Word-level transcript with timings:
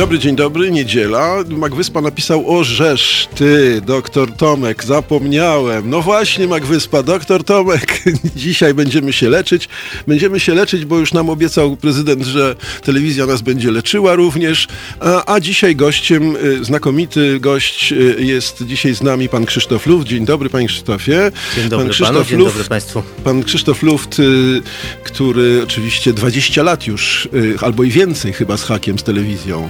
dobry, 0.00 0.18
dzień 0.18 0.36
dobry, 0.36 0.70
niedziela. 0.70 1.36
Magwyspa 1.48 2.00
napisał, 2.00 2.56
o 2.56 2.64
żeż 2.64 3.28
ty, 3.34 3.80
doktor 3.86 4.32
Tomek, 4.32 4.84
zapomniałem. 4.84 5.90
No 5.90 6.02
właśnie, 6.02 6.48
Magwyspa, 6.48 7.02
doktor 7.02 7.44
Tomek, 7.44 8.02
dzisiaj 8.36 8.74
będziemy 8.74 9.12
się 9.12 9.28
leczyć. 9.28 9.68
Będziemy 10.06 10.40
się 10.40 10.54
leczyć, 10.54 10.84
bo 10.84 10.98
już 10.98 11.12
nam 11.12 11.30
obiecał 11.30 11.76
prezydent, 11.76 12.24
że 12.24 12.56
telewizja 12.82 13.26
nas 13.26 13.42
będzie 13.42 13.70
leczyła 13.70 14.14
również. 14.14 14.68
A, 15.00 15.34
a 15.34 15.40
dzisiaj 15.40 15.76
gościem, 15.76 16.36
y, 16.36 16.64
znakomity 16.64 17.40
gość 17.40 17.92
y, 17.92 18.16
jest 18.18 18.64
dzisiaj 18.66 18.94
z 18.94 19.02
nami 19.02 19.28
pan 19.28 19.46
Krzysztof 19.46 19.86
Luft. 19.86 20.06
Dzień 20.06 20.24
dobry, 20.24 20.50
panie 20.50 20.66
Krzysztofie. 20.66 21.32
Dzień 21.56 21.68
dobry 21.68 21.94
pan 21.98 22.06
panu, 22.06 22.24
dzień 22.24 22.44
dobry 22.44 22.64
państwu. 22.64 23.02
Pan 23.24 23.44
Krzysztof 23.44 23.82
Luft, 23.82 24.18
y, 24.18 24.62
który 25.04 25.62
oczywiście 25.62 26.12
20 26.12 26.62
lat 26.62 26.86
już, 26.86 27.28
albo 27.60 27.84
i 27.84 27.90
więcej 27.90 28.32
chyba 28.32 28.56
z 28.56 28.64
hakiem, 28.64 28.98
z 28.98 29.02
telewizją. 29.02 29.68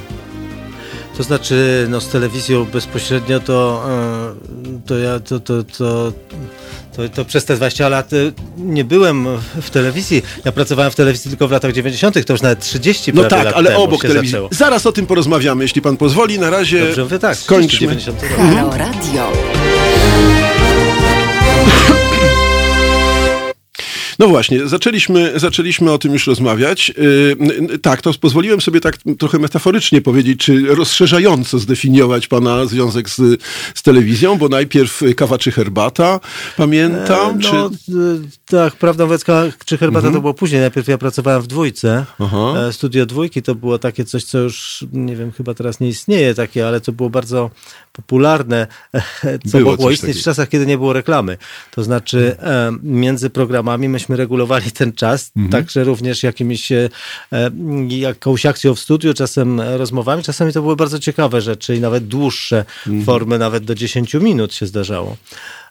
To 1.21 1.25
znaczy, 1.25 1.87
no 1.91 2.01
z 2.01 2.09
telewizją 2.09 2.65
bezpośrednio 2.65 3.41
to, 3.41 3.85
e, 3.89 4.81
to 4.87 4.99
ja 4.99 5.21
to, 5.21 5.41
to, 5.41 5.63
to, 5.65 6.13
to, 6.97 7.09
to 7.09 7.25
przez 7.25 7.45
te 7.45 7.57
20 7.57 7.89
lat 7.89 8.13
e, 8.13 8.17
nie 8.57 8.85
byłem 8.85 9.27
w 9.63 9.71
telewizji. 9.71 10.23
Ja 10.45 10.53
pracowałem 10.53 10.93
w 10.93 10.95
telewizji 10.95 11.31
tylko 11.31 11.49
w 11.49 11.51
latach 11.51 11.73
90., 11.73 12.27
to 12.27 12.33
już 12.33 12.43
nawet 12.43 12.61
30 12.61 13.13
No 13.15 13.25
tak, 13.25 13.45
lat 13.45 13.55
ale 13.55 13.71
temu 13.71 13.83
obok 13.83 14.03
telewizji. 14.03 14.29
zaczęło. 14.31 14.49
Zaraz 14.53 14.87
o 14.87 14.93
tym 14.93 15.07
porozmawiamy, 15.07 15.65
jeśli 15.65 15.83
pan 15.83 15.97
pozwoli. 15.97 16.39
Na 16.39 16.51
razie 16.51 16.87
Dobrze 16.87 17.05
mówię, 17.05 17.19
tak, 17.19 17.37
30, 17.37 17.45
skończmy. 17.45 17.79
90 17.81 18.23
rok. 18.23 18.33
Halo 18.33 18.77
Radio. 18.77 19.33
No 24.21 24.29
właśnie, 24.29 24.69
zaczęliśmy, 24.69 25.33
zaczęliśmy 25.37 25.93
o 25.93 25.99
tym 25.99 26.13
już 26.13 26.27
rozmawiać. 26.27 26.93
Yy, 27.69 27.79
tak, 27.79 28.03
to 28.03 28.13
pozwoliłem 28.21 28.61
sobie 28.61 28.81
tak 28.81 28.97
trochę 29.19 29.39
metaforycznie 29.39 30.01
powiedzieć, 30.01 30.41
czy 30.41 30.75
rozszerzająco 30.75 31.59
zdefiniować 31.59 32.29
pana 32.29 32.67
związek 32.67 33.09
z, 33.11 33.43
z 33.75 33.83
telewizją, 33.83 34.37
bo 34.39 34.49
najpierw 34.49 35.03
kawa 35.17 35.39
czy 35.39 35.53
herbata, 35.53 36.21
pamiętam, 36.57 37.37
E, 37.37 37.43
czy... 37.43 37.53
No, 37.53 37.67
e, 37.67 37.71
tak, 38.47 38.77
prawda 38.77 39.05
mówiąc, 39.05 39.25
ka- 39.25 39.53
czy 39.65 39.79
herbata 39.79 40.11
to 40.11 40.21
było 40.21 40.35
później. 40.35 40.61
Najpierw 40.61 40.89
ja 40.89 40.99
pracowałem 40.99 41.43
w 41.43 41.47
dwójce. 41.47 42.05
Mhm. 42.21 42.43
Aha. 42.45 42.61
E, 42.69 42.73
Studio 42.73 43.07
dwójki 43.07 43.43
to 43.43 43.55
było 43.55 43.79
takie 43.79 44.05
coś, 44.05 44.25
co 44.25 44.39
już, 44.39 44.85
nie 44.93 45.17
wiem, 45.17 45.33
chyba 45.33 45.55
teraz 45.55 45.81
nie 45.81 45.89
istnieje 45.89 46.35
takie, 46.35 46.67
ale 46.69 46.81
to 46.81 46.93
było 46.93 47.11
bardzo 47.11 47.51
popularne, 47.93 48.67
co 49.51 49.59
Było 49.59 49.71
mogło 49.71 49.91
istnieć 49.91 50.13
w 50.13 50.19
takiego. 50.19 50.25
czasach, 50.25 50.49
kiedy 50.49 50.67
nie 50.67 50.79
było 50.79 50.93
reklamy. 50.93 51.37
To 51.71 51.83
znaczy 51.83 52.37
e, 52.39 52.73
między 52.83 53.31
programami 53.31 53.89
myśmy 53.89 54.10
regulowali 54.17 54.71
ten 54.73 54.93
czas, 54.93 55.31
Mhm. 55.37 55.53
także 55.53 55.85
również 55.85 56.23
jakimiś, 56.23 56.73
e, 56.73 56.89
e, 57.33 57.51
jakąś 57.89 58.47
akcją 58.47 58.75
w 58.75 58.81
studiu, 58.81 59.15
czasem 59.15 59.61
rozmowami, 59.61 60.23
czasami 60.23 60.53
to 60.53 60.63
były 60.63 60.77
bardzo 60.77 60.99
ciekawe 60.99 61.41
rzeczy 61.41 61.77
i 61.77 61.81
nawet 61.81 62.07
dłuższe 62.09 62.65
Mhm. 62.87 63.05
formy, 63.05 63.39
nawet 63.39 63.65
do 63.65 63.75
10 63.75 64.21
minut 64.21 64.55
się 64.55 64.67
zdarzało. 64.67 65.17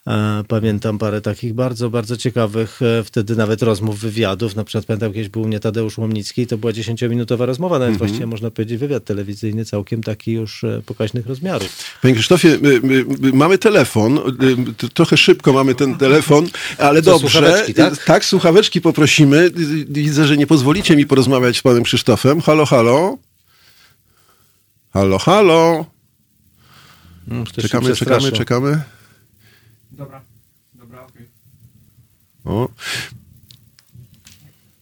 E, 0.07 0.43
Pamiętam 0.47 0.97
parę 0.97 1.21
takich 1.21 1.53
bardzo, 1.53 1.89
bardzo 1.89 2.17
ciekawych 2.17 2.81
e, 2.81 3.03
wtedy 3.03 3.35
nawet 3.35 3.61
rozmów, 3.61 3.99
wywiadów. 3.99 4.55
Na 4.55 4.63
przykład 4.63 4.85
pamiętam 4.85 5.13
kiedyś 5.13 5.29
był 5.29 5.41
u 5.41 5.47
mnie 5.47 5.59
Tadeusz 5.59 5.97
Łomnicki, 5.97 6.47
to 6.47 6.57
była 6.57 6.71
10-minutowa 6.73 7.45
rozmowa, 7.45 7.79
nawet 7.79 7.97
właściwie 7.97 8.25
można 8.25 8.51
powiedzieć 8.51 8.77
wywiad 8.79 9.05
telewizyjny, 9.05 9.65
całkiem 9.65 10.03
taki 10.03 10.31
już 10.31 10.63
e, 10.63 10.81
pokaźnych 10.85 11.27
rozmiarów. 11.27 11.69
Panie 12.01 12.13
Krzysztofie, 12.13 12.57
mamy 13.33 13.57
telefon, 13.57 14.19
trochę 14.93 15.17
szybko 15.17 15.53
mamy 15.53 15.75
ten 15.75 15.97
telefon, 15.97 16.47
ale 16.77 17.01
Co, 17.01 17.11
dobrze. 17.11 17.29
słuchaweczki, 17.29 17.73
tak? 17.73 18.03
Tak, 18.03 18.25
słuchaweczki 18.25 18.81
poprosimy. 18.81 19.51
Widzę, 19.89 20.27
że 20.27 20.37
nie 20.37 20.47
pozwolicie 20.47 20.95
mi 20.95 21.05
porozmawiać 21.05 21.57
z 21.57 21.61
panem 21.61 21.83
Krzysztofem. 21.83 22.41
Halo, 22.41 22.65
halo. 22.65 23.17
Halo, 24.93 25.19
halo. 25.19 25.85
Mm, 27.31 27.45
się 27.45 27.61
Czekamy, 27.61 27.95
czekamy, 27.95 28.31
czekamy. 28.31 28.81
Dobra, 29.99 30.21
dobra, 30.73 31.05
okej. 31.05 31.27
O. 32.45 32.69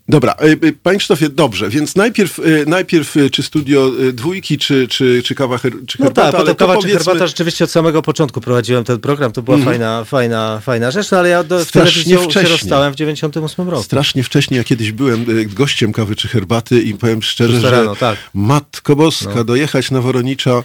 Dobra, 0.09 0.35
y, 0.44 0.68
y, 0.68 0.73
panie 0.84 0.97
Krzysztofie, 0.97 1.29
dobrze, 1.29 1.69
więc 1.69 1.95
najpierw, 1.95 2.40
y, 2.40 2.63
najpierw 2.68 3.16
czy 3.31 3.44
studio 3.44 3.91
dwójki, 4.13 4.57
czy, 4.57 4.88
czy, 4.88 5.22
czy 5.25 5.35
kawa, 5.35 5.57
her, 5.57 5.73
czy 5.88 5.97
No 6.00 6.06
herbata, 6.06 6.31
tak, 6.31 6.35
ale 6.35 6.44
potem 6.44 6.56
to 6.56 6.59
kawa 6.59 6.73
czy 6.73 6.78
powiedzmy- 6.78 6.91
Mhm. 7.00 7.06
herbata, 7.06 7.28
rzeczywiście 7.28 7.63
od 7.66 7.72
samego 7.72 8.01
początku 8.01 8.41
prowadziłem 8.41 8.84
ten 8.84 9.00
program, 9.00 9.31
to 9.31 9.41
była 9.41 9.57
fajna, 9.57 10.03
fajna, 10.03 10.59
fajna 10.63 10.91
rzecz, 10.91 11.12
no 11.12 11.17
ale 11.17 11.29
ja 11.29 11.44
do, 11.44 11.66
Strasznie 11.66 11.91
telewizją 11.91 12.23
się 12.23 12.29
wcześnie. 12.29 12.50
rozstałem 12.50 12.94
w 12.94 12.96
98 12.96 13.69
roku. 13.69 13.84
Strasznie 13.84 14.23
wcześnie, 14.23 14.57
ja 14.57 14.63
kiedyś 14.63 14.91
byłem 14.91 15.25
gościem 15.53 15.91
kawy 15.94 16.16
czy 16.16 16.28
herbaty 16.28 16.81
i 16.81 16.94
powiem 16.94 17.22
szczerze, 17.23 17.59
że 17.62 17.72
rano, 17.72 17.96
tak. 17.96 18.17
Matko 18.34 18.96
Boska, 18.96 19.44
dojechać 19.44 19.91
na 19.91 20.01
Woronicza. 20.01 20.63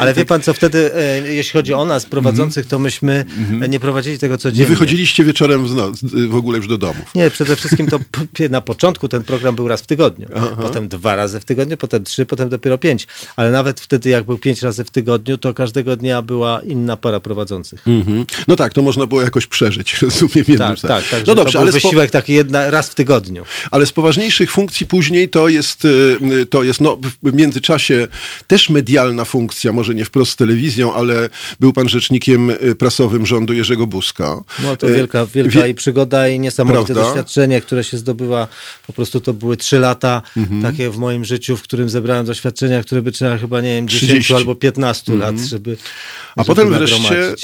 Ale 0.00 0.14
wie 0.14 0.20
tak 0.22 0.26
pan 0.28 0.42
co, 0.42 0.54
wtedy, 0.54 0.94
e, 0.94 1.32
jeśli 1.34 1.52
chodzi 1.52 1.74
o 1.74 1.84
nas 1.84 2.06
prowadzących, 2.06 2.66
to 2.66 2.78
myśmy 2.78 3.24
e, 3.62 3.68
nie 3.68 3.80
prowadzili 3.80 4.18
tego 4.18 4.34
Nie 4.34 4.38
codziennie. 4.38 4.66
wychodziliście 4.66 5.24
wieczorem 5.24 5.66
w, 5.68 5.74
noc, 5.74 6.00
w 6.28 6.34
ogóle 6.34 6.58
już 6.58 6.68
do 6.68 6.78
domów. 6.78 7.14
Nie, 7.14 7.30
przede 7.30 7.56
wszystkim 7.56 7.86
to 7.86 7.98
na 8.50 8.60
początku 8.60 9.08
ten 9.08 9.22
program 9.22 9.54
był 9.56 9.68
raz 9.68 9.80
w 9.82 9.86
tygodniu, 9.86 10.28
potem 10.62 10.88
dwa 10.88 11.16
razy 11.16 11.40
w 11.40 11.44
tygodniu, 11.44 11.76
potem 11.76 12.04
trzy, 12.04 12.26
potem 12.26 12.48
dopiero 12.48 12.78
pięć. 12.78 13.06
Ale 13.36 13.50
nawet 13.50 13.80
wtedy, 13.80 14.08
jak 14.10 14.24
był 14.24 14.38
pięć 14.38 14.62
razy 14.62 14.84
w 14.84 14.90
tygodniu, 14.90 15.38
to 15.38 15.54
każdego 15.54 15.96
dnia 15.96 16.22
była 16.22 16.60
inna 16.60 16.96
para 16.96 17.20
prowadzących. 17.20 17.88
Mhm. 17.88 18.26
No 18.48 18.56
tak, 18.56 18.72
to 18.74 18.82
można 18.82 19.06
było 19.06 19.22
jakoś 19.22 19.46
przeżyć, 19.46 19.96
rozumiem. 20.02 20.58
Tak, 20.58 20.80
tak, 20.80 21.08
tak. 21.08 21.26
No 21.26 21.34
dobrze, 21.34 21.58
ale 21.58 21.72
spo, 21.72 21.80
wysiłek 21.80 22.10
taki 22.10 22.32
jedna, 22.32 22.70
raz 22.70 22.88
w 22.90 22.94
tygodniu. 22.94 23.44
ale 23.70 23.86
z 23.86 23.92
poważniejszych 23.92 24.50
funkcji 24.50 24.86
później 24.86 25.28
to 25.28 25.48
jest, 25.48 25.84
y, 25.84 25.88
y, 26.32 26.46
to 26.46 26.62
jest 26.62 26.80
no, 26.80 26.98
w 27.22 27.34
międzyczasie 27.34 28.08
też 28.46 28.70
medialna 28.70 29.24
funkcja, 29.24 29.72
może 29.72 29.94
nie 29.94 30.04
wprost 30.04 30.32
z 30.32 30.36
telewizją, 30.36 30.94
ale 30.94 31.28
był 31.60 31.72
pan 31.72 31.88
rzecznikiem 31.88 32.50
y, 32.50 32.74
prasowym 32.74 33.26
rządu 33.26 33.52
Jerzego 33.52 33.86
Buzka. 33.86 34.40
No 34.62 34.76
to 34.76 34.86
wielka, 34.86 35.26
wielka 35.26 35.62
wie- 35.62 35.68
i 35.68 35.74
przygoda 35.74 36.28
i 36.28 36.40
niesamowite 36.40 36.84
Prawda? 36.94 37.02
doświadczenie, 37.02 37.60
które 37.60 37.84
się 37.84 37.98
zdobywa. 37.98 38.39
Po 38.86 38.92
prostu 38.92 39.20
to 39.20 39.32
były 39.32 39.56
trzy 39.56 39.78
lata 39.78 40.22
Mhm. 40.36 40.62
takie 40.62 40.90
w 40.90 40.96
moim 40.96 41.24
życiu, 41.24 41.56
w 41.56 41.62
którym 41.62 41.88
zebrałem 41.90 42.26
doświadczenia, 42.26 42.82
które 42.82 43.02
by 43.02 43.12
trzeba 43.12 43.38
chyba, 43.38 43.60
nie 43.60 43.74
wiem, 43.74 43.88
10 43.88 44.08
30. 44.10 44.34
albo 44.34 44.54
15 44.54 45.14
lat, 45.16 45.38
żeby 45.38 45.70
Mhm. 45.70 45.88
A 46.36 46.42
żeby 46.44 46.46
potem 46.46 46.68
wreszcie, 46.74 47.34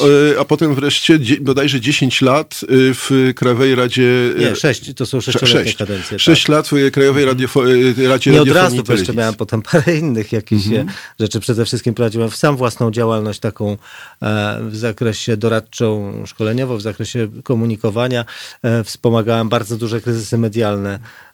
a 0.40 0.44
potem 0.44 0.74
wreszcie 0.74 1.18
bodajże 1.40 1.80
10 1.80 2.22
lat 2.22 2.60
y, 2.62 2.66
w 2.94 3.32
Krajowej 3.36 3.74
Radzie... 3.74 4.02
y, 4.02 4.34
Nie, 4.38 4.56
sześć, 4.56 4.94
to 4.96 5.06
są 5.06 5.20
sześcioletnie 5.20 5.64
Sześć. 5.64 5.76
kadencje. 5.76 6.18
Sześć 6.18 6.42
tak. 6.42 6.48
lat 6.48 6.68
w 6.68 6.90
Krajowej 6.90 7.24
y, 7.24 8.08
Radzie 8.08 8.30
Nie 8.30 8.42
od 8.42 8.48
razu, 8.48 8.82
bo 8.84 8.92
jeszcze 8.92 9.12
miałem 9.14 9.34
potem 9.34 9.62
parę 9.62 9.96
innych 9.96 10.32
jakichś 10.32 10.66
Mhm. 10.66 10.88
e, 10.88 10.92
rzeczy. 11.20 11.40
Przede 11.40 11.64
wszystkim 11.64 11.94
prowadziłem 11.94 12.30
sam 12.30 12.56
własną 12.56 12.90
działalność 12.90 13.40
taką 13.40 13.76
e, 14.22 14.58
w 14.70 14.76
zakresie 14.76 15.36
doradczą, 15.36 16.12
szkoleniową, 16.26 16.76
w 16.76 16.82
zakresie 16.82 17.28
komunikowania. 17.44 18.24
E, 18.62 18.84
wspomagałem 18.84 19.48
bardzo 19.48 19.76
duże 19.76 20.00
kryzysy 20.00 20.38
medialne 20.38 20.85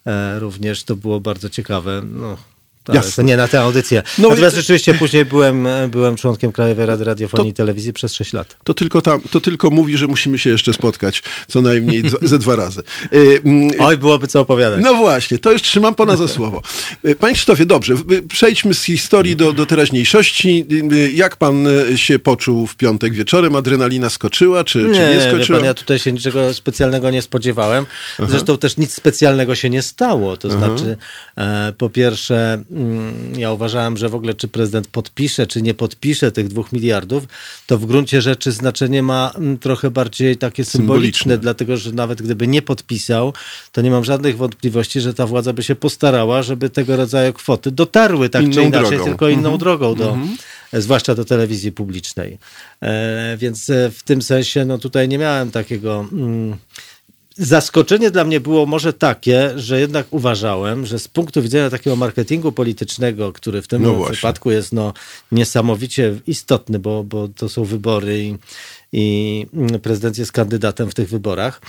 e, 0.06 0.38
również. 0.38 0.84
To 0.84 0.96
było 0.96 1.20
bardzo 1.20 1.50
ciekawe. 1.50 2.02
No, 2.04 2.36
ale 2.88 2.96
Jasne. 2.96 3.12
to 3.12 3.22
nie 3.22 3.36
na 3.36 3.48
tę 3.48 3.60
audycję. 3.60 4.02
No 4.18 4.28
Natomiast 4.28 4.56
i- 4.56 4.60
rzeczywiście 4.60 4.94
później 4.94 5.24
byłem, 5.24 5.68
byłem 5.88 6.16
członkiem 6.16 6.52
Krajowej 6.52 6.86
Rady 6.86 7.04
Radiofonii 7.04 7.50
i 7.50 7.54
Telewizji 7.54 7.92
przez 7.92 8.14
6 8.14 8.32
lat. 8.32 8.56
To 8.64 8.74
tylko, 8.74 9.02
tam, 9.02 9.20
to 9.30 9.40
tylko 9.40 9.70
mówi, 9.70 9.96
że 9.96 10.06
musimy 10.06 10.38
się 10.38 10.50
jeszcze 10.50 10.72
spotkać 10.72 11.22
co 11.48 11.62
najmniej 11.62 12.02
ze 12.22 12.38
dwa 12.38 12.56
razy. 12.56 12.82
Y, 13.12 13.40
mm, 13.44 13.70
Oj, 13.78 13.98
byłoby 13.98 14.26
co 14.26 14.40
opowiadać. 14.40 14.80
No 14.82 14.94
właśnie, 14.94 15.38
to 15.38 15.52
już 15.52 15.62
trzymam 15.62 15.94
pana 15.94 16.16
za 16.16 16.28
słowo. 16.28 16.62
Y, 17.06 17.14
Panie 17.14 17.34
Krzysztofie, 17.34 17.66
dobrze, 17.66 17.94
y, 18.12 18.22
przejdźmy 18.22 18.74
z 18.74 18.82
historii 18.82 19.36
do, 19.36 19.52
do 19.52 19.66
teraźniejszości. 19.66 20.66
Jak 21.14 21.36
pan 21.36 21.66
się 21.96 22.18
poczuł 22.18 22.66
w 22.66 22.76
piątek 22.76 23.14
wieczorem? 23.14 23.56
Adrenalina 23.56 24.10
skoczyła, 24.10 24.64
czy 24.64 24.72
czy 24.72 24.78
nie, 24.88 24.90
Nie, 25.00 25.14
wie 25.14 25.30
skoczyła? 25.30 25.58
pan, 25.58 25.66
ja 25.66 25.74
tutaj 25.74 25.98
się 25.98 26.12
niczego 26.12 26.54
specjalnego 26.54 27.10
nie 27.10 27.22
spodziewałem. 27.22 27.86
Zresztą 28.28 28.58
też 28.58 28.76
nic 28.76 28.94
specjalnego 28.94 29.54
się 29.54 29.70
nie 29.70 29.82
stało. 29.82 30.36
To 30.36 30.50
znaczy, 30.50 30.96
e, 31.36 31.72
po 31.78 31.90
pierwsze, 31.90 32.62
ja 33.36 33.52
uważałem, 33.52 33.96
że 33.96 34.08
w 34.08 34.14
ogóle 34.14 34.34
czy 34.34 34.48
prezydent 34.48 34.88
podpisze, 34.88 35.46
czy 35.46 35.62
nie 35.62 35.74
podpisze 35.74 36.32
tych 36.32 36.48
dwóch 36.48 36.72
miliardów, 36.72 37.24
to 37.66 37.78
w 37.78 37.86
gruncie 37.86 38.22
rzeczy 38.22 38.52
znaczenie 38.52 39.02
ma 39.02 39.32
mm, 39.34 39.58
trochę 39.58 39.90
bardziej 39.90 40.36
takie 40.36 40.64
symboliczne, 40.64 40.82
Symboliczne. 40.82 41.38
dlatego 41.38 41.76
że 41.76 41.92
nawet 41.92 42.22
gdyby 42.22 42.46
nie 42.46 42.62
podpisał, 42.62 43.32
to 43.72 43.80
nie 43.82 43.90
mam 43.90 44.04
żadnych 44.04 44.36
wątpliwości, 44.36 45.00
że 45.00 45.14
ta 45.14 45.26
władza 45.26 45.52
by 45.52 45.62
się 45.62 45.74
postarała, 45.74 46.42
żeby 46.42 46.70
tego 46.70 46.96
rodzaju 46.96 47.32
kwoty 47.32 47.70
dotarły 47.70 48.28
tak 48.28 48.42
Inną 48.42 48.54
czy 48.54 48.62
inaczej, 48.62 48.90
drogą. 48.90 49.04
tylko 49.04 49.28
inną 49.28 49.58
drogą 49.58 49.94
do, 49.94 50.18
zwłaszcza 50.72 51.14
do 51.14 51.24
telewizji 51.24 51.72
publicznej. 51.72 52.38
E, 52.82 53.36
więc 53.36 53.70
e, 53.70 53.90
w 53.90 54.02
tym 54.02 54.22
sensie 54.22 54.64
no 54.64 54.78
tutaj 54.78 55.08
nie 55.08 55.18
miałem 55.18 55.50
takiego... 55.50 56.06
Mm, 56.12 56.56
Zaskoczenie 57.36 58.10
dla 58.10 58.24
mnie 58.24 58.40
było 58.40 58.66
może 58.66 58.92
takie, 58.92 59.52
że 59.56 59.80
jednak 59.80 60.06
uważałem, 60.10 60.86
że 60.86 60.98
z 60.98 61.08
punktu 61.08 61.42
widzenia 61.42 61.70
takiego 61.70 61.96
marketingu 61.96 62.52
politycznego, 62.52 63.32
który 63.32 63.62
w 63.62 63.68
tym 63.68 63.82
No 63.82 64.04
przypadku 64.10 64.50
jest 64.50 64.72
no, 64.72 64.92
niesamowicie 65.32 66.20
istotny, 66.26 66.78
bo, 66.78 67.04
bo 67.04 67.28
to 67.28 67.48
są 67.48 67.64
wybory 67.64 68.24
i, 68.24 68.36
i 68.92 69.46
mm, 69.54 69.80
prezydent 69.80 70.18
jest 70.18 70.32
kandydatem 70.32 70.90
w 70.90 70.94
tych 70.94 71.08
wyborach, 71.08 71.60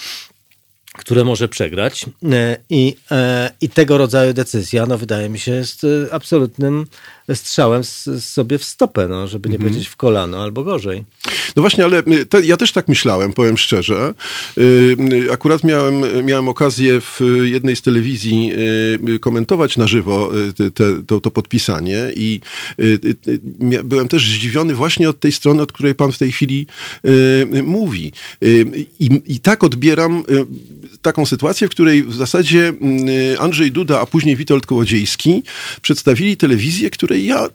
które 0.94 1.24
może 1.24 1.48
przegrać. 1.48 2.06
E, 2.32 2.58
I, 2.70 2.96
e, 3.12 3.52
I 3.62 3.70
tego 3.70 3.98
rodzaju 3.98 4.34
decyzja, 4.34 4.86
no 4.86 4.98
wydaje 4.98 5.30
mi 5.30 5.40
się, 5.40 5.52
jest 5.52 5.84
e, 5.84 6.14
absolutnym 6.14 6.86
strzałem 7.34 7.84
sobie 8.20 8.58
w 8.58 8.64
stopę, 8.64 9.08
no, 9.08 9.28
żeby 9.28 9.50
nie 9.50 9.60
powiedzieć 9.60 9.88
w 9.88 9.96
kolano, 9.96 10.44
albo 10.44 10.64
gorzej. 10.64 11.04
No 11.56 11.62
właśnie, 11.62 11.84
ale 11.84 12.00
y, 12.00 12.26
te, 12.26 12.46
ja 12.46 12.58
też 12.58 12.72
tak 12.72 12.88
myślałem, 12.88 13.34
powiem 13.34 13.58
szczerze. 13.58 14.14
Y, 14.58 14.62
y, 15.14 15.32
Akurat 15.32 15.64
miałem, 15.64 16.26
miałem 16.26 16.48
okazję 16.48 17.02
w 17.02 17.20
jednej 17.44 17.76
z 17.76 17.82
telewizji 17.82 18.52
komentować 19.22 19.78
na 19.78 19.88
żywo 19.88 20.32
te, 20.56 20.72
te, 20.72 21.04
to, 21.08 21.22
to 21.22 21.32
podpisanie 21.32 22.12
i 22.16 22.42
byłem 23.84 24.08
też 24.08 24.28
zdziwiony 24.28 24.76
właśnie 24.76 25.10
od 25.10 25.20
tej 25.20 25.32
strony, 25.32 25.62
od 25.62 25.72
której 25.72 25.96
pan 25.96 26.12
w 26.12 26.18
tej 26.18 26.32
chwili 26.32 26.68
mówi. 27.64 28.12
I, 29.00 29.22
I 29.26 29.40
tak 29.40 29.64
odbieram 29.64 30.24
taką 31.02 31.26
sytuację, 31.26 31.68
w 31.68 31.72
której 31.72 32.04
w 32.04 32.14
zasadzie 32.14 32.74
Andrzej 33.40 33.72
Duda, 33.72 34.02
a 34.02 34.06
później 34.06 34.36
Witold 34.36 34.66
Kołodziejski 34.66 35.44
przedstawili 35.82 36.38
telewizję, 36.38 36.90
której 37.14 37.26
ja 37.26 37.48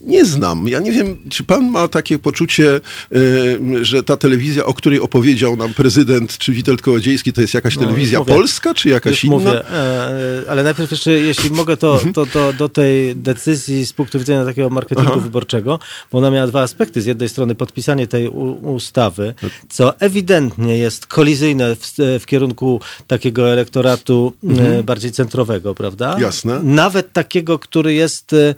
nie 0.00 0.24
znam. 0.24 0.68
Ja 0.68 0.78
nie 0.78 0.92
wiem, 0.92 1.16
czy 1.30 1.44
pan 1.44 1.70
ma 1.70 1.88
takie 1.88 2.18
poczucie, 2.18 2.80
y, 3.16 3.84
że 3.84 4.02
ta 4.02 4.16
telewizja, 4.16 4.64
o 4.64 4.74
której 4.74 5.00
opowiedział 5.00 5.56
nam 5.56 5.74
prezydent, 5.74 6.38
czy 6.38 6.52
Witold 6.52 6.82
Kołodziejski, 6.82 7.32
to 7.32 7.40
jest 7.40 7.54
jakaś 7.54 7.76
No, 7.76 7.82
telewizja 7.82 8.18
mówię. 8.18 8.34
polska, 8.34 8.74
czy 8.74 8.88
jakaś 8.88 9.24
inna? 9.24 9.34
mówię, 9.36 9.70
e, 9.70 10.42
ale 10.48 10.62
najpierw 10.62 10.90
jeszcze, 10.90 11.12
jeśli 11.12 11.50
mogę, 11.50 11.76
to, 11.76 11.92
Mhm. 11.94 12.12
to, 12.12 12.26
to 12.26 12.52
do 12.52 12.68
tej 12.68 13.16
decyzji 13.16 13.86
z 13.86 13.92
punktu 13.92 14.18
widzenia 14.18 14.44
takiego 14.44 14.70
marketingu 14.70 15.20
wyborczego, 15.20 15.78
bo 16.12 16.18
ona 16.18 16.30
miała 16.30 16.46
dwa 16.46 16.62
aspekty. 16.62 17.02
Z 17.02 17.06
jednej 17.06 17.28
strony 17.28 17.54
podpisanie 17.54 18.06
tej 18.06 18.28
ustawy, 18.62 19.34
co 19.68 20.00
ewidentnie 20.00 20.78
jest 20.78 21.06
kolizyjne 21.06 21.76
w, 21.76 21.92
w 22.20 22.26
kierunku 22.26 22.80
takiego 23.06 23.50
elektoratu 23.52 24.32
e, 24.58 24.82
bardziej 24.82 25.12
centrowego, 25.12 25.74
prawda? 25.74 26.06
Mhm. 26.06 26.22
Jasne. 26.22 26.60
Nawet 26.62 27.12
takiego, 27.12 27.58
który 27.58 27.94
jest 27.94 28.32
e, 28.32 28.36
e, 28.48 28.54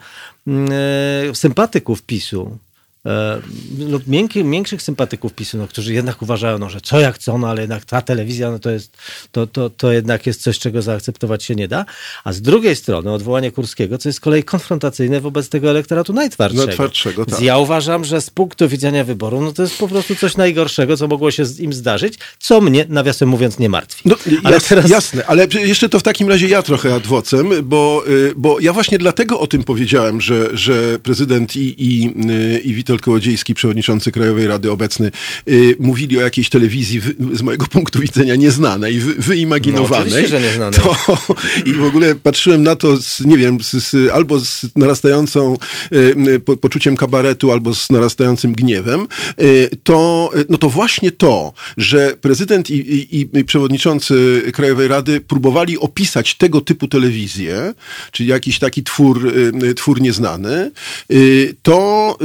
sympatyków 1.35 2.03
PiSu. 2.03 2.59
E, 3.07 3.41
lub 3.79 4.07
miękki, 4.07 4.45
większych 4.45 4.83
sympatyków 4.83 5.33
PiSu, 5.33 5.59
no, 5.59 5.69
którzy 5.69 5.95
jednak 5.95 6.23
uważają, 6.23 6.59
no, 6.59 6.71
że 6.71 6.81
co 6.81 7.01
jak 7.01 7.19
co, 7.19 7.39
no, 7.39 7.49
ale 7.49 7.61
jednak 7.61 7.85
ta 7.85 8.03
telewizja 8.03 8.51
no, 8.51 8.59
to, 8.59 8.71
jest, 8.71 8.97
to, 9.33 9.47
to, 9.47 9.71
to 9.71 9.93
jednak 9.93 10.27
jest 10.27 10.43
coś, 10.43 10.59
czego 10.59 10.83
zaakceptować 10.83 11.45
się 11.45 11.55
nie 11.55 11.69
da. 11.69 11.85
A 12.25 12.33
z 12.33 12.41
drugiej 12.41 12.77
strony 12.77 13.13
odwołanie 13.13 13.53
Kurskiego, 13.53 13.99
co 13.99 14.09
jest 14.09 14.17
z 14.17 14.21
kolei 14.21 14.45
konfrontacyjne 14.45 15.21
wobec 15.21 15.49
tego 15.49 15.71
elektoratu 15.71 16.13
najtwardszego. 16.13 16.67
Najtwardszego, 16.67 17.25
Więc 17.25 17.37
tak. 17.37 17.47
Ja 17.47 17.59
uważam, 17.59 18.05
że 18.05 18.21
z 18.21 18.31
punktu 18.31 18.69
widzenia 18.69 19.05
wyboru, 19.05 19.41
no 19.41 19.53
to 19.53 19.63
jest 19.63 19.79
po 19.79 19.89
prostu 19.89 20.15
coś 20.15 20.37
najgorszego, 20.37 20.97
co 20.97 21.09
mogło 21.09 21.31
się 21.31 21.43
im 21.59 21.73
zdarzyć, 21.73 22.19
co 22.39 22.61
mnie, 22.61 22.87
nawiasem 22.89 23.29
mówiąc, 23.29 23.59
nie 23.59 23.69
martwi. 23.69 24.03
No, 24.05 24.17
ale 24.45 24.55
jas, 24.55 24.69
teraz... 24.69 24.91
Jasne, 24.91 25.27
ale 25.27 25.47
jeszcze 25.65 25.89
to 25.89 25.99
w 25.99 26.03
takim 26.03 26.29
razie 26.29 26.49
ja 26.49 26.63
trochę 26.63 26.95
adwocem, 26.95 27.51
bo, 27.63 28.05
y, 28.09 28.33
bo 28.37 28.61
ja 28.61 28.73
właśnie 28.73 28.99
dlatego 28.99 29.41
o 29.41 29.47
tym 29.47 29.65
powiedziałem, 29.65 30.21
że, 30.21 30.57
że 30.57 30.99
prezydent 30.99 31.57
i, 31.57 31.75
i, 31.79 32.15
y, 32.31 32.59
i 32.59 32.75
Witold 32.75 32.92
Kołodziejski, 33.01 33.55
przewodniczący 33.55 34.13
Krajowej 34.13 34.47
Rady 34.47 34.71
obecny, 34.71 35.11
y, 35.49 35.77
mówili 35.81 36.19
o 36.19 36.21
jakiejś 36.21 36.49
telewizji 36.49 37.01
w, 37.01 37.37
z 37.37 37.43
mojego 37.43 37.67
punktu 37.77 38.01
widzenia 38.01 38.37
nieznanej, 38.37 38.99
wy, 38.99 39.15
wyimaginowanej. 39.15 40.11
No, 40.11 40.17
oczywiście, 40.17 40.29
że 40.29 40.41
nieznanej. 40.41 40.81
To, 40.81 40.97
I 41.71 41.73
w 41.73 41.85
ogóle 41.85 42.15
patrzyłem 42.15 42.63
na 42.63 42.77
to, 42.77 42.97
z, 42.97 43.21
nie 43.21 43.39
wiem, 43.39 43.63
z, 43.63 43.71
z, 43.71 44.11
albo 44.11 44.41
z 44.41 44.67
narastającą 44.77 45.57
y, 45.93 45.97
y, 46.29 46.41
po, 46.41 46.57
poczuciem 46.57 46.97
kabaretu, 46.97 47.53
albo 47.53 47.75
z 47.75 47.91
narastającym 47.91 48.53
gniewem, 48.53 49.07
y, 49.41 49.71
to, 49.83 50.31
y, 50.37 50.45
no 50.49 50.59
to 50.59 50.71
właśnie 50.71 51.13
to, 51.13 51.53
że 51.77 52.17
prezydent 52.21 52.71
i, 52.71 52.75
i, 52.75 53.29
i 53.39 53.45
przewodniczący 53.45 54.43
Krajowej 54.53 54.89
Rady 54.89 55.21
próbowali 55.21 55.79
opisać 55.79 56.35
tego 56.35 56.61
typu 56.61 56.89
telewizję, 56.89 57.75
czyli 58.13 58.29
jakiś 58.29 58.59
taki 58.59 58.83
twór, 58.83 59.33
y, 59.65 59.75
twór 59.75 60.01
nieznany, 60.01 60.71
y, 61.11 61.55
to, 61.63 62.19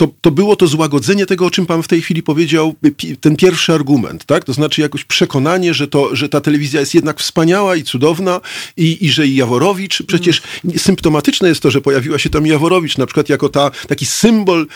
to, 0.00 0.08
to 0.20 0.30
było 0.30 0.56
to 0.56 0.66
złagodzenie 0.66 1.26
tego, 1.26 1.46
o 1.46 1.50
czym 1.50 1.66
pan 1.66 1.82
w 1.82 1.88
tej 1.88 2.02
chwili 2.02 2.22
powiedział, 2.22 2.74
ten 3.20 3.36
pierwszy 3.36 3.72
argument, 3.72 4.24
tak? 4.24 4.44
To 4.44 4.52
znaczy 4.52 4.80
jakoś 4.80 5.04
przekonanie, 5.04 5.74
że, 5.74 5.88
to, 5.88 6.16
że 6.16 6.28
ta 6.28 6.40
telewizja 6.40 6.80
jest 6.80 6.94
jednak 6.94 7.20
wspaniała 7.20 7.76
i 7.76 7.82
cudowna 7.82 8.40
i, 8.76 9.06
i 9.06 9.10
że 9.10 9.26
i 9.26 9.36
Jaworowicz, 9.36 10.02
przecież 10.02 10.42
symptomatyczne 10.76 11.48
jest 11.48 11.60
to, 11.60 11.70
że 11.70 11.80
pojawiła 11.80 12.18
się 12.18 12.30
tam 12.30 12.46
Jaworowicz, 12.46 12.98
na 12.98 13.06
przykład 13.06 13.28
jako 13.28 13.48
ta, 13.48 13.70
taki 13.88 14.06
symbol 14.06 14.66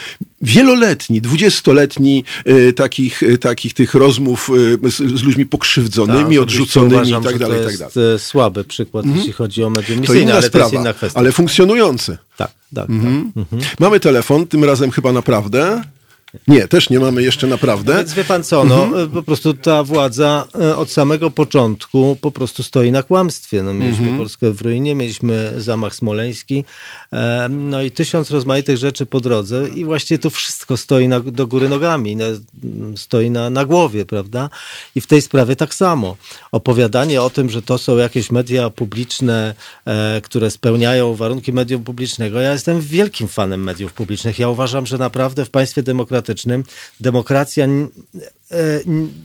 wieloletni, 0.42 1.20
dwudziestoletni 1.20 2.24
y, 2.48 2.72
takich, 2.72 3.22
y, 3.22 3.38
takich 3.38 3.74
tych 3.74 3.94
rozmów 3.94 4.50
y, 4.84 4.90
z, 4.90 4.96
z 4.96 5.22
ludźmi 5.22 5.46
pokrzywdzonymi, 5.46 6.34
Tak, 6.34 6.42
odrzuconymi 6.42 6.94
uważam, 6.94 7.22
i 7.22 7.26
tak 7.26 7.38
dalej, 7.38 7.58
to 7.58 7.64
tak 7.64 7.80
jest 7.80 7.94
dalej. 7.94 8.14
e, 8.14 8.18
słaby 8.18 8.64
przykład, 8.64 9.06
jeśli 9.16 9.32
chodzi 9.32 9.64
o 9.64 9.70
medium 9.70 9.96
To 9.96 10.12
misyjne, 10.12 10.32
to 10.32 10.42
sprawa, 10.42 10.64
jest 10.64 10.74
inna 10.74 10.92
kwestia. 10.92 11.18
ale 11.20 11.32
funkcjonujący. 11.32 12.18
Tak, 12.36 12.50
tak, 12.74 12.88
Mhm. 12.88 13.32
tak. 13.34 13.44
Mhm. 13.52 13.62
Mamy 13.80 14.00
telefon, 14.00 14.46
tym 14.46 14.64
razem 14.64 14.90
chyba 14.90 15.12
naprawdę. 15.12 15.82
Nie, 16.48 16.68
też 16.68 16.90
nie 16.90 17.00
mamy 17.00 17.22
jeszcze 17.22 17.46
naprawdę. 17.46 17.96
Więc 17.96 18.14
wie 18.14 18.24
pan 18.24 18.44
co, 18.44 18.64
no, 18.64 18.84
Mhm. 18.84 19.10
po 19.10 19.22
prostu 19.22 19.54
ta 19.54 19.82
władza 19.82 20.46
e, 20.60 20.76
od 20.76 20.90
samego 20.90 21.30
początku 21.30 22.16
po 22.20 22.30
prostu 22.30 22.62
stoi 22.62 22.92
na 22.92 23.02
kłamstwie. 23.02 23.62
No, 23.62 23.74
mieliśmy 23.74 24.04
Mhm. 24.04 24.18
Polskę 24.18 24.50
w 24.50 24.60
ruinie, 24.62 24.94
mieliśmy 24.94 25.52
zamach 25.56 25.94
smoleński, 25.94 26.64
e, 27.12 27.48
no 27.50 27.82
i 27.82 27.90
tysiąc 27.90 28.30
rozmaitych 28.30 28.76
rzeczy 28.76 29.06
po 29.06 29.20
drodze 29.20 29.68
i 29.68 29.84
właściwie 29.84 30.18
to 30.18 30.30
wszystko 30.30 30.76
stoi 30.76 31.08
na, 31.08 31.20
do 31.20 31.46
góry 31.46 31.68
nogami, 31.68 32.16
stoi 32.96 33.30
na, 33.30 33.50
na 33.50 33.64
głowie, 33.64 34.04
prawda? 34.04 34.50
I 34.94 35.00
w 35.00 35.06
tej 35.06 35.22
sprawie 35.22 35.56
tak 35.56 35.74
samo. 35.74 36.16
Opowiadanie 36.52 37.22
o 37.22 37.30
tym, 37.30 37.50
że 37.50 37.62
to 37.62 37.78
są 37.78 37.96
jakieś 37.96 38.30
media 38.30 38.70
publiczne, 38.70 39.54
e, 39.86 40.20
które 40.20 40.50
spełniają 40.50 41.14
warunki 41.14 41.52
medium 41.52 41.84
publicznego. 41.84 42.40
Ja 42.40 42.52
jestem 42.52 42.80
wielkim 42.80 43.28
fanem 43.28 43.62
mediów 43.64 43.92
publicznych. 43.92 44.38
Ja 44.38 44.48
uważam, 44.48 44.86
że 44.86 44.98
naprawdę 44.98 45.44
w 45.44 45.50
państwie 45.50 45.82
demokratycznym 45.82 46.23
demokracja 47.00 47.64
n- 47.64 47.88
e, 48.50 48.56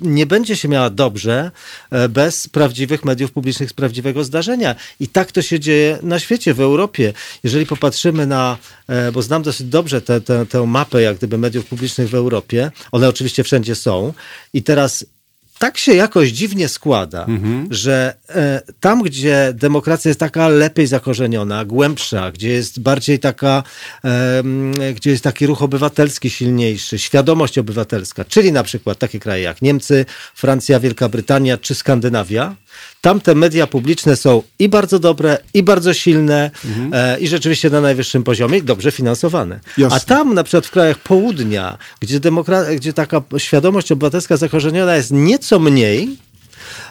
nie 0.02 0.26
będzie 0.26 0.56
się 0.58 0.68
miała 0.68 0.90
dobrze 0.90 1.52
e, 1.92 2.10
bez 2.10 2.48
prawdziwych 2.48 3.06
mediów 3.06 3.32
publicznych, 3.32 3.70
z 3.70 3.74
prawdziwego 3.74 4.24
zdarzenia. 4.24 4.76
I 5.00 5.08
tak 5.08 5.32
to 5.32 5.42
się 5.42 5.60
dzieje 5.60 6.00
na 6.04 6.20
świecie, 6.20 6.54
w 6.54 6.60
Europie. 6.62 7.14
Jeżeli 7.44 7.66
popatrzymy 7.66 8.28
na, 8.28 8.58
e, 8.88 9.12
bo 9.12 9.22
znam 9.22 9.44
dosyć 9.44 9.68
dobrze 9.68 10.02
tę- 10.02 10.46
tę 10.50 10.66
mapę 10.68 11.02
jak 11.02 11.18
gdyby 11.18 11.38
mediów 11.38 11.66
publicznych 11.66 12.10
w 12.10 12.16
Europie, 12.16 12.72
one 12.92 13.10
oczywiście 13.10 13.44
wszędzie 13.44 13.76
są 13.76 14.14
i 14.54 14.64
teraz 14.64 15.06
tak 15.60 15.78
się 15.78 15.94
jakoś 15.94 16.30
dziwnie 16.30 16.70
składa, 16.70 17.26
że 17.70 18.14
e, 18.30 18.62
tam, 18.80 19.02
gdzie 19.02 19.54
demokracja 19.54 20.10
jest 20.10 20.20
taka 20.20 20.48
lepiej 20.48 20.88
zakorzeniona, 20.88 21.66
głębsza, 21.66 22.32
gdzie 22.32 22.50
jest 22.50 22.80
bardziej 22.80 23.20
taka, 23.20 23.64
e, 24.06 24.44
gdzie 24.94 25.10
jest 25.12 25.24
taki 25.24 25.48
ruch 25.48 25.62
obywatelski 25.62 26.30
silniejszy, 26.30 27.00
świadomość 27.00 27.58
obywatelska, 27.58 28.26
czyli 28.26 28.52
na 28.52 28.64
przykład 28.64 28.98
takie 29.00 29.20
kraje 29.20 29.44
jak 29.44 29.62
Niemcy, 29.62 30.06
Francja, 30.36 30.80
Wielka 30.80 31.10
Brytania 31.10 31.58
czy 31.58 31.76
Skandynawia, 31.76 32.56
tam 33.02 33.22
te 33.22 33.36
media 33.36 33.68
publiczne 33.68 34.16
są 34.16 34.44
i 34.60 34.70
bardzo 34.70 35.00
dobre, 35.00 35.38
i 35.54 35.64
bardzo 35.64 35.94
silne, 35.94 36.52
e, 36.94 37.20
i 37.20 37.28
rzeczywiście 37.28 37.70
na 37.70 37.82
najwyższym 37.82 38.24
poziomie, 38.24 38.58
i 38.58 38.64
dobrze 38.64 38.92
finansowane. 38.92 39.60
Jasne. 39.78 39.98
A 39.98 40.00
tam 40.00 40.34
na 40.34 40.44
przykład 40.44 40.66
w 40.66 40.72
krajach 40.72 40.98
południa, 40.98 41.78
gdzie, 42.00 42.20
demokra- 42.20 42.76
gdzie 42.76 42.94
taka 42.94 43.22
świadomość 43.38 43.92
obywatelska 43.92 44.38
zakorzeniona 44.38 44.96
jest 44.96 45.12
nieco 45.12 45.60
mniej, 45.60 46.18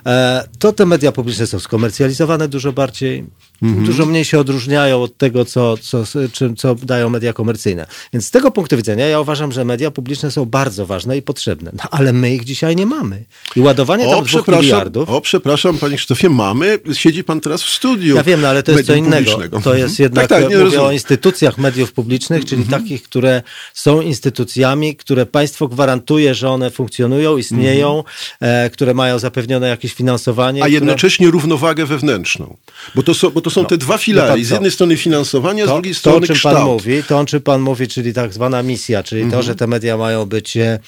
e, 0.07 0.45
to 0.59 0.73
te 0.73 0.87
media 0.87 1.13
publiczne 1.13 1.47
są 1.47 1.59
skomercjalizowane 1.59 2.49
dużo 2.49 2.73
bardziej, 2.73 3.25
dużo 3.63 4.07
mniej 4.07 4.25
się 4.25 4.39
odróżniają 4.39 5.03
od 5.03 5.17
tego, 5.17 5.45
co, 5.45 5.77
co, 5.79 6.05
czym, 6.33 6.57
co 6.57 6.75
dają 6.75 7.09
media 7.11 7.33
komercyjne. 7.33 7.87
Więc 8.13 8.27
z 8.27 8.31
tego 8.31 8.51
punktu 8.51 8.77
widzenia 8.77 9.07
ja 9.09 9.21
uważam, 9.21 9.53
że 9.53 9.65
media 9.65 9.91
publiczne 9.91 10.31
są 10.31 10.45
bardzo 10.45 10.87
ważne 10.87 11.17
i 11.17 11.23
potrzebne, 11.23 11.71
no, 11.75 11.83
ale 11.91 12.13
my 12.13 12.35
ich 12.35 12.45
dzisiaj 12.45 12.77
nie 12.77 12.87
mamy. 12.87 13.25
I 13.57 13.61
ładowanie 13.61 14.05
tam 14.05 14.13
O, 14.15 14.17
dwóch 14.17 14.27
przepraszam, 14.27 14.63
miliardów... 14.65 15.09
o, 15.11 15.21
przepraszam, 15.21 15.79
panie 15.79 15.97
Krzysztofie, 15.97 16.29
mamy, 16.31 16.79
siedzi 16.93 17.25
pan 17.25 17.41
teraz 17.41 17.63
w 17.63 17.69
studiu. 17.69 18.17
Ja 18.17 18.23
wiem, 18.23 18.41
no 18.41 18.49
ale 18.49 18.63
to 18.63 18.73
jest 18.73 18.87
co 18.87 18.95
innego. 18.95 19.31
To 19.65 19.75
jest 19.75 19.99
jednak, 19.99 20.27
tak, 20.29 20.39
tak, 20.41 20.51
mówię 20.51 20.63
rozumiem. 20.65 20.87
o 20.87 20.93
instytucjach 20.93 21.59
mediów 21.59 21.93
publicznych, 21.93 22.45
czyli 22.45 22.63
Mhm. 22.63 22.83
takich, 22.83 23.03
które 23.03 23.43
są 23.75 24.01
instytucjami, 24.01 24.97
które 24.97 25.27
państwo 25.27 25.69
gwarantuje, 25.69 26.35
że 26.35 26.51
one 26.51 26.71
funkcjonują, 26.71 27.37
istnieją, 27.37 28.05
e, 28.41 28.71
które 28.71 28.95
mają 28.95 29.19
zapewnione 29.19 29.69
jakieś 29.69 29.93
finansowanie. 29.95 30.59
Mhm. 30.59 30.63
A 30.63 30.67
które- 30.67 30.75
jednocześnie 30.87 31.31
równowagę 31.31 31.87
wewnętrzną. 31.87 32.57
Bo 32.95 33.03
to 33.03 33.15
są, 33.15 33.31
bo 33.31 33.41
to 33.41 33.48
są 33.51 33.65
te 33.65 33.77
dwa 33.79 33.99
filary. 33.99 34.29
pan 34.33 34.45
Z 34.45 34.49
co? 34.49 34.55
jednej 34.55 34.71
strony 34.71 34.97
finansowanie, 34.97 35.63
a 35.63 35.67
z 35.67 35.69
to, 35.69 35.75
drugiej 35.75 35.95
to, 35.95 35.99
o 35.99 36.01
strony 36.01 36.27
czym 36.27 36.37
kształt. 36.37 36.57
pan 36.57 36.65
mówi, 36.67 37.03
to 37.09 37.19
o 37.19 37.25
czym 37.27 37.41
pan 37.41 37.61
mówi, 37.61 37.89
czyli 37.89 38.13
tak 38.13 38.33
zwana 38.33 38.63
misja, 38.63 39.03
czyli 39.03 39.23
Mhm. 39.23 39.41
to, 39.43 39.47
że 39.47 39.55
te 39.55 39.67
media 39.67 39.97
mają 39.97 40.27
być 40.27 40.57
e, 40.57 40.79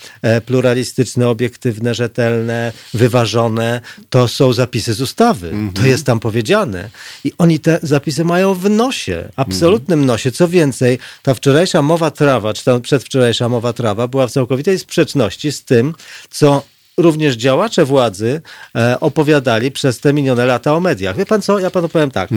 pluralistyczne, 0.46 1.28
obiektywne, 1.28 1.94
rzetelne, 1.94 2.72
wyważone, 2.94 3.80
to 4.10 4.28
są 4.28 4.52
zapisy 4.52 4.94
z 4.94 5.00
ustawy. 5.00 5.46
Mhm. 5.48 5.72
To 5.72 5.86
jest 5.86 6.06
tam 6.06 6.20
powiedziane. 6.20 6.90
I 7.24 7.32
oni 7.38 7.60
te 7.60 7.78
zapisy 7.82 8.24
mają 8.24 8.54
w 8.54 8.70
nosie, 8.70 9.28
absolutnym 9.36 10.06
nosie. 10.06 10.32
Co 10.32 10.48
więcej, 10.48 10.98
ta 11.22 11.34
wczorajsza 11.34 11.82
mowa 11.82 12.10
trawa, 12.10 12.54
czy 12.54 12.64
ta 12.64 12.80
przedwczorajsza 12.80 13.48
mowa 13.48 13.72
trawa 13.72 14.08
była 14.08 14.26
w 14.26 14.30
całkowitej 14.30 14.78
sprzeczności 14.78 15.52
z 15.52 15.64
tym, 15.64 15.94
co 16.30 16.62
również 17.02 17.36
działacze 17.36 17.84
władzy 17.84 18.40
e, 18.76 19.00
opowiadali 19.00 19.70
przez 19.70 20.00
te 20.00 20.12
minione 20.12 20.46
lata 20.46 20.74
o 20.74 20.80
mediach. 20.80 21.16
Wie 21.16 21.26
pan 21.26 21.42
co? 21.42 21.58
Ja 21.58 21.70
panu 21.70 21.88
powiem 21.88 22.10
tak. 22.10 22.30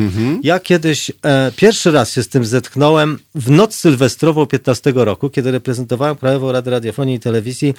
Ja 0.43 0.59
kiedyś 0.59 1.11
e, 1.25 1.51
pierwszy 1.55 1.91
raz 1.91 2.11
się 2.11 2.23
z 2.23 2.29
tym 2.29 2.45
zetknąłem 2.45 3.19
w 3.35 3.51
noc 3.51 3.75
sylwestrową 3.75 4.45
15 4.45 4.93
roku, 4.95 5.29
kiedy 5.29 5.51
reprezentowałem 5.51 6.15
Krajową 6.15 6.51
Radę 6.51 6.71
Radiofonii 6.71 7.15
i 7.15 7.19
Telewizji 7.19 7.73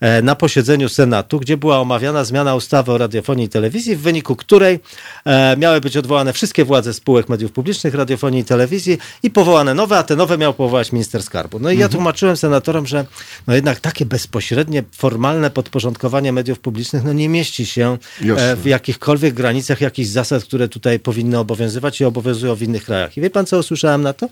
e, 0.00 0.22
na 0.22 0.34
posiedzeniu 0.34 0.88
Senatu, 0.88 1.40
gdzie 1.40 1.56
była 1.56 1.78
omawiana 1.78 2.24
zmiana 2.24 2.54
ustawy 2.54 2.92
o 2.92 2.98
radiofonii 2.98 3.46
i 3.46 3.48
telewizji, 3.48 3.96
w 3.96 4.00
wyniku 4.00 4.36
której 4.36 4.80
e, 5.24 5.56
miały 5.56 5.80
być 5.80 5.96
odwołane 5.96 6.32
wszystkie 6.32 6.64
władze 6.64 6.94
spółek 6.94 7.28
mediów 7.28 7.52
publicznych, 7.52 7.94
radiofonii 7.94 8.40
i 8.40 8.44
telewizji 8.44 8.98
i 9.22 9.30
powołane 9.30 9.74
nowe, 9.74 9.98
a 9.98 10.02
te 10.02 10.16
nowe 10.16 10.38
miał 10.38 10.54
powołać 10.54 10.92
minister 10.92 11.22
skarbu. 11.22 11.58
No 11.58 11.70
i 11.70 11.78
ja 11.78 11.88
tłumaczyłem 11.88 12.36
senatorom, 12.36 12.86
że 12.86 13.04
no 13.46 13.54
jednak 13.54 13.80
takie 13.80 14.06
bezpośrednie, 14.06 14.82
formalne 14.92 15.50
podporządkowanie 15.50 16.29
mediów 16.32 16.58
publicznych 16.58 17.04
no 17.04 17.12
nie 17.12 17.28
mieści 17.28 17.66
się 17.66 17.98
Jasne. 18.20 18.52
e, 18.52 18.56
w 18.56 18.66
jakichkolwiek 18.66 19.34
granicach 19.34 19.80
jakichś 19.80 20.08
zasad, 20.08 20.44
które 20.44 20.68
tutaj 20.68 21.00
powinny 21.00 21.38
obowiązywać 21.38 22.00
i 22.00 22.04
obowiązują 22.04 22.54
w 22.54 22.62
innych 22.62 22.84
krajach. 22.84 23.16
I 23.16 23.20
wie 23.20 23.30
pan, 23.30 23.46
co 23.46 23.58
usłyszałem 23.58 24.02
na 24.02 24.12
to? 24.12 24.28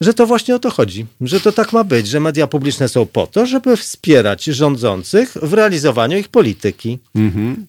Że 0.00 0.14
to 0.14 0.26
właśnie 0.26 0.54
o 0.54 0.58
to 0.58 0.70
chodzi, 0.70 1.06
że 1.20 1.40
to 1.40 1.52
tak 1.52 1.72
ma 1.72 1.84
być, 1.84 2.06
że 2.06 2.20
media 2.20 2.46
publiczne 2.46 2.88
są 2.88 3.06
po 3.06 3.26
to, 3.26 3.46
żeby 3.46 3.76
wspierać 3.76 4.44
rządzących 4.44 5.36
w 5.42 5.52
realizowaniu 5.52 6.18
ich 6.18 6.28
polityki. 6.28 6.98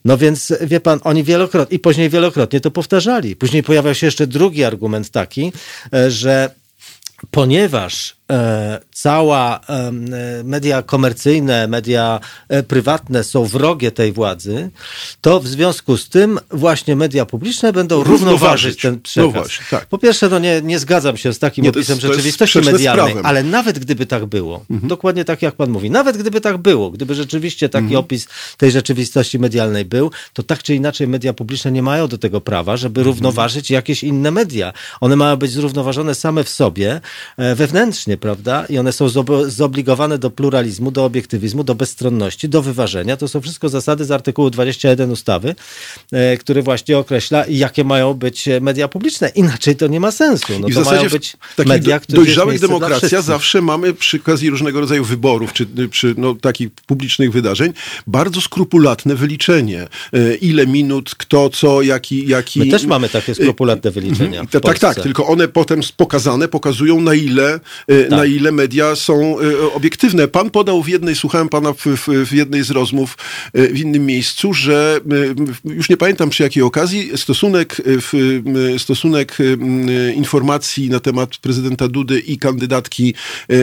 No 0.06 0.17
więc 0.17 0.53
wie 0.62 0.79
pan, 0.79 1.00
oni 1.03 1.24
wielokrotnie 1.24 1.75
i 1.75 1.79
później 1.79 2.10
wielokrotnie 2.10 2.60
to 2.60 2.72
powtarzali. 2.72 3.36
Później 3.36 3.63
pojawiał 3.63 3.96
się 3.96 4.08
jeszcze 4.08 4.27
drugi 4.27 4.63
argument 4.63 5.10
taki, 5.10 5.51
e, 5.94 6.12
że 6.12 6.50
ponieważ 7.32 8.16
cała 8.91 9.60
e, 9.69 9.91
media 10.43 10.81
komercyjne, 10.81 11.67
media 11.67 12.19
e, 12.50 12.63
prywatne 12.63 13.24
są 13.24 13.46
wrogie 13.46 13.91
tej 13.91 14.12
władzy, 14.12 14.69
to 15.22 15.39
w 15.39 15.48
związku 15.48 15.98
z 15.98 16.10
tym 16.10 16.39
właśnie 16.51 16.96
media 16.96 17.25
publiczne 17.25 17.74
będą 17.74 18.03
Równoważyć. 18.03 18.81
ten 18.81 19.01
przekaz. 19.01 19.34
No 19.34 19.41
właśnie, 19.41 19.65
tak. 19.69 19.86
Po 19.86 19.98
pierwsze, 19.98 20.29
no 20.29 20.39
nie, 20.39 20.62
nie 20.62 20.79
zgadzam 20.79 21.17
się 21.17 21.34
z 21.34 21.39
takim 21.39 21.63
Nie, 21.63 21.69
opisem 21.69 21.96
jest 21.96 22.07
rzeczywistości 22.07 22.62
medialnej, 22.62 23.15
ale 23.24 23.43
nawet 23.43 23.79
gdyby 23.79 24.05
tak 24.05 24.25
było, 24.25 24.65
dokładnie 24.69 25.25
tak 25.25 25.41
jak 25.41 25.55
pan 25.55 25.69
mówi, 25.69 25.89
nawet 25.91 26.17
gdyby 26.17 26.41
tak 26.41 26.57
było, 26.57 26.91
gdyby 26.91 27.15
rzeczywiście 27.15 27.69
taki 27.69 27.96
opis 27.96 28.27
tej 28.57 28.72
rzeczywistości 28.72 29.39
medialnej 29.39 29.86
był, 29.86 30.12
to 30.34 30.43
tak 30.43 30.63
czy 30.63 30.75
inaczej 30.75 31.07
media 31.07 31.34
publiczne 31.34 31.72
nie 31.72 31.81
mają 31.81 32.07
do 32.07 32.17
tego 32.17 32.41
prawa, 32.41 32.77
żeby 32.77 33.03
równoważyć 33.03 33.72
jakieś 33.72 34.03
inne 34.03 34.31
media. 34.31 34.74
One 35.01 35.15
mają 35.15 35.36
być 35.36 35.51
zrównoważone 35.51 36.15
same 36.15 36.43
w 36.43 36.50
sobie, 36.50 37.01
e, 37.38 37.55
prawda? 38.17 38.65
I 38.69 38.77
one 38.77 38.91
są 38.91 39.07
zob- 39.07 39.50
zobligowane 39.50 40.17
do 40.17 40.29
pluralizmu, 40.31 40.91
do 40.91 41.05
obiektywizmu, 41.05 41.63
do 41.63 41.75
bezstronności, 41.75 42.50
do 42.50 42.62
wyważenia. 42.62 43.17
To 43.17 43.27
są 43.27 43.41
wszystko 43.41 43.69
zasady 43.69 44.05
z 44.05 44.12
artykułu 44.12 44.50
21 44.50 45.12
ustawy, 45.12 45.55
e, 46.12 46.38
który 46.38 46.63
właśnie 46.63 46.97
określa, 46.97 47.45
jakie 47.50 47.83
mają 47.83 48.13
być 48.13 48.47
e, 48.47 48.62
media 48.62 48.88
publiczne. 48.88 49.29
Inaczej 49.29 49.75
to 49.75 49.88
nie 49.88 50.00
ma 50.00 50.12
sensu. 50.12 50.59
No 50.59 50.67
I 50.67 50.71
w 50.71 50.75
to 50.75 50.83
zasadzie 50.83 50.97
mają 50.97 51.09
być 51.09 51.38
media, 51.65 52.00
które 52.00 52.15
dojrzałych 52.24 52.59
demokracja 52.59 53.21
zawsze 53.21 53.62
mamy 53.62 53.93
przy 53.93 54.17
okazji 54.17 54.50
różnego 54.50 54.79
rodzaju 54.79 55.03
wyborów, 55.03 55.53
czy, 55.53 55.65
czy 55.91 56.13
no, 56.17 56.36
takich 56.36 56.69
publicznych 56.71 57.31
wydarzeń, 57.31 57.74
bardzo 58.07 58.41
skrupulatne 58.41 59.15
wyliczenie. 59.15 59.88
E, 60.13 60.36
Ile 60.36 60.67
minut, 60.67 61.15
kto, 61.17 61.50
co, 61.50 61.81
jaki... 61.81 62.27
jaki 62.27 62.59
My 62.59 62.67
też 62.67 62.86
mamy 62.86 63.09
takie 63.09 63.36
skrupulatne 63.36 63.91
wyliczenia. 63.91 64.39
Mhm. 64.39 64.47
w 64.47 64.51
Ta- 64.51 64.59
Tak, 64.59 64.79
tak, 64.79 65.03
tylko 65.03 65.27
one 65.27 65.47
potem 65.47 65.81
pokazane 65.97 66.47
pokazują 66.47 67.01
na 67.01 67.13
ile, 67.13 67.59
e, 68.07 68.15
na 68.15 68.25
ile 68.25 68.51
media 68.51 68.95
są 68.95 69.39
e, 69.39 69.73
obiektywne. 69.73 70.27
Pan 70.27 70.49
podał 70.49 70.83
w 70.83 70.89
jednej, 70.89 71.15
słuchałem 71.15 71.49
pana 71.49 71.73
w, 71.73 71.85
w, 72.25 72.33
jednej 72.33 72.63
z 72.63 72.71
rozmów 72.71 73.17
e, 73.53 73.67
w 73.67 73.79
innym 73.79 74.05
miejscu, 74.05 74.53
że 74.53 74.99
e, 75.65 75.73
już 75.73 75.89
nie 75.89 75.97
pamiętam 75.97 76.29
przy 76.29 76.43
jakiej 76.43 76.63
okazji 76.63 77.11
stosunek, 77.15 77.81
w, 77.85 78.41
stosunek 78.77 79.37
informacji 80.15 80.89
na 80.89 80.99
temat 80.99 81.37
prezydenta 81.37 81.87
Dudy 81.87 82.19
i 82.19 82.37
kandydatki 82.37 83.13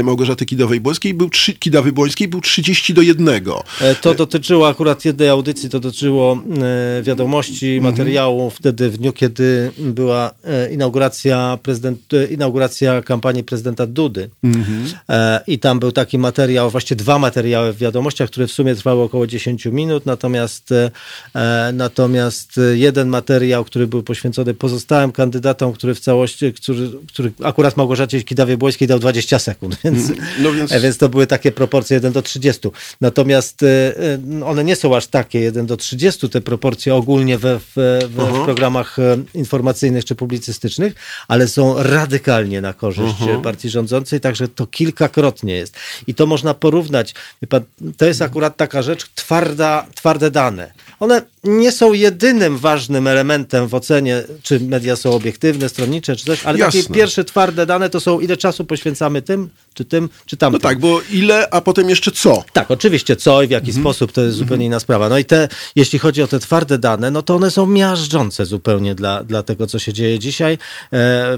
Małgorzaty 0.05 0.45
Kidawej-Błońskiej 0.45 1.15
był 1.15 1.31
trzy, 1.31 1.53
Kidawy-Błońskiej 1.53 2.29
był 2.29 2.41
30 2.41 2.95
do 2.95 3.03
1. 3.03 3.29
E, 3.81 3.95
To 3.95 4.15
dotyczyło 4.15 4.69
akurat 4.69 5.05
jednej 5.05 5.29
audycji, 5.29 5.71
to 5.71 5.81
dotyczyło 5.81 6.43
wiadomości, 7.03 7.67
Mhm. 7.77 7.93
materiału 7.93 8.51
wtedy 8.51 8.91
w 8.91 8.99
dniu, 8.99 9.13
kiedy 9.13 9.71
była 9.79 10.31
inauguracja, 10.71 11.59
prezydent, 11.63 12.01
inauguracja 12.31 13.03
kampanii 13.03 13.45
prezydenta 13.45 13.87
Dudy. 13.87 14.31
Mhm. 14.43 14.93
E, 15.09 15.41
I 15.47 15.59
tam 15.59 15.79
był 15.79 15.93
taki 15.93 16.19
materiał, 16.19 16.71
właściwie 16.71 16.97
dwa 16.97 17.19
materiały 17.19 17.73
w 17.73 17.79
wiadomościach, 17.79 18.31
które 18.31 18.47
w 18.47 18.53
sumie 18.53 18.75
trwały 18.75 19.03
około 19.03 19.27
10 19.27 19.67
minut, 19.67 20.07
natomiast, 20.07 20.73
e, 20.73 20.91
natomiast 21.73 22.61
jeden 22.75 23.09
materiał, 23.09 23.65
który 23.65 23.87
był 23.87 24.03
poświęcony 24.03 24.55
pozostałym 24.55 25.13
kandydatom, 25.13 25.73
który 25.73 25.95
w 25.95 26.01
całości, 26.01 26.53
który, 26.53 26.91
który 27.09 27.33
akurat 27.45 27.77
Małgorzacie 27.77 28.23
Kidawie-Błońskiej 28.23 28.89
dał 28.89 28.99
20 28.99 29.39
sekund, 29.39 29.77
więc, 29.85 30.13
No 30.39 30.53
więc- 30.53 30.73
e, 30.73 30.81
więc 30.81 30.99
to 30.99 31.09
były 31.09 31.27
takie 31.27 31.53
proporcje 31.53 31.95
1 31.95 32.13
do 32.13 32.23
30. 32.23 32.69
Natomiast 33.01 33.63
e, 33.63 33.95
one 34.45 34.65
nie 34.65 34.77
są 34.77 34.97
aż 34.97 35.07
takie 35.07 35.41
1 35.41 35.67
do 35.67 35.77
30, 35.77 36.29
te 36.29 36.41
proporcje 36.41 36.95
ogólnie 36.95 37.39
we, 37.39 37.59
w, 37.59 37.73
w, 37.77 38.41
w 38.41 38.45
programach 38.45 38.97
informacyjnych 39.35 40.05
czy 40.05 40.15
publicystycznych, 40.15 40.95
ale 41.29 41.49
są 41.49 41.83
radykalnie 41.83 42.61
na 42.61 42.73
korzyść 42.73 43.15
partii 43.43 43.69
rządzącej, 43.71 44.21
także 44.25 44.49
to 44.49 44.67
kilkakrotnie 44.67 45.55
jest. 45.55 45.77
I 46.07 46.15
to 46.15 46.27
można 46.27 46.55
porównać. 46.55 47.15
To 47.97 48.07
jest 48.07 48.23
akurat 48.23 48.57
taka 48.57 48.83
rzecz, 48.83 49.07
twarda, 49.15 49.87
twarde 49.95 50.31
dane. 50.31 50.73
One 51.01 51.23
nie 51.45 51.73
są 51.73 51.93
jedynym 51.93 52.59
ważnym 52.59 53.07
elementem 53.07 53.69
w 53.69 53.75
ocenie, 53.75 54.23
czy 54.43 54.61
media 54.61 54.97
są 54.97 55.13
obiektywne, 55.13 55.69
stronnicze, 55.69 56.17
czy 56.17 56.25
coś, 56.25 56.47
ale 56.47 56.59
takie 56.59 56.79
Jasne. 56.79 56.95
pierwsze 56.95 57.25
twarde 57.25 57.67
dane 57.67 57.91
to 57.91 58.01
są, 58.01 58.21
ile 58.21 58.37
czasu 58.37 58.65
poświęcamy 58.65 59.23
tym, 59.23 59.49
czy 59.75 59.85
tym, 59.85 60.09
czy 60.27 60.37
tamtym. 60.37 60.61
No 60.63 60.69
tak, 60.69 60.79
bo 60.79 61.01
ile, 61.11 61.51
a 61.51 61.61
potem 61.61 61.91
jeszcze 61.91 62.11
co? 62.11 62.45
Tak, 62.53 62.71
oczywiście 62.71 63.17
co 63.17 63.43
i 63.43 63.47
w 63.47 63.51
jaki 63.51 63.73
sposób 63.73 64.13
to 64.13 64.21
jest 64.21 64.37
zupełnie 64.37 64.67
inna 64.67 64.81
sprawa. 64.81 65.09
No 65.09 65.19
i 65.19 65.25
te, 65.25 65.49
jeśli 65.77 65.99
chodzi 65.99 66.23
o 66.23 66.27
te 66.27 66.39
twarde 66.39 66.79
dane, 66.79 67.11
no 67.11 67.23
to 67.23 67.35
one 67.35 67.51
są 67.51 67.67
miażdżące 67.67 68.47
zupełnie 68.47 68.95
dla, 68.95 69.25
dla 69.25 69.43
tego, 69.43 69.67
co 69.67 69.79
się 69.79 69.93
dzieje 69.93 70.19
dzisiaj. 70.19 70.53
E, 70.55 70.59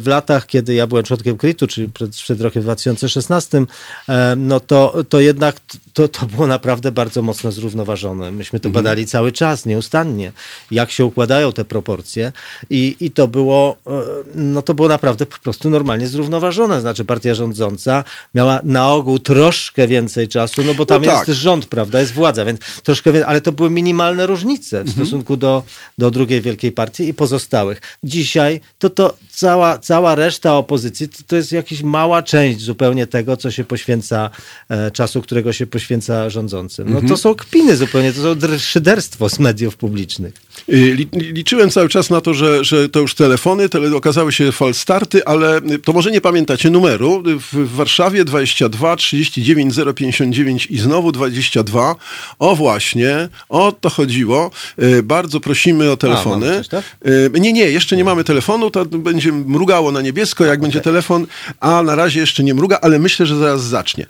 w 0.00 0.06
latach, 0.06 0.46
kiedy 0.46 0.74
ja 0.74 0.86
byłem 0.86 1.04
członkiem 1.04 1.36
KRIT-u, 1.36 1.66
czyli 1.66 1.88
przed, 1.88 2.10
przed 2.10 2.40
rokiem 2.40 2.62
2016, 2.76 3.66
e, 4.08 4.34
no 4.36 4.60
to, 4.60 5.04
to 5.08 5.20
jednak 5.20 5.56
to, 5.92 6.08
to 6.08 6.26
było 6.26 6.46
naprawdę 6.46 6.92
bardzo 6.92 7.22
mocno 7.22 7.52
zrównoważone. 7.52 8.32
Myśmy 8.32 8.60
to 8.60 8.70
badali 8.70 9.06
cały 9.06 9.32
czas, 9.32 9.66
nieustannie, 9.66 10.32
jak 10.70 10.90
się 10.90 11.04
układają 11.04 11.52
te 11.52 11.64
proporcje 11.64 12.32
i, 12.70 12.96
i 13.00 13.10
to 13.10 13.28
było, 13.28 13.76
e, 13.86 13.90
no 14.34 14.62
to 14.62 14.74
było 14.74 14.88
naprawdę 14.88 15.26
po 15.26 15.38
prostu 15.38 15.70
normalnie 15.70 16.08
zrównoważone. 16.08 16.80
Znaczy 16.80 17.04
partia 17.04 17.34
rządząca 17.34 18.04
miała 18.34 18.60
na 18.64 18.92
ogół 18.92 19.18
troszkę 19.18 19.88
więcej 19.88 20.28
czasu, 20.28 20.62
no 20.64 20.74
bo 20.74 20.86
tam 20.86 21.02
No 21.02 21.12
tak. 21.12 21.28
jest 21.28 21.40
rząd, 21.40 21.66
prawda, 21.66 22.00
jest 22.00 22.12
władza, 22.12 22.44
więc 22.44 22.60
troszkę 22.82 23.12
więcej, 23.12 23.30
ale 23.30 23.40
to 23.40 23.52
były 23.52 23.70
minimalne 23.70 24.26
różnice 24.26 24.84
w 24.84 24.90
stosunku 24.90 25.36
do, 25.36 25.62
do 25.98 26.10
drugiej 26.10 26.40
wielkiej 26.40 26.72
partii 26.72 27.08
i 27.08 27.14
pozostałych. 27.14 27.82
Dzisiaj 28.04 28.60
to, 28.78 28.90
to 28.90 29.16
cała, 29.30 29.78
cała 29.78 30.14
reszta 30.14 30.56
opozycji 30.56 31.08
to, 31.08 31.18
to 31.26 31.36
jest 31.36 31.52
jakaś 31.52 31.82
mała 31.82 32.22
część 32.22 32.55
zupełnie 32.60 33.06
tego, 33.06 33.36
co 33.36 33.50
się 33.50 33.64
poświęca, 33.64 34.30
e, 34.68 34.90
czasu, 34.90 35.22
którego 35.22 35.52
się 35.52 35.66
poświęca 35.66 36.30
rządzącym. 36.30 36.92
No 36.92 37.08
to 37.08 37.16
są 37.16 37.34
kpiny 37.34 37.76
zupełnie, 37.76 38.12
to 38.12 38.22
są 38.22 38.58
szyderstwo 38.58 39.28
z 39.28 39.38
mediów 39.38 39.76
publicznych. 39.76 40.34
Y, 40.68 40.94
li- 40.94 41.08
Liczyłem 41.32 41.70
cały 41.70 41.88
czas 41.88 42.10
na 42.10 42.20
to, 42.20 42.34
że, 42.34 42.64
że 42.64 42.88
to 42.88 43.00
już 43.00 43.14
telefony, 43.14 43.68
tele, 43.68 43.96
okazały 43.96 44.32
się 44.32 44.52
falstarty, 44.52 45.24
ale 45.24 45.58
y, 45.58 45.78
to 45.78 45.92
może 45.92 46.10
nie 46.10 46.20
pamiętacie 46.20 46.70
numeru. 46.70 47.22
W, 47.26 47.40
w 47.52 47.74
Warszawie 47.76 48.24
22 48.24 48.96
39 48.96 49.74
059 49.96 50.66
i 50.70 50.78
znowu 50.78 51.12
22. 51.12 51.94
O 52.38 52.56
właśnie, 52.56 53.28
o 53.48 53.72
to 53.80 53.90
chodziło. 53.90 54.50
Y, 54.82 55.02
Bardzo 55.02 55.40
prosimy 55.40 55.90
o 55.90 55.96
telefony. 55.96 56.46
mamy 56.46 56.58
coś, 56.58 56.68
tak? 56.68 56.84
Y, 57.06 57.30
Nie, 57.40 57.52
nie, 57.52 57.70
jeszcze 57.70 57.96
nie 57.96 58.04
mamy 58.04 58.24
telefonu, 58.24 58.70
to 58.70 58.84
będzie 58.84 59.32
mrugało 59.32 59.92
na 59.92 60.02
niebiesko, 60.02 60.44
jak 60.44 60.60
będzie 60.60 60.80
telefon, 60.80 61.26
a 61.60 61.82
na 61.82 61.94
razie 61.94 62.20
jeszcze 62.20 62.44
nie 62.44 62.54
mruga, 62.54 62.78
ale 62.82 62.98
myślę, 62.98 63.26
że 63.26 63.36
zaraz 63.36 63.62
zacznie. 63.64 64.06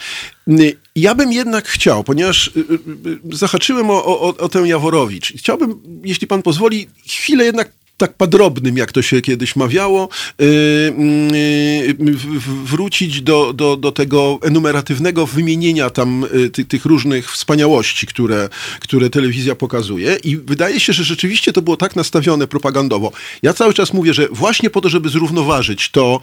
Y, 0.48 0.76
Ja 0.96 1.14
bym 1.14 1.32
jednak 1.32 1.68
chciał, 1.68 2.04
ponieważ 2.04 2.48
y, 2.56 2.60
y, 3.30 3.36
zahaczyłem 3.36 3.90
o, 3.90 4.04
o, 4.04 4.36
o 4.36 4.48
tę 4.48 4.58
Jaworowicz, 4.58 5.32
chciałbym, 5.36 5.82
jeśli 6.04 6.26
pan 6.26 6.42
pozwoli, 6.42 6.88
chwilę 7.06 7.44
jednak 7.44 7.72
tak 7.96 8.14
padrobnym, 8.14 8.76
jak 8.76 8.92
to 8.92 9.02
się 9.02 9.20
kiedyś 9.20 9.56
mawiało, 9.56 10.08
w- 11.98 12.38
w- 12.38 12.64
wrócić 12.70 13.22
do, 13.22 13.52
do, 13.52 13.76
do 13.76 13.92
tego 13.92 14.38
enumeratywnego 14.42 15.26
wymienienia 15.26 15.90
tam 15.90 16.24
yy, 16.34 16.50
ty, 16.50 16.64
tych 16.64 16.84
różnych 16.84 17.32
wspaniałości, 17.32 18.06
które, 18.06 18.48
które 18.80 19.10
telewizja 19.10 19.54
pokazuje 19.54 20.16
i 20.24 20.36
wydaje 20.36 20.80
się, 20.80 20.92
że 20.92 21.04
rzeczywiście 21.04 21.52
to 21.52 21.62
było 21.62 21.76
tak 21.76 21.96
nastawione 21.96 22.46
propagandowo. 22.46 23.12
Ja 23.42 23.52
cały 23.52 23.74
czas 23.74 23.92
mówię, 23.92 24.14
że 24.14 24.28
właśnie 24.28 24.70
po 24.70 24.80
to, 24.80 24.88
żeby 24.88 25.08
zrównoważyć 25.08 25.90
to, 25.90 26.20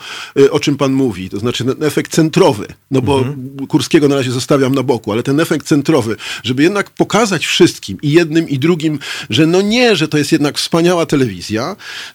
o 0.52 0.60
czym 0.60 0.78
pan 0.78 0.94
mówi, 0.94 1.30
to 1.30 1.40
znaczy 1.40 1.66
ten 1.66 1.84
efekt 1.84 2.12
centrowy, 2.12 2.68
no 2.92 3.02
bo 3.02 3.26
Kurskiego 3.68 4.08
na 4.08 4.16
razie 4.16 4.32
zostawiam 4.32 4.76
na 4.76 4.84
boku, 4.84 5.12
ale 5.12 5.24
ten 5.24 5.40
efekt 5.40 5.68
centrowy, 5.68 6.16
żeby 6.44 6.64
jednak 6.64 6.90
pokazać 6.90 7.46
wszystkim 7.46 7.98
i 8.02 8.12
jednym 8.12 8.50
i 8.50 8.60
drugim, 8.60 9.00
że 9.30 9.48
no 9.48 9.62
nie, 9.62 9.96
że 9.96 10.08
to 10.08 10.18
jest 10.18 10.32
jednak 10.32 10.58
wspaniała 10.58 11.06
telewizja, 11.06 11.63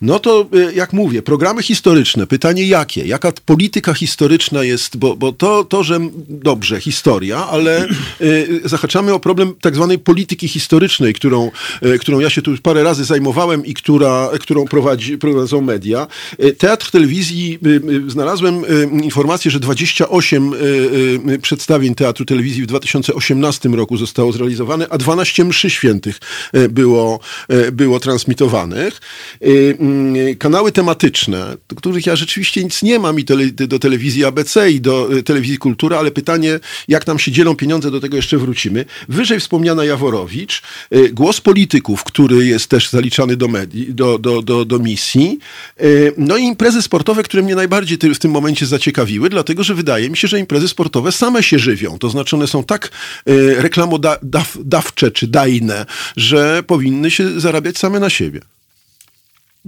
no 0.00 0.18
to 0.18 0.46
y, 0.54 0.74
jak 0.74 0.92
mówię, 0.92 1.22
programy 1.22 1.62
historyczne, 1.62 2.26
pytanie 2.26 2.66
jakie, 2.66 3.06
jaka 3.06 3.32
polityka 3.46 3.94
historyczna 3.94 4.64
jest, 4.64 4.96
bo, 4.96 5.16
bo 5.16 5.32
to, 5.32 5.64
to, 5.64 5.82
że 5.82 6.00
dobrze, 6.28 6.80
historia, 6.80 7.46
ale 7.46 7.86
y, 8.20 8.60
zahaczamy 8.64 9.12
o 9.12 9.20
problem 9.20 9.54
tak 9.60 9.74
zwanej 9.74 9.98
polityki 9.98 10.48
historycznej, 10.48 11.14
którą, 11.14 11.50
y, 11.82 11.98
którą 11.98 12.20
ja 12.20 12.30
się 12.30 12.42
tu 12.42 12.50
już 12.50 12.60
parę 12.60 12.82
razy 12.82 13.04
zajmowałem 13.04 13.66
i 13.66 13.74
która, 13.74 14.30
którą 14.40 14.64
prowadzi, 14.64 15.18
prowadzą 15.18 15.60
media. 15.60 16.06
Y, 16.44 16.52
Teatr 16.52 16.90
telewizji, 16.90 17.58
y, 17.66 17.68
y, 18.06 18.10
znalazłem 18.10 18.64
y, 18.64 19.04
informację, 19.04 19.50
że 19.50 19.60
28 19.60 20.54
y, 20.54 20.56
y, 21.30 21.38
przedstawień 21.38 21.94
Teatru 21.94 22.24
Telewizji 22.24 22.62
w 22.62 22.66
2018 22.66 23.68
roku 23.68 23.96
zostało 23.96 24.32
zrealizowane, 24.32 24.86
a 24.90 24.98
12 24.98 25.44
mszy 25.44 25.70
świętych 25.70 26.20
y, 26.54 26.68
było, 26.68 27.20
y, 27.52 27.72
było 27.72 28.00
transmitowanych. 28.00 29.00
Y, 29.46 29.76
mm, 29.80 30.36
Kanały 30.36 30.72
tematyczne, 30.72 31.56
do 31.68 31.76
których 31.76 32.06
ja 32.06 32.16
rzeczywiście 32.16 32.64
nic 32.64 32.82
nie 32.82 32.98
mam 32.98 33.20
i 33.20 33.24
tele, 33.24 33.46
do 33.46 33.78
telewizji 33.78 34.24
ABC 34.24 34.70
i 34.70 34.80
do 34.80 35.12
y, 35.12 35.22
telewizji 35.22 35.58
Kultura, 35.58 35.98
ale 35.98 36.10
pytanie, 36.10 36.60
jak 36.88 37.06
nam 37.06 37.18
się 37.18 37.32
dzielą 37.32 37.56
pieniądze, 37.56 37.90
do 37.90 38.00
tego 38.00 38.16
jeszcze 38.16 38.38
wrócimy. 38.38 38.84
Wyżej 39.08 39.40
wspomniana 39.40 39.84
Jaworowicz, 39.84 40.62
y, 40.92 41.08
głos 41.12 41.40
polityków, 41.40 42.04
który 42.04 42.46
jest 42.46 42.66
też 42.66 42.90
zaliczany 42.90 43.36
do, 43.36 43.48
medii, 43.48 43.94
do, 43.94 44.18
do, 44.18 44.42
do, 44.42 44.64
do 44.64 44.78
misji, 44.78 45.38
no 46.16 46.36
i 46.36 46.42
imprezy 46.42 46.82
sportowe, 46.82 47.22
które 47.22 47.42
mnie 47.42 47.54
najbardziej 47.54 47.98
w 48.14 48.18
tym 48.18 48.30
momencie 48.30 48.66
zaciekawiły, 48.66 49.30
dlatego 49.30 49.64
że 49.64 49.74
wydaje 49.74 50.10
mi 50.10 50.16
się, 50.16 50.28
że 50.28 50.38
imprezy 50.38 50.68
sportowe 50.68 51.12
same 51.12 51.42
się 51.42 51.58
żywią. 51.58 51.98
To 51.98 52.10
znaczy 52.10 52.36
one 52.36 52.46
są 52.46 52.64
tak 52.64 52.90
reklamodawcze 53.56 55.10
czy 55.10 55.26
dajne, 55.26 55.86
że 56.16 56.62
powinny 56.66 57.10
się 57.10 57.40
zarabiać 57.40 57.78
same 57.78 58.00
na 58.00 58.10
siebie. 58.10 58.57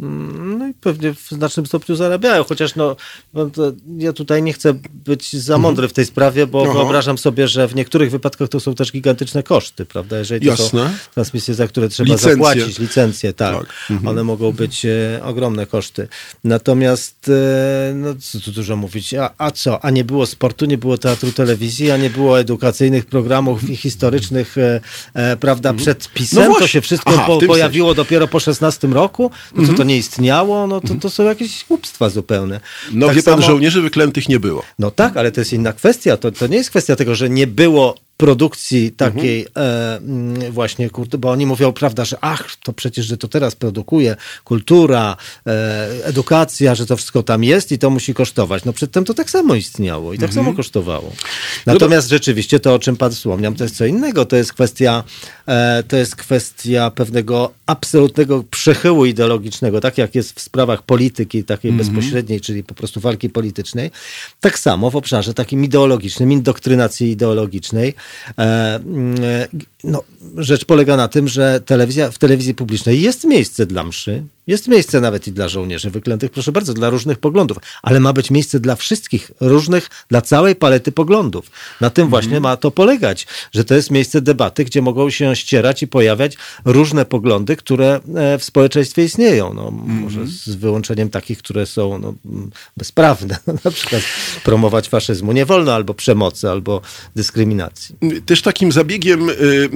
No 0.00 0.69
i 0.69 0.75
pewnie 0.75 1.14
w 1.14 1.28
znacznym 1.30 1.66
stopniu 1.66 1.97
zarabiają, 1.97 2.45
chociaż 2.45 2.75
no, 2.75 2.97
no 3.35 3.50
to 3.50 3.73
ja 3.99 4.12
tutaj 4.12 4.42
nie 4.42 4.52
chcę 4.52 4.75
być 4.92 5.37
za 5.37 5.59
mądry 5.59 5.88
w 5.88 5.92
tej 5.92 6.07
sprawie, 6.07 6.47
bo 6.47 6.62
Aha. 6.62 6.73
wyobrażam 6.73 7.19
sobie, 7.19 7.49
że 7.49 7.69
w 7.69 7.75
niektórych 7.75 8.11
wypadkach 8.11 8.49
to 8.49 8.61
są 8.61 8.75
też 8.75 8.92
gigantyczne 8.92 9.42
koszty, 9.42 9.85
prawda? 9.87 10.19
Jeżeli 10.19 10.47
to 10.47 10.57
są 10.57 10.62
Jasne. 10.62 10.99
transmisje, 11.14 11.54
za 11.54 11.69
które 11.69 11.88
trzeba 11.88 12.12
Licencje. 12.12 12.30
zapłacić, 12.30 12.78
licencje, 12.78 13.33
tak. 13.33 13.57
Tak. 13.57 13.99
One 14.07 14.25
mogą 14.25 14.52
być 14.52 14.85
e, 14.85 15.21
ogromne 15.25 15.66
koszty. 15.66 16.09
Natomiast, 16.45 17.28
e, 17.28 17.92
no 17.95 18.14
co 18.21 18.40
tu 18.40 18.52
dużo 18.52 18.76
mówić, 18.76 19.14
a, 19.14 19.30
a 19.38 19.50
co? 19.50 19.85
A 19.85 19.90
nie 19.90 20.04
było 20.04 20.26
sportu, 20.26 20.66
nie 20.66 20.78
było 20.78 20.99
teatru 20.99 21.33
telewizji, 21.33 21.90
a 21.90 21.97
nie 21.97 22.11
było 22.11 22.40
edukacyjnych 22.40 23.07
programów 23.07 23.71
i 23.71 23.76
historycznych, 23.76 24.59
e, 24.59 24.80
e, 25.14 25.37
prawda, 25.37 25.75
przed 25.75 26.09
pisem, 26.09 26.49
No 26.49 26.59
to 26.59 26.66
się 26.66 26.80
wszystko 26.80 27.11
Aha, 27.14 27.26
po, 27.26 27.38
pojawiło 27.47 27.95
dopiero 27.95 28.28
po 28.28 28.40
16 28.40 28.88
roku, 28.88 29.30
no 29.54 29.66
co 29.66 29.75
to 29.75 29.85
nie 29.90 29.97
istniało, 29.99 30.66
no 30.66 30.80
to, 30.80 30.94
to 30.94 31.11
są 31.11 31.25
jakieś 31.25 31.64
głupstwa 31.68 32.09
zupełne. 32.09 32.61
No 32.92 33.06
Tak 33.06 33.16
wie 33.16 33.23
pan, 33.23 33.35
samo- 33.35 33.47
żołnierzy 33.47 33.82
wyklętych 33.82 34.28
nie 34.28 34.40
było. 34.40 34.62
No 34.78 34.90
tak, 34.90 35.16
ale 35.16 35.32
to 35.32 35.40
jest 35.40 35.52
inna 35.52 35.73
kwestia. 35.73 36.16
To, 36.16 36.32
to 36.32 36.47
nie 36.47 36.56
jest 36.56 36.70
kwestia 36.70 36.97
tego, 36.97 37.14
że 37.14 37.30
nie 37.30 37.47
było 37.47 37.94
produkcji 38.21 38.93
takiej 38.93 39.47
e, 39.57 39.97
mm, 39.97 40.53
właśnie, 40.53 40.91
bo 41.19 41.31
oni 41.31 41.47
mówią, 41.47 41.73
prawda, 41.73 42.05
że 42.05 42.17
ach, 42.21 42.57
to 42.62 42.73
przecież, 42.73 43.07
że 43.07 43.17
to 43.17 43.29
teraz 43.29 43.55
produkuje 43.55 44.17
kultura, 44.45 45.17
e, 45.47 45.89
edukacja, 46.05 46.75
że 46.75 46.87
to 46.87 46.97
wszystko 46.97 47.23
tam 47.23 47.45
jest 47.45 47.73
i 47.73 47.79
to 47.79 47.91
musi 47.91 48.15
kosztować. 48.15 48.65
No 48.65 48.73
przedtem 48.73 49.05
to 49.05 49.15
tak 49.15 49.31
samo 49.31 49.55
istniało 49.55 50.12
i 50.12 50.19
tak 50.19 50.35
samo 50.35 50.55
kosztowało. 50.55 51.12
Natomiast 51.67 52.09
rzeczywiście 52.09 52.61
to, 52.61 52.75
o 52.75 52.79
czym 52.79 52.97
pan 52.97 53.12
wspomniał, 53.12 53.55
to 53.55 53.65
jest 53.65 53.77
co 53.77 53.85
innego. 53.87 54.25
To 54.25 54.37
jest 54.37 54.53
kwestia, 54.53 55.05
e, 55.47 55.83
to 55.89 55.97
jest 55.97 56.17
kwestia 56.17 56.91
pewnego 56.91 57.53
absolutnego 57.67 58.45
przechyłu 58.50 59.07
ideologicznego, 59.07 59.81
tak 59.81 59.99
jak 59.99 60.15
jest 60.15 60.33
w 60.33 60.41
sprawach 60.41 60.83
polityki 60.83 61.45
takiej 61.45 61.73
bezpośredniej, 61.73 62.41
czyli 62.41 62.65
po 62.65 62.75
prostu 62.75 63.00
walki 63.00 63.30
politycznej, 63.30 63.91
tak 64.41 64.59
samo 64.59 64.91
w 64.91 64.97
obszarze 64.97 65.35
takim 65.35 65.65
ideologicznym, 65.65 66.33
indoktrynacji 66.33 67.11
ideologicznej. 67.11 67.95
Uh, 68.38 68.78
mm, 68.78 69.18
uh 69.20 69.46
no, 69.84 70.02
rzecz 70.36 70.64
polega 70.64 70.97
na 70.97 71.08
tym, 71.08 71.28
że 71.28 71.60
telewizja, 71.60 72.10
w 72.10 72.19
telewizji 72.19 72.54
publicznej 72.54 73.02
jest 73.02 73.25
miejsce 73.25 73.66
dla 73.66 73.84
mszy, 73.84 74.23
jest 74.47 74.69
miejsce 74.69 75.00
nawet 75.00 75.28
i 75.28 75.32
dla 75.32 75.49
żołnierzy 75.49 75.90
wyklętych, 75.90 76.30
proszę 76.30 76.52
bardzo, 76.52 76.75
dla 76.75 76.90
różnych 76.90 77.19
poglądów, 77.19 77.58
ale 77.82 78.00
ma 78.00 78.12
być 78.12 78.30
miejsce 78.30 78.60
dla 78.60 78.76
wszystkich, 78.76 79.30
różnych, 79.40 79.90
dla 80.08 80.21
całej 80.21 80.56
palety 80.56 80.93
poglądów. 80.93 81.50
Na 81.80 81.90
tym 81.90 82.08
właśnie 82.08 82.40
ma 82.40 82.56
to 82.56 82.71
polegać, 82.71 83.26
że 83.52 83.64
to 83.64 83.75
jest 83.75 83.90
miejsce 83.90 84.21
debaty, 84.21 84.64
gdzie 84.64 84.82
mogą 84.82 85.10
się 85.10 85.36
ścierać 85.36 85.82
i 85.82 85.88
pojawiać 85.88 86.36
różne 86.64 87.04
poglądy, 87.04 87.56
które 87.56 88.00
e, 88.14 88.38
w 88.38 88.45
społeczeństwie 88.45 89.04
istnieją. 89.04 89.54
No, 89.54 89.71
Może 89.71 90.26
z 90.26 90.49
wyłączeniem 90.49 91.10
takich, 91.10 91.38
które 91.38 91.66
są 91.66 91.99
no, 91.99 92.14
bezprawne. 92.76 93.38
Na 93.64 93.71
przykład 93.71 94.02
promować 94.45 94.88
faszyzmu 94.88 95.32
nie 95.32 95.47
wolno, 95.47 95.75
albo 95.75 95.95
przemocy, 95.95 96.50
albo 96.50 96.80
dyskryminacji. 97.16 97.97
Też 98.26 98.43
takim 98.43 98.73
zabiegiem 98.73 99.30
y, 99.30 99.70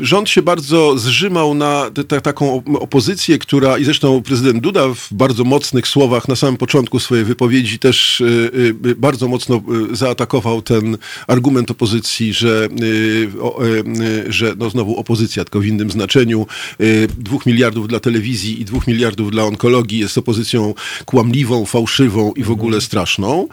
rząd 0.00 0.30
się 0.30 0.42
bardzo 0.42 0.98
zrzymał 0.98 1.54
na 1.54 1.90
te- 1.94 2.04
ta, 2.04 2.20
taką 2.20 2.56
op- 2.60 2.76
opozycję, 2.80 3.38
która 3.38 3.78
i 3.78 3.84
zresztą 3.84 4.22
prezydent 4.22 4.62
Duda 4.62 4.88
w 4.94 5.08
bardzo 5.10 5.44
mocnych 5.44 5.88
słowach 5.88 6.28
na 6.28 6.36
samym 6.36 6.56
początku 6.56 7.00
swojej 7.00 7.24
wypowiedzi 7.24 7.78
też 7.78 8.20
y, 8.20 8.50
y, 8.86 8.94
bardzo 8.96 9.28
mocno 9.28 9.62
y, 9.92 9.96
zaatakował 9.96 10.62
ten 10.62 10.98
argument 11.26 11.70
opozycji, 11.70 12.32
że, 12.32 12.68
y, 12.82 12.84
y, 12.84 14.28
y, 14.28 14.32
że 14.32 14.54
no 14.58 14.70
znowu 14.70 14.96
opozycja, 14.96 15.44
tylko 15.44 15.60
w 15.60 15.66
innym 15.66 15.90
znaczeniu, 15.90 16.46
y, 16.80 17.08
dwóch 17.18 17.46
miliardów 17.46 17.88
dla 17.88 18.00
telewizji 18.00 18.60
i 18.60 18.64
dwóch 18.64 18.86
miliardów 18.86 19.30
dla 19.30 19.44
onkologii 19.44 19.98
jest 19.98 20.18
opozycją 20.18 20.74
kłamliwą, 21.04 21.66
fałszywą 21.66 22.32
i 22.32 22.42
w 22.42 22.50
ogóle 22.50 22.80
straszną. 22.80 23.48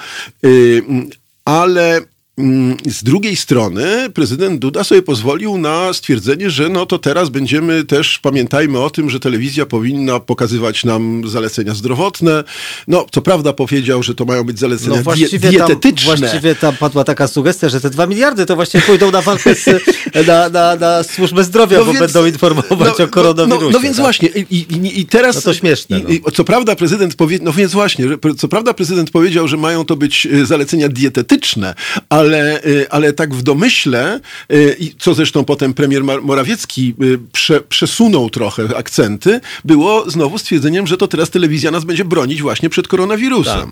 Y, 0.46 0.84
Ale 1.46 2.02
z 2.90 3.04
drugiej 3.04 3.36
strony 3.36 4.10
prezydent 4.14 4.60
Duda 4.60 4.84
sobie 4.84 5.02
pozwolił 5.02 5.58
na 5.58 5.94
stwierdzenie, 5.94 6.50
że 6.50 6.70
no 6.70 6.86
to 6.86 7.00
teraz 7.00 7.30
będziemy 7.30 7.86
też, 7.86 8.20
pamiętajmy 8.20 8.80
o 8.80 8.90
tym, 8.90 9.10
że 9.10 9.20
telewizja 9.20 9.66
powinna 9.66 10.20
pokazywać 10.20 10.84
nam 10.84 11.22
zalecenia 11.28 11.74
zdrowotne. 11.74 12.44
No, 12.88 13.06
co 13.12 13.22
prawda 13.22 13.54
powiedział, 13.54 14.04
że 14.04 14.16
to 14.16 14.26
mają 14.26 14.44
być 14.44 14.60
zalecenia 14.60 14.90
No 14.90 14.96
die- 14.96 15.04
właściwie 15.04 15.40
tam, 15.40 15.52
dietetyczne. 15.52 16.18
właściwie 16.18 16.56
tam 16.56 16.76
padła 16.76 17.04
taka 17.04 17.28
sugestia, 17.28 17.70
że 17.70 17.82
te 17.82 17.90
dwa 17.90 18.08
miliardy 18.08 18.46
to 18.46 18.56
właśnie 18.56 18.82
pójdą 18.82 19.12
na 19.12 19.22
walkę 19.22 19.56
z, 19.56 19.66
na, 20.28 20.50
na, 20.50 20.76
na 20.76 21.04
służbę 21.04 21.44
zdrowia, 21.44 21.80
bo 21.80 21.86
więc- 21.86 22.00
będą 22.00 22.26
informować 22.26 22.94
no, 23.00 23.06
o 23.06 23.08
koronawirusie. 23.08 23.66
No, 23.66 23.72
no 23.72 23.80
więc 23.80 23.96
tak? 23.96 24.04
właśnie, 24.04 24.30
i, 24.30 24.56
i, 24.56 25.00
i 25.00 25.06
teraz... 25.06 25.36
No 25.36 25.42
to 25.42 25.54
śmieszne, 25.54 26.00
I, 26.00 26.22
co 26.34 26.44
prawda 26.44 26.76
prezydent 26.76 27.16
powiedział, 27.16 27.46
no 27.46 27.54
więc 27.54 27.74
właśnie, 27.74 28.08
że, 28.08 28.18
co 28.38 28.48
prawda 28.48 28.74
prezydent 28.74 29.12
powiedział, 29.12 29.48
że 29.48 29.58
mają 29.58 29.86
to 29.86 29.96
być 29.96 30.26
y, 30.26 30.46
zalecenia 30.46 30.90
dietetyczne, 30.90 31.76
ale, 32.10 32.23
y, 32.26 32.90
ale 32.90 33.14
tak 33.14 33.34
w 33.34 33.42
domyśle, 33.42 34.20
y, 34.52 34.78
co 35.00 35.14
zresztą 35.14 35.46
potem 35.46 35.74
premier 35.74 36.04
Morawiecki 36.04 36.96
y, 37.02 37.20
prze, 37.32 37.62
przesunął 37.62 38.30
trochę 38.30 38.78
akcenty, 38.78 39.40
było 39.66 40.10
znowu 40.10 40.38
stwierdzeniem, 40.38 40.88
że 40.88 40.98
to 40.98 41.08
teraz 41.08 41.30
telewizja 41.30 41.72
nas 41.72 41.84
będzie 41.84 42.06
bronić 42.06 42.42
właśnie 42.42 42.70
przed 42.70 42.88
koronawirusem. 42.88 43.72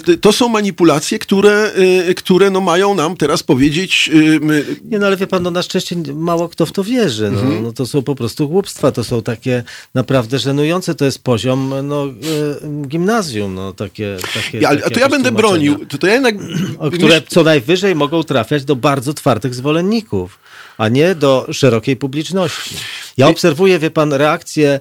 To, 0.00 0.16
to, 0.20 0.32
są 0.32 0.48
manipulacje, 0.48 1.18
które, 1.18 1.70
y, 2.08 2.14
które 2.14 2.50
no 2.50 2.60
mają 2.60 2.94
nam 2.94 3.16
teraz 3.16 3.42
powiedzieć... 3.42 4.10
y, 4.14 4.40
my- 4.42 4.64
Nie, 4.84 4.98
no 4.98 5.06
ale 5.06 5.16
wie 5.16 5.26
pan, 5.26 5.42
no 5.42 5.50
na 5.50 5.62
szczęście 5.62 5.96
mało 6.14 6.48
kto 6.48 6.66
w 6.66 6.72
to 6.72 6.84
wierzy. 6.84 7.30
No, 7.30 7.40
Mhm. 7.40 7.62
no 7.62 7.72
to 7.72 7.86
są 7.86 8.02
po 8.02 8.14
prostu 8.14 8.48
głupstwa, 8.48 8.92
to 8.92 9.04
są 9.04 9.22
takie 9.22 9.64
naprawdę 9.94 10.38
żenujące, 10.38 10.94
to 10.94 11.04
jest 11.04 11.24
poziom 11.24 11.74
no, 11.82 12.04
e, 12.06 12.86
gimnazjum, 12.88 13.54
no 13.54 13.72
takie... 13.72 14.16
takie 14.34 14.58
Ja, 14.58 14.68
ale, 14.68 14.78
a 14.78 14.82
takie 14.82 14.94
to 14.94 15.00
ja 15.00 15.08
będę 15.08 15.32
bronił. 15.32 15.86
To, 15.86 15.98
to 15.98 16.06
ja 16.06 16.12
jednak... 16.12 16.34
o 16.78 16.90
które 16.90 17.22
co 17.28 17.42
najwyżej 17.42 17.94
mogą 17.94 18.24
trafiać 18.24 18.64
do 18.64 18.76
bardzo 18.76 19.14
twardych 19.14 19.54
zwolenników, 19.54 20.38
a 20.82 20.88
nie 20.88 21.14
do 21.14 21.46
szerokiej 21.52 21.96
publiczności. 21.96 22.76
Ja 23.16 23.28
obserwuję, 23.28 23.78
wie 23.78 23.90
pan, 23.90 24.12
reakcje 24.12 24.80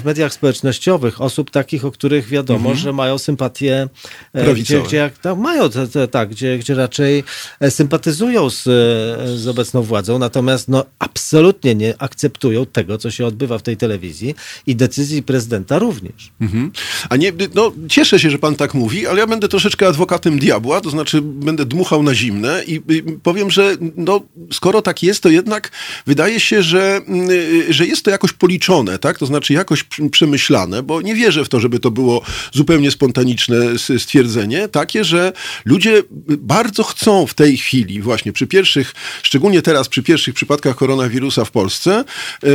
w 0.00 0.04
mediach 0.04 0.34
społecznościowych 0.34 1.20
osób 1.20 1.50
takich, 1.50 1.84
o 1.84 1.90
których 1.90 2.28
wiadomo, 2.28 2.74
że 2.74 2.92
mają 2.92 3.18
sympatie, 3.18 3.82
e, 3.82 3.88
gdzie, 4.34 4.44
Prawicowe. 4.44 4.82
gdzie 4.82 4.96
jak, 4.96 5.18
tak, 5.18 5.38
mają, 5.38 5.70
te, 5.70 5.88
te, 5.88 6.08
tak, 6.08 6.28
gdzie, 6.28 6.58
gdzie 6.58 6.74
raczej 6.74 7.24
e, 7.60 7.70
sympatyzują 7.70 8.50
z, 8.50 8.66
e, 8.66 9.38
z 9.38 9.48
obecną 9.48 9.82
władzą, 9.82 10.18
natomiast 10.18 10.68
no, 10.68 10.84
absolutnie 10.98 11.74
nie 11.74 11.94
akceptują 11.98 12.66
tego, 12.66 12.98
co 12.98 13.10
się 13.10 13.26
odbywa 13.26 13.58
w 13.58 13.62
tej 13.62 13.76
telewizji 13.76 14.34
i 14.66 14.76
decyzji 14.76 15.22
prezydenta 15.22 15.78
również. 15.78 16.30
Mhm. 16.40 16.72
A 17.10 17.16
nie, 17.16 17.32
no, 17.54 17.72
cieszę 17.88 18.18
się, 18.18 18.30
że 18.30 18.38
pan 18.38 18.56
tak 18.56 18.74
mówi, 18.74 19.06
ale 19.06 19.20
ja 19.20 19.26
będę 19.26 19.48
troszeczkę 19.48 19.88
adwokatem 19.88 20.38
diabła, 20.38 20.80
to 20.80 20.90
znaczy 20.90 21.22
będę 21.22 21.64
dmuchał 21.64 22.02
na 22.02 22.14
zimne 22.14 22.62
i 22.66 22.80
i 22.88 23.02
powiem, 23.22 23.50
że 23.50 23.76
no, 23.96 24.20
skoro 24.52 24.82
tak 24.82 25.02
jest, 25.02 25.19
to 25.20 25.28
jednak 25.28 25.70
wydaje 26.06 26.40
się, 26.40 26.62
że, 26.62 27.00
mm, 27.06 27.28
że 27.68 27.86
jest 27.86 28.04
to 28.04 28.10
jakoś 28.10 28.32
policzone, 28.32 28.98
tak? 28.98 29.18
To 29.18 29.26
znaczy 29.26 29.52
jakoś 29.52 29.84
pr- 29.84 30.10
przemyślane, 30.10 30.82
bo 30.82 31.02
nie 31.02 31.14
wierzę 31.14 31.44
w 31.44 31.48
to, 31.48 31.60
żeby 31.60 31.80
to 31.80 31.90
było 31.90 32.22
zupełnie 32.52 32.90
spontaniczne 32.90 33.56
stwierdzenie, 33.98 34.68
takie, 34.68 35.04
że 35.04 35.32
ludzie 35.64 36.02
bardzo 36.38 36.82
chcą 36.82 37.26
w 37.26 37.34
tej 37.34 37.56
chwili, 37.56 38.02
właśnie 38.02 38.32
przy 38.32 38.46
pierwszych, 38.46 38.94
szczególnie 39.22 39.62
teraz 39.62 39.88
przy 39.88 40.02
pierwszych 40.02 40.34
przypadkach 40.34 40.76
koronawirusa 40.76 41.44
w 41.44 41.50
Polsce, 41.50 42.04
e, 42.44 42.46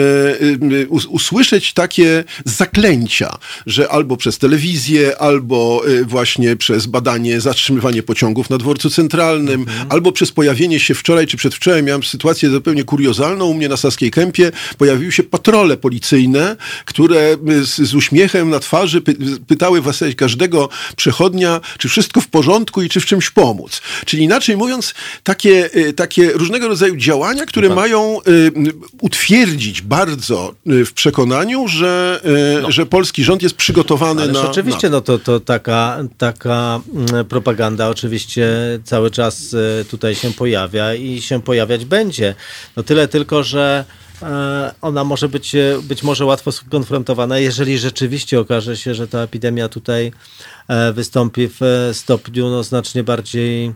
e, 0.81 0.87
us- 0.87 1.05
usłyszeć 1.05 1.73
takie 1.73 2.23
zaklęcia, 2.45 3.37
że 3.65 3.89
albo 3.89 4.17
przez 4.17 4.37
telewizję, 4.37 5.17
albo 5.17 5.81
e, 5.87 6.03
właśnie 6.03 6.55
przez 6.55 6.85
badanie, 6.85 7.41
zatrzymywanie 7.41 8.03
pociągów 8.03 8.49
na 8.49 8.57
dworcu 8.57 8.89
centralnym, 8.89 9.65
albo 9.89 10.11
przez 10.11 10.31
pojawienie 10.31 10.79
się 10.79 10.95
wczoraj 10.95 11.27
czy 11.27 11.37
przedwczoraj, 11.37 11.83
miałem 11.83 12.03
sytuację 12.03 12.44
zupełnie 12.49 12.83
kuriozalną, 12.83 13.45
u 13.45 13.53
mnie 13.53 13.69
na 13.69 13.77
Saskiej 13.77 14.11
Kępie 14.11 14.51
pojawiły 14.77 15.11
się 15.11 15.23
patrole 15.23 15.77
policyjne, 15.77 16.55
które 16.85 17.19
e, 17.19 17.37
z, 17.65 17.75
z 17.75 17.95
uśmiechem 17.95 18.49
na 18.49 18.59
twarzy 18.59 19.01
py, 19.01 19.15
pytały 19.47 19.81
w 19.81 19.85
zasadzie 19.85 20.15
każdego 20.15 20.69
przechodnia, 20.95 21.61
czy 21.77 21.89
wszystko 21.89 22.21
w 22.21 22.27
porządku 22.27 22.81
i 22.81 22.89
czy 22.89 22.99
w 22.99 23.05
czymś 23.05 23.29
pomóc. 23.29 23.81
Czyli 24.05 24.23
inaczej 24.23 24.57
mówiąc, 24.57 24.93
takie, 25.23 25.69
e, 25.73 25.93
takie 25.93 26.31
różnego 26.31 26.67
rodzaju 26.67 26.95
działania, 26.95 27.45
które 27.45 27.75
mają 27.75 28.17
e, 28.17 28.21
utwierdzić 29.01 29.81
bardzo 29.81 30.55
e, 30.67 30.85
w 30.85 30.93
przekonaniu, 30.93 31.67
że, 31.67 32.21
e, 32.65 32.71
że 32.71 32.85
polski 32.85 33.23
rząd 33.23 33.43
jest 33.43 33.55
przygotowany 33.55 34.21
Ależ 34.21 34.33
na... 34.33 34.49
oczywiście, 34.49 34.89
na 34.89 34.95
no 34.95 35.01
to, 35.01 35.19
to 35.19 35.39
taka, 35.39 35.97
taka 36.17 36.81
mm, 36.93 37.25
propaganda 37.25 37.89
oczywiście 37.89 38.47
cały 38.83 39.11
czas 39.11 39.53
e, 39.53 39.85
tutaj 39.85 40.15
się 40.15 40.33
pojawia 40.33 40.93
i 40.93 41.21
się 41.21 41.41
pojawiać 41.41 41.85
będzie. 41.85 42.34
No 42.77 42.83
tyle 42.83 43.07
tylko, 43.07 43.43
że 43.43 43.85
e, 44.21 44.73
ona 44.81 45.03
może 45.03 45.29
być, 45.29 45.55
e, 45.55 45.79
być 45.83 46.03
może 46.03 46.25
łatwo 46.25 46.51
skonfrontowana, 46.51 47.39
jeżeli 47.39 47.77
rzeczywiście 47.77 48.39
okaże 48.39 48.77
się, 48.77 48.95
że 48.95 49.07
ta 49.07 49.19
epidemia 49.19 49.69
tutaj 49.69 50.11
e, 50.67 50.93
wystąpi 50.93 51.49
w 51.59 51.89
stopniu 51.93 52.49
no, 52.49 52.63
znacznie 52.63 53.03
bardziej 53.03 53.73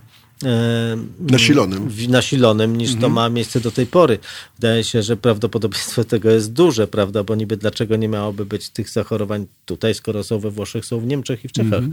Nasilonym. 1.19 1.89
nasilonym 2.10 2.78
niż 2.78 2.95
to 2.95 3.10
ma 3.10 3.30
miejsce 3.30 3.60
do 3.60 3.72
tej 3.72 3.86
pory. 3.86 4.19
Wydaje 4.60 4.84
się, 4.84 5.04
że 5.04 5.17
prawdopodobieństwo 5.17 6.04
tego 6.04 6.30
jest 6.30 6.54
duże, 6.54 6.88
prawda? 6.88 7.24
Bo 7.24 7.36
niby 7.36 7.58
dlaczego 7.58 7.95
nie 7.95 8.08
miałoby 8.08 8.45
być 8.45 8.69
tych 8.69 8.89
zachorowań 8.89 9.48
tutaj, 9.65 9.93
skoro 9.93 10.24
są 10.24 10.39
we 10.39 10.52
Włoszech, 10.52 10.86
są 10.86 11.00
w 11.00 11.06
Niemczech 11.06 11.45
i 11.45 11.48
w 11.48 11.52
Czechach. 11.52 11.84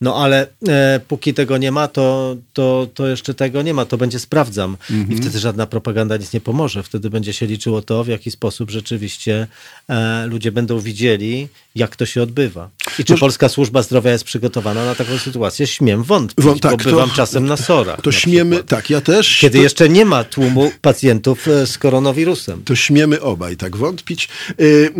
No 0.00 0.16
ale 0.16 0.46
e, 0.68 1.00
póki 1.08 1.34
tego 1.34 1.58
nie 1.58 1.72
ma, 1.72 1.88
to, 1.88 2.36
to, 2.52 2.88
to 2.94 3.06
jeszcze 3.08 3.34
tego 3.34 3.62
nie 3.62 3.74
ma. 3.74 3.84
To 3.84 3.96
będzie 3.96 4.18
sprawdzam. 4.18 4.76
I 5.08 5.16
wtedy 5.16 5.38
żadna 5.38 5.66
propaganda 5.66 6.16
nic 6.16 6.32
nie 6.32 6.40
pomoże. 6.40 6.82
Wtedy 6.82 7.10
będzie 7.10 7.32
się 7.32 7.46
liczyło 7.46 7.82
to, 7.82 8.04
w 8.04 8.08
jaki 8.08 8.30
sposób 8.30 8.70
rzeczywiście 8.70 9.46
e, 9.88 10.26
ludzie 10.26 10.52
będą 10.52 10.78
widzieli, 10.80 11.48
jak 11.74 11.96
to 11.96 12.06
się 12.06 12.22
odbywa. 12.22 12.70
I 12.98 13.04
czy 13.04 13.12
Może- 13.12 13.20
Polska 13.20 13.48
Służba 13.48 13.82
Zdrowia 13.82 14.10
jest 14.12 14.24
przygotowana 14.24 14.84
na 14.84 14.94
taką 14.94 15.18
sytuację? 15.18 15.66
Śmiem 15.66 16.02
wątpić, 16.02 16.44
Wą- 16.46 16.60
tak, 16.60 16.70
bo 16.70 16.84
bywam 16.90 17.10
to- 17.10 17.16
czasem 17.16 17.46
na 17.46 17.56
sorach. 17.56 18.00
To 18.02 18.10
na 18.10 18.16
śmiemy, 18.16 18.56
przykład. 18.56 18.70
tak, 18.78 18.90
ja 18.90 19.00
też. 19.00 19.38
Kiedy 19.40 19.58
to, 19.58 19.62
jeszcze 19.62 19.88
nie 19.88 20.04
ma 20.04 20.24
tłumu 20.24 20.72
pacjentów 20.82 21.48
e, 21.48 21.66
z 21.66 21.78
koronawirusem. 21.78 22.62
to 22.64 22.74
śmiemy 22.76 23.20
obaj 23.20 23.56
tak 23.56 23.76
wątpić. 23.76 24.28
Y, 24.60 24.90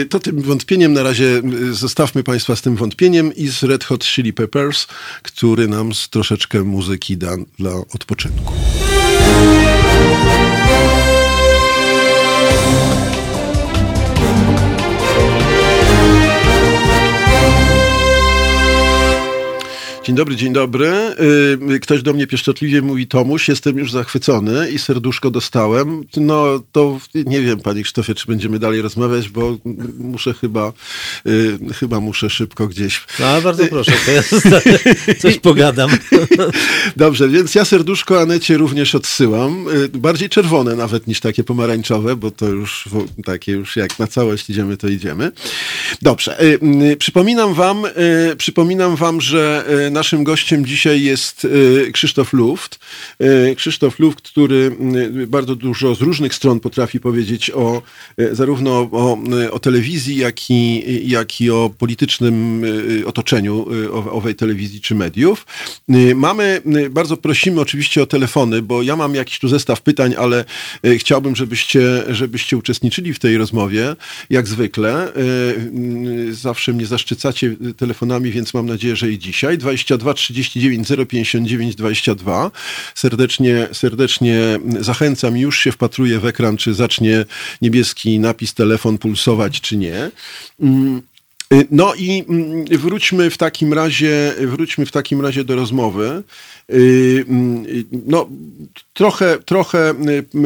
y, 0.00 0.06
To 0.10 0.20
tym 0.20 0.42
wątpieniem 0.42 0.92
na 0.92 1.02
razie 1.02 1.42
zostawmy 1.72 2.22
Państwa 2.24 2.56
z 2.56 2.62
tym 2.62 2.76
wątpieniem 2.76 3.34
i 3.36 3.48
z 3.48 3.62
Red 3.62 3.84
Hot 3.84 4.04
Chili 4.04 4.32
Peppers, 4.32 4.86
który 5.22 5.68
nam 5.68 5.94
z 5.94 6.08
troszeczkę 6.08 6.62
muzyki 6.62 7.16
da 7.16 7.36
dla 7.58 7.72
odpoczynku. 7.94 8.52
Dzień 20.08 20.16
dobry, 20.16 20.36
dzień 20.36 20.52
dobry. 20.52 20.92
Y, 21.74 21.80
Ktoś 21.80 22.02
do 22.02 22.12
mnie 22.12 22.26
pieszczotliwie 22.26 22.82
mówi, 22.82 23.06
Tomuś, 23.06 23.48
jestem 23.48 23.78
już 23.78 23.92
zachwycony 23.92 24.70
i 24.70 24.78
serduszko 24.78 25.30
dostałem. 25.30 26.04
No 26.16 26.60
to 26.72 26.98
nie 27.14 27.40
wiem, 27.40 27.60
panie 27.60 27.82
Krzysztofie, 27.82 28.14
czy 28.14 28.26
będziemy 28.26 28.58
dalej 28.58 28.82
rozmawiać, 28.82 29.28
bo 29.28 29.56
muszę 29.98 30.34
chyba, 30.34 30.72
y, 31.26 31.58
chyba 31.74 32.00
muszę 32.00 32.30
szybko 32.30 32.66
gdzieś. 32.66 33.06
No 33.20 33.42
bardzo 33.42 33.66
proszę, 33.66 33.92
to 34.06 34.10
ja 34.10 34.22
coś 35.22 35.38
pogadam. 35.38 35.90
Dobrze, 36.96 37.28
więc 37.28 37.54
ja 37.54 37.64
serduszko 37.64 38.20
Anecie 38.20 38.56
również 38.56 38.94
odsyłam. 38.94 39.66
Y, 39.68 39.88
Bardziej 39.88 40.28
czerwone 40.28 40.76
nawet 40.76 41.06
niż 41.06 41.20
takie 41.20 41.44
pomarańczowe, 41.44 42.16
bo 42.16 42.30
to 42.30 42.46
już 42.46 42.88
takie 43.24 43.52
już 43.52 43.76
jak 43.76 43.98
na 43.98 44.06
całość 44.06 44.50
idziemy, 44.50 44.76
to 44.76 44.88
idziemy. 44.88 45.32
Dobrze. 46.02 46.42
y, 46.42 46.58
y, 46.92 46.96
Przypominam 46.96 47.54
wam, 47.54 47.84
y, 47.84 48.36
przypominam 48.36 48.96
wam, 48.96 49.20
że 49.20 49.64
y, 49.86 49.97
naszym 49.98 50.24
gościem 50.24 50.66
dzisiaj 50.66 51.02
jest 51.02 51.44
y, 51.44 51.90
Krzysztof 51.92 52.32
Luft. 52.32 52.78
Y, 53.22 53.54
Krzysztof 53.56 53.98
Luft, 53.98 54.20
który 54.22 54.76
y, 55.22 55.26
bardzo 55.26 55.56
dużo 55.56 55.94
z 55.94 56.00
różnych 56.00 56.34
stron 56.34 56.60
potrafi 56.60 57.00
powiedzieć 57.00 57.50
o 57.50 57.82
zarówno 58.32 58.70
o, 58.92 59.18
o 59.50 59.58
telewizji, 59.58 60.16
jak 60.16 60.50
i, 60.50 60.84
jak 61.08 61.40
i 61.40 61.50
o 61.50 61.70
politycznym 61.78 62.64
otoczeniu 63.06 63.66
owe- 63.92 64.10
owej 64.10 64.34
telewizji 64.34 64.80
czy 64.80 64.94
mediów. 64.94 65.46
Mamy, 66.14 66.62
bardzo 66.90 67.16
prosimy 67.16 67.60
oczywiście 67.60 68.02
o 68.02 68.06
telefony, 68.06 68.62
bo 68.62 68.82
ja 68.82 68.96
mam 68.96 69.14
jakiś 69.14 69.38
tu 69.38 69.48
zestaw 69.48 69.80
pytań, 69.80 70.14
ale 70.18 70.44
chciałbym, 70.98 71.36
żebyście, 71.36 71.80
żebyście 72.08 72.56
uczestniczyli 72.56 73.14
w 73.14 73.18
tej 73.18 73.38
rozmowie, 73.38 73.96
jak 74.30 74.46
zwykle. 74.46 75.12
Zawsze 76.30 76.72
mnie 76.72 76.86
zaszczycacie 76.86 77.56
telefonami, 77.76 78.30
więc 78.30 78.54
mam 78.54 78.66
nadzieję, 78.66 78.96
że 78.96 79.10
i 79.10 79.18
dzisiaj. 79.18 79.58
22 79.96 80.14
39 80.14 80.88
059 81.08 81.74
22. 81.74 82.50
Serdecznie, 82.94 83.68
serdecznie 83.72 84.58
zachęcam, 84.80 85.36
już 85.36 85.58
się 85.58 85.72
wpatruję 85.72 86.18
w 86.18 86.26
ekran, 86.26 86.56
czy 86.56 86.74
zacznie 86.74 87.24
niebieski 87.62 88.18
napis 88.18 88.54
telefon 88.54 88.98
pulsować, 88.98 89.60
czy 89.60 89.76
nie. 89.76 90.10
Mm, 90.60 91.02
y, 91.52 91.66
No 91.70 91.94
i 91.94 92.24
mm, 92.28 92.64
wróćmy 92.64 93.30
w 93.30 93.38
takim 93.38 93.72
razie, 93.72 94.34
wróćmy 94.38 94.86
w 94.86 94.92
takim 94.92 95.20
razie 95.20 95.44
do 95.44 95.56
rozmowy. 95.56 96.22
Y, 96.72 97.24
mm, 97.28 97.64
No, 98.06 98.28
trochę, 98.92 99.38
trochę, 99.44 99.94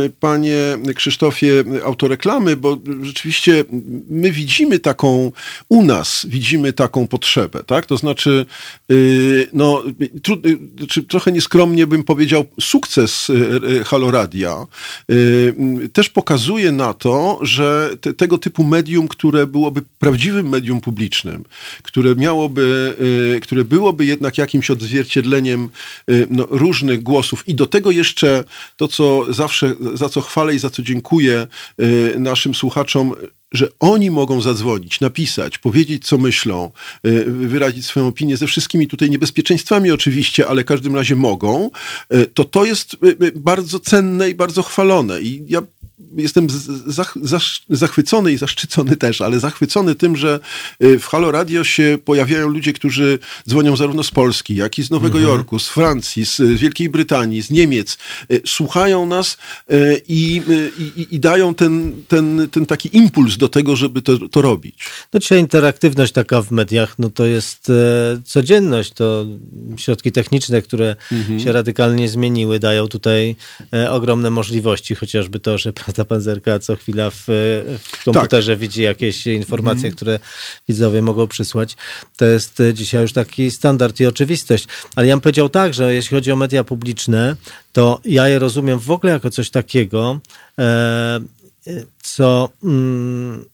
y, 0.04 0.10
panie 0.20 0.56
Krzysztofie, 0.94 1.64
autoreklamy, 1.84 2.56
bo 2.56 2.78
rzeczywiście 3.02 3.64
my 4.10 4.32
widzimy 4.32 4.78
taką, 4.78 5.32
u 5.68 5.84
nas 5.84 6.26
widzimy 6.28 6.72
taką 6.72 7.06
potrzebę, 7.06 7.62
tak? 7.64 7.86
To 7.86 7.96
znaczy, 7.96 8.46
y, 8.90 9.48
no, 9.52 9.82
tru, 10.22 10.36
y, 10.82 10.86
czy 10.86 11.02
trochę 11.02 11.32
nieskromnie 11.32 11.86
bym 11.86 12.04
powiedział, 12.04 12.44
sukces 12.60 13.32
Haloradia 13.84 14.66
też 15.92 16.08
pokazuje 16.08 16.72
na 16.72 16.94
to, 16.94 17.38
że 17.42 17.90
te, 18.00 18.14
tego 18.14 18.38
typu 18.38 18.64
medium, 18.64 19.08
które 19.08 19.46
byłoby 19.46 19.82
prawdziwym 19.98 20.48
medium 20.48 20.80
publicznym, 20.80 21.44
które 21.82 22.14
miałoby, 22.14 22.94
które 23.42 23.64
byłoby 23.64 24.06
jednak 24.06 24.38
jakimś 24.38 24.70
odzwierciedleniem 24.70 25.68
no, 26.30 26.46
różnych 26.50 27.02
głosów. 27.02 27.48
I 27.48 27.54
do 27.54 27.66
tego 27.66 27.90
jeszcze 27.90 28.44
to, 28.76 28.88
co 28.88 29.32
zawsze, 29.32 29.74
za 29.94 30.08
co 30.08 30.20
chwalę 30.20 30.54
i 30.54 30.58
za 30.58 30.70
co 30.70 30.82
dziękuję 30.82 31.46
y, 31.80 32.14
naszym 32.18 32.54
słuchaczom, 32.54 33.14
że 33.52 33.68
oni 33.80 34.10
mogą 34.10 34.40
zadzwonić, 34.40 35.00
napisać, 35.00 35.58
powiedzieć, 35.58 36.06
co 36.06 36.18
myślą, 36.18 36.70
y, 37.06 37.24
wyrazić 37.24 37.86
swoją 37.86 38.06
opinię. 38.06 38.36
Ze 38.36 38.46
wszystkimi 38.46 38.86
tutaj 38.86 39.10
niebezpieczeństwami 39.10 39.90
oczywiście, 39.90 40.48
ale 40.48 40.62
w 40.62 40.66
każdym 40.66 40.96
razie 40.96 41.16
mogą, 41.16 41.70
y, 42.14 42.26
to 42.26 42.44
to 42.44 42.64
jest 42.64 42.94
y, 42.94 43.24
y, 43.26 43.32
bardzo 43.36 43.80
cenne 43.80 44.30
i 44.30 44.34
bardzo 44.34 44.62
chwalone. 44.62 45.20
I 45.20 45.44
ja 45.48 45.62
jestem 46.16 46.46
zach, 46.86 47.14
zach, 47.22 47.42
zachwycony 47.70 48.32
i 48.32 48.36
zaszczycony 48.36 48.96
też, 48.96 49.20
ale 49.20 49.40
zachwycony 49.40 49.94
tym, 49.94 50.16
że 50.16 50.40
y, 50.82 50.98
w 50.98 51.06
Halo 51.06 51.30
Radio 51.30 51.64
się 51.64 51.98
pojawiają 52.04 52.48
ludzie, 52.48 52.72
którzy 52.72 53.18
dzwonią 53.48 53.76
zarówno 53.76 54.02
z 54.02 54.10
Polski, 54.10 54.56
jak 54.56 54.78
i 54.78 54.82
z 54.82 54.90
Nowego 54.90 55.18
mhm. 55.18 55.24
Jorku, 55.24 55.58
z 55.58 55.68
Francji, 55.68 56.26
z 56.26 56.40
Wielkiej 56.40 56.88
Brytanii, 56.88 57.42
z 57.42 57.50
Niemiec. 57.50 57.98
Y, 58.32 58.42
słuchają 58.46 59.06
nas 59.06 59.36
i, 60.08 60.42
i, 60.96 61.06
i 61.10 61.20
dają 61.20 61.54
ten, 61.54 61.92
ten, 62.08 62.48
ten 62.50 62.66
taki 62.66 62.96
impuls 62.96 63.36
do 63.36 63.48
tego, 63.48 63.76
żeby 63.76 64.02
to, 64.02 64.28
to 64.28 64.42
robić. 64.42 64.74
No 65.12 65.20
dzisiaj 65.20 65.40
interaktywność 65.40 66.12
taka 66.12 66.42
w 66.42 66.50
mediach, 66.50 66.98
no 66.98 67.10
to 67.10 67.26
jest 67.26 67.70
e, 67.70 68.20
codzienność, 68.24 68.92
to 68.92 69.26
środki 69.76 70.12
techniczne, 70.12 70.62
które 70.62 70.96
mhm. 71.12 71.40
się 71.40 71.52
radykalnie 71.52 72.08
zmieniły, 72.08 72.58
dają 72.58 72.88
tutaj 72.88 73.36
e, 73.72 73.90
ogromne 73.90 74.30
możliwości, 74.30 74.94
chociażby 74.94 75.40
to, 75.40 75.58
że 75.58 75.72
prawda, 75.94 76.14
pan 76.14 76.20
Zerka 76.20 76.58
co 76.58 76.76
chwila 76.76 77.10
w, 77.10 77.24
w 77.78 78.04
komputerze 78.04 78.52
tak. 78.52 78.60
widzi 78.60 78.82
jakieś 78.82 79.26
informacje, 79.26 79.88
mhm. 79.88 79.94
które 79.94 80.18
widzowie 80.68 81.02
mogą 81.02 81.26
przysłać. 81.26 81.76
To 82.16 82.24
jest 82.24 82.60
e, 82.60 82.74
dzisiaj 82.74 83.02
już 83.02 83.12
taki 83.12 83.50
standard 83.50 84.00
i 84.00 84.06
oczywistość. 84.06 84.66
Ale 84.96 85.06
ja 85.06 85.14
bym 85.14 85.20
powiedział 85.20 85.48
tak, 85.48 85.74
że 85.74 85.94
jeśli 85.94 86.14
chodzi 86.14 86.32
o 86.32 86.36
media 86.36 86.64
publiczne, 86.64 87.36
to 87.72 88.00
ja 88.04 88.28
je 88.28 88.38
rozumiem 88.38 88.78
w 88.78 88.90
ogóle 88.90 89.12
jako 89.12 89.30
coś 89.30 89.50
takiego, 89.50 90.20
e, 90.58 91.20
co, 92.02 92.48
mm, 92.64 93.44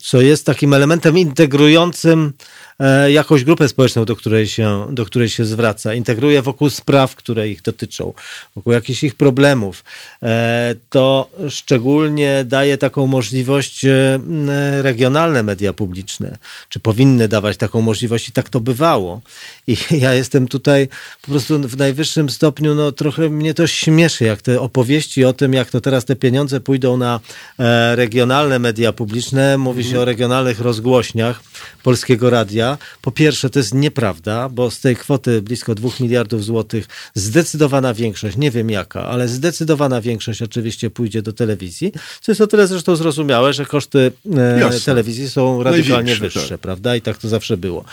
co 0.00 0.20
jest 0.20 0.46
takim 0.46 0.74
elementem 0.74 1.18
integrującym 1.18 2.32
E, 2.32 2.65
jakąś 3.08 3.44
grupę 3.44 3.68
społeczną, 3.68 4.04
do 4.04 4.16
której, 4.16 4.46
się, 4.46 4.86
do 4.90 5.04
której 5.04 5.28
się 5.28 5.44
zwraca, 5.44 5.94
integruje 5.94 6.42
wokół 6.42 6.70
spraw, 6.70 7.16
które 7.16 7.48
ich 7.48 7.62
dotyczą, 7.62 8.12
wokół 8.56 8.72
jakichś 8.72 9.04
ich 9.04 9.14
problemów, 9.14 9.84
e, 10.22 10.74
to 10.90 11.30
szczególnie 11.48 12.44
daje 12.44 12.78
taką 12.78 13.06
możliwość 13.06 13.84
e, 13.84 14.18
regionalne 14.82 15.42
media 15.42 15.72
publiczne, 15.72 16.38
czy 16.68 16.80
powinny 16.80 17.28
dawać 17.28 17.56
taką 17.56 17.80
możliwość? 17.80 18.28
I 18.28 18.32
tak 18.32 18.48
to 18.48 18.60
bywało. 18.60 19.20
I 19.66 19.76
ja 20.04 20.14
jestem 20.14 20.48
tutaj 20.48 20.88
po 21.22 21.30
prostu 21.30 21.58
w 21.58 21.76
najwyższym 21.76 22.30
stopniu, 22.30 22.74
no 22.74 22.92
trochę 22.92 23.28
mnie 23.28 23.54
to 23.54 23.66
śmieszy, 23.66 24.24
jak 24.24 24.42
te 24.42 24.60
opowieści 24.60 25.24
o 25.24 25.32
tym, 25.32 25.52
jak 25.52 25.70
to 25.70 25.80
teraz 25.80 26.04
te 26.04 26.16
pieniądze 26.16 26.60
pójdą 26.60 26.96
na 26.96 27.20
regionalne 27.94 28.58
media 28.58 28.92
publiczne, 28.92 29.58
mówi 29.58 29.84
się 29.84 30.00
o 30.00 30.04
regionalnych 30.04 30.60
rozgłośniach 30.60 31.40
Polskiego 31.82 32.30
Radia, 32.30 32.65
po 33.02 33.10
pierwsze, 33.10 33.50
to 33.50 33.58
jest 33.58 33.74
nieprawda, 33.74 34.48
bo 34.48 34.70
z 34.70 34.80
tej 34.80 34.96
kwoty 34.96 35.42
blisko 35.42 35.74
2 35.74 35.88
miliardów 36.00 36.44
złotych 36.44 36.86
zdecydowana 37.14 37.94
większość, 37.94 38.36
nie 38.36 38.50
wiem 38.50 38.70
jaka, 38.70 39.06
ale 39.06 39.28
zdecydowana 39.28 40.00
większość 40.00 40.42
oczywiście 40.42 40.90
pójdzie 40.90 41.22
do 41.22 41.32
telewizji, 41.32 41.92
co 42.20 42.32
jest 42.32 42.40
o 42.40 42.46
tyle 42.46 42.66
zresztą 42.66 42.96
zrozumiałe, 42.96 43.52
że 43.52 43.66
koszty 43.66 44.12
e, 44.36 44.70
telewizji 44.84 45.30
są 45.30 45.62
radykalnie 45.62 46.16
wyższe, 46.16 46.48
tak. 46.48 46.60
prawda? 46.60 46.96
I 46.96 47.00
tak 47.00 47.18
to 47.18 47.28
zawsze 47.28 47.56
było. 47.56 47.84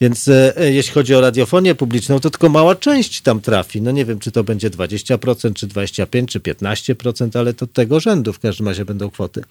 Więc 0.00 0.28
e, 0.28 0.54
jeśli 0.56 0.92
chodzi 0.92 1.14
o 1.14 1.20
radiofonię 1.20 1.74
publiczną, 1.74 2.20
to 2.20 2.30
tylko 2.30 2.48
mała 2.48 2.74
część 2.74 3.20
tam 3.20 3.40
trafi. 3.40 3.82
No 3.82 3.90
nie 3.90 4.04
wiem, 4.04 4.18
czy 4.18 4.30
to 4.30 4.44
będzie 4.44 4.70
20%, 4.70 5.54
czy 5.54 5.66
25%, 5.66 6.26
czy 6.26 6.40
15%, 6.40 7.38
ale 7.38 7.54
to 7.54 7.66
tego 7.66 8.00
rzędu 8.00 8.32
w 8.32 8.38
każdym 8.38 8.68
razie 8.68 8.84
będą 8.84 9.10
kwoty. 9.10 9.42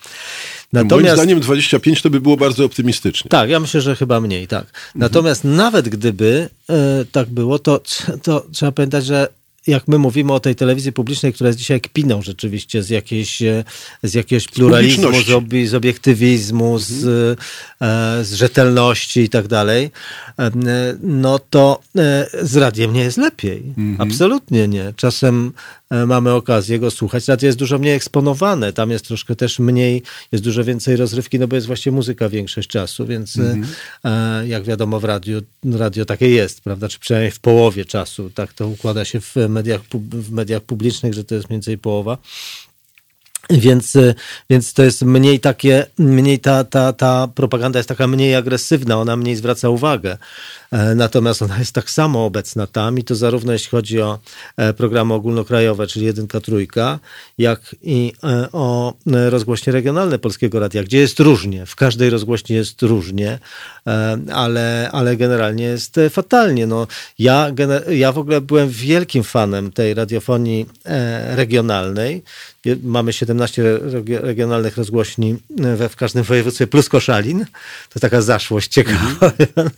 Natomiast, 0.73 1.05
Moim 1.05 1.15
zdaniem 1.15 1.39
25 1.39 2.01
to 2.01 2.09
by 2.09 2.21
było 2.21 2.37
bardzo 2.37 2.65
optymistycznie. 2.65 3.29
Tak, 3.29 3.49
ja 3.49 3.59
myślę, 3.59 3.81
że 3.81 3.95
chyba 3.95 4.21
mniej, 4.21 4.47
tak. 4.47 4.91
Natomiast 4.95 5.45
mhm. 5.45 5.57
nawet 5.57 5.89
gdyby 5.89 6.49
e, 6.69 7.05
tak 7.11 7.29
było, 7.29 7.59
to, 7.59 7.81
to 8.23 8.45
trzeba 8.51 8.71
pamiętać, 8.71 9.05
że 9.05 9.27
jak 9.67 9.87
my 9.87 9.97
mówimy 9.97 10.33
o 10.33 10.39
tej 10.39 10.55
telewizji 10.55 10.91
publicznej, 10.91 11.33
która 11.33 11.47
jest 11.47 11.59
dzisiaj 11.59 11.81
kpiną 11.81 12.21
rzeczywiście 12.21 12.83
z, 12.83 12.89
jakiejś, 12.89 13.41
e, 13.41 13.63
z 14.03 14.13
jakiegoś 14.13 14.47
pluralizmu, 14.47 15.21
z, 15.21 15.31
ob, 15.31 15.43
z 15.65 15.73
obiektywizmu, 15.73 16.65
mhm. 16.65 16.83
z, 16.83 17.05
e, 17.81 18.23
z 18.23 18.33
rzetelności 18.33 19.19
i 19.19 19.29
tak 19.29 19.47
dalej, 19.47 19.91
no 21.01 21.39
to 21.39 21.81
z 22.41 22.55
radiem 22.55 22.93
nie 22.93 23.01
jest 23.01 23.17
lepiej. 23.17 23.63
Mhm. 23.77 24.11
Absolutnie 24.11 24.67
nie. 24.67 24.93
Czasem 24.95 25.51
mamy 26.07 26.33
okazję 26.33 26.79
go 26.79 26.91
słuchać. 26.91 27.27
Radio 27.27 27.47
jest 27.47 27.57
dużo 27.57 27.79
mniej 27.79 27.95
eksponowane, 27.95 28.73
tam 28.73 28.91
jest 28.91 29.05
troszkę 29.07 29.35
też 29.35 29.59
mniej, 29.59 30.03
jest 30.31 30.43
dużo 30.43 30.63
więcej 30.63 30.95
rozrywki, 30.95 31.39
no 31.39 31.47
bo 31.47 31.55
jest 31.55 31.67
właśnie 31.67 31.91
muzyka 31.91 32.29
większość 32.29 32.69
czasu, 32.69 33.05
więc 33.05 33.37
mhm. 33.37 33.67
jak 34.47 34.63
wiadomo 34.63 34.99
w 34.99 35.03
radiu, 35.03 35.41
radio 35.73 36.05
takie 36.05 36.29
jest, 36.29 36.61
prawda, 36.61 36.89
czy 36.89 36.99
przynajmniej 36.99 37.31
w 37.31 37.39
połowie 37.39 37.85
czasu, 37.85 38.29
tak 38.29 38.53
to 38.53 38.67
układa 38.67 39.05
się 39.05 39.21
w 39.21 39.35
mediach, 39.49 39.81
w 40.11 40.31
mediach 40.31 40.61
publicznych, 40.61 41.13
że 41.13 41.23
to 41.23 41.35
jest 41.35 41.49
mniej 41.49 41.57
więcej 41.57 41.77
połowa. 41.77 42.17
Więc, 43.49 43.95
y, 43.95 44.15
więc 44.49 44.73
to 44.73 44.83
jest 44.83 45.01
mniej 45.01 45.39
takie, 45.39 45.85
mniej 45.97 46.39
ta, 46.39 46.63
ta, 46.63 46.93
ta 46.93 47.27
propaganda 47.35 47.79
jest 47.79 47.89
taka 47.89 48.07
mniej 48.07 48.35
agresywna, 48.35 48.97
ona 48.97 49.15
mniej 49.15 49.35
zwraca 49.35 49.69
uwagę. 49.69 50.17
E, 50.71 50.95
natomiast 50.95 51.41
ona 51.41 51.59
jest 51.59 51.71
tak 51.71 51.89
samo 51.89 52.25
obecna 52.25 52.67
tam 52.67 52.99
i 52.99 53.03
to 53.03 53.15
zarówno 53.15 53.53
jeśli 53.53 53.69
chodzi 53.69 54.01
o 54.01 54.19
e, 54.57 54.73
programy 54.73 55.13
ogólnokrajowe, 55.13 55.87
czyli 55.87 56.05
jedynka, 56.05 56.41
trójka, 56.41 56.99
jak 57.37 57.75
i 57.81 58.13
e, 58.23 58.51
o 58.51 58.93
rozgłośnie 59.05 59.73
regionalne 59.73 60.19
Polskiego 60.19 60.59
Radia, 60.59 60.83
gdzie 60.83 60.97
jest 60.97 61.19
różnie. 61.19 61.65
W 61.65 61.75
każdej 61.75 62.09
rozgłośni 62.09 62.55
jest 62.55 62.81
różnie, 62.81 63.39
ale, 64.33 64.89
ale 64.91 65.17
generalnie 65.17 65.63
jest 65.63 65.99
fatalnie. 66.09 66.67
No, 66.67 66.87
ja, 67.19 67.51
ja 67.89 68.11
w 68.11 68.17
ogóle 68.17 68.41
byłem 68.41 68.69
wielkim 68.69 69.23
fanem 69.23 69.71
tej 69.71 69.93
radiofonii 69.93 70.65
regionalnej. 71.35 72.23
Mamy 72.83 73.13
17 73.13 73.63
regionalnych 74.09 74.77
rozgłośni 74.77 75.35
we 75.49 75.89
w 75.89 75.95
każdym 75.95 76.23
województwie 76.23 76.67
plus 76.67 76.89
Koszalin. 76.89 77.45
To 77.89 77.99
taka 77.99 78.21
zaszłość 78.21 78.71
ciekawa, 78.71 78.97
mm 78.97 79.11
-hmm. 79.11 79.69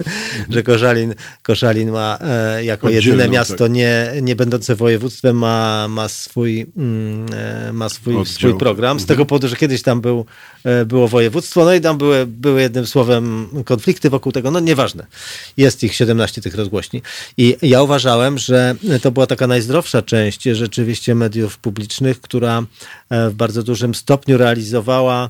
że 0.54 0.63
Koszalin, 0.63 1.15
Koszalin 1.43 1.91
ma 1.91 2.17
e, 2.21 2.63
jako 2.63 2.88
Oddzielną, 2.88 3.12
jedyne 3.12 3.30
miasto 3.30 3.56
tak. 3.56 3.71
nie, 3.71 4.12
nie 4.21 4.36
będące 4.36 4.75
województwem 4.75 5.38
ma, 5.38 5.88
ma 5.88 6.08
swój, 6.08 6.65
mm, 6.78 7.25
e, 7.34 7.73
ma 7.73 7.89
swój, 7.89 8.25
swój 8.25 8.58
program. 8.58 8.99
Z 8.99 9.06
tego 9.06 9.13
mhm. 9.13 9.28
powodu, 9.28 9.47
że 9.47 9.56
kiedyś 9.56 9.82
tam 9.82 10.02
był, 10.02 10.25
e, 10.63 10.86
było 10.86 11.08
województwo, 11.08 11.65
no 11.65 11.73
i 11.73 11.82
tam 11.82 11.97
były, 11.97 12.25
były 12.28 12.62
jednym 12.62 12.88
słowem 12.88 13.47
konflikty 13.65 14.10
wokół 14.10 14.32
tego, 14.32 14.52
no 14.52 14.60
nieważne. 14.60 15.06
Jest 15.58 15.84
ich 15.84 15.95
17 15.95 16.41
tych 16.41 16.56
rozgłośni. 16.56 17.02
I 17.38 17.58
ja 17.62 17.82
uważałem, 17.82 18.38
że 18.38 18.75
to 19.02 19.12
była 19.12 19.28
taka 19.28 19.47
najzdrowsza 19.47 20.02
część 20.02 20.43
rzeczywiście 20.43 21.15
mediów 21.15 21.58
publicznych, 21.58 22.21
która 22.21 22.63
w 23.11 23.33
bardzo 23.33 23.63
dużym 23.63 23.95
stopniu 23.95 24.37
realizowała 24.37 25.29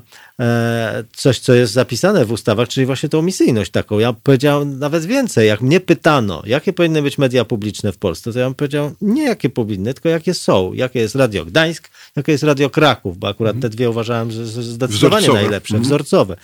coś, 1.12 1.38
co 1.38 1.54
jest 1.54 1.72
zapisane 1.72 2.24
w 2.24 2.32
ustawach, 2.32 2.68
czyli 2.68 2.86
właśnie 2.86 3.08
tą 3.08 3.22
misyjność 3.22 3.70
taką. 3.70 3.98
Ja 3.98 4.12
powiedziałem 4.12 4.78
nawet 4.78 5.04
więcej. 5.04 5.48
Jak 5.48 5.60
mnie 5.60 5.80
pytano, 5.80 6.42
jakie 6.46 6.72
powinny 6.72 7.02
być 7.02 7.18
media 7.18 7.44
publiczne 7.44 7.92
w 7.92 7.98
Polsce, 7.98 8.32
to 8.32 8.38
ja 8.38 8.44
bym 8.44 8.54
powiedział, 8.54 8.92
nie 9.00 9.22
jakie 9.22 9.50
powinny, 9.50 9.94
tylko 9.94 10.08
jakie 10.08 10.34
są. 10.34 10.72
Jakie 10.72 10.98
jest 10.98 11.14
Radio 11.14 11.44
Gdańsk, 11.44 11.90
jakie 12.16 12.32
jest 12.32 12.44
Radio 12.44 12.70
Kraków, 12.70 13.18
bo 13.18 13.28
akurat 13.28 13.60
te 13.60 13.68
dwie 13.68 13.90
uważałem, 13.90 14.30
że 14.30 14.46
zdecydowanie 14.46 15.22
wzorcowe. 15.22 15.42
najlepsze, 15.42 15.74
mhm. 15.74 15.84
wzorcowe. 15.84 16.36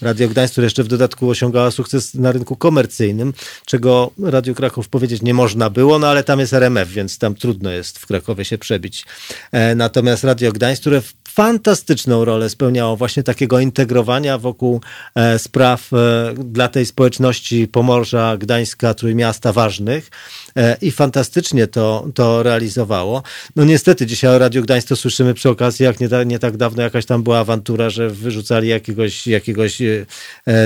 Radio 0.00 0.28
Gdańsk, 0.28 0.52
które 0.52 0.64
jeszcze 0.64 0.84
w 0.84 0.88
dodatku 0.88 1.30
osiągała 1.30 1.70
sukces 1.70 2.14
na 2.14 2.32
rynku 2.32 2.56
komercyjnym, 2.56 3.32
czego 3.66 4.10
Radio 4.22 4.54
Kraków 4.54 4.88
powiedzieć 4.88 5.22
nie 5.22 5.34
można 5.34 5.70
było, 5.70 5.98
no 5.98 6.06
ale 6.06 6.24
tam 6.24 6.40
jest 6.40 6.52
RMF, 6.52 6.88
więc 6.88 7.18
tam 7.18 7.34
trudno 7.34 7.70
jest 7.70 7.98
w 7.98 8.06
Krakowie 8.06 8.44
się 8.44 8.58
przebić. 8.58 9.04
E, 9.52 9.74
natomiast 9.74 10.24
Radio 10.24 10.52
Gdańsk, 10.52 10.80
które 10.80 11.02
fantastyczną 11.28 12.24
rolę 12.24 12.50
spełniało 12.50 12.96
właśnie 12.96 13.22
takiego 13.32 13.60
integrowania 13.60 14.38
wokół 14.38 14.80
e, 15.14 15.38
spraw 15.38 15.92
e, 15.92 16.34
dla 16.44 16.68
tej 16.68 16.86
społeczności 16.86 17.68
Pomorza, 17.68 18.36
Gdańska, 18.36 18.94
Trójmiasta 18.94 19.52
ważnych 19.52 20.10
e, 20.56 20.76
i 20.82 20.90
fantastycznie 20.90 21.66
to, 21.66 22.08
to 22.14 22.42
realizowało. 22.42 23.22
No 23.56 23.64
niestety 23.64 24.06
dzisiaj 24.06 24.30
o 24.30 24.38
Radiu 24.38 24.62
Gdańsk 24.62 24.88
to 24.88 24.96
słyszymy 24.96 25.34
przy 25.34 25.48
okazji, 25.48 25.84
jak 25.84 26.00
nie, 26.00 26.08
nie 26.26 26.38
tak 26.38 26.56
dawno 26.56 26.82
jakaś 26.82 27.06
tam 27.06 27.22
była 27.22 27.38
awantura, 27.38 27.90
że 27.90 28.10
wyrzucali 28.10 28.68
jakiegoś, 28.68 29.26
jakiegoś 29.26 29.78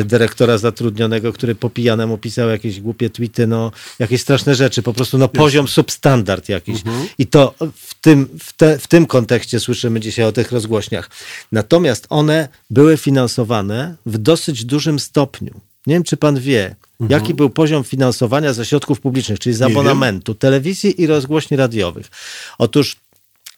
dyrektora 0.04 0.58
zatrudnionego, 0.58 1.32
który 1.32 1.54
po 1.54 1.70
pijanemu 1.70 2.18
pisał 2.18 2.48
jakieś 2.48 2.80
głupie 2.80 3.10
tweety, 3.10 3.46
no 3.46 3.72
jakieś 3.98 4.20
straszne 4.20 4.54
rzeczy, 4.54 4.82
po 4.82 4.92
prostu 4.92 5.18
no 5.18 5.28
poziom 5.28 5.68
substandard 5.68 6.48
jakiś. 6.48 6.76
Mhm. 6.86 7.06
I 7.18 7.26
to 7.26 7.54
w 7.76 7.94
tym, 7.94 8.28
w, 8.40 8.52
te, 8.52 8.78
w 8.78 8.86
tym 8.86 9.06
kontekście 9.06 9.60
słyszymy 9.60 10.00
dzisiaj 10.00 10.24
o 10.24 10.32
tych 10.32 10.52
rozgłośniach. 10.52 11.10
Natomiast 11.52 12.06
one 12.10 12.48
były 12.70 12.96
finansowane 12.96 13.96
w 14.06 14.18
dosyć 14.18 14.64
dużym 14.64 14.98
stopniu. 14.98 15.60
Nie 15.86 15.94
wiem, 15.94 16.02
czy 16.02 16.16
pan 16.16 16.40
wie, 16.40 16.76
mhm. 17.00 17.20
jaki 17.20 17.34
był 17.34 17.50
poziom 17.50 17.84
finansowania 17.84 18.52
ze 18.52 18.64
środków 18.64 19.00
publicznych, 19.00 19.38
czyli 19.38 19.54
z 19.54 19.62
abonamentu 19.62 20.34
telewizji 20.34 21.02
i 21.02 21.06
rozgłośni 21.06 21.56
radiowych. 21.56 22.10
Otóż 22.58 22.96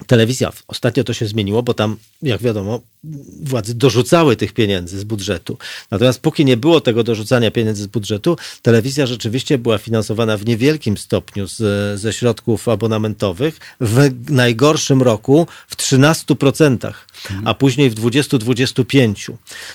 telewizja, 0.06 0.52
ostatnio 0.68 1.04
to 1.04 1.12
się 1.12 1.26
zmieniło, 1.26 1.62
bo 1.62 1.74
tam, 1.74 1.96
jak 2.22 2.42
wiadomo, 2.42 2.80
władze 3.42 3.74
dorzucały 3.74 4.36
tych 4.36 4.52
pieniędzy 4.52 4.98
z 4.98 5.04
budżetu. 5.04 5.58
Natomiast 5.90 6.20
póki 6.20 6.44
nie 6.44 6.56
było 6.56 6.80
tego 6.80 7.04
dorzucania 7.04 7.50
pieniędzy 7.50 7.82
z 7.82 7.86
budżetu, 7.86 8.36
telewizja 8.62 9.06
rzeczywiście 9.06 9.58
była 9.58 9.78
finansowana 9.78 10.36
w 10.36 10.46
niewielkim 10.46 10.96
stopniu 10.96 11.46
z, 11.46 11.56
ze 12.00 12.12
środków 12.12 12.68
abonamentowych, 12.68 13.60
w 13.80 14.10
najgorszym 14.30 15.02
roku 15.02 15.46
w 15.68 15.76
13%. 15.76 16.92
A 17.44 17.54
później 17.54 17.90
w 17.90 17.94
20-25. 17.94 19.32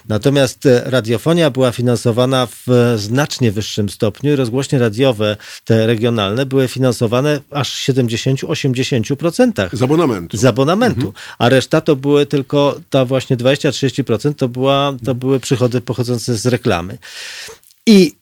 Natomiast 0.07 0.65
e, 0.65 0.83
radiofonia 0.85 1.49
była 1.49 1.71
finansowana 1.71 2.47
w 2.47 2.69
e, 2.69 2.97
znacznie 2.97 3.51
wyższym 3.51 3.89
stopniu 3.89 4.33
i 4.33 4.35
rozgłośnie 4.35 4.79
radiowe, 4.79 5.37
te 5.65 5.87
regionalne, 5.87 6.45
były 6.45 6.67
finansowane 6.67 7.39
aż 7.51 7.89
70-80%. 7.89 9.69
Z 9.73 9.81
abonamentu. 9.81 10.37
Z 10.37 10.45
abonamentu. 10.45 11.13
A 11.37 11.49
reszta 11.49 11.81
to 11.81 11.95
były 11.95 12.25
tylko, 12.25 12.79
ta 12.89 13.05
właśnie 13.05 13.37
20-30% 13.37 14.33
to, 14.33 14.47
była, 14.47 14.93
to 15.05 15.15
były 15.15 15.39
przychody 15.39 15.81
pochodzące 15.81 16.35
z 16.35 16.45
reklamy. 16.45 16.97
I 17.85 18.15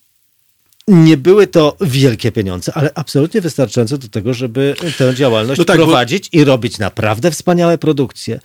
nie 0.92 1.18
były 1.18 1.48
to 1.48 1.78
wielkie 1.82 2.32
pieniądze, 2.32 2.72
ale 2.76 2.90
absolutnie 2.96 3.42
wystarczające 3.42 3.98
do 3.98 4.08
tego, 4.08 4.34
żeby 4.34 4.76
tę 4.98 5.16
działalność 5.16 5.60
No 5.60 5.66
tak, 5.66 5.78
bo- 5.78 5.84
prowadzić 5.84 6.30
i 6.32 6.44
robić 6.44 6.80
naprawdę 6.80 7.32
wspaniałe 7.32 7.78
produkcje. 7.78 8.40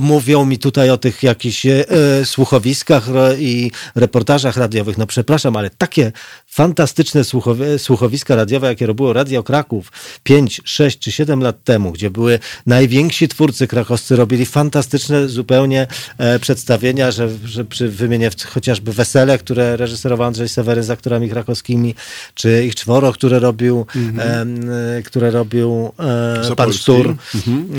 Mówią 0.00 0.44
mi 0.44 0.58
tutaj 0.58 0.90
o 0.90 0.96
tych 0.98 1.22
jakichś 1.22 1.66
e, 1.66 1.84
słuchowiskach 2.24 3.06
i 3.38 3.70
reportażach 3.94 4.56
radiowych. 4.56 4.98
No 4.98 5.06
przepraszam, 5.06 5.56
ale 5.56 5.70
takie 5.70 6.12
fantastyczne 6.50 7.20
słuchowi- 7.24 7.78
słuchowiska 7.78 8.36
radiowe, 8.36 8.66
jakie 8.66 8.86
robiło 8.86 9.12
Radio 9.12 9.42
Kraków 9.42 9.92
5, 10.22 10.60
6 10.64 10.98
czy 10.98 11.12
7 11.12 11.42
lat 11.42 11.64
temu, 11.64 11.92
gdzie 11.92 12.10
były 12.10 12.38
najwięksi 12.66 13.28
twórcy 13.28 13.66
krakowscy, 13.66 14.16
robili 14.16 14.46
fantastyczne 14.46 15.28
zupełnie 15.28 15.86
e, 16.18 16.38
przedstawienia, 16.38 17.10
że, 17.10 17.28
że 17.44 17.64
przy 17.64 17.88
wymienię 17.88 18.30
chociażby 18.48 18.92
Wesele, 18.92 19.38
które 19.38 19.76
reżyserował 19.76 20.26
Andrzej 20.26 20.48
Seweryn 20.48 20.84
z 20.84 20.90
aktorami 20.90 21.28
krakowskimi, 21.30 21.94
czy 22.34 22.64
ich 22.66 22.74
czworo, 22.74 23.12
które 23.12 23.38
robił, 23.38 23.86
em, 23.94 24.70
e, 24.98 25.02
które 25.02 25.30
robił 25.30 25.92
e, 25.98 26.54
pan. 26.56 26.72
Sztur. 26.72 27.16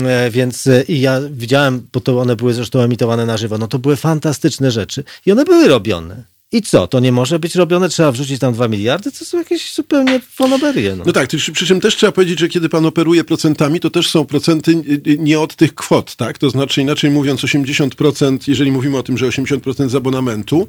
E, 0.06 0.30
Więc 0.30 0.66
e, 0.66 0.82
i 0.82 1.00
ja 1.00 1.20
widziałem, 1.30 1.86
bo 1.92 2.00
to 2.00 2.20
one 2.20 2.36
były 2.36 2.54
zresztą 2.54 2.80
emitowane 2.80 3.26
na 3.26 3.36
żywo, 3.36 3.58
no 3.58 3.68
to 3.68 3.78
były 3.78 3.96
fantastyczne 3.96 4.70
rzeczy 4.70 5.04
i 5.26 5.32
one 5.32 5.44
były 5.44 5.68
robione. 5.68 6.31
I 6.52 6.62
co? 6.62 6.86
To 6.86 7.00
nie 7.00 7.12
może 7.12 7.38
być 7.38 7.54
robione? 7.54 7.88
Trzeba 7.88 8.12
wrzucić 8.12 8.40
tam 8.40 8.54
dwa 8.54 8.68
miliardy? 8.68 9.12
To 9.12 9.24
są 9.24 9.38
jakieś 9.38 9.74
zupełnie 9.74 10.20
fonoberie. 10.20 10.96
No. 10.96 11.04
No 11.06 11.12
tak, 11.12 11.28
przy, 11.28 11.52
czym 11.52 11.80
też 11.80 11.96
trzeba 11.96 12.12
powiedzieć, 12.12 12.38
że 12.38 12.48
kiedy 12.48 12.68
pan 12.68 12.86
operuje 12.86 13.24
procentami, 13.24 13.80
to 13.80 13.90
też 13.90 14.10
są 14.10 14.24
procenty 14.24 14.82
nie 15.18 15.40
od 15.40 15.56
tych 15.56 15.74
kwot, 15.74 16.16
tak? 16.16 16.38
To 16.38 16.50
znaczy, 16.50 16.82
inaczej 16.82 17.10
mówiąc, 17.10 17.40
80%, 17.40 18.38
jeżeli 18.48 18.72
mówimy 18.72 18.98
o 18.98 19.02
tym, 19.02 19.18
że 19.18 19.26
80% 19.26 19.88
z 19.88 19.94
abonamentu, 19.94 20.68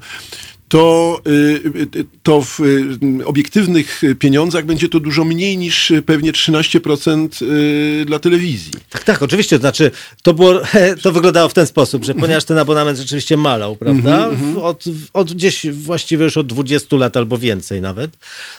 to, 0.67 1.21
y, 1.27 2.05
to 2.23 2.41
w 2.41 2.59
y, 2.59 3.25
obiektywnych 3.25 4.01
pieniądzach 4.19 4.65
będzie 4.65 4.89
to 4.89 4.99
dużo 4.99 5.23
mniej 5.23 5.57
niż 5.57 5.93
pewnie 6.05 6.31
13% 6.33 7.41
y, 7.41 8.05
dla 8.05 8.19
telewizji. 8.19 8.71
Tak, 8.89 9.03
tak, 9.03 9.21
oczywiście. 9.23 9.57
To 9.57 9.61
znaczy, 9.61 9.91
to, 10.23 10.33
było, 10.33 10.53
to 11.03 11.11
wyglądało 11.11 11.49
w 11.49 11.53
ten 11.53 11.65
sposób, 11.67 12.03
że 12.05 12.13
ponieważ 12.13 12.43
ten 12.43 12.57
abonament 12.57 12.97
rzeczywiście 12.97 13.37
malał, 13.37 13.75
prawda? 13.75 14.29
W- 14.29 14.57
Od, 14.57 14.83
od 15.13 15.33
gdzieś 15.33 15.65
właściwie 15.71 16.23
już 16.23 16.37
od 16.37 16.47
20 16.47 16.95
lat 16.95 17.17
albo 17.17 17.37
więcej 17.37 17.81
nawet. 17.81 18.11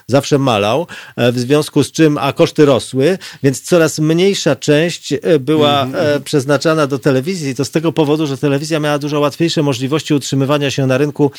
Zawsze 0.06 0.38
malał, 0.38 0.86
e, 1.16 1.32
w 1.32 1.38
związku 1.38 1.82
z 1.84 1.92
czym, 1.92 2.18
a 2.18 2.32
koszty 2.32 2.64
rosły, 2.64 3.18
więc 3.42 3.60
coraz 3.60 3.98
mniejsza 3.98 4.56
część 4.56 5.12
e, 5.12 5.38
była 5.38 5.86
e, 5.86 6.20
przeznaczana 6.20 6.86
do 6.86 6.98
telewizji. 6.98 7.54
To 7.54 7.64
z 7.64 7.70
tego 7.70 7.92
powodu, 7.92 8.26
że 8.26 8.38
telewizja 8.38 8.80
miała 8.80 8.98
dużo 8.98 9.20
łatwiejsze 9.20 9.62
możliwości 9.62 10.14
utrzymywania 10.14 10.70
się 10.70 10.86
na 10.86 10.98
rynku 10.98 11.30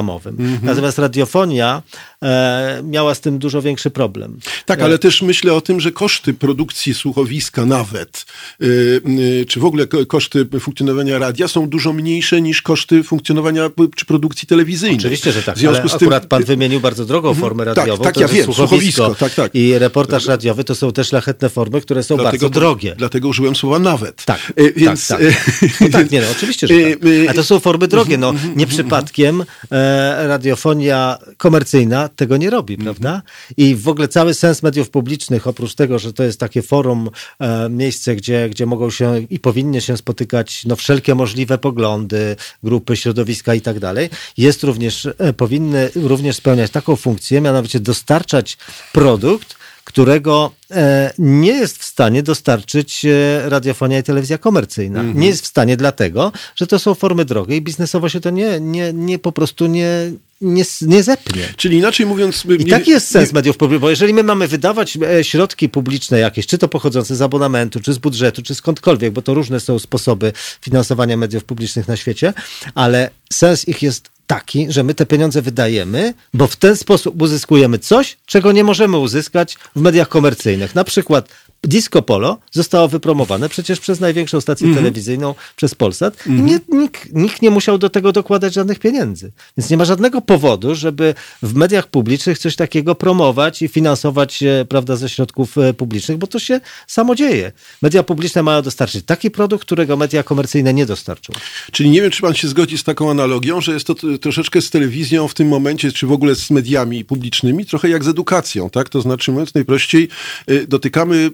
reklamowym. 0.00 0.60
Natomiast 0.62 0.98
radiofonia 0.98 1.82
e, 2.24 2.82
miała 2.84 3.14
z 3.14 3.20
tym 3.20 3.38
dużo 3.38 3.62
większy 3.62 3.90
problem. 3.90 4.38
Tak, 4.66 4.80
ale 4.80 4.98
też 4.98 5.22
myślę 5.22 5.54
o 5.54 5.60
tym, 5.60 5.80
że 5.80 5.92
koszty 5.92 6.34
produkcji 6.34 6.94
słuchowiska 6.94 7.66
nawet, 7.66 8.26
y, 8.62 9.00
y, 9.42 9.44
czy 9.48 9.60
w 9.60 9.64
ogóle 9.64 9.86
ko- 9.86 10.06
koszty 10.06 10.46
funkcjonowania 10.60 11.18
radia 11.18 11.48
są 11.48 11.68
dużo 11.68 11.92
mniejsze 11.92 12.40
niż 12.42 12.62
koszty 12.62 13.02
funkcjonowania 13.02 13.70
p- 13.70 13.86
czy 13.96 14.04
produkcji 14.06 14.48
telewizyjnej. 14.48 14.98
Oczywiście, 14.98 15.32
że 15.32 15.42
tak. 15.42 15.56
W 15.56 15.58
związku 15.58 15.88
z 15.88 15.92
tym, 15.92 16.08
akurat 16.08 16.26
pan 16.26 16.44
wymienił 16.44 16.80
bardzo 16.80 17.04
drogą 17.04 17.34
formę 17.34 17.64
Tak, 17.64 17.76
radiową. 17.76 18.04
tak, 18.04 18.14
to 18.14 18.20
ja 18.20 18.28
wiem, 18.28 18.44
słuchowisko. 18.44 18.68
słuchowisko, 18.68 19.14
tak, 19.14 19.34
tak. 19.34 19.54
I 19.54 19.78
reportaż 19.78 20.26
radiowy 20.26 20.64
to 20.64 20.74
są 20.74 20.92
te 20.92 21.04
szlachetne 21.04 21.48
formy, 21.48 21.80
które 21.80 22.02
są 22.02 22.16
bardzo 22.16 22.50
drogie. 22.50 22.94
Dlatego 22.98 23.28
użyłem 23.28 23.56
słowa 23.56 23.78
nawet. 23.78 24.24
Tak, 24.24 24.52
Y, 24.60 24.72
więc, 24.76 25.08
tak, 25.08 25.20
tak. 25.20 25.70
No 25.80 25.88
tak, 25.88 26.10
nie, 26.10 26.20
no, 26.20 26.26
oczywiście, 26.36 26.66
że 26.66 26.74
y, 26.74 26.96
tak. 26.96 27.04
y, 27.08 27.30
A 27.30 27.34
to 27.34 27.44
są 27.44 27.60
formy 27.60 27.88
drogie. 27.88 28.18
No, 28.18 28.34
nie 28.56 28.66
przypadkiem 28.66 29.44
e, 29.72 30.28
radiofonia 30.28 31.18
komercyjna 31.36 32.09
tego 32.16 32.36
nie 32.36 32.50
robi, 32.50 32.76
prawda? 32.76 33.22
I 33.56 33.76
w 33.76 33.88
ogóle 33.88 34.08
cały 34.08 34.34
sens 34.34 34.62
mediów 34.62 34.90
publicznych, 34.90 35.46
oprócz 35.46 35.74
tego, 35.74 35.98
że 35.98 36.12
to 36.12 36.22
jest 36.22 36.40
takie 36.40 36.62
forum, 36.62 37.10
e, 37.38 37.68
miejsce, 37.68 38.16
gdzie, 38.16 38.48
gdzie 38.50 38.66
mogą 38.66 38.90
się 38.90 39.26
i 39.30 39.38
powinny 39.38 39.80
się 39.80 39.96
spotykać 39.96 40.64
no, 40.64 40.76
wszelkie 40.76 41.14
możliwe 41.14 41.58
poglądy, 41.58 42.36
grupy, 42.62 42.96
środowiska 42.96 43.54
i 43.54 43.60
tak 43.60 43.78
dalej, 43.78 44.10
jest 44.36 44.64
również, 44.64 45.08
e, 45.18 45.32
powinny 45.32 45.90
również 45.94 46.36
spełniać 46.36 46.70
taką 46.70 46.96
funkcję, 46.96 47.40
mianowicie 47.40 47.80
dostarczać 47.80 48.58
produkt, 48.92 49.60
którego 49.84 50.52
e, 50.70 51.12
nie 51.18 51.52
jest 51.52 51.78
w 51.78 51.84
stanie 51.84 52.22
dostarczyć 52.22 53.04
e, 53.04 53.48
radiofonia 53.48 53.98
i 53.98 54.02
telewizja 54.02 54.38
komercyjna. 54.38 55.02
Nie 55.02 55.26
jest 55.26 55.44
w 55.44 55.46
stanie 55.46 55.76
dlatego, 55.76 56.32
że 56.56 56.66
to 56.66 56.78
są 56.78 56.94
formy 56.94 57.24
drogie 57.24 57.56
i 57.56 57.62
biznesowo 57.62 58.08
się 58.08 58.20
to 58.20 58.30
nie, 58.30 58.60
nie, 58.60 58.92
nie 58.92 59.18
po 59.18 59.32
prostu 59.32 59.66
nie, 59.66 60.12
nie, 60.40 60.64
nie 60.80 61.02
zepnie. 61.02 61.42
Czyli 61.56 61.76
inaczej 61.78 62.06
mówiąc... 62.06 62.44
I 62.58 62.66
taki 62.66 62.90
jest 62.90 63.08
sens 63.08 63.32
mediów 63.32 63.56
publicznych, 63.56 63.80
bo 63.80 63.90
jeżeli 63.90 64.14
my 64.14 64.22
mamy 64.22 64.48
wydawać 64.48 64.98
e, 65.18 65.24
środki 65.24 65.68
publiczne 65.68 66.18
jakieś, 66.18 66.46
czy 66.46 66.58
to 66.58 66.68
pochodzące 66.68 67.16
z 67.16 67.22
abonamentu, 67.22 67.80
czy 67.80 67.92
z 67.92 67.98
budżetu, 67.98 68.42
czy 68.42 68.54
skądkolwiek, 68.54 69.12
bo 69.12 69.22
to 69.22 69.34
różne 69.34 69.60
są 69.60 69.78
sposoby 69.78 70.32
finansowania 70.60 71.16
mediów 71.16 71.44
publicznych 71.44 71.88
na 71.88 71.96
świecie, 71.96 72.32
ale 72.74 73.10
sens 73.32 73.68
ich 73.68 73.82
jest 73.82 74.10
taki, 74.26 74.66
że 74.72 74.84
my 74.84 74.94
te 74.94 75.06
pieniądze 75.06 75.42
wydajemy, 75.42 76.14
bo 76.34 76.46
w 76.46 76.56
ten 76.56 76.76
sposób 76.76 77.22
uzyskujemy 77.22 77.78
coś, 77.78 78.16
czego 78.26 78.52
nie 78.52 78.64
możemy 78.64 78.98
uzyskać 78.98 79.56
w 79.76 79.80
mediach 79.80 80.08
komercyjnych. 80.08 80.74
Na 80.74 80.84
przykład 80.84 81.28
Disco 81.64 82.02
Polo 82.02 82.38
zostało 82.50 82.88
wypromowane 82.88 83.48
przecież 83.48 83.80
przez 83.80 84.00
największą 84.00 84.40
stację 84.40 84.74
telewizyjną, 84.74 85.34
przez 85.56 85.74
Polsat. 85.74 86.26
I 86.26 86.30
nie, 86.30 86.60
nikt, 86.68 87.12
nikt 87.12 87.42
nie 87.42 87.50
musiał 87.50 87.78
do 87.78 87.90
tego 87.90 88.12
dokładać 88.12 88.54
żadnych 88.54 88.78
pieniędzy. 88.78 89.32
Więc 89.56 89.70
nie 89.70 89.76
ma 89.76 89.84
żadnego 89.84 90.20
powodu, 90.20 90.74
żeby 90.74 91.14
w 91.42 91.54
mediach 91.54 91.86
publicznych 91.86 92.38
coś 92.38 92.56
takiego 92.56 92.94
promować 92.94 93.62
i 93.62 93.68
finansować 93.68 94.42
e, 94.42 94.64
prawda, 94.68 94.96
ze 94.96 95.08
środków 95.08 95.58
e, 95.58 95.74
publicznych, 95.74 96.18
bo 96.18 96.26
to 96.26 96.38
się 96.38 96.60
samo 96.86 97.14
dzieje. 97.14 97.52
Media 97.82 98.02
publiczne 98.02 98.42
mają 98.42 98.62
dostarczyć 98.62 99.04
taki 99.04 99.30
produkt, 99.30 99.64
którego 99.64 99.96
media 99.96 100.22
komercyjne 100.22 100.74
nie 100.74 100.86
dostarczą. 100.86 101.32
Czyli 101.72 101.90
nie 101.90 102.02
wiem, 102.02 102.10
czy 102.10 102.22
pan 102.22 102.34
się 102.34 102.48
zgodzi 102.48 102.78
z 102.78 102.84
taką 102.84 103.10
analogią, 103.10 103.60
że 103.60 103.72
jest 103.72 103.86
to 103.86 103.94
troszeczkę 104.20 104.60
z 104.60 104.70
telewizją 104.70 105.28
w 105.28 105.34
tym 105.34 105.48
momencie, 105.48 105.92
czy 105.92 106.06
w 106.06 106.12
ogóle 106.12 106.34
z 106.34 106.50
mediami 106.50 107.04
publicznymi, 107.04 107.66
trochę 107.66 107.88
jak 107.88 108.04
z 108.04 108.08
edukacją, 108.08 108.70
tak? 108.70 108.88
To 108.88 109.00
znaczy, 109.00 109.32
mówiąc 109.32 109.54
najprościej, 109.54 110.08
y, 110.50 110.66
dotykamy 110.66 111.30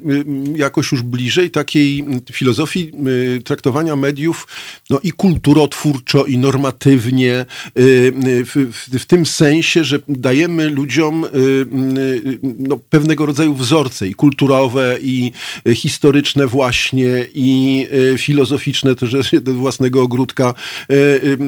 jakoś 0.56 0.92
już 0.92 1.02
bliżej 1.02 1.50
takiej 1.50 2.04
filozofii 2.32 2.92
y, 3.38 3.42
traktowania 3.42 3.96
mediów 3.96 4.46
no 4.90 5.00
i 5.02 5.12
kulturotwórczo, 5.12 6.24
i 6.24 6.38
normatywnie, 6.38 7.46
y, 7.78 7.82
y, 8.26 8.44
w, 8.44 8.54
w, 8.72 8.98
w 8.98 9.06
tym 9.06 9.26
sensie, 9.26 9.84
że 9.84 9.98
dajemy 10.08 10.70
ludziom 10.70 11.24
y, 11.24 11.28
y, 11.98 12.38
no, 12.58 12.78
pewnego 12.90 13.26
rodzaju 13.26 13.54
wzorce 13.54 14.08
i 14.08 14.14
kulturowe, 14.14 14.98
i 15.02 15.32
y, 15.68 15.74
historyczne 15.74 16.46
właśnie, 16.46 17.26
i 17.34 17.86
y, 18.14 18.18
filozoficzne, 18.18 18.94
to 18.94 19.06
że 19.06 19.24
się 19.24 19.40
do 19.40 19.52
własnego 19.52 20.02
ogródka 20.02 20.54
y, 20.90 20.94
y, 20.94 21.38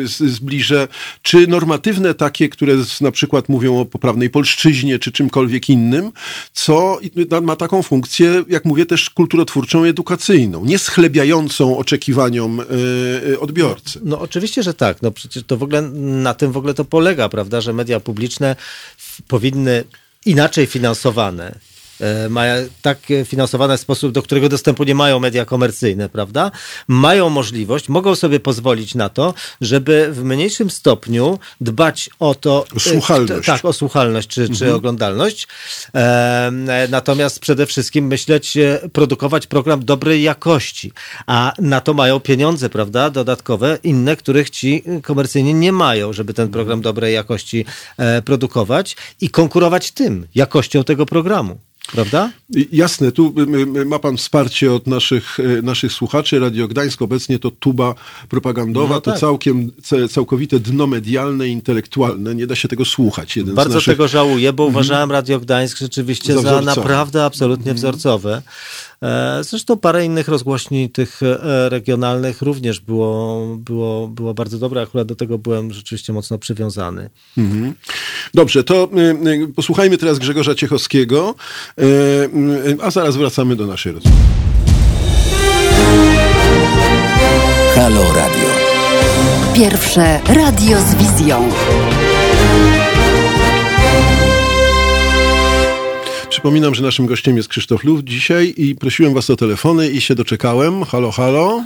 y, 0.00 0.28
zbliżę, 0.28 0.88
czy 1.22 1.46
normatywne 1.46 2.14
takie, 2.14 2.48
które 2.48 2.74
na 3.00 3.10
przykład 3.10 3.48
mówią 3.48 3.78
o 3.78 3.84
poprawnej 3.84 4.30
polszczyźnie, 4.30 4.98
czy 4.98 5.12
czymkolwiek 5.12 5.70
innym, 5.70 6.12
co 6.52 6.98
ma 7.42 7.56
taką 7.56 7.82
funkcję, 7.82 8.05
jak 8.48 8.64
mówię, 8.64 8.86
też 8.86 9.10
kulturotwórczą 9.10 9.84
i 9.84 9.88
edukacyjną, 9.88 10.64
nie 10.64 10.78
schlebiającą 10.78 11.78
oczekiwaniom 11.78 12.60
y, 12.60 12.64
y, 13.28 13.40
odbiorcy. 13.40 14.00
No 14.02 14.20
oczywiście, 14.20 14.62
że 14.62 14.74
tak. 14.74 15.02
No 15.02 15.10
przecież 15.10 15.42
to 15.46 15.56
w 15.56 15.62
ogóle 15.62 15.82
na 16.02 16.34
tym 16.34 16.52
w 16.52 16.56
ogóle 16.56 16.74
to 16.74 16.84
polega, 16.84 17.28
prawda, 17.28 17.60
że 17.60 17.72
media 17.72 18.00
publiczne 18.00 18.56
powinny 19.28 19.84
inaczej 20.26 20.66
finansowane. 20.66 21.58
E, 22.00 22.28
Mają 22.28 22.68
tak 22.82 23.10
e, 23.10 23.24
finansowane 23.24 23.78
w 23.78 23.80
sposób, 23.80 24.12
do 24.12 24.22
którego 24.22 24.48
dostępu 24.48 24.84
nie 24.84 24.94
mają 24.94 25.20
media 25.20 25.44
komercyjne, 25.44 26.08
prawda? 26.08 26.50
Mają 26.88 27.28
możliwość, 27.28 27.88
mogą 27.88 28.14
sobie 28.14 28.40
pozwolić 28.40 28.94
na 28.94 29.08
to, 29.08 29.34
żeby 29.60 30.08
w 30.12 30.24
mniejszym 30.24 30.70
stopniu 30.70 31.38
dbać 31.60 32.10
o 32.20 32.34
to. 32.34 32.64
O 32.76 32.80
słuchalność. 32.80 33.48
e, 33.48 33.52
Tak, 33.52 33.64
o 33.64 33.72
słuchalność 33.72 34.28
czy, 34.28 34.48
czy 34.48 34.74
oglądalność. 34.74 35.48
E, 35.94 36.86
natomiast 36.90 37.40
przede 37.40 37.66
wszystkim 37.66 38.06
myśleć, 38.06 38.58
produkować 38.92 39.46
program 39.46 39.84
dobrej 39.84 40.22
jakości. 40.22 40.92
A 41.26 41.52
na 41.58 41.80
to 41.80 41.94
mają 41.94 42.20
pieniądze, 42.20 42.70
prawda, 42.70 43.10
dodatkowe, 43.10 43.78
inne, 43.82 44.16
których 44.16 44.50
ci 44.50 44.82
komercyjnie 45.02 45.54
nie 45.54 45.72
mają, 45.72 46.12
żeby 46.12 46.34
ten 46.34 46.48
program 46.48 46.80
dobrej 46.80 47.14
jakości 47.14 47.64
produkować 48.24 48.96
i 49.20 49.30
konkurować 49.30 49.92
tym, 49.92 50.26
jakością 50.34 50.84
tego 50.84 51.06
programu. 51.06 51.58
Prawda? 51.92 52.30
Jasne, 52.72 53.12
tu 53.12 53.34
y, 53.76 53.80
y, 53.80 53.84
ma 53.84 53.98
pan 53.98 54.16
wsparcie 54.16 54.72
od 54.72 54.86
naszych, 54.86 55.40
y, 55.40 55.62
naszych 55.62 55.92
słuchaczy. 55.92 56.38
Radio 56.38 56.68
Gdańsk 56.68 57.02
obecnie 57.02 57.38
to 57.38 57.50
tuba 57.50 57.94
propagandowa, 58.28 58.94
No 58.94 59.00
to 59.00 59.10
tak. 59.10 59.20
całkiem, 59.20 59.70
ce- 59.82 60.08
całkowite 60.08 60.60
dno 60.60 60.86
medialne 60.86 61.48
intelektualne. 61.48 62.34
Nie 62.34 62.46
da 62.46 62.54
się 62.54 62.68
tego 62.68 62.84
słuchać. 62.84 63.36
Jeden 63.36 63.52
z 63.52 63.56
Bardzo 63.56 63.74
naszych... 63.74 63.94
tego 63.94 64.08
żałuję, 64.08 64.52
bo 64.52 64.64
uważałem 64.64 65.12
Radio 65.12 65.40
Gdańsk 65.40 65.78
rzeczywiście 65.78 66.34
Za 66.34 66.40
za, 66.40 66.60
naprawdę 66.60 67.24
absolutnie 67.24 67.74
wzorcowe. 67.74 68.42
E, 69.02 69.44
Zresztą 69.44 69.76
parę 69.76 70.04
innych 70.04 70.28
rozgłośni 70.28 70.90
tych 70.90 71.22
e, 71.22 71.68
regionalnych 71.68 72.42
również 72.42 72.80
było, 72.80 73.46
było, 73.56 74.08
było 74.08 74.34
bardzo 74.34 74.58
dobre. 74.58 74.82
Akurat 74.82 75.08
do 75.08 75.16
tego 75.16 75.38
byłem 75.38 75.72
rzeczywiście 75.72 76.12
mocno 76.12 76.38
przywiązany. 76.38 77.10
Dobrze, 78.34 78.64
to 78.64 78.88
y, 79.24 79.28
y, 79.28 79.48
posłuchajmy 79.48 79.98
teraz 79.98 80.18
Grzegorza 80.18 80.54
Ciechowskiego, 80.54 81.34
y, 81.80 82.76
a 82.82 82.90
zaraz 82.90 83.16
wracamy 83.16 83.56
do 83.56 83.66
naszej 83.66 83.92
rozmowy. 83.92 84.16
Halo 87.74 88.02
Radio. 88.02 88.48
Pierwsze 89.54 90.20
radio 90.28 90.80
z 90.80 90.94
wizją. 90.94 91.48
Przypominam, 96.46 96.74
że 96.74 96.82
naszym 96.82 97.06
gościem 97.06 97.36
jest 97.36 97.48
Krzysztof 97.48 97.84
Luf 97.84 98.00
dzisiaj 98.02 98.54
i 98.56 98.74
prosiłem 98.74 99.14
was 99.14 99.30
o 99.30 99.36
telefony 99.36 99.90
i 99.90 100.00
się 100.00 100.14
doczekałem. 100.14 100.84
Halo, 100.84 101.10
halo. 101.10 101.62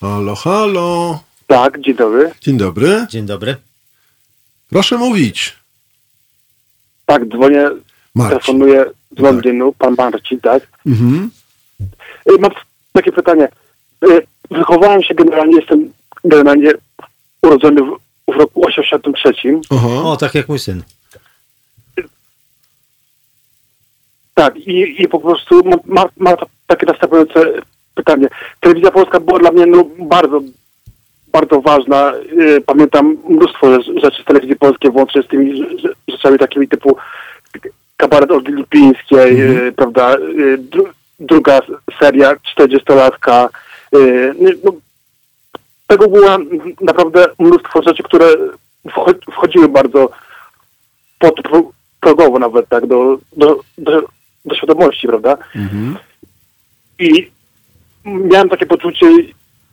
Halo, 0.00 0.34
halo. 0.34 1.20
Tak, 1.46 1.80
dzień 1.80 1.94
dobry. 1.94 2.30
Dzień 2.40 2.56
dobry. 2.56 3.06
Dzień 3.10 3.26
dobry. 3.26 3.56
Proszę 4.70 4.98
mówić. 4.98 5.56
Tak, 7.06 7.28
dzwonię, 7.28 7.70
Marcin. 8.14 8.38
telefonuję 8.38 8.84
z 9.16 9.20
Londynu, 9.20 9.72
pan 9.72 9.94
Marcin, 9.98 10.40
tak. 10.40 10.68
Mhm. 10.86 11.30
Y, 12.30 12.38
Mam 12.38 12.50
takie 12.92 13.12
pytanie. 13.12 13.48
Y, 14.04 14.26
Wychowałem 14.50 15.02
się 15.02 15.14
generalnie, 15.14 15.56
jestem 15.56 15.92
generalnie 16.24 16.72
urodzony 17.42 17.82
w, 17.82 17.96
w 18.32 18.36
roku 18.36 18.66
83. 18.66 19.32
Aha. 19.70 19.88
O, 19.88 20.16
tak 20.16 20.34
jak 20.34 20.48
mój 20.48 20.58
syn. 20.58 20.82
Tak, 24.34 24.56
i, 24.56 25.02
i 25.02 25.08
po 25.08 25.20
prostu 25.20 25.62
mam, 25.64 25.78
mam, 25.86 26.08
mam 26.16 26.36
takie 26.66 26.86
następujące 26.86 27.52
pytanie. 27.94 28.28
Telewizja 28.60 28.90
Polska 28.90 29.20
była 29.20 29.38
dla 29.38 29.50
mnie 29.52 29.66
no, 29.66 29.84
bardzo, 29.98 30.40
bardzo 31.32 31.60
ważna. 31.60 32.12
Y, 32.32 32.60
Pamiętam 32.66 33.16
mnóstwo 33.28 33.66
rzecz- 33.66 34.00
rzeczy 34.02 34.22
z 34.22 34.24
telewizji 34.24 34.56
polskiej, 34.56 34.90
włącznie 34.90 35.22
z 35.22 35.28
tymi 35.28 35.52
rze- 35.52 35.76
rze- 35.78 35.94
rzeczami 36.08 36.38
takimi 36.38 36.68
typu 36.68 36.96
kabaret 37.96 38.30
Olgi 38.30 38.52
Lipińskiej, 38.52 39.42
y, 39.66 39.72
prawda, 39.72 40.16
y, 40.16 40.58
dru, 40.58 40.84
druga 41.20 41.60
seria 42.00 42.34
40-latka. 42.56 43.48
y, 43.96 44.34
No, 44.64 44.72
tego 45.86 46.08
było 46.08 46.28
naprawdę 46.80 47.26
mnóstwo 47.38 47.82
rzeczy, 47.82 48.02
które 48.02 48.26
wcho- 48.86 49.32
wchodziły 49.32 49.68
bardzo 49.68 50.08
podprogowo 51.18 52.38
nawet 52.38 52.68
tak 52.68 52.86
do, 52.86 53.18
do, 53.36 53.60
do, 53.78 54.02
do 54.44 54.54
świadomości, 54.54 55.06
prawda? 55.06 55.36
I 56.98 57.30
miałem 58.04 58.48
takie 58.48 58.66
poczucie 58.66 59.06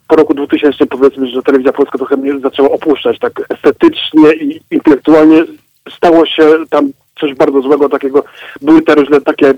po 0.08 0.16
roku 0.16 0.34
2000 0.34 0.86
powiedzmy, 0.86 1.26
że 1.26 1.42
telewizja 1.42 1.72
polska 1.72 1.98
trochę 1.98 2.16
mnie 2.16 2.38
zaczęła 2.38 2.70
opuszczać 2.70 3.18
tak 3.18 3.32
estetycznie 3.48 4.32
i 4.34 4.60
intelektualnie 4.70 5.44
stało 5.96 6.26
się 6.26 6.42
tam 6.70 6.90
coś 7.20 7.34
bardzo 7.34 7.62
złego 7.62 7.88
takiego. 7.88 8.24
Były 8.62 8.82
te 8.82 8.94
różne 8.94 9.20
takie 9.20 9.54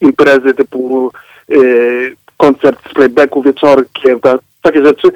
imprezy 0.00 0.54
typu 0.54 1.12
yy, 1.48 2.16
koncert 2.36 2.90
z 2.90 2.94
playbacku 2.94 3.42
wieczorkiem, 3.42 4.20
ta, 4.20 4.38
takie 4.62 4.84
rzeczy. 4.84 5.08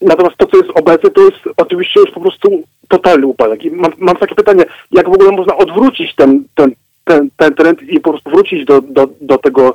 Natomiast 0.00 0.36
to, 0.36 0.46
co 0.46 0.56
jest 0.56 0.70
obecne, 0.74 1.10
to 1.10 1.20
jest 1.20 1.38
oczywiście 1.56 2.00
już 2.00 2.10
po 2.10 2.20
prostu 2.20 2.62
totalny 2.88 3.26
upadek. 3.26 3.64
I 3.64 3.70
mam, 3.70 3.92
mam 3.98 4.16
takie 4.16 4.34
pytanie, 4.34 4.64
jak 4.90 5.08
w 5.08 5.12
ogóle 5.12 5.30
można 5.30 5.56
odwrócić 5.56 6.14
ten, 6.14 6.44
ten, 6.54 6.74
ten, 7.04 7.30
ten 7.36 7.54
trend 7.54 7.82
i 7.82 8.00
po 8.00 8.10
prostu 8.10 8.30
wrócić 8.30 8.64
do, 8.64 8.80
do, 8.80 9.08
do 9.20 9.38
tego 9.38 9.74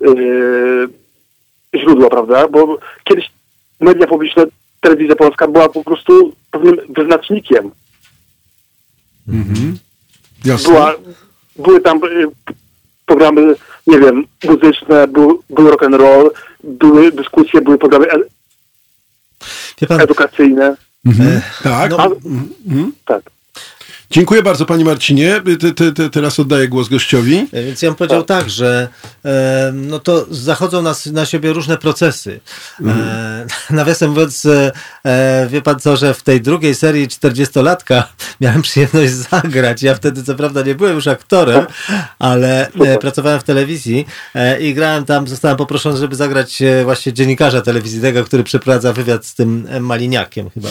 yy, 0.00 0.88
źródła, 1.76 2.10
prawda? 2.10 2.48
Bo 2.48 2.78
kiedyś 3.04 3.30
media 3.80 4.06
publiczne, 4.06 4.44
telewizja 4.80 5.16
polska 5.16 5.48
była 5.48 5.68
po 5.68 5.84
prostu 5.84 6.32
pewnym 6.50 6.76
wyznacznikiem. 6.88 7.70
Jasne. 10.44 10.68
Była, 10.72 10.94
były 11.56 11.80
tam 11.80 11.96
y, 12.04 12.26
programy, 13.06 13.54
nie 13.86 13.98
wiem, 13.98 14.24
muzyczne, 14.44 15.08
był, 15.08 15.42
był 15.50 15.70
rock 15.70 15.82
and 15.82 15.94
roll, 15.94 16.30
były 16.64 17.12
dyskusje, 17.12 17.60
były 17.60 17.78
programy 17.78 18.06
e- 18.12 18.20
edukacyjne. 20.02 20.76
Mhm. 21.06 21.40
Tak. 21.62 21.90
no- 21.90 21.98
A, 21.98 22.06
Mhm. 22.06 22.92
tak. 23.04 23.30
Dziękuję 24.12 24.42
bardzo, 24.42 24.66
panie 24.66 24.84
Marcinie. 24.84 25.42
Te, 25.60 25.72
te, 25.72 25.92
te, 25.92 26.10
teraz 26.10 26.40
oddaję 26.40 26.68
głos 26.68 26.88
gościowi. 26.88 27.48
E, 27.52 27.62
Więc 27.62 27.82
ja 27.82 27.88
bym 27.88 27.96
powiedział 27.96 28.22
tak, 28.22 28.50
że 28.50 28.88
e, 29.24 29.70
no 29.74 29.98
to 29.98 30.26
zachodzą 30.30 30.82
nas, 30.82 31.06
na 31.06 31.26
siebie 31.26 31.52
różne 31.52 31.78
procesy. 31.78 32.40
E, 32.86 33.46
nawiasem 33.74 34.10
mówiąc, 34.10 34.46
e, 34.46 34.72
e, 35.04 35.46
wie 35.50 35.62
pan 35.62 35.80
co, 35.80 35.96
że 35.96 36.14
w 36.14 36.22
tej 36.22 36.40
drugiej 36.40 36.74
serii 36.74 37.08
40-latka 37.08 38.02
miałem 38.40 38.62
przyjemność 38.62 39.12
zagrać. 39.12 39.82
Ja 39.82 39.94
wtedy 39.94 40.22
co 40.22 40.34
prawda 40.34 40.62
nie 40.62 40.74
byłem 40.74 40.94
już 40.94 41.06
aktorem, 41.06 41.66
ale 42.18 42.68
e, 42.68 42.98
pracowałem 43.04 43.40
w 43.40 43.44
telewizji 43.44 44.06
e, 44.34 44.60
i 44.60 44.74
grałem 44.74 45.04
tam, 45.04 45.28
zostałem 45.28 45.56
poproszony, 45.56 45.96
żeby 45.96 46.16
zagrać 46.16 46.62
e, 46.62 46.84
właśnie 46.84 47.12
dziennikarza 47.12 47.62
telewizyjnego, 47.62 48.24
który 48.24 48.44
przeprowadza 48.44 48.92
wywiad 48.92 49.26
z 49.26 49.34
tym 49.34 49.66
e, 49.70 49.80
Maliniakiem 49.80 50.50
chyba. 50.50 50.68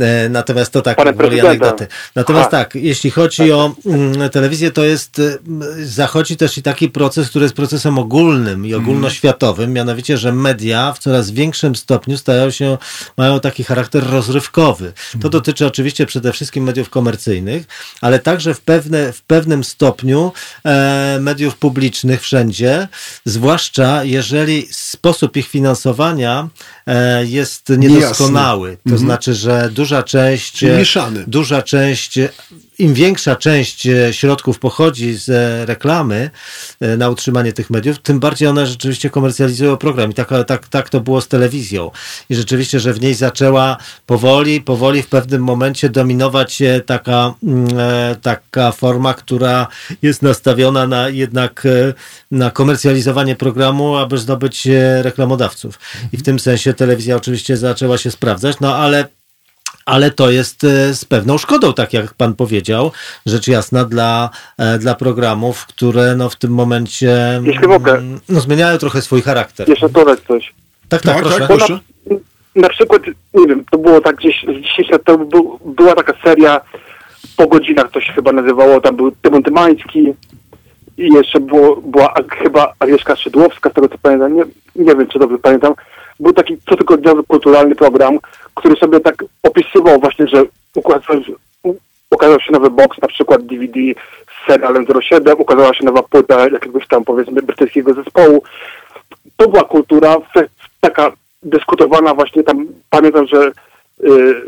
E, 0.00 0.28
natomiast 0.28 0.72
to 0.72 0.82
tak, 0.82 1.16
woli 1.16 1.40
anegdoty. 1.40 1.86
Natomiast. 2.14 2.53
Tak, 2.54 2.74
jeśli 2.74 3.10
chodzi 3.10 3.52
o 3.52 3.74
mm, 3.86 4.30
telewizję, 4.30 4.70
to 4.70 4.84
jest, 4.84 5.18
y, 5.18 5.38
zachodzi 5.86 6.36
też 6.36 6.58
i 6.58 6.62
taki 6.62 6.88
proces, 6.88 7.28
który 7.28 7.44
jest 7.44 7.54
procesem 7.54 7.98
ogólnym 7.98 8.66
i 8.66 8.74
ogólnoświatowym, 8.74 9.72
mianowicie, 9.72 10.18
że 10.18 10.32
media 10.32 10.92
w 10.92 10.98
coraz 10.98 11.30
większym 11.30 11.76
stopniu 11.76 12.18
stają 12.18 12.50
się, 12.50 12.78
mają 13.16 13.40
taki 13.40 13.64
charakter 13.64 14.10
rozrywkowy. 14.10 14.92
To 15.22 15.28
dotyczy 15.28 15.66
oczywiście 15.66 16.06
przede 16.06 16.32
wszystkim 16.32 16.64
mediów 16.64 16.90
komercyjnych, 16.90 17.66
ale 18.00 18.18
także 18.18 18.54
w, 18.54 18.60
pewne, 18.60 19.12
w 19.12 19.22
pewnym 19.22 19.64
stopniu 19.64 20.32
e, 20.64 21.18
mediów 21.20 21.56
publicznych 21.56 22.22
wszędzie, 22.22 22.88
zwłaszcza 23.24 24.04
jeżeli 24.04 24.68
sposób 24.70 25.36
ich 25.36 25.48
finansowania 25.48 26.48
e, 26.86 27.26
jest 27.26 27.68
niedoskonały. 27.68 28.78
To 28.88 28.98
znaczy, 28.98 29.34
że 29.34 29.70
duża 29.72 30.02
część 30.02 30.62
mieszany. 30.62 31.24
duża 31.26 31.62
część, 31.62 32.18
im 32.78 32.94
większa 32.94 33.36
część 33.36 33.86
e, 33.86 34.12
środków 34.12 34.58
pochodzi 34.58 35.14
z 35.14 35.28
e, 35.28 35.66
reklamy 35.66 36.30
e, 36.80 36.96
na 36.96 37.08
utrzymanie 37.08 37.52
tych 37.52 37.70
mediów, 37.70 37.98
tym 37.98 38.20
bardziej 38.20 38.48
one 38.48 38.66
rzeczywiście 38.66 39.10
komercjalizują 39.10 39.76
program. 39.76 40.10
I 40.10 40.14
tak, 40.14 40.28
tak, 40.46 40.68
tak 40.68 40.88
to 40.88 41.00
było 41.00 41.20
z 41.20 41.28
telewizją. 41.28 41.90
I 42.30 42.34
rzeczywiście, 42.34 42.80
że 42.80 42.92
w 42.92 43.00
niej 43.00 43.14
zaczęła 43.14 43.76
powoli, 44.06 44.60
powoli 44.60 45.02
w 45.02 45.06
pewnym 45.06 45.44
momencie 45.44 45.88
dominować 45.88 46.62
taka, 46.86 47.34
mm, 47.42 47.66
taka 48.22 48.72
forma, 48.72 49.14
która 49.14 49.66
jest 50.02 50.22
nastawiona 50.22 50.86
na 50.86 51.08
jednak 51.08 51.66
na 52.30 52.50
komercjalizowanie 52.50 53.36
programu, 53.36 53.96
aby 53.96 54.18
zdobyć 54.18 54.68
reklamodawców. 55.02 55.78
I 56.12 56.16
w 56.16 56.22
tym 56.22 56.38
sensie 56.38 56.74
telewizja 56.74 57.16
oczywiście 57.16 57.56
zaczęła 57.56 57.98
się 57.98 58.10
sprawdzać, 58.10 58.56
no 58.60 58.76
ale 58.76 59.08
ale 59.86 60.10
to 60.10 60.30
jest 60.30 60.64
e, 60.64 60.94
z 60.94 61.04
pewną 61.04 61.38
szkodą, 61.38 61.72
tak 61.72 61.92
jak 61.92 62.14
pan 62.14 62.34
powiedział, 62.34 62.92
rzecz 63.26 63.48
jasna 63.48 63.84
dla, 63.84 64.30
e, 64.58 64.78
dla 64.78 64.94
programów, 64.94 65.66
które 65.66 66.16
no 66.16 66.28
w 66.30 66.36
tym 66.36 66.50
momencie 66.50 67.40
Jeśli 67.44 67.68
mogę. 67.68 67.92
mm, 67.92 68.20
no, 68.28 68.40
zmieniają 68.40 68.78
trochę 68.78 69.02
swój 69.02 69.22
charakter. 69.22 69.68
Jeszcze 69.68 69.88
dodać 69.88 70.20
coś. 70.28 70.54
Tak, 70.88 71.02
tak, 71.02 71.14
Tak, 71.14 71.22
proszę. 71.22 71.38
tak, 71.38 71.48
proszę. 71.48 71.78
na, 72.10 72.16
na 72.62 72.68
przykład, 72.68 73.02
nie 73.34 73.46
wiem, 73.46 73.64
to 73.70 73.78
było 73.78 74.00
tak 74.00 74.16
gdzieś 74.16 74.42
z 74.42 74.62
10 74.62 74.90
lat 74.90 75.04
temu, 75.04 75.24
był, 75.26 75.58
była 75.64 75.94
taka 75.94 76.12
seria 76.24 76.60
po 77.36 77.46
godzinach, 77.46 77.90
to 77.90 78.00
się 78.00 78.12
chyba 78.12 78.32
nazywało, 78.32 78.80
tam 78.80 78.96
był 78.96 79.10
Tymon 79.22 79.42
Tymański 79.42 80.14
i 80.98 81.08
jeszcze 81.14 81.40
było, 81.40 81.76
była 81.76 82.14
chyba 82.42 82.72
Agnieszka 82.78 83.16
Szydłowska, 83.16 83.70
z 83.70 83.72
tego 83.72 83.88
co 83.88 83.98
pamiętam, 84.02 84.36
nie, 84.36 84.44
nie 84.76 84.94
wiem 84.94 85.06
czy 85.06 85.18
dobrze 85.18 85.38
pamiętam. 85.38 85.74
Był 86.20 86.32
taki 86.32 86.58
cotygodniowy 86.70 87.22
kulturalny 87.22 87.74
program, 87.74 88.18
który 88.54 88.76
sobie 88.76 89.00
tak 89.00 89.24
opisywał 89.42 90.00
właśnie, 90.00 90.26
że 90.28 90.44
ukazał, 90.74 92.40
się 92.40 92.52
nowy 92.52 92.70
box, 92.70 92.98
na 93.02 93.08
przykład 93.08 93.46
DVD 93.46 93.80
z 94.26 94.46
serialem 94.46 94.86
07, 95.02 95.40
ukazała 95.40 95.74
się 95.74 95.84
nowa 95.84 96.02
płyta 96.02 96.48
jakiegoś 96.48 96.88
tam 96.88 97.04
powiedzmy 97.04 97.42
brytyjskiego 97.42 97.94
zespołu. 97.94 98.42
To 99.36 99.48
była 99.48 99.64
kultura 99.64 100.16
taka 100.80 101.12
dyskutowana 101.42 102.14
właśnie 102.14 102.42
tam, 102.42 102.66
pamiętam, 102.90 103.26
że 103.26 103.52
yy, 104.00 104.42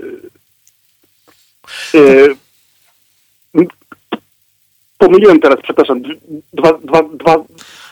yy, 1.95 2.37
pomyliłem 4.99 5.41
teraz, 5.41 5.59
przepraszam, 5.63 6.03
dwa, 6.53 6.73
dwa, 6.73 7.03
dwa, 7.03 7.37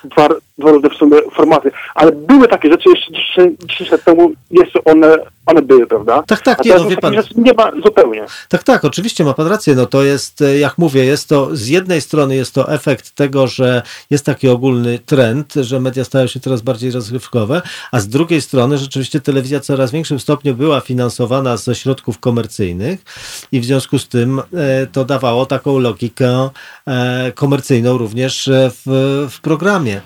dwa, 0.04 0.28
dwa 0.58 0.70
różne 0.70 0.90
w 0.90 0.94
sumie 0.94 1.16
formaty, 1.32 1.70
ale 1.94 2.12
były 2.12 2.48
takie 2.48 2.70
rzeczy 2.70 2.88
jeszcze 2.88 3.12
10, 3.12 3.58
10 3.64 3.90
lat 3.90 4.04
temu, 4.04 4.32
jeszcze 4.50 4.84
one, 4.84 5.18
one 5.46 5.62
były, 5.62 5.86
prawda? 5.86 6.22
Tak, 6.22 6.42
tak, 6.42 6.64
nie, 6.64 6.70
teraz 6.70 6.82
no, 6.82 6.90
wie 6.90 6.96
pan- 6.96 7.14
nie 7.36 7.52
ma 7.52 7.72
zupełnie. 7.84 8.26
Tak, 8.48 8.62
tak, 8.62 8.84
oczywiście 8.84 9.24
ma 9.24 9.34
pan 9.34 9.46
rację. 9.46 9.74
No 9.74 9.86
to 9.86 10.02
jest, 10.02 10.42
e, 10.42 10.58
jak 10.58 10.78
mówię, 10.78 11.04
jest 11.04 11.28
to 11.28 11.48
z 11.52 11.66
jednej 11.66 12.00
strony 12.00 12.36
jest 12.36 12.54
to 12.54 12.72
efekt 12.72 13.10
tego, 13.10 13.46
że 13.46 13.82
jest 14.10 14.26
taki 14.26 14.48
ogólny 14.48 14.98
trend, 14.98 15.54
że 15.54 15.80
media 15.80 16.04
stają 16.04 16.26
się 16.26 16.40
coraz 16.40 16.60
bardziej 16.62 16.90
rozrywkowe, 16.90 17.62
a 17.92 18.00
z 18.00 18.08
drugiej 18.08 18.40
strony 18.40 18.78
rzeczywiście 18.78 19.20
telewizja 19.20 19.60
coraz 19.60 19.90
większym 19.90 20.20
stopniu 20.20 20.54
była 20.54 20.80
finansowana 20.80 21.56
ze 21.56 21.74
środków 21.74 22.18
komercyjnych 22.18 23.04
i 23.52 23.60
w 23.60 23.64
związku 23.64 23.98
z 23.98 24.08
tym 24.08 24.38
e, 24.38 24.86
to 24.86 25.04
dawało 25.04 25.46
taką 25.46 25.78
logikę 25.78 26.50
e, 26.86 27.32
komercyjną 27.34 27.98
również 27.98 28.50
w, 28.52 29.28
w 29.30 29.40
programie. 29.40 30.00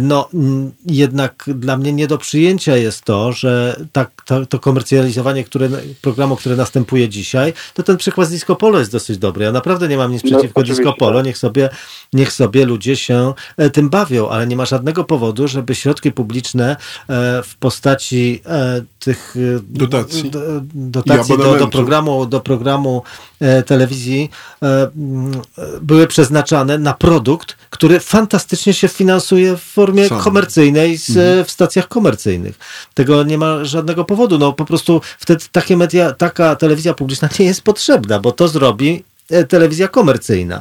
No, 0.00 0.28
jednak 0.86 1.44
dla 1.46 1.76
mnie 1.76 1.92
nie 1.92 2.06
do 2.06 2.18
przyjęcia 2.18 2.76
jest 2.76 3.04
to, 3.04 3.32
że 3.32 3.80
tak, 3.92 4.10
to, 4.24 4.46
to 4.46 4.58
komercjalizowanie 4.72 5.44
które, 5.44 5.68
programu, 6.02 6.36
które 6.36 6.56
następuje 6.56 7.08
dzisiaj, 7.08 7.52
to 7.74 7.82
ten 7.82 7.96
przykład 7.96 8.28
z 8.28 8.30
Disco 8.30 8.56
Polo 8.56 8.78
jest 8.78 8.92
dosyć 8.92 9.18
dobry. 9.18 9.44
Ja 9.44 9.52
naprawdę 9.52 9.88
nie 9.88 9.96
mam 9.96 10.12
nic 10.12 10.24
No, 10.24 10.30
przeciwko 10.30 10.60
oczywiście, 10.60 10.82
Disco 10.82 10.96
Polo, 10.98 11.18
tak. 11.18 11.26
niech 11.26 11.38
sobie, 11.38 11.70
niech 12.12 12.32
sobie 12.32 12.66
ludzie 12.66 12.96
się 12.96 13.34
e, 13.56 13.70
tym 13.70 13.88
bawią, 13.90 14.28
ale 14.28 14.46
nie 14.46 14.56
ma 14.56 14.64
żadnego 14.66 15.04
powodu, 15.04 15.48
żeby 15.48 15.74
środki 15.74 16.12
publiczne 16.12 16.70
e, 16.70 16.76
w 17.42 17.56
postaci 17.60 18.40
e, 18.46 18.82
tych 18.98 19.34
Dotacji. 19.68 20.30
dotacji 20.74 21.38
do, 21.38 21.56
do 21.58 21.68
programu, 21.68 22.26
do 22.26 22.40
programu 22.40 23.02
telewizji 23.66 24.30
były 25.82 26.06
przeznaczane 26.06 26.78
na 26.78 26.94
produkt, 26.94 27.56
który 27.70 28.00
fantastycznie 28.00 28.74
się 28.74 28.88
finansuje 28.88 29.56
w 29.56 29.60
formie 29.60 30.08
Sam. 30.08 30.20
komercyjnej 30.20 30.96
z, 30.98 31.08
Mhm. 31.10 31.44
w 31.44 31.50
stacjach 31.50 31.88
komercyjnych. 31.88 32.58
Tego 32.94 33.22
nie 33.22 33.38
ma 33.38 33.64
żadnego 33.64 34.04
powodu. 34.04 34.38
No 34.38 34.52
po 34.58 34.64
prostu 34.64 35.00
wtedy 35.18 35.44
takie 35.52 35.76
media, 35.76 36.12
taka 36.12 36.56
telewizja 36.56 36.94
publiczna 36.94 37.28
nie 37.38 37.46
jest 37.46 37.62
potrzebna, 37.62 38.20
bo 38.20 38.32
to 38.32 38.48
zrobi 38.48 39.04
telewizja 39.48 39.88
komercyjna. 39.88 40.60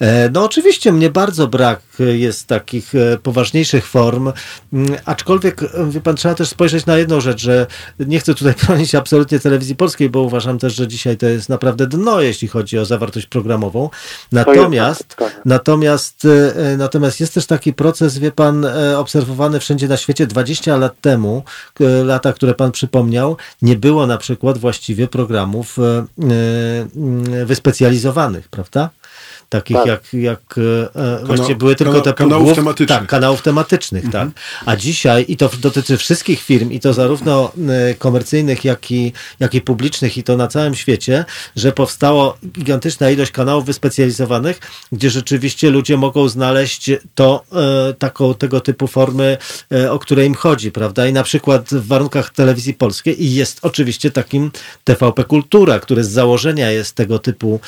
E, 0.00 0.30
No 0.30 0.44
oczywiście 0.44 0.92
mnie 0.92 1.10
bardzo 1.10 1.48
brak 1.48 1.80
jest 1.98 2.46
takich 2.46 2.94
e, 2.94 3.18
poważniejszych 3.18 3.86
form, 3.86 4.32
Mm, 4.76 4.96
aczkolwiek 5.04 5.62
e, 5.62 5.90
wie 5.90 6.00
pan, 6.00 6.16
trzeba 6.16 6.34
też 6.34 6.48
spojrzeć 6.48 6.86
na 6.86 6.98
jedną 6.98 7.20
rzecz, 7.20 7.40
że 7.40 7.66
nie 7.98 8.20
chcę 8.20 8.34
tutaj 8.34 8.54
bronić 8.66 8.94
absolutnie 8.94 9.38
telewizji 9.40 9.76
polskiej, 9.76 10.10
bo 10.10 10.20
uważam 10.20 10.58
też, 10.58 10.74
że 10.74 10.88
dzisiaj 10.88 11.16
to 11.16 11.26
jest 11.26 11.48
naprawdę 11.48 11.86
dno, 11.86 12.20
jeśli 12.20 12.48
chodzi 12.48 12.78
o 12.78 12.84
zawartość 12.84 13.26
programową. 13.26 13.90
Natomiast, 14.32 15.14
tak, 15.16 15.40
natomiast, 15.44 16.24
e, 16.56 16.76
natomiast 16.76 17.20
jest 17.20 17.34
też 17.34 17.46
taki 17.46 17.72
proces, 17.72 18.18
wie 18.18 18.30
pan, 18.32 18.64
e, 18.64 18.98
obserwowany 18.98 19.60
wszędzie 19.60 19.88
na 19.88 19.96
świecie 19.96 20.26
20 20.26 20.76
lat 20.76 21.00
temu, 21.00 21.42
e, 21.80 22.04
lata, 22.04 22.32
które 22.32 22.54
pan 22.54 22.72
przypomniał, 22.72 23.36
nie 23.62 23.76
było 23.76 24.06
na 24.06 24.18
przykład 24.18 24.58
właściwie 24.58 25.08
programów 25.08 25.78
e, 25.78 26.06
prawda? 28.50 28.90
Takich 29.48 29.76
Tak. 29.76 29.86
jak, 29.86 30.02
jak 30.12 30.40
e, 30.58 31.22
e, 31.22 31.36
Kana- 31.36 31.54
były 31.54 31.74
tylko 31.76 32.00
te 32.00 32.12
kanałów 32.14 32.44
głów- 32.44 32.56
tematycznych. 32.56 32.98
Tak, 32.98 33.08
kanałów 33.08 33.42
tematycznych, 33.42 34.04
Mhm. 34.04 34.32
tak. 34.32 34.42
A 34.66 34.76
dzisiaj, 34.76 35.24
i 35.28 35.36
to 35.36 35.50
dotyczy 35.60 35.96
wszystkich 35.96 36.42
firm, 36.42 36.70
i 36.70 36.80
to 36.80 36.92
zarówno 36.94 37.52
e, 37.90 37.94
komercyjnych, 37.94 38.64
jak 38.64 38.90
i, 38.90 39.12
jak 39.40 39.54
i 39.54 39.60
publicznych, 39.60 40.18
i 40.18 40.22
to 40.22 40.36
na 40.36 40.48
całym 40.48 40.74
świecie, 40.74 41.24
że 41.56 41.72
powstało 41.72 42.38
gigantyczna 42.52 43.10
ilość 43.10 43.30
kanałów 43.32 43.64
wyspecjalizowanych, 43.66 44.58
gdzie 44.92 45.10
rzeczywiście 45.10 45.70
ludzie 45.70 45.96
mogą 45.96 46.28
znaleźć 46.28 46.90
to, 47.14 47.42
e, 47.90 47.94
taką, 47.94 48.34
tego 48.34 48.60
typu 48.60 48.86
formy, 48.86 49.36
e, 49.72 49.92
o 49.92 49.98
które 49.98 50.26
im 50.26 50.34
chodzi, 50.34 50.72
prawda? 50.72 51.06
I 51.06 51.12
na 51.12 51.22
przykład 51.22 51.68
w 51.70 51.86
warunkach 51.86 52.30
telewizji 52.30 52.74
polskiej 52.74 53.24
i 53.24 53.34
jest 53.34 53.58
oczywiście 53.62 54.10
takim 54.10 54.50
TVP 54.84 55.24
Kultura, 55.24 55.80
który 55.80 56.04
z 56.04 56.10
założenia 56.10 56.70
jest 56.70 56.94
tego 56.94 57.18
typu 57.18 57.60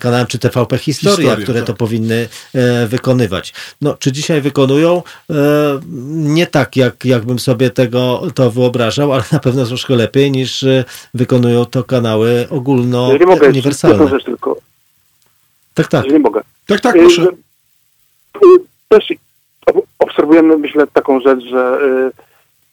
kanałem, 0.00 0.26
czy 0.26 0.38
TVP 0.38 0.78
Historia, 0.78 1.19
Historia, 1.22 1.44
które 1.44 1.58
tak. 1.60 1.66
to 1.66 1.74
powinny 1.74 2.28
e, 2.54 2.86
wykonywać. 2.86 3.54
No, 3.80 3.96
czy 3.96 4.12
dzisiaj 4.12 4.40
wykonują? 4.40 5.02
E, 5.30 5.34
nie 6.10 6.46
tak, 6.46 6.76
jak, 6.76 7.04
jakbym 7.04 7.38
sobie 7.38 7.70
tego 7.70 8.22
to 8.34 8.50
wyobrażał, 8.50 9.12
ale 9.12 9.22
na 9.32 9.38
pewno 9.38 9.66
troszkę 9.66 9.96
lepiej 9.96 10.30
niż 10.30 10.62
e, 10.62 10.84
wykonują 11.14 11.64
to 11.64 11.84
kanały 11.84 12.46
ogólno 12.50 13.06
Jeżeli 13.12 13.26
mogę, 13.26 13.48
uniwersalne. 13.48 14.08
rzecz 14.08 14.24
tylko, 14.24 14.56
Tak, 15.74 15.88
tak. 15.88 16.04
jeżeli 16.04 16.22
mogę. 16.22 16.40
Tak, 16.66 16.80
tak, 16.80 16.96
Y, 16.96 16.98
proszę. 16.98 17.26
Też 18.88 19.12
ob- 19.66 19.86
obserwujemy, 19.98 20.58
myślę, 20.58 20.86
taką 20.86 21.20
rzecz, 21.20 21.44
że 21.44 21.78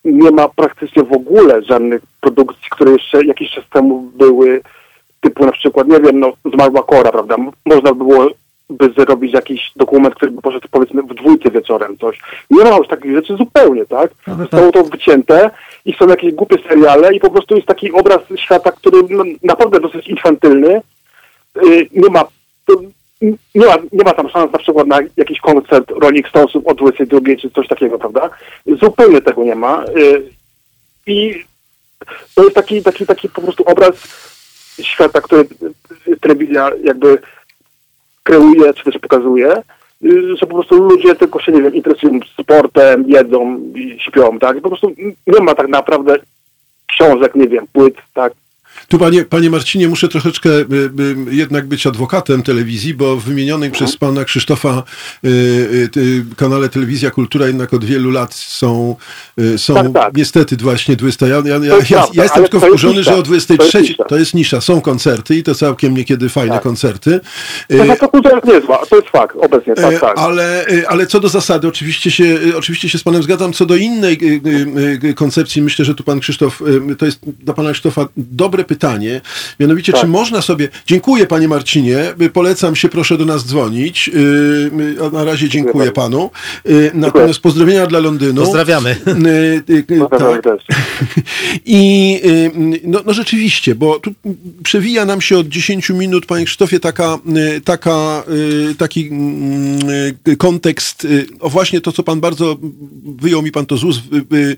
y, 0.05 0.11
nie 0.11 0.31
ma 0.31 0.49
praktycznie 0.49 1.03
w 1.03 1.13
ogóle 1.13 1.63
żadnych 1.63 2.01
produkcji, 2.21 2.67
które 2.71 2.91
jeszcze 2.91 3.25
jakiś 3.25 3.51
czas 3.51 3.63
temu 3.73 4.11
były, 4.17 4.61
typu 5.21 5.45
na 5.45 5.51
przykład, 5.51 5.87
nie 5.87 5.99
wiem, 5.99 6.19
no, 6.19 6.33
zmarła 6.53 6.83
Kora, 6.83 7.11
prawda? 7.11 7.35
Można 7.65 7.93
było 7.93 8.29
by 8.69 8.89
zrobić 8.97 9.33
jakiś 9.33 9.71
dokument, 9.75 10.15
który 10.15 10.31
by 10.31 10.41
poszedł 10.41 10.67
powiedzmy 10.71 11.03
w 11.03 11.13
dwójce 11.13 11.51
wieczorem, 11.51 11.97
coś. 11.97 12.21
Nie 12.49 12.63
ma 12.63 12.77
już 12.77 12.87
takich 12.87 13.15
rzeczy 13.15 13.35
zupełnie, 13.35 13.85
tak? 13.85 14.11
Zostało 14.37 14.71
to 14.71 14.83
wycięte 14.83 15.49
i 15.85 15.93
są 15.93 16.07
jakieś 16.07 16.33
głupie 16.33 16.57
seriale 16.69 17.15
i 17.15 17.19
po 17.19 17.29
prostu 17.29 17.55
jest 17.55 17.67
taki 17.67 17.91
obraz 17.91 18.21
świata, 18.35 18.71
który 18.71 18.97
no, 19.09 19.23
naprawdę 19.43 19.79
dosyć 19.79 20.07
infantylny, 20.07 20.81
y, 21.57 21.87
nie 21.93 22.09
ma 22.09 22.23
to, 22.65 22.73
nie 23.55 23.65
ma, 23.65 23.75
nie 23.91 24.03
ma 24.03 24.13
tam 24.13 24.29
szans 24.29 24.51
na 24.51 24.59
przykład 24.59 24.87
na 24.87 24.99
jakiś 25.17 25.39
koncert 25.39 25.91
Rolling 25.91 26.29
Stonesów 26.29 26.67
o 26.67 26.73
22 26.73 27.19
czy 27.41 27.49
coś 27.49 27.67
takiego, 27.67 27.99
prawda? 27.99 28.29
Zupełnie 28.65 29.21
tego 29.21 29.43
nie 29.43 29.55
ma. 29.55 29.83
y, 29.97 30.23
I 31.07 31.43
to 32.35 32.43
jest 32.43 32.55
taki, 32.55 32.83
taki, 32.83 33.05
taki 33.05 33.29
po 33.29 33.41
prostu 33.41 33.63
obraz 33.63 33.95
świata, 34.81 35.21
który 35.21 35.47
y, 36.07 36.17
telewizja 36.17 36.71
jakby 36.83 37.19
kreuje, 38.23 38.73
czy 38.73 38.83
też 38.83 38.97
pokazuje, 38.97 39.51
y, 40.05 40.35
że 40.35 40.47
po 40.47 40.53
prostu 40.53 40.75
ludzie 40.75 41.15
tylko 41.15 41.41
się, 41.41 41.51
nie 41.51 41.61
wiem, 41.61 41.73
interesują 41.75 42.19
sportem, 42.33 43.03
jedzą 43.07 43.59
śpią, 43.97 44.39
tak? 44.39 44.61
Po 44.61 44.69
prostu 44.69 44.91
nie 45.27 45.39
ma 45.41 45.55
tak 45.55 45.67
naprawdę 45.67 46.15
książek, 46.87 47.35
nie 47.35 47.47
wiem, 47.47 47.67
płyt, 47.73 47.95
tak? 48.13 48.33
Tu, 48.87 48.97
panie, 48.97 49.25
panie 49.25 49.49
Marcinie, 49.49 49.87
muszę 49.87 50.07
troszeczkę 50.07 50.49
y, 50.49 50.63
y, 50.99 51.35
jednak 51.35 51.65
być 51.65 51.87
adwokatem 51.87 52.43
telewizji, 52.43 52.93
bo 52.93 53.15
w 53.15 53.23
wymienionej 53.23 53.71
przez 53.71 53.97
pana 53.97 54.25
Krzysztofa 54.25 54.83
y, 55.25 56.25
kanale 56.37 56.69
Telewizja 56.69 57.11
Kultura 57.11 57.47
jednak 57.47 57.73
od 57.73 57.85
wielu 57.85 58.11
lat 58.11 58.33
są, 58.33 58.95
są 59.57 59.73
Tak, 59.73 59.93
tak. 59.93 60.17
niestety 60.17 60.57
właśnie 60.57 60.95
20. 60.95 61.27
Ja, 61.27 61.35
ja, 61.45 61.59
ja, 61.89 62.05
ja, 62.13 62.23
jestem 62.23 62.43
tylko 62.43 62.59
wkurzony, 62.59 63.03
że 63.03 63.15
o 63.15 63.21
23 63.21 63.95
To 64.07 64.17
jest 64.17 64.33
nisza. 64.33 64.61
Są 64.61 64.81
koncerty 64.81 65.35
i 65.35 65.43
to 65.43 65.55
całkiem 65.55 65.97
niekiedy 65.97 66.29
fajne 66.29 66.53
Tak. 66.53 66.63
koncerty. 66.63 67.19
To, 67.67 67.75
Y, 67.75 67.97
to 67.99 68.09
kultura 68.09 68.35
jest 68.35 68.47
niezła, 68.47 68.85
to 68.89 68.95
jest 68.95 69.07
fakt, 69.09 69.35
obecnie, 69.41 69.75
tak, 69.75 69.99
tak. 70.01 70.19
Ale, 70.19 70.65
ale 70.87 71.07
co 71.07 71.19
do 71.19 71.29
zasady, 71.29 71.67
oczywiście 71.67 72.11
się, 72.11 72.39
oczywiście 72.57 72.89
się 72.89 72.97
z 72.97 73.03
panem 73.03 73.23
zgadzam. 73.23 73.53
Co 73.53 73.65
do 73.65 73.75
innej 73.75 74.19
koncepcji, 75.15 75.61
myślę, 75.61 75.85
że 75.85 75.95
tu 75.95 76.03
pan 76.03 76.19
Krzysztof, 76.19 76.63
to 76.97 77.05
jest 77.05 77.19
dla 77.39 77.53
pana 77.53 77.71
Krzysztofa 77.71 78.07
dobre 78.17 78.63
pytanie. 78.63 78.76
Mianowicie, 79.59 79.91
Tak. 79.91 80.01
czy 80.01 80.07
można 80.07 80.41
sobie. 80.41 80.69
Dziękuję 80.85 81.25
panie 81.27 81.47
Marcinie, 81.47 81.97
e, 82.19 82.29
polecam 82.29 82.75
się, 82.75 82.89
proszę 82.89 83.17
do 83.17 83.25
nas 83.25 83.45
dzwonić. 83.45 84.09
A 85.07 85.09
Na 85.09 85.23
razie 85.23 85.49
dziękuję 85.49 85.73
bardzo. 85.85 85.91
panu. 85.91 86.29
E, 86.65 86.69
Natomiast 86.93 87.39
pozdrowienia 87.39 87.87
dla 87.87 87.99
Londynu. 87.99 88.41
Pozdrawiamy. 88.41 88.89
E, 88.89 89.95
e, 89.95 90.09
Pozdrawiam 90.09 90.41
tak. 90.41 90.59
I 91.65 92.19
y, 92.25 92.51
no, 92.83 93.01
no 93.05 93.13
rzeczywiście, 93.13 93.75
bo 93.75 93.99
tu 93.99 94.13
przewija 94.63 95.05
nam 95.05 95.21
się 95.21 95.37
od 95.37 95.47
10 95.47 95.89
minut, 95.89 96.25
panie 96.25 96.45
Krzysztofie, 96.45 96.79
taka, 96.79 97.19
y, 97.57 97.61
taka, 97.61 98.23
y, 98.71 98.75
taki 98.75 99.07
mm, 99.07 99.79
y, 100.27 100.37
kontekst, 100.37 101.05
y, 101.05 101.25
o 101.39 101.49
właśnie 101.49 101.81
to, 101.81 101.91
co 101.91 102.03
pan 102.03 102.19
bardzo, 102.19 102.57
wyjął 103.05 103.41
mi 103.41 103.51
pan 103.51 103.65
to 103.65 103.77
z 103.77 103.83
ust, 103.83 104.01
y, 104.31 104.35
y, 104.35 104.57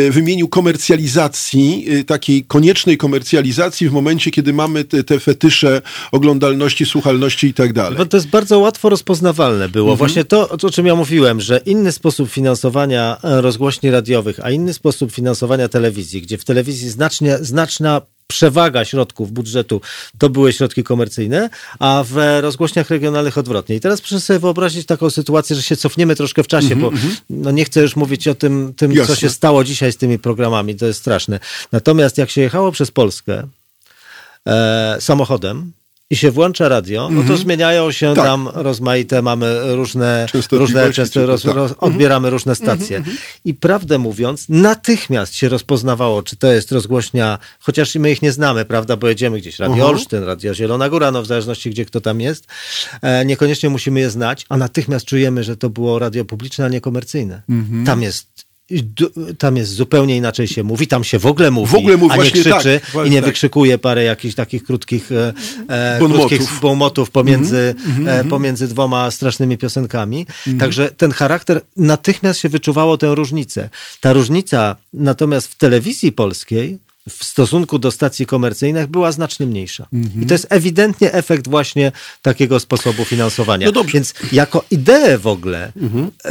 y, 0.00 0.10
wymienił 0.10 0.48
komercjalizacji, 0.48 1.84
y, 1.92 2.04
takiej 2.04 2.44
koniecznej 2.44 2.96
komercjalizacji 2.96 3.59
w 3.88 3.92
momencie, 3.92 4.30
kiedy 4.30 4.52
mamy 4.52 4.84
te, 4.84 5.04
te 5.04 5.20
fetysze 5.20 5.82
oglądalności, 6.12 6.86
słuchalności 6.86 7.46
i 7.46 7.54
tak 7.54 7.72
dalej. 7.72 8.08
To 8.08 8.16
jest 8.16 8.28
bardzo 8.28 8.58
łatwo 8.58 8.88
rozpoznawalne 8.88 9.68
było. 9.68 9.92
Mhm. 9.92 9.98
Właśnie 9.98 10.24
to, 10.24 10.48
o 10.48 10.70
czym 10.70 10.86
ja 10.86 10.94
mówiłem, 10.94 11.40
że 11.40 11.60
inny 11.66 11.92
sposób 11.92 12.30
finansowania 12.30 13.16
e, 13.22 13.40
rozgłośni 13.40 13.90
radiowych, 13.90 14.40
a 14.42 14.50
inny 14.50 14.74
sposób 14.74 15.12
finansowania 15.12 15.68
telewizji, 15.68 16.22
gdzie 16.22 16.38
w 16.38 16.44
telewizji 16.44 16.88
znacznie, 16.88 17.38
znaczna 17.40 18.02
przewaga 18.30 18.84
środków 18.84 19.32
budżetu 19.32 19.80
to 20.18 20.30
były 20.30 20.52
środki 20.52 20.82
komercyjne, 20.84 21.50
a 21.78 22.04
w 22.06 22.38
rozgłośniach 22.40 22.90
regionalnych 22.90 23.38
odwrotnie. 23.38 23.76
I 23.76 23.80
teraz 23.80 24.00
proszę 24.00 24.20
sobie 24.20 24.38
wyobrazić 24.38 24.86
taką 24.86 25.10
sytuację, 25.10 25.56
że 25.56 25.62
się 25.62 25.76
cofniemy 25.76 26.16
troszkę 26.16 26.42
w 26.42 26.46
czasie, 26.46 26.76
bo 26.76 26.90
no 27.30 27.50
nie 27.50 27.64
chcę 27.64 27.82
już 27.82 27.96
mówić 27.96 28.28
o 28.28 28.34
tym, 28.34 28.74
tym 28.76 28.92
co 28.94 29.00
Mhm, 29.00 29.16
się 29.16 29.30
stało 29.30 29.64
dzisiaj 29.64 29.92
z 29.92 29.96
tymi 29.96 30.18
programami, 30.18 30.76
to 30.76 30.86
jest 30.86 31.00
straszne. 31.00 31.40
Natomiast 31.72 32.18
jak 32.18 32.30
się 32.30 32.40
jechało 32.40 32.72
przez 32.72 32.90
Polskę 32.90 33.48
e, 34.46 34.96
samochodem, 35.00 35.72
i 36.10 36.16
się 36.16 36.30
włącza 36.30 36.68
radio, 36.68 37.08
no 37.12 37.22
to 37.22 37.36
zmieniają 37.36 37.92
się 37.92 38.14
Tak. 38.14 38.24
tam 38.24 38.48
rozmaite, 38.54 39.22
mamy 39.22 39.76
różne, 39.76 40.26
różne 40.50 40.92
często 40.92 41.26
roz, 41.26 41.42
tak. 41.42 41.54
roz, 41.54 41.74
odbieramy 41.78 42.30
różne 42.30 42.54
stacje. 42.54 43.02
I 43.44 43.54
prawdę 43.54 43.98
mówiąc, 43.98 44.46
natychmiast 44.48 45.34
się 45.34 45.48
rozpoznawało, 45.48 46.22
czy 46.22 46.36
to 46.36 46.52
jest 46.52 46.72
rozgłośnia, 46.72 47.38
chociaż 47.60 47.94
my 47.94 48.10
ich 48.12 48.22
nie 48.22 48.32
znamy, 48.32 48.64
prawda, 48.64 48.96
bo 48.96 49.08
jedziemy 49.08 49.38
gdzieś, 49.38 49.58
Radio 49.58 49.74
Mhm. 49.74 49.90
Olsztyn, 49.94 50.24
Radio 50.24 50.54
Zielona 50.54 50.88
Góra, 50.88 51.10
no 51.10 51.22
w 51.22 51.26
zależności 51.26 51.70
gdzie 51.70 51.84
kto 51.84 52.00
tam 52.00 52.20
jest, 52.20 52.46
e, 53.02 53.24
niekoniecznie 53.24 53.70
musimy 53.70 54.00
je 54.00 54.10
znać, 54.10 54.46
a 54.48 54.56
natychmiast 54.56 55.06
czujemy, 55.06 55.44
że 55.44 55.56
to 55.56 55.70
było 55.70 55.98
radio 55.98 56.24
publiczne, 56.24 56.64
a 56.64 56.68
nie 56.68 56.80
komercyjne. 56.80 57.42
Mhm. 57.48 57.84
Tam 57.86 58.02
jest 58.02 58.49
tam 59.38 59.56
jest 59.56 59.72
zupełnie 59.72 60.16
inaczej 60.16 60.48
się 60.48 60.62
mówi, 60.62 60.86
tam 60.86 61.04
się 61.04 61.18
w 61.18 61.26
ogóle 61.26 61.50
mówi, 61.50 61.72
W 61.72 61.74
ogóle 61.74 61.96
mówi, 61.96 62.14
a 62.20 62.24
nie 62.24 62.30
krzyczy 62.30 62.80
tak, 62.92 63.06
i 63.06 63.10
nie 63.10 63.16
tak. 63.16 63.24
wykrzykuje 63.24 63.78
parę 63.78 64.04
jakichś 64.04 64.34
takich 64.34 64.64
krótkich, 64.64 65.12
e, 65.12 65.32
e, 65.68 65.98
Bonmotów. 66.00 66.28
krótkich 66.28 66.60
bonmotów 66.60 67.10
pomiędzy, 67.10 67.74
Mhm, 67.86 68.08
e, 68.08 68.24
pomiędzy 68.30 68.68
dwoma 68.68 69.10
strasznymi 69.10 69.58
piosenkami. 69.58 70.20
Mhm. 70.20 70.58
Także 70.58 70.90
ten 70.90 71.12
charakter, 71.12 71.60
natychmiast 71.76 72.40
się 72.40 72.48
wyczuwało 72.48 72.98
tę 72.98 73.14
różnicę. 73.14 73.68
Ta 74.00 74.12
różnica 74.12 74.76
natomiast 74.94 75.48
w 75.48 75.54
telewizji 75.54 76.12
polskiej 76.12 76.78
w 77.10 77.24
stosunku 77.24 77.78
do 77.78 77.90
stacji 77.90 78.26
komercyjnych 78.26 78.86
była 78.86 79.12
znacznie 79.12 79.46
mniejsza. 79.46 79.86
Mhm. 79.92 80.22
I 80.22 80.26
to 80.26 80.34
jest 80.34 80.46
ewidentnie 80.50 81.12
efekt 81.12 81.48
właśnie 81.48 81.92
takiego 82.22 82.60
sposobu 82.60 83.04
finansowania. 83.04 83.66
No 83.66 83.72
dobrze. 83.72 83.92
Więc 83.94 84.14
jako 84.32 84.64
ideę 84.70 85.18
w 85.18 85.26
ogóle 85.26 85.72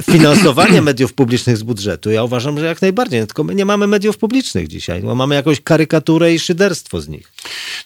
finansowanie 0.04 0.82
mediów 0.90 1.14
publicznych 1.14 1.58
z 1.58 1.64
budżetu, 1.64 2.12
ja 2.12 2.24
uważam, 2.24 2.60
że 2.60 2.66
jak 2.66 2.82
najbardziej. 2.82 3.28
Tylko 3.28 3.44
my 3.44 3.56
nie 3.56 3.66
mamy 3.66 3.88
mediów 3.88 4.18
publicznych 4.18 4.68
dzisiaj, 4.68 5.02
bo 5.02 5.16
mamy 5.16 5.36
jakąś 5.36 5.62
karykaturę 5.62 6.34
i 6.34 6.40
szyderstwo 6.40 7.02
z 7.02 7.08
nich. 7.08 7.32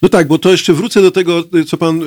No 0.02 0.08
tak, 0.08 0.28
bo 0.28 0.38
to 0.38 0.50
jeszcze 0.50 0.72
wrócę 0.72 1.02
do 1.02 1.10
tego, 1.10 1.44
co 1.66 1.76
pan 1.76 2.00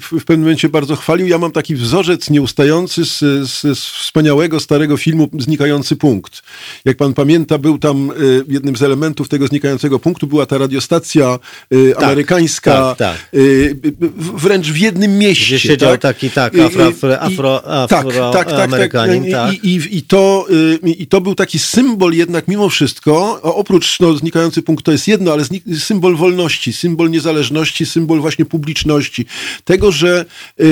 w 0.00 0.24
pewnym 0.24 0.40
momencie 0.40 0.68
bardzo 0.68 0.96
chwalił. 0.96 1.26
Ja 1.26 1.38
mam 1.38 1.52
taki 1.52 1.74
wzorzec 1.74 2.30
nieustający 2.30 3.04
z, 3.04 3.18
z, 3.18 3.78
z 3.78 3.78
wspaniałego, 3.78 4.60
starego 4.60 4.96
filmu 4.96 5.28
Znikający 5.38 5.96
Punkt. 5.96 6.42
Jak 6.84 6.96
pan 6.96 7.14
pamięta, 7.14 7.58
był 7.58 7.78
tam 7.78 8.10
y, 8.10 8.44
jednym 8.48 8.76
z 8.76 8.82
elementów 8.82 9.28
tego 9.28 9.46
znikającego 9.46 9.98
punktu 9.98 10.26
była 10.28 10.46
ta 10.46 10.58
radiostacja 10.58 11.38
y, 11.72 11.96
amerykańska, 11.96 12.72
tak, 12.72 12.98
tak. 12.98 13.34
y, 13.34 13.38
y, 13.86 13.92
wręcz 14.34 14.66
w 14.66 14.76
jednym 14.76 15.18
mieście. 15.18 15.44
Gdzie 15.56 15.60
siedział 15.60 15.90
tak? 15.90 16.00
taki, 16.00 16.30
tak, 16.30 16.54
Y, 16.54 16.58
y, 16.58 16.62
afro- 16.62 17.60
afro- 17.60 17.88
tak, 17.88 18.06
tak, 18.06 18.32
tak, 18.32 18.46
afroamerykanin, 18.48 19.24
I, 19.24 19.32
tak. 19.32 19.54
i, 19.64 19.80
i, 19.90 20.02
to, 20.02 20.46
y, 20.84 20.90
I 20.90 21.06
to 21.06 21.20
był 21.20 21.34
taki 21.34 21.58
symbol 21.58 22.12
jednak 22.12 22.48
mimo 22.48 22.68
wszystko, 22.68 23.40
oprócz 23.42 24.00
no, 24.00 24.14
znikający 24.16 24.62
punkt 24.62 24.84
to 24.84 24.92
jest 24.92 25.08
jedno, 25.08 25.32
ale 25.32 25.44
symbol 25.78 26.16
wolności, 26.16 26.72
symbol 26.72 27.10
niezależności, 27.10 27.86
symbol 27.86 28.20
właśnie 28.20 28.44
publiczności. 28.44 29.26
Tego, 29.64 29.92
że, 29.92 30.24
y, 30.60 30.64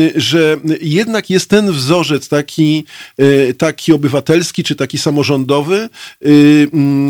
y, 0.00 0.12
że 0.16 0.56
jednak 0.80 1.30
jest 1.30 1.50
ten 1.50 1.72
wzorzec 1.72 2.28
taki, 2.28 2.84
y, 3.20 3.54
taki 3.58 3.92
obywatelski, 3.92 4.64
czy 4.64 4.76
taki 4.76 4.98
samorządowy, 4.98 5.88
y, 6.26 6.28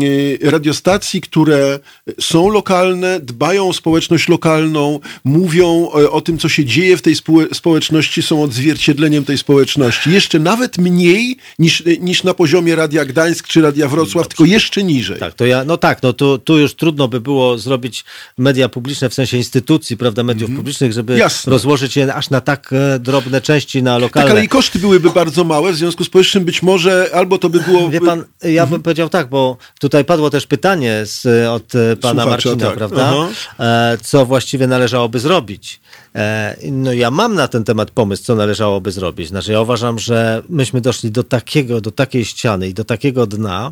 y, 0.03 0.51
radiostacji, 0.51 1.21
które 1.21 1.79
są 2.19 2.49
lokalne, 2.49 3.19
dbają 3.19 3.69
o 3.69 3.73
społeczność 3.73 4.27
lokalną, 4.29 4.99
mówią 5.23 5.67
o, 5.67 6.11
o 6.11 6.21
tym, 6.21 6.37
co 6.37 6.49
się 6.49 6.65
dzieje 6.65 6.97
w 6.97 7.01
tej 7.01 7.15
społeczności, 7.53 8.21
są 8.21 8.43
odzwierciedleniem 8.43 9.25
tej 9.25 9.37
społeczności. 9.37 10.11
Jeszcze 10.11 10.39
nawet 10.39 10.77
mniej 10.77 11.37
niż, 11.59 11.83
niż 11.99 12.23
na 12.23 12.33
poziomie 12.33 12.75
Radia 12.75 13.05
Gdańsk 13.05 13.47
czy 13.47 13.61
Radia 13.61 13.87
Wrocław, 13.87 14.27
tylko 14.27 14.45
jeszcze 14.45 14.83
niżej. 14.83 15.19
Tak, 15.19 15.33
to 15.33 15.45
ja, 15.45 15.63
no 15.65 15.77
tak, 15.77 16.03
no 16.03 16.13
tu, 16.13 16.37
tu 16.37 16.59
już 16.59 16.73
trudno 16.75 17.07
by 17.07 17.21
było 17.21 17.57
zrobić 17.57 18.03
media 18.37 18.69
publiczne 18.69 19.09
w 19.09 19.13
sensie 19.13 19.37
instytucji, 19.37 19.97
prawda, 19.97 20.23
mediów 20.23 20.51
publicznych, 20.55 20.93
żeby 20.93 21.13
Mhm. 21.13 21.19
Jasne. 21.19 21.51
rozłożyć 21.51 21.95
je 21.97 22.13
aż 22.13 22.29
na 22.29 22.41
tak 22.41 22.69
e, 22.73 22.99
drobne 22.99 23.41
części 23.41 23.83
na 23.83 23.93
Tak, 23.93 24.01
lokalne. 24.01 24.31
ale 24.31 24.43
i 24.45 24.47
koszty 24.47 24.79
byłyby 24.79 25.09
bardzo 25.09 25.43
małe, 25.43 25.71
w 25.71 25.75
związku 25.75 26.03
z 26.03 26.09
powyższym 26.09 26.45
być 26.45 26.63
może 26.63 27.09
albo 27.13 27.37
to 27.37 27.49
by 27.49 27.59
było... 27.59 27.89
Wie 27.89 28.01
pan, 28.01 28.23
ja 28.43 28.65
bym 28.65 28.81
powiedział 28.81 29.09
tak, 29.09 29.29
bo 29.29 29.57
tutaj 29.79 30.05
padło 30.05 30.29
też 30.29 30.47
pytanie 30.47 31.01
z, 31.05 31.25
od 31.47 31.72
e, 31.75 31.95
pana 31.95 32.23
Słuchacza, 32.23 32.49
Marcina, 32.49 32.67
tak. 32.67 32.77
prawda? 32.77 33.05
Aha. 33.09 33.29
E, 33.59 33.97
co 34.01 34.25
właściwie 34.25 34.67
należałoby 34.67 35.19
zrobić? 35.19 35.79
E, 36.15 36.55
no 36.71 36.93
ja 36.93 37.11
mam 37.11 37.35
na 37.35 37.47
ten 37.47 37.63
temat 37.63 37.91
pomysł, 37.91 38.23
co 38.23 38.35
należałoby 38.35 38.91
zrobić. 38.91 39.27
Znaczy 39.27 39.51
ja 39.51 39.61
uważam, 39.61 39.99
że 39.99 40.43
myśmy 40.49 40.81
doszli 40.81 41.11
do 41.11 41.23
takiego, 41.23 41.81
do 41.81 41.91
takiej 41.91 42.25
ściany 42.25 42.67
i 42.67 42.73
do 42.73 42.83
takiego 42.83 43.27
dna, 43.27 43.71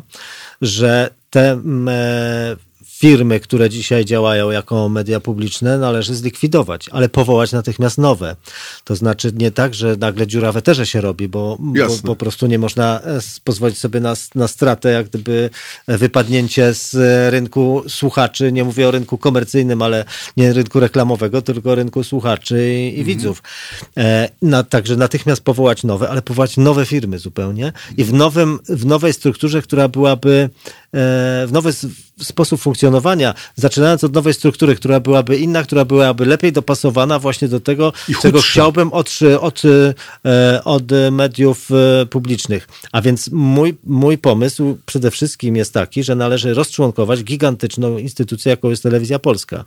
że 0.62 1.10
te 1.30 1.60
firmy, 3.02 3.40
które 3.40 3.70
dzisiaj 3.70 4.04
działają 4.04 4.50
jako 4.50 4.88
media 4.88 5.20
publiczne, 5.20 5.78
należy 5.78 6.14
zlikwidować, 6.14 6.88
ale 6.92 7.08
powołać 7.08 7.52
natychmiast 7.52 7.98
nowe. 7.98 8.36
To 8.84 8.96
znaczy 8.96 9.32
nie 9.36 9.50
tak, 9.50 9.74
że 9.74 9.96
nagle 9.96 10.26
dziura 10.26 10.52
w 10.52 10.56
eterze 10.56 10.86
się 10.86 11.00
robi, 11.00 11.28
bo, 11.28 11.58
bo 11.60 11.98
po 12.04 12.16
prostu 12.16 12.46
nie 12.46 12.58
można 12.58 13.00
e, 13.00 13.20
pozwolić 13.44 13.78
sobie 13.78 14.00
na, 14.00 14.14
na 14.34 14.48
stratę, 14.48 14.92
jak 14.92 15.08
gdyby 15.08 15.50
e, 15.86 15.98
wypadnięcie 15.98 16.74
z 16.74 16.94
e, 16.94 17.30
rynku 17.30 17.82
słuchaczy. 17.88 18.52
Nie 18.52 18.64
mówię 18.64 18.88
o 18.88 18.90
rynku 18.90 19.18
komercyjnym, 19.18 19.82
ale 19.82 20.04
nie 20.36 20.52
rynku 20.52 20.80
reklamowego, 20.80 21.42
tylko 21.42 21.74
rynku 21.74 22.04
słuchaczy 22.04 22.74
i, 22.74 23.00
i 23.00 23.04
widzów. 23.04 23.42
E, 23.96 24.28
na, 24.42 24.62
także 24.62 24.96
natychmiast 24.96 25.42
powołać 25.42 25.84
nowe, 25.84 26.08
ale 26.08 26.22
powołać 26.22 26.56
nowe 26.56 26.86
firmy 26.86 27.18
zupełnie 27.18 27.72
i 27.96 28.04
w, 28.04 28.12
nowym, 28.12 28.58
w 28.68 28.86
nowej 28.86 29.12
strukturze, 29.12 29.62
która 29.62 29.88
byłaby 29.88 30.50
w 30.92 31.48
nowy 31.52 31.72
sposób 32.22 32.60
funkcjonowania, 32.60 33.34
zaczynając 33.56 34.04
od 34.04 34.14
nowej 34.14 34.34
struktury, 34.34 34.74
która 34.74 35.00
byłaby 35.00 35.38
inna, 35.38 35.62
która 35.62 35.84
byłaby 35.84 36.26
lepiej 36.26 36.52
dopasowana 36.52 37.18
właśnie 37.18 37.48
do 37.48 37.60
tego, 37.60 37.92
czego 38.22 38.40
chciałbym 38.42 38.92
od, 38.92 39.10
od, 39.40 39.62
e, 40.24 40.64
od 40.64 40.82
mediów 41.10 41.68
e, 41.70 42.06
publicznych. 42.06 42.68
A 42.92 43.02
więc 43.02 43.30
mój, 43.32 43.76
mój 43.84 44.18
pomysł 44.18 44.78
przede 44.86 45.10
wszystkim 45.10 45.56
jest 45.56 45.74
taki, 45.74 46.02
że 46.04 46.14
należy 46.14 46.54
rozczłonkować 46.54 47.24
gigantyczną 47.24 47.98
instytucję, 47.98 48.50
jaką 48.50 48.70
jest 48.70 48.82
Telewizja 48.82 49.18
Polska. 49.18 49.64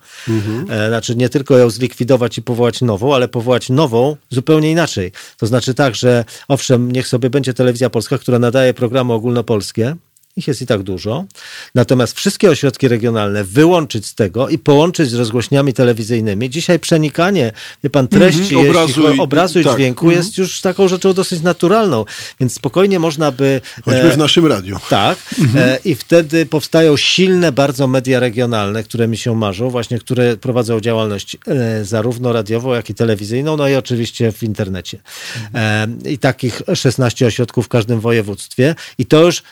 E, 0.70 0.88
Znaczy 0.90 1.16
nie 1.16 1.30
tylko 1.30 1.58
ją 1.58 1.70
zlikwidować 1.70 2.38
i 2.38 2.42
powołać 2.42 2.82
nową, 2.82 3.16
ale 3.16 3.28
powołać 3.28 3.70
nową 3.70 4.16
zupełnie 4.30 4.72
inaczej. 4.72 5.12
To 5.38 5.48
znaczy 5.48 5.74
tak, 5.74 5.96
że 5.96 6.26
owszem, 6.48 6.92
niech 6.92 7.08
sobie 7.08 7.30
będzie 7.30 7.54
Telewizja 7.54 7.90
Polska, 7.90 8.18
która 8.18 8.40
nadaje 8.40 8.74
programy 8.74 9.14
ogólnopolskie, 9.14 9.96
ich 10.38 10.48
jest 10.48 10.62
i 10.62 10.66
tak 10.66 10.84
dużo. 10.84 11.26
Natomiast 11.76 12.18
wszystkie 12.18 12.50
ośrodki 12.50 12.88
regionalne 12.88 13.44
wyłączyć 13.44 14.06
z 14.06 14.16
tego 14.16 14.50
i 14.50 14.58
połączyć 14.58 15.10
z 15.10 15.14
rozgłośniami 15.14 15.74
telewizyjnymi. 15.74 16.50
Dzisiaj 16.50 16.80
przenikanie, 16.80 17.52
wie 17.84 17.90
pan, 17.90 18.08
treści, 18.08 18.42
Mhm, 18.42 18.58
jeśli 18.66 18.70
obrazu 18.70 19.02
chodzi 19.02 19.18
i- 19.18 19.20
obrazu 19.20 19.60
i 19.60 19.64
tak, 19.64 19.74
dźwięku 19.76 20.06
mhm. 20.06 20.24
jest 20.24 20.38
już 20.38 20.62
taką 20.62 20.88
rzeczą 20.88 21.14
dosyć 21.14 21.42
naturalną. 21.42 22.06
Więc 22.40 22.54
spokojnie 22.54 23.00
można 23.00 23.32
by... 23.32 23.62
Choćby 23.86 24.02
e, 24.02 24.12
w 24.12 24.18
naszym 24.18 24.46
radiu. 24.46 24.78
tak. 24.90 25.18
E, 25.56 25.80
I 25.86 25.96
wtedy 25.96 26.46
powstają 26.46 26.98
silne 26.98 27.52
bardzo 27.52 27.88
media 27.88 28.20
regionalne, 28.20 28.84
które 28.84 29.08
mi 29.08 29.18
się 29.18 29.36
marzą, 29.36 29.70
właśnie 29.70 30.00
które 30.00 30.38
prowadzą 30.38 30.80
działalność 30.80 31.38
e, 31.48 31.86
zarówno 31.86 32.34
radiową, 32.34 32.74
jak 32.74 32.90
i 32.90 32.94
telewizyjną, 32.94 33.58
no 33.58 33.68
i 33.68 33.76
oczywiście 33.76 34.32
w 34.32 34.44
internecie. 34.44 35.00
E, 35.54 35.88
I 36.06 36.18
takich 36.18 36.62
16 36.76 37.26
ośrodków 37.26 37.66
w 37.66 37.70
każdym 37.70 38.00
województwie. 38.00 38.76
I 38.98 39.06
to 39.06 39.26
już 39.26 39.44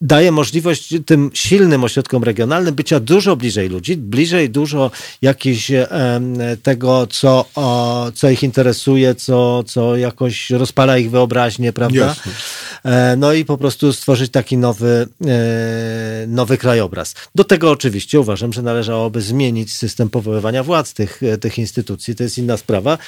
daje 0.00 0.32
możliwość 0.32 0.94
tym 1.06 1.30
silnym 1.34 1.84
ośrodkom 1.84 2.24
regionalnym 2.24 2.74
bycia 2.74 3.00
dużo 3.00 3.36
bliżej 3.36 3.68
ludzi, 3.68 3.96
bliżej 3.96 4.50
dużo 4.50 4.90
jakiś 5.22 5.72
tego, 6.62 7.06
co, 7.06 7.44
co 8.14 8.30
ich 8.30 8.42
interesuje, 8.42 9.14
co, 9.14 9.62
co 9.62 9.96
jakoś 9.96 10.50
rozpala 10.50 10.98
ich 10.98 11.10
wyobraźnię, 11.10 11.72
prawda? 11.72 12.06
Jasne. 12.06 12.32
E, 12.84 13.16
No 13.16 13.32
i 13.32 13.44
po 13.44 13.58
prostu 13.58 13.92
stworzyć 13.92 14.32
taki 14.32 14.56
nowy, 14.56 15.06
e, 15.26 16.26
nowy 16.26 16.58
krajobraz. 16.58 17.14
Do 17.34 17.44
tego 17.44 17.70
oczywiście 17.70 18.20
uważam, 18.20 18.52
że 18.52 18.62
należałoby 18.62 19.20
zmienić 19.20 19.72
system 19.72 20.10
powoływania 20.10 20.62
władz 20.62 20.94
tych, 20.94 21.22
e, 21.22 21.38
tych 21.38 21.58
instytucji. 21.58 22.14
To 22.14 22.22
jest 22.22 22.38
inna 22.38 22.56
sprawa, 22.56 22.98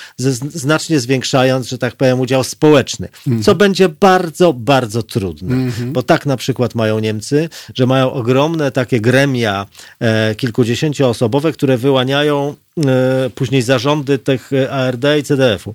znacznie 0.55 1.01
zwiększając, 1.01 1.69
że 1.69 1.79
tak 1.79 1.97
powiem, 1.97 2.21
udział 2.21 2.45
społeczny, 2.45 3.09
co 3.43 3.55
będzie 3.55 3.89
bardzo, 3.89 4.53
bardzo 4.53 5.03
trudne. 5.03 5.71
Bo 5.87 6.03
tak 6.03 6.27
na 6.27 6.37
przykład 6.37 6.75
mają 6.83 6.99
Niemcy, 6.99 7.49
że 7.75 7.87
mają 7.87 8.13
ogromne 8.13 8.71
takie 8.71 9.01
gremia 9.01 9.67
e, 10.01 10.35
kilkudziesięcioosobowe, 10.35 11.53
które 11.53 11.77
wyłaniają 11.79 12.55
e, 12.55 13.31
później 13.35 13.63
zarządy 13.63 14.19
tych 14.19 14.53
e, 14.53 14.71
ARD 14.71 15.05
i 15.21 15.23
CDF-u. 15.23 15.75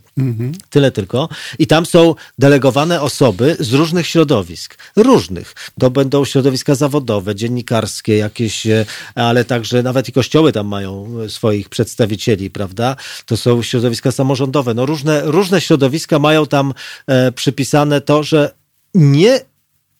Tyle 0.69 0.91
tylko. 0.91 1.29
I 1.59 1.67
tam 1.67 1.85
są 1.85 2.15
delegowane 2.39 3.01
osoby 3.01 3.55
z 3.59 3.73
różnych 3.73 4.07
środowisk. 4.07 4.77
Różnych. 4.95 5.55
To 5.79 5.89
będą 5.89 6.25
środowiska 6.25 6.75
zawodowe, 6.75 7.35
dziennikarskie 7.35 8.17
jakieś, 8.17 8.67
ale 9.15 9.45
także 9.45 9.83
nawet 9.83 10.09
i 10.09 10.11
kościoły 10.11 10.51
tam 10.51 10.67
mają 10.67 11.07
swoich 11.27 11.69
przedstawicieli, 11.69 12.49
prawda? 12.49 12.95
To 13.25 13.37
są 13.37 13.61
środowiska 13.63 14.11
samorządowe. 14.11 14.73
No 14.73 14.85
różne, 14.85 15.21
różne 15.25 15.61
środowiska 15.61 16.19
mają 16.19 16.45
tam 16.45 16.73
przypisane 17.35 18.01
to, 18.01 18.23
że 18.23 18.51
nie 18.95 19.41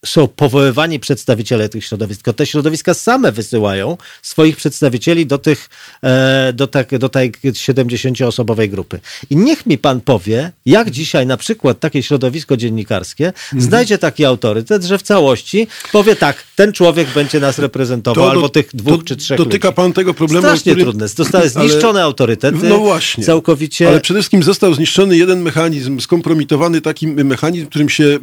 są 0.10 0.28
powoływani 0.28 1.00
przedstawiciele 1.00 1.70
tych 1.70 1.86
środowisk, 1.86 2.22
tylko 2.22 2.34
te 2.38 2.46
środowiska 2.46 2.94
same 2.94 3.32
wysyłają 3.32 3.98
swoich 4.22 4.56
przedstawicieli 4.58 5.26
do 5.26 5.38
tych, 5.38 5.70
e, 6.04 6.54
do, 6.54 6.68
tak, 6.68 6.98
do 6.98 7.10
tej 7.10 7.32
70-osobowej 7.32 8.70
grupy. 8.70 9.00
I 9.30 9.36
niech 9.36 9.66
mi 9.66 9.78
pan 9.78 10.02
powie, 10.02 10.52
jak 10.66 10.92
dzisiaj 10.92 11.26
na 11.28 11.38
przykład 11.38 11.80
takie 11.80 12.04
środowisko 12.04 12.58
dziennikarskie 12.58 13.28
Mhm. 13.28 13.62
znajdzie 13.62 13.98
taki 13.98 14.26
autorytet, 14.26 14.84
że 14.84 14.98
w 14.98 15.02
całości 15.02 15.68
powie 15.92 16.16
tak, 16.16 16.44
ten 16.56 16.74
człowiek 16.74 17.08
będzie 17.16 17.40
nas 17.40 17.60
reprezentował, 17.60 18.26
To 18.26 18.30
albo 18.32 18.42
do- 18.42 18.50
tych 18.50 18.70
dwóch 18.74 19.00
to 19.02 19.08
czy 19.08 19.16
trzech 19.16 19.38
Dotyka 19.38 19.68
ludzi. 19.68 19.76
pan 19.76 19.94
tego 19.94 20.14
problemu, 20.14 20.42
Strasznie 20.48 20.72
o 20.72 20.76
którym- 20.76 20.86
trudne. 20.86 21.08
Zostały 21.08 21.42
Ale- 21.44 21.50
zniszczone 21.70 22.04
autorytety. 22.04 22.58
No 22.70 22.78
właśnie. 22.78 23.24
Całkowicie. 23.24 23.88
Ale 23.88 24.02
przede 24.02 24.20
wszystkim 24.20 24.44
został 24.44 24.74
zniszczony 24.74 25.18
jeden 25.18 25.42
mechanizm, 25.42 26.00
skompromitowany 26.00 26.82
taki 26.82 27.08
mechanizm, 27.08 27.66
którym 27.68 27.90
się, 27.90 28.04
y, 28.04 28.18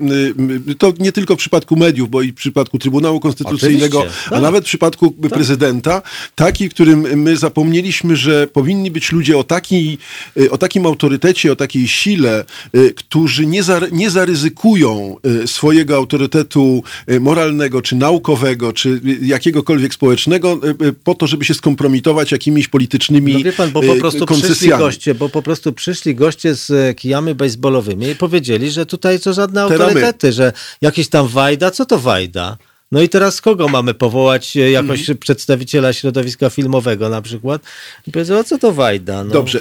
y, 0.71 0.75
to 0.75 0.93
nie 0.99 1.13
tylko 1.13 1.35
w 1.35 1.39
przypadku 1.39 1.74
mediów, 1.77 2.11
bo 2.11 2.23
i 2.23 2.33
w 2.33 2.35
przypadku 2.35 2.79
Trybunału 2.79 3.21
Konstytucyjnego, 3.21 3.99
Oczywiście, 3.99 4.27
a 4.27 4.31
tak. 4.31 4.43
nawet 4.43 4.65
w 4.65 4.67
przypadku 4.67 5.11
prezydenta, 5.11 6.03
taki, 6.35 6.69
którym 6.69 7.01
my 7.01 7.37
zapomnieliśmy, 7.37 8.17
że 8.17 8.47
powinni 8.47 8.91
być 8.91 9.13
ludzie 9.13 9.39
o, 9.39 9.45
takiej, 9.45 9.99
y, 10.37 10.51
o 10.51 10.59
takim 10.59 10.87
autorytecie, 10.87 11.53
o 11.53 11.57
takiej 11.57 11.89
sile, 11.89 12.45
y, 12.77 12.95
którzy 12.95 13.47
nie, 13.47 13.63
za, 13.63 13.81
nie 13.93 14.11
zaryzykują 14.11 15.17
y, 15.43 15.47
swojego 15.47 15.97
autorytetu 15.97 16.83
moralnego, 17.21 17.83
czy 17.83 17.97
naukowego, 17.97 18.73
czy 18.73 19.01
jakiegokolwiek 19.23 19.95
społecznego, 19.95 20.61
po 21.05 21.15
to, 21.15 21.27
żeby 21.27 21.45
się 21.45 21.55
skompromitować 21.55 22.33
jakimiś 22.33 22.69
politycznymi 22.69 23.33
No 23.33 23.45
wie 23.45 23.53
pan, 23.53 23.71
bo 23.71 23.83
po 23.83 23.95
prostu 23.95 24.27
przyszli 24.27 24.69
goście, 24.69 25.15
bo 25.15 25.29
po 25.29 25.43
prostu 25.43 25.73
przyszli 25.73 26.15
goście 26.15 26.55
z 26.55 26.97
kijami 26.97 27.35
baseballowymi 27.35 28.09
i 28.09 28.17
powiedzieli, 28.17 28.71
że 28.71 28.87
tutaj 28.87 29.19
co 29.19 29.33
żadne 29.33 29.63
autorytety, 29.63 30.33
że 30.33 30.53
jakiś 30.81 31.09
tam 31.09 31.29
Wajda, 31.55 31.71
co 31.71 31.87
to 31.87 31.99
Wajda? 31.99 32.57
No 32.93 33.03
i 33.03 33.09
teraz 33.09 33.41
kogo 33.41 33.69
mamy 33.69 33.95
powołać, 33.95 34.57
e, 34.57 34.71
jakoś 34.71 35.01
Mhm. 35.01 35.19
przedstawiciela 35.19 35.93
środowiska 35.93 36.51
filmowego 36.51 37.09
na 37.09 37.23
przykład? 37.23 37.63
I 38.07 38.13
powiedzą, 38.13 38.39
a 38.39 38.45
co 38.45 38.59
to 38.59 38.73
Wajda? 38.73 39.25
No. 39.25 39.31
Dobrze. 39.31 39.61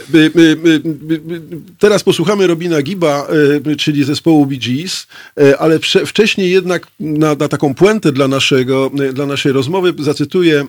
Teraz 1.79 2.03
posłuchamy 2.03 2.47
Robina 2.47 2.81
Giba, 2.81 3.27
y, 3.71 3.75
czyli 3.75 4.03
zespołu 4.03 4.45
Bee 4.45 4.57
Gees, 4.57 5.07
y, 5.41 5.57
ale 5.57 5.79
wcze- 5.79 6.05
wcześniej 6.05 6.51
jednak 6.51 6.87
na, 6.99 7.35
na 7.35 7.47
taką 7.47 7.73
puentę 7.75 8.11
dla, 8.11 8.27
naszego, 8.27 8.91
dla 9.13 9.25
naszej 9.25 9.51
rozmowy 9.51 9.93
zacytuję, 9.99 10.65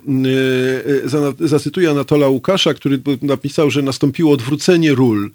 za- 1.04 1.32
zacytuję 1.40 1.90
Anatola 1.90 2.28
Łukasza, 2.28 2.74
który 2.74 3.00
napisał, 3.22 3.70
że 3.70 3.82
nastąpiło 3.82 4.32
odwrócenie 4.32 4.94
ról. 4.94 5.30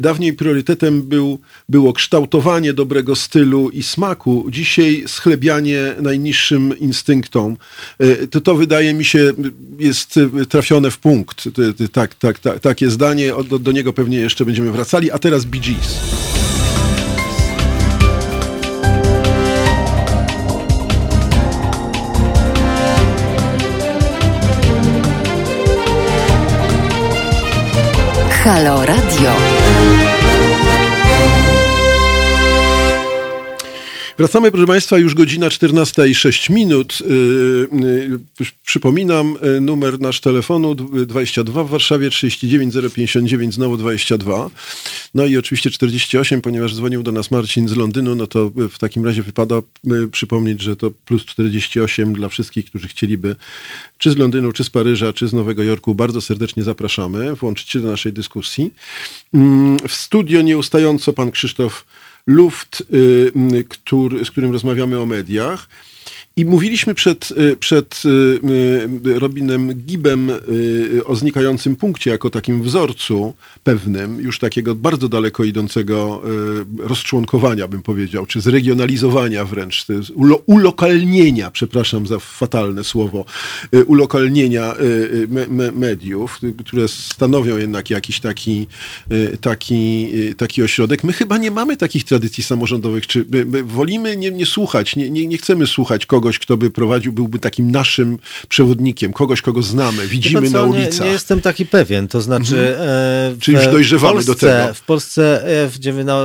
Dawniej 0.00 0.32
priorytetem 0.32 1.02
był, 1.02 1.38
było 1.68 1.92
kształtowanie 1.92 2.72
dobrego 2.72 3.16
stylu 3.16 3.70
i 3.70 3.82
smaku, 3.82 4.46
dzisiaj 4.50 5.04
schlebianie 5.06 5.94
najniższym 6.54 6.78
instynktom. 6.78 7.56
Y, 8.02 8.28
To, 8.28 8.40
to 8.40 8.54
wydaje 8.54 8.94
mi 8.94 9.04
się 9.04 9.32
jest 9.78 10.16
y, 10.16 10.46
trafione 10.46 10.90
w 10.90 10.98
punkt. 10.98 11.48
Tak, 11.92 12.14
tak, 12.14 12.38
tak, 12.38 12.60
takie 12.60 12.90
zdanie, 12.90 13.32
do, 13.48 13.58
do 13.58 13.72
niego 13.72 13.92
pewnie 13.92 14.18
jeszcze 14.18 14.44
będziemy 14.44 14.72
wracali, 14.72 15.10
a 15.10 15.18
teraz 15.18 15.44
Bee 15.44 15.60
Gees. 15.60 15.98
Halo 28.44 28.84
Wracamy, 34.18 34.50
proszę 34.50 34.66
Państwa, 34.66 34.98
już 34.98 35.14
godzina 35.14 35.50
14 35.50 36.08
i 36.08 36.14
6 36.14 36.50
minut. 36.50 36.98
Yy, 37.00 37.68
yy, 38.40 38.46
Przypominam, 38.66 39.36
yy, 39.42 39.60
numer 39.60 40.00
nasz 40.00 40.20
telefonu 40.20 40.74
d- 40.74 41.06
22 41.06 41.64
w 41.64 41.68
Warszawie, 41.70 42.10
39 42.10 42.74
059, 42.94 43.54
znowu 43.54 43.76
22. 43.76 44.50
No 45.14 45.26
i 45.26 45.36
oczywiście 45.36 45.70
48, 45.70 46.40
ponieważ 46.40 46.74
dzwonił 46.74 47.02
do 47.02 47.12
nas 47.12 47.30
Marcin 47.30 47.68
z 47.68 47.76
Londynu, 47.76 48.14
no 48.14 48.26
to 48.26 48.50
w 48.70 48.78
takim 48.78 49.04
razie 49.04 49.22
wypada 49.22 49.62
przypomnieć, 50.12 50.62
że 50.62 50.76
to 50.76 50.90
plus 50.90 51.24
48 51.24 52.12
dla 52.12 52.28
wszystkich, 52.28 52.66
którzy 52.66 52.88
chcieliby 52.88 53.36
czy 53.98 54.10
z 54.10 54.16
Londynu, 54.16 54.52
czy 54.52 54.64
z 54.64 54.70
Paryża, 54.70 55.12
czy 55.12 55.28
z 55.28 55.32
Nowego 55.32 55.62
Jorku. 55.62 55.94
Bardzo 55.94 56.20
serdecznie 56.20 56.62
zapraszamy. 56.62 57.34
Włączyć 57.34 57.70
się 57.70 57.80
do 57.80 57.90
naszej 57.90 58.12
dyskusji. 58.12 58.74
Mm, 59.34 59.76
W 59.88 59.92
studio 59.92 60.42
nieustająco 60.42 61.12
pan 61.12 61.30
Krzysztof 61.30 61.84
Luft, 62.26 62.82
y, 62.94 63.64
który, 63.68 64.24
z 64.24 64.30
którym 64.30 64.52
rozmawiamy 64.52 65.00
o 65.00 65.06
mediach. 65.06 65.68
I 66.36 66.44
mówiliśmy 66.44 66.94
przed, 66.94 67.30
y, 67.30 67.56
przed 67.56 68.02
y, 68.04 68.08
y, 69.08 69.18
Robinem 69.18 69.74
Gibem 69.74 70.30
o 71.04 71.16
znikającym 71.16 71.76
punkcie 71.76 72.10
jako 72.10 72.30
takim 72.30 72.62
wzorcu 72.62 73.34
pewnym, 73.64 74.20
już 74.20 74.38
takiego 74.38 74.74
bardzo 74.74 75.08
daleko 75.08 75.44
idącego 75.44 76.22
rozczłonkowania, 76.78 77.68
bym 77.68 77.82
powiedział, 77.82 78.26
czy 78.26 78.40
zregionalizowania 78.40 79.44
wręcz, 79.44 79.86
ulo, 80.14 80.42
ulokalnienia, 80.46 81.50
przepraszam 81.50 82.06
za 82.06 82.18
fatalne 82.18 82.84
słowo, 82.84 83.24
ulokalnienia 83.86 84.74
me, 85.28 85.46
me, 85.46 85.72
mediów, 85.72 86.40
które 86.66 86.88
stanowią 86.88 87.58
jednak 87.58 87.90
jakiś 87.90 88.20
taki, 88.20 88.66
taki, 89.40 90.08
taki 90.36 90.62
ośrodek. 90.62 91.04
My 91.04 91.12
chyba 91.12 91.38
nie 91.38 91.50
mamy 91.50 91.76
takich 91.76 92.04
tradycji 92.04 92.44
samorządowych, 92.44 93.06
czy 93.06 93.24
my, 93.30 93.44
my 93.44 93.62
wolimy 93.62 94.16
nie, 94.16 94.30
nie 94.30 94.46
słuchać, 94.46 94.96
nie, 94.96 95.10
nie, 95.10 95.26
nie 95.26 95.38
chcemy 95.38 95.66
słuchać 95.66 96.06
kogoś, 96.06 96.23
kto 96.38 96.56
by 96.56 96.70
prowadził, 96.70 97.12
byłby 97.12 97.38
takim 97.38 97.70
naszym 97.70 98.18
przewodnikiem, 98.48 99.12
kogoś, 99.12 99.42
kogo 99.42 99.62
znamy, 99.62 100.02
Wie 100.02 100.08
widzimy 100.08 100.42
pan 100.42 100.52
na 100.52 100.62
ulicach. 100.62 101.00
Nie, 101.00 101.06
nie 101.06 101.12
jestem 101.12 101.40
taki 101.40 101.66
pewien, 101.66 102.08
to 102.08 102.20
znaczy... 102.20 102.76
E, 102.78 103.34
w, 103.34 103.38
Czy 103.40 103.52
już 103.52 103.66
dojrzewamy 103.66 104.14
Polsce, 104.14 104.32
do 104.32 104.38
tego? 104.38 104.74
W 104.74 104.82
Polsce 104.82 105.44
e, 105.46 105.68
w, 105.68 105.78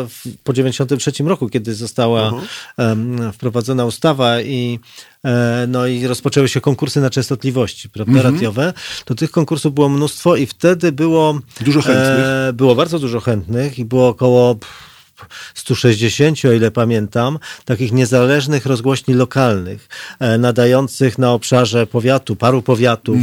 w, 0.09 0.37
po 0.43 0.53
93 0.53 1.11
roku, 1.23 1.49
kiedy 1.49 1.75
została 1.75 2.33
em, 2.77 3.31
wprowadzona 3.33 3.85
ustawa 3.85 4.41
i 4.41 4.79
e, 5.25 5.65
no 5.67 5.87
i 5.87 6.07
rozpoczęły 6.07 6.49
się 6.49 6.61
konkursy 6.61 7.01
na 7.01 7.09
częstotliwości, 7.09 7.89
prawda, 7.89 8.13
Mhm. 8.13 8.33
radiowe, 8.33 8.73
to 9.05 9.15
tych 9.15 9.31
konkursów 9.31 9.73
było 9.73 9.89
mnóstwo 9.89 10.35
i 10.35 10.45
wtedy 10.45 10.91
było... 10.91 11.39
Dużo 11.61 11.81
chętnych. 11.81 12.25
E, 12.25 12.53
było 12.53 12.75
bardzo 12.75 12.99
dużo 12.99 13.19
chętnych 13.19 13.79
i 13.79 13.85
było 13.85 14.07
około... 14.07 14.55
pff, 15.19 15.51
160, 15.55 16.45
o 16.45 16.51
ile 16.51 16.71
pamiętam, 16.71 17.39
takich 17.65 17.91
niezależnych 17.91 18.65
rozgłośni 18.65 19.13
lokalnych, 19.13 19.87
e, 20.19 20.37
nadających 20.37 21.17
na 21.17 21.31
obszarze 21.33 21.87
powiatu, 21.87 22.35
paru 22.35 22.61
powiatów. 22.61 23.17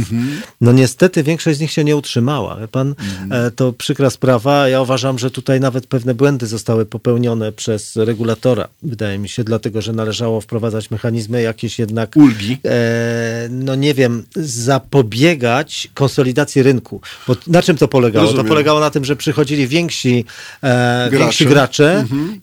No 0.61 0.71
niestety 0.71 1.23
większość 1.23 1.57
z 1.57 1.61
nich 1.61 1.71
się 1.71 1.83
nie 1.83 1.95
utrzymała. 1.95 2.55
Wie 2.55 2.67
pan, 2.67 2.95
e, 3.31 3.51
to 3.51 3.73
przykra 3.73 4.09
sprawa. 4.09 4.69
Ja 4.69 4.81
uważam, 4.81 5.19
że 5.19 5.31
tutaj 5.31 5.59
nawet 5.59 5.87
pewne 5.87 6.13
błędy 6.13 6.47
zostały 6.47 6.85
popełnione 6.85 7.51
przez 7.51 7.95
regulatora, 7.95 8.67
wydaje 8.83 9.17
mi 9.17 9.29
się, 9.29 9.43
dlatego, 9.43 9.81
że 9.81 9.93
należało 9.93 10.41
wprowadzać 10.41 10.91
mechanizmy 10.91 11.41
jakieś 11.41 11.79
jednak 11.79 12.15
Ulgi. 12.15 12.57
e, 12.65 13.47
no 13.49 13.75
nie 13.75 13.93
wiem, 13.93 14.23
zapobiegać 14.35 15.87
konsolidacji 15.93 16.63
rynku. 16.63 17.01
Bo 17.27 17.35
na 17.47 17.61
czym 17.61 17.77
to 17.77 17.87
polegało? 17.87 18.25
Rozumiem. 18.25 18.45
To 18.45 18.49
polegało 18.49 18.79
na 18.79 18.89
tym, 18.89 19.05
że 19.05 19.15
przychodzili 19.15 19.67
więksi, 19.67 20.25
e, 20.63 21.07
Gracze. 21.09 21.23
więksi 21.23 21.45
gracze 21.45 21.86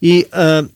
i 0.00 0.26
e, 0.32 0.73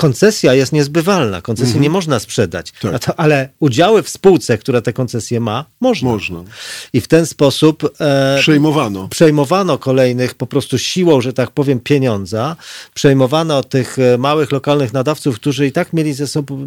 koncesja 0.00 0.54
jest 0.54 0.72
niezbywalna. 0.72 1.42
Koncesji 1.42 1.80
nie 1.80 1.90
można 1.90 2.18
sprzedać. 2.18 2.72
Tak. 2.72 2.92
No 2.92 2.98
to, 2.98 3.20
ale 3.20 3.48
udziały 3.58 4.02
w 4.02 4.08
spółce, 4.08 4.58
która 4.58 4.80
te 4.80 4.92
koncesje 4.92 5.40
ma, 5.40 5.64
można. 5.80 6.10
Można. 6.10 6.44
I 6.92 7.00
w 7.00 7.08
ten 7.08 7.26
sposób 7.26 7.90
e, 8.00 8.36
Przejmowano. 8.40 9.08
przejmowano 9.08 9.78
kolejnych 9.78 10.34
po 10.34 10.46
prostu 10.46 10.78
siłą, 10.78 11.20
że 11.20 11.32
tak 11.32 11.50
powiem, 11.50 11.80
pieniądza. 11.80 12.56
Przejmowano 12.94 13.62
tych 13.62 13.98
e, 13.98 14.18
małych, 14.18 14.52
lokalnych 14.52 14.92
nadawców, 14.92 15.34
którzy 15.36 15.66
i 15.66 15.72
tak 15.72 15.92
mieli 15.92 16.12
ze 16.14 16.26
sobą, 16.26 16.66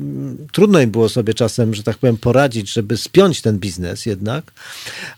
trudno 0.51 0.81
im 0.81 0.91
było 0.91 1.09
sobie 1.09 1.33
czasem, 1.33 1.73
że 1.73 1.83
tak 1.83 1.97
powiem, 1.97 2.17
poradzić, 2.17 2.73
żeby 2.73 2.97
spiąć 2.97 3.41
ten 3.41 3.59
biznes 3.59 4.05
jednak. 4.05 4.51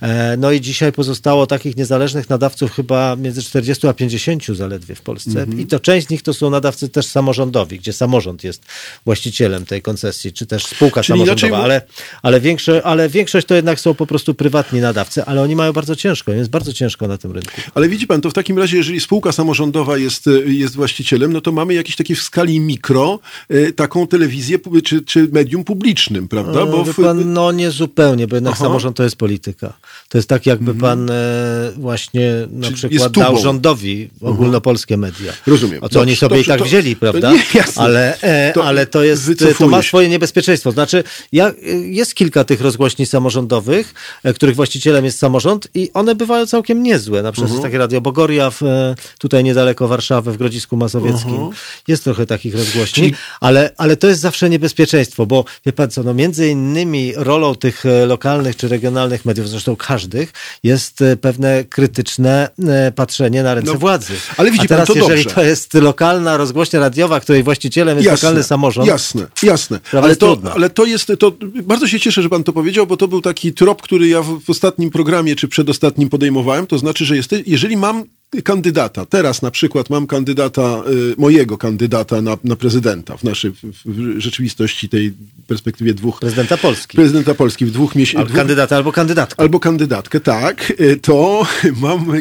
E, 0.01 0.38
No 0.38 0.51
i 0.51 0.61
dzisiaj 0.61 0.91
pozostało 0.91 1.47
takich 1.47 1.78
niezależnych 1.78 2.30
nadawców 2.30 2.72
chyba 2.72 3.16
między 3.16 3.43
40 3.43 3.88
a 3.88 3.93
50 3.93 4.43
zaledwie 4.45 4.95
w 4.95 5.01
Polsce. 5.01 5.45
I 5.57 5.66
to 5.68 5.80
część 5.80 6.07
z 6.07 6.09
nich 6.09 6.22
to 6.24 6.34
są 6.34 6.49
nadawcy 6.49 6.89
też 6.89 7.05
samorządowi, 7.05 7.80
gdzie 7.80 7.93
samorząd 8.05 8.43
jest 8.43 8.61
właścicielem 9.05 9.65
tej 9.65 9.81
koncesji, 9.81 10.33
czy 10.33 10.45
też 10.45 10.65
spółka 10.65 11.01
Czyli 11.03 11.19
samorządowa, 11.19 11.47
inaczej- 11.47 11.63
ale, 11.65 11.81
ale, 12.21 12.41
większo, 12.41 12.85
ale 12.85 13.09
większość 13.09 13.47
to 13.47 13.55
jednak 13.55 13.79
są 13.79 13.93
po 13.93 14.05
prostu 14.07 14.33
prywatni 14.33 14.79
nadawcy, 14.81 15.23
ale 15.25 15.41
oni 15.41 15.55
mają 15.55 15.73
bardzo 15.73 15.95
ciężko, 15.95 16.31
jest 16.31 16.49
bardzo 16.49 16.73
ciężko 16.73 17.07
na 17.07 17.17
tym 17.17 17.31
rynku. 17.31 17.51
Ale 17.75 17.89
widzi 17.89 18.07
pan, 18.07 18.21
to 18.21 18.29
w 18.29 18.33
takim 18.33 18.59
razie, 18.59 18.77
jeżeli 18.77 18.99
spółka 18.99 19.31
samorządowa 19.31 19.97
jest, 19.97 20.29
jest 20.45 20.75
właścicielem, 20.75 21.33
no 21.33 21.41
to 21.41 21.51
mamy 21.51 21.73
jakiś 21.73 21.95
taki 21.95 22.15
w 22.15 22.21
skali 22.21 22.59
mikro 22.59 23.19
y, 23.51 23.73
taką 23.73 24.07
telewizję 24.07 24.57
czy, 24.83 25.01
czy 25.01 25.27
medium 25.31 25.63
publicznym, 25.63 26.27
prawda? 26.27 26.65
Bo 26.65 26.83
w- 26.85 26.95
pan, 26.95 27.33
no 27.33 27.51
nie 27.51 27.71
zupełnie, 27.71 28.27
bo 28.27 28.35
jednak 28.35 28.53
Aha. 28.53 28.63
samorząd 28.63 28.97
to 28.97 29.03
jest 29.03 29.15
polityka. 29.15 29.73
To 30.09 30.17
jest 30.17 30.29
tak, 30.29 30.45
jakby 30.45 30.75
pan 30.75 31.09
e, 31.09 31.71
właśnie 31.77 32.31
na 32.51 32.67
Czyli 32.67 32.75
przykład 32.75 33.11
dał 33.11 33.37
rządowi 33.37 34.09
ogólnopolskie 34.21 34.97
media. 34.97 35.33
Rozumiem. 35.47 35.83
O 35.83 35.89
co 35.89 35.99
oni 36.01 36.11
Dobrze, 36.11 36.19
sobie 36.19 36.35
dobrze, 36.35 36.43
i 36.51 36.53
tak 36.53 36.59
to- 36.59 36.65
wzięli, 36.65 36.95
prawda? 36.95 37.31
nie, 37.33 37.43
jasne. 37.53 37.83
Ale, 37.86 38.17
e, 38.21 38.53
To 38.53 38.65
ale 38.65 38.86
to 38.86 39.03
jest, 39.03 39.31
to 39.57 39.67
ma 39.67 39.81
swoje 39.81 40.09
niebezpieczeństwo. 40.09 40.71
Znaczy, 40.71 41.03
ja, 41.31 41.51
jest 41.86 42.15
kilka 42.15 42.43
tych 42.43 42.61
rozgłośni 42.61 43.05
samorządowych, 43.05 43.93
e, 44.23 44.33
których 44.33 44.55
właścicielem 44.55 45.05
jest 45.05 45.19
samorząd 45.19 45.67
i 45.73 45.89
one 45.93 46.15
bywają 46.15 46.45
całkiem 46.45 46.83
niezłe. 46.83 47.23
Na 47.23 47.31
przykład 47.31 47.51
jest 47.51 47.63
takie 47.63 47.77
Radio 47.77 48.01
Bogoria 48.01 48.49
w, 48.49 48.63
e, 48.63 48.95
tutaj 49.19 49.43
niedaleko 49.43 49.88
Warszawy, 49.88 50.31
w 50.31 50.38
Grodzisku 50.38 50.77
Mazowieckim. 50.77 51.49
Jest 51.88 52.03
trochę 52.03 52.25
takich 52.25 52.55
rozgłośni, 52.55 53.13
ale, 53.41 53.71
ale 53.77 53.97
to 53.97 54.07
jest 54.07 54.21
zawsze 54.21 54.49
niebezpieczeństwo, 54.49 55.25
bo 55.25 55.45
wie 55.65 55.73
pan 55.73 55.89
co, 55.89 56.03
no 56.03 56.13
między 56.13 56.47
innymi 56.49 57.13
rolą 57.15 57.55
tych 57.55 57.86
e, 57.86 58.05
lokalnych 58.05 58.55
czy 58.55 58.67
regionalnych 58.67 59.25
mediów, 59.25 59.49
zresztą 59.49 59.75
każdych, 59.75 60.31
jest 60.63 61.01
e, 61.01 61.17
pewne 61.17 61.63
krytyczne 61.63 62.49
e, 62.67 62.91
patrzenie 62.91 63.43
na 63.43 63.53
ręce 63.53 63.71
No, 63.73 63.77
władzy. 63.79 64.13
ale 64.38 64.51
widzi 64.51 64.65
A 64.65 64.67
teraz, 64.67 64.88
pan, 64.88 64.95
to 64.95 65.01
jeżeli 65.01 65.23
dobrze. 65.23 65.36
to 65.36 65.43
jest 65.43 65.73
lokalna 65.73 66.38
rozgłośnia 66.38 66.79
radiowa, 66.79 67.19
której 67.19 67.43
właścicielem 67.76 67.97
jest 67.97 68.23
lokalny 68.23 68.43
samorząd, 68.43 68.88
Jasne, 68.88 69.28
jasne. 69.43 69.80
Ale 69.91 70.15
to, 70.15 70.38
ale 70.53 70.69
to 70.69 70.86
jest, 70.86 71.11
to 71.19 71.32
bardzo 71.63 71.88
się 71.88 71.99
cieszę, 71.99 72.21
że 72.21 72.30
pan 72.30 72.43
to 72.43 72.53
powiedział, 72.53 72.88
bo 72.88 72.97
to 72.97 73.07
był 73.07 73.21
taki 73.21 73.53
trop, 73.53 73.82
który 73.82 74.07
ja 74.07 74.21
w, 74.21 74.39
w 74.39 74.49
ostatnim 74.49 74.89
programie, 74.89 75.36
czy 75.36 75.47
przedostatnim 75.47 76.09
podejmowałem, 76.09 76.67
to 76.67 76.78
znaczy, 76.78 77.05
że 77.05 77.15
jeste, 77.15 77.36
jeżeli 77.45 77.78
mam 77.78 78.03
kandydata, 78.43 79.05
teraz 79.05 79.41
na 79.41 79.51
przykład 79.51 79.89
mam 79.89 80.07
kandydata, 80.07 80.84
y, 81.11 81.15
mojego 81.17 81.57
kandydata 81.57 82.21
na, 82.21 82.38
na 82.43 82.55
prezydenta 82.55 83.17
w 83.17 83.23
naszej 83.23 83.51
w, 83.51 84.15
rzeczywistości 84.17 84.89
tej 84.89 85.13
perspektywie 85.47 85.93
dwóch 85.93 86.19
prezydenta 86.19 86.57
Polski. 86.57 86.97
prezydenta 86.97 87.34
Polski 87.36 87.65
w 87.65 87.71
dwóch 87.71 87.95
miesiącach. 87.95 88.28
Albo 88.28 88.38
kandydata, 88.38 88.76
albo 88.76 88.91
kandydatka. 88.91 89.43
Albo 89.43 89.59
kandydatkę, 89.59 90.19
tak, 90.19 90.73
y, 90.80 90.97
to 90.97 91.47
mam, 91.82 92.11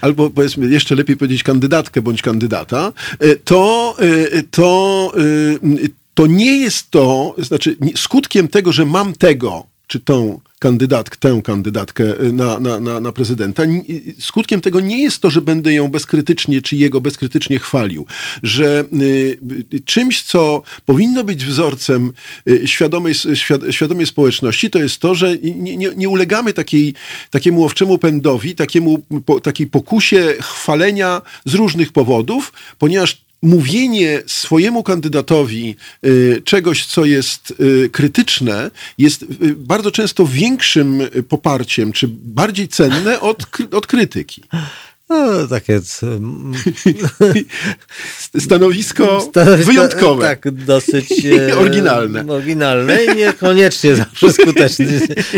albo 0.00 0.30
powiedzmy 0.30 0.70
jeszcze 0.70 0.94
lepiej 0.94 1.16
powiedzieć 1.16 1.42
kandydatkę 1.42 2.02
bądź 2.02 2.22
kandydata, 2.22 2.92
y, 3.24 3.40
to, 3.44 3.96
to, 4.50 5.12
to 6.14 6.26
nie 6.26 6.58
jest 6.58 6.90
to, 6.90 7.34
znaczy 7.38 7.76
skutkiem 7.96 8.48
tego, 8.48 8.72
że 8.72 8.86
mam 8.86 9.12
tego, 9.12 9.66
czy 9.86 10.00
tą 10.00 10.40
kandydatkę, 10.58 11.16
tę 11.18 11.40
kandydatkę 11.44 12.20
y, 12.20 12.32
na, 12.32 12.60
na, 12.60 12.80
na, 12.80 13.00
na 13.00 13.12
prezydenta, 13.12 13.64
ni- 13.64 13.84
skutkiem 14.18 14.60
tego 14.60 14.80
nie 14.80 15.02
jest 15.02 15.18
to, 15.18 15.30
że 15.30 15.40
będę 15.40 15.74
ją 15.74 15.88
bezkrytycznie, 15.88 16.62
czy 16.62 16.76
jego 16.76 17.00
bezkrytycznie 17.00 17.58
chwalił, 17.58 18.06
że 18.42 18.84
y, 18.92 19.38
y, 19.74 19.80
czymś, 19.84 20.22
co 20.22 20.62
powinno 20.86 21.24
być 21.24 21.44
wzorcem 21.44 22.12
y, 22.48 22.68
świadomej, 22.68 23.14
świad, 23.14 23.60
świadomej 23.70 24.06
społeczności, 24.06 24.70
to 24.70 24.78
jest 24.78 24.98
to, 24.98 25.14
że 25.14 25.38
nie, 25.38 25.76
nie, 25.76 25.90
nie 25.96 26.08
ulegamy 26.08 26.52
takiej, 26.52 26.94
takiemu 27.30 27.64
owczemu 27.64 27.98
pędowi, 27.98 28.54
takiemu, 28.54 28.98
po, 29.26 29.40
takiej 29.40 29.66
pokusie 29.66 30.34
chwalenia 30.40 31.22
z 31.44 31.54
różnych 31.54 31.92
powodów, 31.92 32.52
ponieważ 32.78 33.24
mówienie 33.44 34.22
swojemu 34.26 34.82
kandydatowi 34.82 35.76
y, 36.06 36.42
czegoś, 36.44 36.86
co 36.86 37.04
jest 37.04 37.54
y, 37.60 37.90
krytyczne, 37.92 38.70
jest 38.98 39.22
y, 39.22 39.26
bardzo 39.56 39.90
często 39.90 40.26
większym 40.26 41.02
poparciem, 41.28 41.92
czy 41.92 42.08
bardziej 42.08 42.68
cenne 42.68 43.20
od, 43.20 43.46
od 43.72 43.86
krytyki. 43.86 44.42
No, 45.08 45.46
takie 45.48 45.80
Stanowisko, 48.38 49.20
stanowisko, 49.30 49.72
wyjątkowe. 49.72 50.26
Tak, 50.26 50.50
dosyć 50.64 51.24
e, 51.50 51.58
Oryginalne. 51.58 52.24
Oryginalne 52.28 53.04
i 53.04 53.16
niekoniecznie 53.16 53.96
zawsze 53.96 54.32
skutecznie 54.42 54.86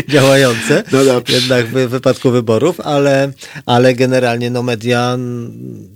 działające. 0.07 0.83
No 0.91 1.05
dobrze. 1.05 1.33
Jednak 1.35 1.65
w 1.67 1.71
wypadku 1.89 2.31
wyborów, 2.31 2.79
ale, 2.79 3.31
ale 3.65 3.93
generalnie 3.95 4.49
no 4.49 4.63
media, 4.63 5.17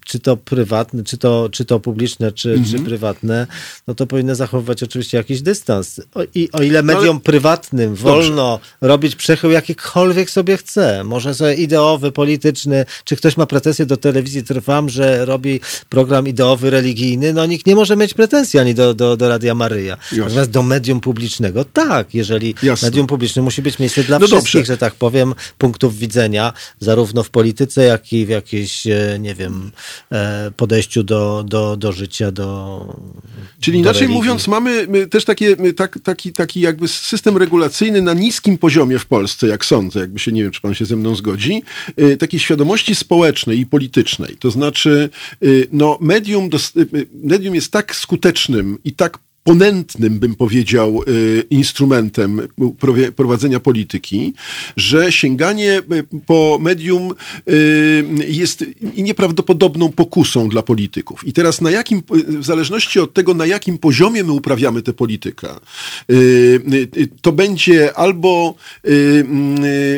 czy 0.06 0.20
to 0.20 0.38
prywatne, 0.38 1.04
czy 1.04 1.18
to, 1.18 1.50
czy 1.52 1.66
to 1.66 1.80
publiczne, 1.80 2.32
czy, 2.32 2.52
Mhm. 2.54 2.72
czy 2.80 2.80
prywatne, 2.86 3.48
no 3.88 3.96
to 3.96 4.08
powinny 4.08 4.36
zachowywać 4.36 4.84
oczywiście 4.84 5.18
jakiś 5.18 5.42
dystans. 5.42 6.00
O, 6.16 6.20
I 6.36 6.50
o 6.52 6.62
ile 6.62 6.82
No 6.84 6.94
ale- 6.94 7.00
mediom 7.02 7.20
prywatnym 7.20 7.96
wolno 7.96 8.60
robić 8.82 9.16
przechył 9.16 9.52
jakikolwiek 9.52 10.30
sobie 10.30 10.58
chce, 10.58 11.04
może 11.04 11.34
sobie 11.36 11.54
ideowy, 11.54 12.12
polityczny, 12.12 12.86
czy 13.06 13.16
ktoś 13.16 13.38
ma 13.38 13.46
pretensje 13.62 13.86
do 13.86 13.98
telewizji 13.98 14.44
Trwam, 14.44 14.90
że 14.90 15.26
robi 15.26 15.60
program 15.90 16.28
ideowy, 16.28 16.70
religijny, 16.70 17.34
no 17.34 17.46
nikt 17.46 17.66
nie 17.68 17.76
może 17.76 17.96
mieć 17.96 18.14
pretensji 18.14 18.60
ani 18.60 18.76
do, 18.76 18.94
do, 18.94 19.18
do 19.18 19.30
Radia 19.30 19.56
Maryja. 19.56 19.98
Jasne. 19.98 20.18
Natomiast 20.24 20.52
do 20.52 20.64
medium 20.64 21.00
publicznego, 21.00 21.66
tak, 21.66 22.14
jeżeli 22.16 22.56
Jasne. 22.64 22.88
medium 22.88 23.08
publiczne 23.08 23.42
musi 23.42 23.62
być 23.62 23.80
miejsce 23.80 24.04
dla 24.04 24.20
No 24.20 24.28
wszystkich, 24.28 24.54
dobrze. 24.54 24.74
że 24.74 24.78
tak 24.78 24.96
powiem, 24.96 25.34
punktów 25.58 25.98
widzenia, 25.98 26.54
zarówno 26.80 27.24
w 27.24 27.30
polityce, 27.30 27.84
jak 27.84 28.14
i 28.14 28.26
w 28.26 28.30
jakiejś, 28.30 28.88
e, 28.88 29.18
nie 29.20 29.36
wiem, 29.36 29.72
e, 30.12 30.52
podejściu 30.58 31.04
do, 31.04 31.44
do, 31.48 31.78
do 31.78 31.92
życia, 31.92 32.32
do 32.32 32.48
Czyli 33.60 33.78
do 33.78 33.82
inaczej 33.82 34.02
religii. 34.02 34.18
mówiąc, 34.18 34.48
mamy 34.48 34.86
my, 34.90 35.08
też 35.08 35.26
takie, 35.26 35.56
tak, 35.74 36.00
taki, 36.04 36.34
taki 36.34 36.62
jakby 36.62 36.88
system 36.88 37.38
regulacyjny 37.38 38.02
na 38.02 38.14
niskim 38.14 38.58
poziomie 38.58 39.00
w 39.00 39.06
Polsce, 39.06 39.48
jak 39.48 39.66
sądzę, 39.66 40.00
jakby 40.00 40.20
się, 40.20 40.32
nie 40.32 40.44
wiem, 40.44 40.52
czy 40.52 40.62
pan 40.62 40.74
się 40.74 40.86
ze 40.86 40.96
mną 40.96 41.16
zgodzi, 41.16 41.64
y, 42.00 42.18
takiej 42.18 42.40
świadomości 42.40 42.96
społecznej 42.96 43.51
i 43.58 43.66
politycznej. 43.66 44.38
To 44.40 44.52
znaczy, 44.52 45.10
y, 45.44 45.68
no, 45.72 45.98
medium, 46.02 46.50
y, 46.76 46.82
y, 46.98 47.08
medium 47.14 47.56
jest 47.56 47.72
tak 47.72 47.96
skutecznym 47.96 48.78
i 48.84 48.92
tak 48.92 49.20
ponętnym, 49.44 50.20
bym 50.20 50.36
powiedział, 50.36 51.04
y, 51.08 51.44
instrumentem 51.50 52.42
prowadzenia 53.16 53.60
polityki, 53.60 54.34
że 54.78 55.12
sięganie 55.12 55.80
y, 55.80 56.22
po 56.26 56.58
medium 56.62 57.14
y, 57.50 58.04
jest 58.28 58.66
nieprawdopodobną 58.98 59.92
pokusą 59.92 60.50
dla 60.50 60.62
polityków. 60.62 61.28
I 61.28 61.34
teraz 61.34 61.62
na 61.62 61.72
jakim, 61.72 62.04
w 62.28 62.46
zależności 62.46 63.00
od 63.00 63.14
tego, 63.14 63.34
na 63.34 63.46
jakim 63.46 63.78
poziomie 63.78 64.24
my 64.24 64.32
uprawiamy 64.32 64.82
tę 64.82 64.94
politykę, 64.94 65.48
to 67.22 67.32
będzie 67.32 67.98
albo, 67.98 68.56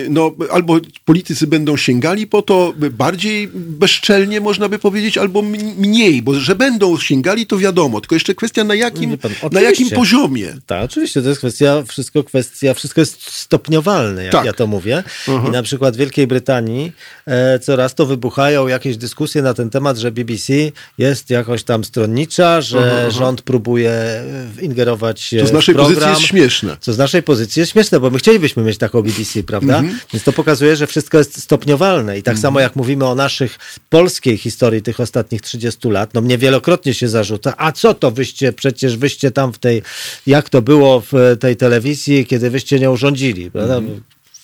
no, 0.10 0.32
albo 0.52 0.80
politycy 1.06 1.48
będą 1.48 1.78
sięgali 1.78 2.28
po 2.28 2.41
to 2.41 2.74
bardziej 2.91 3.48
bezczelnie, 3.54 4.41
można 4.41 4.70
by 4.70 4.80
powiedzieć, 4.80 5.18
albo 5.18 5.41
mniej, 5.78 6.22
bo 6.22 6.34
że 6.34 6.56
będą 6.56 6.98
sięgali, 6.98 7.46
to 7.46 7.58
wiadomo, 7.58 8.02
tylko 8.02 8.16
jeszcze 8.16 8.36
kwestia 8.36 8.64
na 8.64 8.76
jakim, 8.76 9.12
Wie 9.12 9.33
pan, 9.42 9.50
na 9.54 9.62
jakim 9.62 9.88
oczywiście. 9.88 9.96
poziomie. 9.96 10.54
Tak, 10.66 10.84
oczywiście, 10.86 11.22
to 11.22 11.30
jest 11.30 11.40
kwestia, 11.42 11.84
wszystko 11.88 12.24
kwestia, 12.24 12.74
wszystko 12.74 13.02
jest 13.02 13.32
stopniowalne, 13.32 14.24
jak 14.24 14.32
Tak. 14.32 14.46
ja 14.46 14.54
to 14.54 14.68
mówię. 14.68 15.04
I 15.48 15.52
na 15.52 15.64
przykład 15.64 15.96
w 15.96 15.98
Wielkiej 15.98 16.28
Brytanii 16.28 16.92
e, 17.26 17.60
coraz 17.60 17.96
to 17.96 18.06
wybuchają 18.06 18.68
jakieś 18.68 18.98
dyskusje 18.98 19.42
na 19.42 19.54
ten 19.54 19.70
temat, 19.70 19.98
że 19.98 20.12
BBC 20.12 20.54
jest 20.98 21.30
jakoś 21.30 21.64
tam 21.64 21.84
stronnicza, 21.84 22.62
że 22.62 23.12
rząd 23.12 23.42
próbuje 23.42 23.92
e, 23.92 24.24
ingerować 24.62 25.34
e, 25.34 25.40
To 25.40 25.48
z 25.48 25.50
w 25.50 25.54
naszej 25.54 25.76
program. 25.76 25.96
pozycji 25.96 26.12
jest 26.12 26.28
śmieszne. 26.30 26.78
Co 26.80 26.94
z 26.94 26.98
naszej 26.98 27.24
pozycji 27.24 27.60
jest 27.60 27.72
śmieszne, 27.72 28.00
bo 28.00 28.10
my 28.10 28.18
chcielibyśmy 28.20 28.64
mieć 28.64 28.78
taką 28.78 29.02
BBC, 29.02 29.44
prawda? 29.44 29.78
Mhm. 29.80 30.00
Więc 30.14 30.24
to 30.24 30.34
pokazuje, 30.34 30.76
że 30.76 30.88
wszystko 30.88 31.18
jest 31.18 31.42
stopniowalne. 31.44 32.18
I 32.18 32.24
tak 32.24 32.40
samo 32.40 32.60
jak 32.60 32.76
mówimy 32.76 33.06
o 33.06 33.16
naszych 33.16 33.58
polskiej 33.90 34.38
historii 34.38 34.82
tych 34.82 35.00
ostatnich 35.00 35.42
30 35.42 35.90
lat, 35.90 36.14
no 36.14 36.22
mnie 36.22 36.38
wielokrotnie 36.38 36.94
się 36.94 37.08
zarzuca, 37.10 37.54
a 37.58 37.72
co 37.72 37.94
to 37.94 38.12
wyście, 38.12 38.54
przecież 38.54 38.98
wyście 38.98 39.23
tam 39.32 39.54
w 39.54 39.58
tej, 39.58 39.82
jak 40.28 40.50
to 40.50 40.62
było 40.62 41.04
w 41.12 41.38
tej 41.40 41.56
telewizji, 41.56 42.26
kiedy 42.26 42.50
wyście 42.50 42.80
nią 42.80 42.96
rządzili, 42.96 43.52
prawda? 43.52 43.82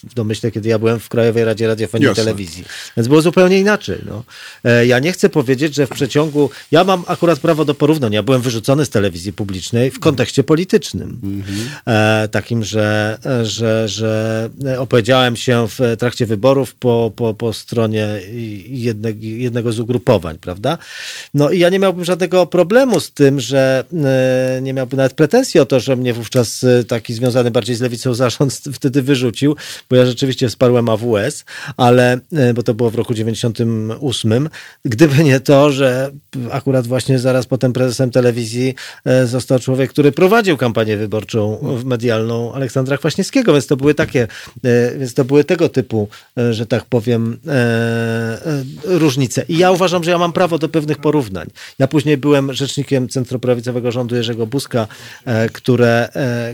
W 0.03 0.13
domyśle, 0.13 0.51
kiedy 0.51 0.69
ja 0.69 0.79
byłem 0.79 0.99
w 0.99 1.09
Krajowej 1.09 1.45
Radzie 1.45 1.67
Radiofonii 1.67 2.05
i 2.05 2.07
Jasne. 2.07 2.23
Telewizji. 2.23 2.63
Więc 2.97 3.07
było 3.07 3.21
zupełnie 3.21 3.59
inaczej. 3.59 3.97
No. 4.05 4.23
E, 4.63 4.85
Ja 4.85 4.99
nie 4.99 5.11
chcę 5.11 5.29
powiedzieć, 5.29 5.75
że 5.75 5.87
w 5.87 5.89
przeciągu. 5.89 6.49
Ja 6.71 6.83
mam 6.83 7.03
akurat 7.07 7.39
prawo 7.39 7.65
do 7.65 7.73
porównania. 7.73 8.15
Ja 8.15 8.23
byłem 8.23 8.41
wyrzucony 8.41 8.85
z 8.85 8.89
telewizji 8.89 9.33
publicznej 9.33 9.91
w 9.91 9.99
kontekście 9.99 10.43
politycznym. 10.43 11.19
E, 11.87 12.27
takim, 12.31 12.63
że, 12.63 13.17
że, 13.43 13.87
że 13.89 14.49
opowiedziałem 14.77 15.35
się 15.35 15.67
w 15.67 15.95
trakcie 15.99 16.25
wyborów 16.25 16.75
po, 16.75 17.11
po, 17.15 17.33
po 17.33 17.53
stronie 17.53 18.07
jednego, 18.67 19.19
jednego 19.21 19.71
z 19.71 19.79
ugrupowań, 19.79 20.37
prawda? 20.37 20.77
No 21.33 21.49
i 21.49 21.59
ja 21.59 21.69
nie 21.69 21.79
miałbym 21.79 22.05
żadnego 22.05 22.45
problemu 22.45 22.99
z 22.99 23.11
tym, 23.11 23.39
że 23.39 23.83
e, 24.57 24.61
nie 24.61 24.73
miałbym 24.73 24.97
nawet 24.97 25.13
pretensji 25.13 25.59
o 25.59 25.65
to, 25.65 25.79
że 25.79 25.95
mnie 25.95 26.13
wówczas 26.13 26.63
e, 26.63 26.83
taki 26.83 27.13
związany 27.13 27.51
bardziej 27.51 27.75
z 27.75 27.81
lewicą 27.81 28.13
zarząd 28.13 28.61
wtedy 28.73 29.01
wyrzucił, 29.01 29.55
bo 29.89 29.95
ja 29.95 30.05
rzeczywiście 30.05 30.49
wsparłem 30.49 30.89
AWS, 30.89 31.45
ale, 31.77 32.19
e, 32.33 32.53
bo 32.53 32.63
to 32.63 32.73
było 32.73 32.89
w 32.89 32.95
roku 32.95 33.13
98, 33.13 34.49
gdyby 34.85 35.23
nie 35.23 35.39
to, 35.39 35.71
że 35.71 36.11
akurat 36.51 36.87
właśnie 36.87 37.19
zaraz 37.19 37.45
potem 37.45 37.73
prezesem 37.73 38.11
telewizji 38.11 38.75
e, 39.05 39.27
został 39.27 39.59
człowiek, 39.59 39.89
który 39.89 40.11
prowadził 40.11 40.57
kampanię 40.57 40.97
wyborczą 40.97 41.59
medialną 41.85 42.53
Aleksandra 42.53 42.97
Kwaśniewskiego, 42.97 43.53
więc 43.53 43.67
to 43.67 43.77
były 43.77 43.93
takie, 43.93 44.27
e, 44.63 44.97
więc 44.97 45.13
to 45.13 45.25
były 45.25 45.43
tego 45.43 45.69
typu, 45.69 46.07
że 46.51 46.65
tak 46.65 46.85
powiem, 46.85 47.37
różnice. 48.83 49.45
I 49.47 49.57
ja 49.57 49.71
uważam, 49.71 50.03
że 50.03 50.11
ja 50.11 50.17
mam 50.17 50.33
prawo 50.33 50.57
do 50.57 50.69
pewnych 50.69 50.97
porównań. 50.97 51.47
Ja 51.79 51.87
później 51.87 52.17
byłem 52.17 52.53
rzecznikiem 52.53 53.09
centroprawicowego 53.09 53.91
rządu 53.91 54.15
Jerzego 54.15 54.47
Buzka, 54.47 54.87
które, 55.53 56.09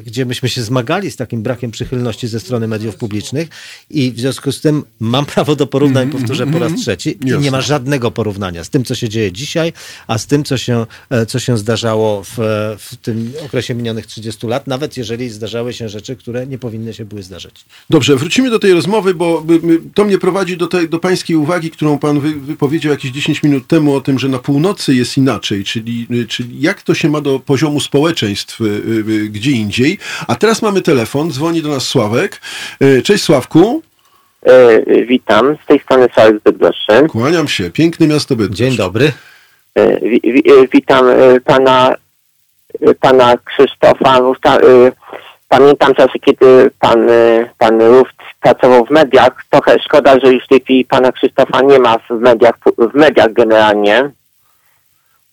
gdzie 0.06 0.26
myśmy 0.26 0.50
się 0.50 0.62
zmagali 0.62 1.12
z 1.12 1.16
takim 1.16 1.44
brakiem 1.44 1.72
przychylności 1.72 2.28
ze 2.28 2.40
strony 2.40 2.68
mediów 2.68 2.96
publicznych. 2.96 3.25
Publicznych 3.26 3.50
i 3.90 4.12
w 4.12 4.20
związku 4.20 4.52
z 4.52 4.62
tym 4.62 4.84
mam 5.00 5.26
prawo 5.26 5.56
do 5.56 5.68
porównań, 5.68 6.10
powtórzę 6.10 6.48
po 6.48 6.60
raz 6.60 6.76
trzeci, 6.76 7.18
i 7.26 7.40
nie 7.40 7.52
ma 7.52 7.62
żadnego 7.62 8.12
porównania 8.12 8.64
z 8.64 8.70
tym, 8.70 8.84
co 8.84 8.96
się 8.96 9.10
dzieje 9.10 9.32
dzisiaj, 9.32 9.74
a 10.08 10.18
z 10.18 10.28
tym, 10.28 10.44
co 10.44 10.58
się, 10.58 10.86
e, 11.10 11.26
co 11.26 11.40
się 11.40 11.58
zdarzało 11.58 12.24
w, 12.24 12.40
e, 12.40 12.78
w 12.80 12.96
tym 13.02 13.34
okresie 13.46 13.76
minionych 13.76 14.06
30 14.06 14.48
lat, 14.48 14.68
nawet 14.68 14.98
jeżeli 14.98 15.30
zdarzały 15.30 15.74
się 15.74 15.90
rzeczy, 15.90 16.16
które 16.16 16.48
nie 16.48 16.58
powinny 16.58 16.94
się 16.94 17.06
były 17.06 17.24
zdarzyć. 17.24 17.66
Dobrze, 17.90 18.16
wrócimy 18.16 18.50
do 18.50 18.60
tej 18.60 18.74
rozmowy, 18.74 19.14
bo 19.14 19.46
to 19.94 20.06
mnie 20.06 20.18
prowadzi 20.18 20.58
do, 20.58 20.68
tej, 20.68 20.90
do 20.90 21.00
pańskiej 21.00 21.36
uwagi, 21.36 21.72
którą 21.72 22.00
pan 22.00 22.20
wy, 22.20 22.36
wypowiedział 22.36 22.92
jakieś 22.92 23.12
10 23.12 23.44
minut 23.44 23.68
temu 23.68 23.96
o 23.96 24.02
tym, 24.02 24.20
że 24.20 24.30
na 24.30 24.40
północy 24.40 24.96
jest 24.96 25.18
inaczej, 25.18 25.64
czyli, 25.64 26.08
y, 26.12 26.28
czyli 26.28 26.62
jak 26.62 26.82
to 26.82 26.94
się 26.94 27.10
ma 27.10 27.22
do 27.22 27.40
poziomu 27.40 27.80
społeczeństw 27.80 28.62
y, 28.62 28.66
y, 29.10 29.30
gdzie 29.30 29.52
indziej. 29.52 29.98
A 30.28 30.36
teraz 30.36 30.62
mamy 30.62 30.82
telefon, 30.82 31.32
dzwoni 31.32 31.62
do 31.62 31.70
nas 31.70 31.88
Sławek. 31.88 32.42
Y, 32.84 33.02
Cześć 33.16 33.26
Sławku, 33.26 33.82
E, 34.45 34.82
Witam, 35.05 35.57
z 35.63 35.66
tej 35.68 35.80
strony 35.80 36.07
Sławek 36.13 36.39
z 36.39 36.43
Bydgoszczy. 36.43 37.07
kłaniam 37.11 37.47
się, 37.47 37.70
piękne 37.72 38.07
miasto 38.07 38.36
Bydgoszcz. 38.36 38.59
Dzień 38.59 38.78
dobry. 38.78 39.11
E, 39.76 39.99
wi- 39.99 40.22
wi- 40.24 40.43
e, 40.51 40.68
Witam 40.74 41.07
e, 41.09 41.39
pana, 41.45 41.95
e, 42.88 42.93
pana 42.93 43.34
Krzysztofa. 43.45 44.18
E, 44.20 44.91
Pamiętam 45.49 45.93
czasy, 45.95 46.20
kiedy 46.26 46.72
pan, 46.80 47.09
e, 47.09 47.49
pan 47.57 47.82
Ruft 47.82 48.16
pracował 48.41 48.86
w 48.86 48.89
mediach. 48.91 49.45
Trochę 49.49 49.80
szkoda, 49.80 50.20
że 50.24 50.34
już 50.34 50.43
w 50.45 50.47
tej 50.47 50.61
chwili 50.61 50.86
pana 50.86 51.11
Krzysztofa 51.11 51.61
nie 51.61 51.80
ma 51.80 51.97
w 51.97 52.20
mediach, 52.20 52.55
w 52.78 52.95
mediach 52.95 53.34
generalnie. 53.34 54.09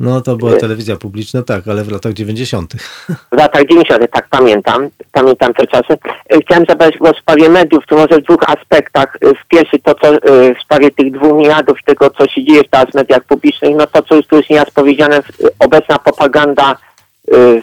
No 0.02 0.20
to 0.20 0.36
była 0.36 0.56
telewizja 0.56 0.96
publiczna, 0.96 1.42
tak, 1.42 1.68
ale 1.68 1.84
w 1.84 1.92
latach 1.92 2.12
90. 2.12 2.72
W 3.32 3.36
latach 3.36 3.66
90. 3.66 4.10
tak 4.12 4.28
pamiętam, 4.30 4.88
pamiętam 5.12 5.54
te 5.54 5.66
czasy. 5.66 5.98
E, 6.28 6.40
Chciałem 6.40 6.64
zabrać 6.68 6.98
głos 6.98 7.16
w 7.16 7.20
sprawie 7.20 7.48
mediów, 7.48 7.84
to 7.86 7.96
może 7.96 8.18
w 8.18 8.22
dwóch 8.22 8.50
aspektach. 8.50 9.16
E, 9.20 9.34
W 9.34 9.48
pierwszy 9.48 9.78
to, 9.78 9.94
co 9.94 10.12
w 10.58 10.62
sprawie 10.64 10.90
tych 10.90 11.12
dwóch 11.12 11.38
miliardów 11.38 11.78
tego, 11.84 12.10
co 12.10 12.28
się 12.28 12.44
dzieje 12.44 12.62
teraz 12.70 12.90
w 12.90 12.94
mediach 12.94 13.24
publicznych, 13.24 13.76
no 13.76 13.86
to, 13.86 14.02
co 14.02 14.14
już 14.14 14.26
tu 14.26 14.36
jest 14.36 14.50
nieraz 14.50 14.70
powiedziane, 14.70 15.22
obecna 15.58 15.98
propaganda 15.98 16.76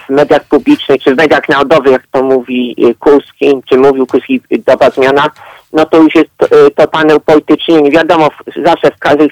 w 0.08 0.10
mediach 0.10 0.44
publicznych, 0.44 1.04
czy 1.04 1.16
w 1.16 1.18
mediach 1.18 1.50
narodowych, 1.50 1.92
jak 1.92 2.08
to 2.12 2.24
mówi 2.24 2.76
Kurski, 3.00 3.54
czy 3.70 3.78
mówił 3.78 4.08
Kurski, 4.08 4.42
dobra 4.68 4.90
zmiana, 4.90 5.30
no 5.74 5.86
to 5.86 5.98
już 5.98 6.16
jest 6.16 6.30
totalne 6.76 7.16
upolitycznienie. 7.16 7.92
Wiadomo, 7.92 8.30
zawsze 8.66 8.92
w 8.92 9.00
każdych, 9.00 9.32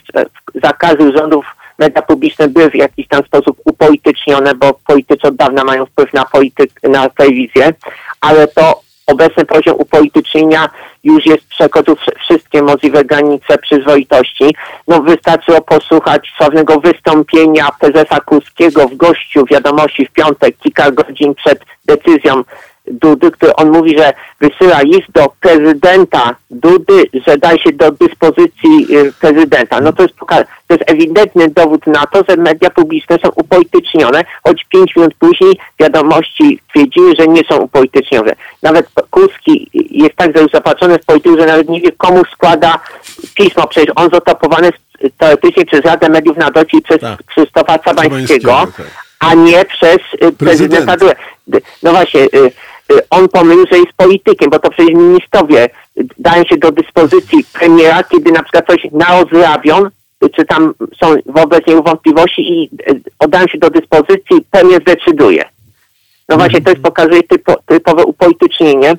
za 0.63 0.73
każdych 0.73 1.17
rządów 1.17 1.45
media 1.79 2.01
publiczne 2.01 2.47
były 2.47 2.69
w 2.69 2.75
jakiś 2.75 3.07
tam 3.07 3.23
sposób 3.23 3.57
upolitycznione, 3.65 4.55
bo 4.55 4.73
politycy 4.87 5.27
od 5.27 5.35
dawna 5.35 5.63
mają 5.63 5.85
wpływ 5.85 6.13
na, 6.13 6.25
polityk, 6.25 6.71
na 6.83 7.09
telewizję, 7.09 7.73
ale 8.21 8.47
to 8.47 8.81
obecny 9.07 9.45
poziom 9.45 9.75
upolitycznienia 9.75 10.69
już 11.03 11.25
jest 11.25 11.47
przekroczył 11.47 11.95
wsz- 11.95 12.19
wszystkie 12.19 12.61
możliwe 12.61 13.05
granice 13.05 13.57
przyzwoitości. 13.57 14.55
No 14.87 15.01
wystarczyło 15.01 15.61
posłuchać 15.61 16.33
sławnego 16.37 16.79
wystąpienia 16.79 17.69
prezesa 17.79 18.19
Kurskiego 18.19 18.87
w 18.87 18.95
gościu 18.95 19.45
wiadomości 19.51 20.05
w 20.05 20.11
piątek, 20.11 20.57
kilka 20.57 20.91
godzin 20.91 21.35
przed 21.35 21.59
decyzją 21.85 22.43
Dudy, 22.91 23.31
który 23.31 23.55
on 23.55 23.71
mówi, 23.71 23.97
że 23.97 24.13
wysyła 24.41 24.81
list 24.81 25.11
do 25.13 25.31
prezydenta 25.41 26.35
Dudy, 26.51 27.03
że 27.27 27.37
da 27.37 27.57
się 27.57 27.71
do 27.73 27.91
dyspozycji 27.91 28.87
y, 28.97 29.13
prezydenta. 29.21 29.81
No 29.81 29.93
to 29.93 30.03
jest, 30.03 30.15
to 30.67 30.73
jest 30.73 30.83
ewidentny 30.91 31.49
dowód 31.49 31.87
na 31.87 32.05
to, 32.05 32.23
że 32.29 32.37
media 32.37 32.69
publiczne 32.69 33.17
są 33.23 33.29
upolitycznione, 33.35 34.23
choć 34.43 34.65
pięć 34.69 34.95
minut 34.95 35.13
później 35.19 35.57
wiadomości 35.79 36.59
twierdziły, 36.69 37.13
że 37.19 37.27
nie 37.27 37.41
są 37.49 37.57
upolitycznione. 37.57 38.33
Nawet 38.63 38.87
Kurski 39.11 39.69
jest 39.73 40.15
tak 40.15 40.37
już 40.39 40.51
zapatrzony 40.51 40.99
w 40.99 41.05
politykę, 41.05 41.39
że 41.41 41.45
nawet 41.45 41.69
nie 41.69 41.81
wie 41.81 41.91
komu 41.91 42.23
składa 42.33 42.79
pismo. 43.35 43.67
Przecież 43.67 43.91
on 43.95 44.09
zotopowany 44.09 44.69
teoretycznie 45.17 45.65
przez 45.65 45.81
Radę 45.81 46.09
Mediów 46.09 46.37
Narodowych 46.37 46.73
i 46.73 46.81
przez 46.81 46.99
Tak. 47.01 47.23
Krzysztofa 47.25 47.79
Cabańskiego, 47.79 48.51
tak. 48.77 48.87
a 49.19 49.33
nie 49.33 49.65
przez 49.65 49.97
y, 50.23 50.31
prezydenta 50.31 50.97
Dudę. 50.97 51.15
D- 51.47 51.61
No 51.83 51.91
właśnie, 51.91 52.21
y, 52.21 52.51
on 53.09 53.29
pomylił, 53.29 53.65
że 53.71 53.77
jest 53.77 53.93
politykiem, 53.97 54.49
bo 54.49 54.59
to 54.59 54.69
przecież 54.69 54.95
ministrowie 54.95 55.65
y, 55.65 56.05
dają 56.17 56.43
się 56.43 56.57
do 56.57 56.71
dyspozycji 56.71 57.45
premiera, 57.53 58.03
kiedy 58.03 58.31
na 58.31 58.43
przykład 58.43 58.65
coś 58.67 58.87
narozrabią, 58.91 59.85
y, 59.85 60.29
czy 60.29 60.45
tam 60.45 60.73
są 61.03 61.15
wobec 61.25 61.67
niego 61.67 61.83
wątpliwości 61.83 62.41
i 62.41 62.69
y, 62.89 63.01
oddają 63.19 63.47
się 63.47 63.57
do 63.57 63.69
dyspozycji, 63.69 64.45
premier 64.51 64.81
zdecyduje. 64.81 65.45
No 66.29 66.37
właśnie, 66.37 66.61
to 66.61 66.69
jest 66.69 66.81
pokazuje 66.81 67.23
typo, 67.23 67.55
typowe 67.65 68.05
upolitycznienie 68.05 68.93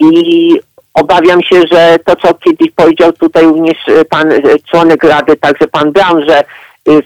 i 0.00 0.60
obawiam 0.94 1.42
się, 1.42 1.62
że 1.72 1.96
to, 2.04 2.16
co 2.16 2.34
kiedyś 2.34 2.70
powiedział 2.76 3.12
tutaj 3.12 3.44
również 3.44 3.76
e, 3.88 4.04
pan 4.04 4.32
członek 4.70 5.04
Rady, 5.04 5.36
także 5.36 5.68
pan 5.68 5.92
Brown, 5.92 6.24
że 6.28 6.44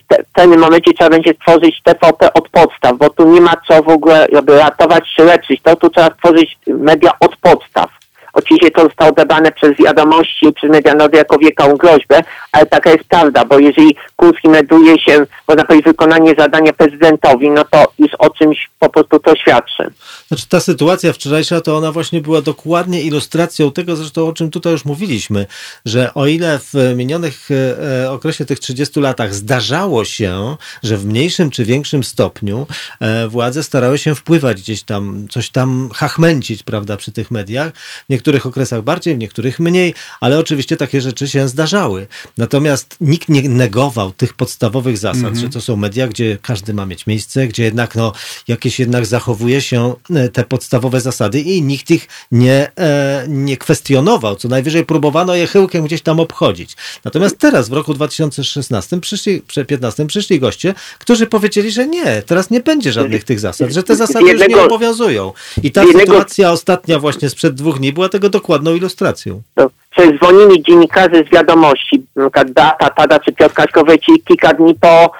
te, 0.08 0.22
w 0.22 0.32
pewnym 0.32 0.60
momencie 0.60 0.94
trzeba 0.94 1.10
będzie 1.10 1.34
stworzyć 1.34 1.82
TVP 1.82 2.32
od 2.32 2.48
podstaw, 2.48 2.98
bo 2.98 3.10
tu 3.10 3.32
nie 3.32 3.40
ma 3.40 3.52
co 3.68 3.82
w 3.82 3.88
ogóle 3.88 4.26
ratować 4.46 5.04
czy 5.16 5.24
leczyć, 5.24 5.62
to 5.62 5.76
tu 5.76 5.90
trzeba 5.90 6.10
stworzyć 6.10 6.58
media 6.66 7.12
od 7.20 7.36
podstaw. 7.36 8.03
Oczywiście 8.34 8.70
to 8.70 8.82
zostało 8.82 9.10
odebrane 9.10 9.52
przez 9.52 9.76
wiadomości, 9.76 10.52
przez 10.52 10.70
media 10.70 10.94
narodowe 10.94 11.18
jako 11.18 11.38
wielką 11.38 11.76
groźbę, 11.76 12.22
ale 12.52 12.66
taka 12.66 12.90
jest 12.90 13.04
prawda, 13.04 13.44
bo 13.44 13.58
jeżeli 13.58 13.96
Kurski 14.16 14.48
melduje 14.48 14.98
się, 15.00 15.26
można 15.48 15.64
powiedzieć, 15.64 15.86
wykonanie 15.86 16.34
zadania 16.38 16.72
prezydentowi, 16.72 17.50
no 17.50 17.64
to 17.70 17.84
już 17.98 18.14
o 18.18 18.30
czymś 18.30 18.70
po 18.78 18.88
prostu 18.88 19.18
to 19.18 19.36
świadczy. 19.36 19.90
Znaczy 20.28 20.48
ta 20.48 20.60
sytuacja 20.60 21.12
wczorajsza, 21.12 21.60
to 21.60 21.76
ona 21.76 21.92
właśnie 21.92 22.20
była 22.20 22.42
dokładnie 22.42 23.02
ilustracją 23.02 23.72
tego, 23.72 23.96
zresztą 23.96 24.28
o 24.28 24.32
czym 24.32 24.50
tutaj 24.50 24.72
już 24.72 24.84
mówiliśmy, 24.84 25.46
że 25.84 26.14
o 26.14 26.26
ile 26.26 26.58
w 26.58 26.74
minionych 26.96 27.48
e, 27.50 28.10
okresie 28.10 28.44
tych 28.44 28.60
30 28.60 29.00
latach 29.00 29.34
zdarzało 29.34 30.04
się, 30.04 30.56
że 30.82 30.96
w 30.96 31.06
mniejszym 31.06 31.50
czy 31.50 31.64
większym 31.64 32.04
stopniu 32.04 32.66
e, 33.00 33.28
władze 33.28 33.62
starały 33.62 33.98
się 33.98 34.14
wpływać 34.14 34.62
gdzieś 34.62 34.82
tam, 34.82 35.26
coś 35.30 35.50
tam 35.50 35.90
hachmęcić, 35.94 36.62
prawda, 36.62 36.96
przy 36.96 37.12
tych 37.12 37.30
mediach, 37.30 37.72
w 38.08 38.08
niektórych 38.24 38.46
okresach 38.46 38.82
bardziej, 38.82 39.14
w 39.14 39.18
niektórych 39.18 39.60
mniej, 39.60 39.94
ale 40.20 40.38
oczywiście 40.38 40.76
takie 40.76 41.00
rzeczy 41.00 41.28
się 41.28 41.48
zdarzały. 41.48 42.06
Natomiast 42.38 42.96
nikt 43.00 43.28
nie 43.28 43.48
negował 43.48 44.12
tych 44.12 44.34
podstawowych 44.34 44.98
zasad, 44.98 45.36
że 45.36 45.48
to 45.48 45.60
są 45.60 45.76
media, 45.76 46.08
gdzie 46.08 46.38
każdy 46.42 46.74
ma 46.74 46.86
mieć 46.86 47.06
miejsce, 47.06 47.46
gdzie 47.46 47.62
jednak 47.64 47.94
no, 47.94 48.12
jakieś 48.48 48.78
jednak 48.80 49.06
zachowuje 49.06 49.60
się 49.60 49.94
e, 50.14 50.28
te 50.28 50.44
podstawowe 50.44 51.00
zasady 51.00 51.40
i 51.40 51.62
nikt 51.62 51.90
ich 51.90 52.08
nie, 52.32 52.70
e, 52.78 53.24
nie 53.28 53.56
kwestionował. 53.56 54.36
Co 54.36 54.48
najwyżej 54.48 54.84
próbowano 54.84 55.34
je 55.34 55.46
chyłkiem 55.46 55.84
gdzieś 55.84 56.02
tam 56.02 56.20
obchodzić. 56.20 56.76
Natomiast 57.04 57.38
teraz 57.38 57.68
w 57.68 57.72
roku 57.72 57.94
2016 57.94 59.00
przyszli, 59.00 59.42
15 59.66 60.06
przyszli 60.06 60.40
goście, 60.40 60.74
którzy 60.98 61.26
powiedzieli, 61.26 61.70
że 61.70 61.86
nie, 61.86 62.22
teraz 62.22 62.50
nie 62.50 62.60
będzie 62.60 62.92
żadnych 62.92 63.24
tych 63.24 63.40
zasad, 63.40 63.72
że 63.72 63.82
te 63.82 63.96
zasady 63.96 64.20
już 64.30 64.40
nie 64.40 64.46
Jednego- 64.46 64.64
obowiązują. 64.64 65.32
I 65.62 65.70
ta 65.72 65.84
jednego- 65.84 66.00
sytuacja 66.12 66.52
ostatnia 66.52 66.98
właśnie 66.98 67.30
sprzed 67.30 67.54
dwóch 67.54 67.78
dni 67.78 67.92
była 67.92 68.08
tego 68.14 68.28
dokładną 68.28 68.74
ilustracją. 68.74 69.42
No, 69.56 69.70
dzwonili 70.16 70.62
dziennikarze 70.62 71.24
z 71.24 71.34
wiadomości, 71.34 72.06
na 72.16 72.22
przykład 72.24 72.50
Beata 72.50 72.90
Tada 72.90 73.18
czy 73.18 73.32
Piotr 73.32 73.54
Kaśkowicz 73.54 74.06
kilka 74.24 74.54
dni 74.54 74.74
po 74.74 75.10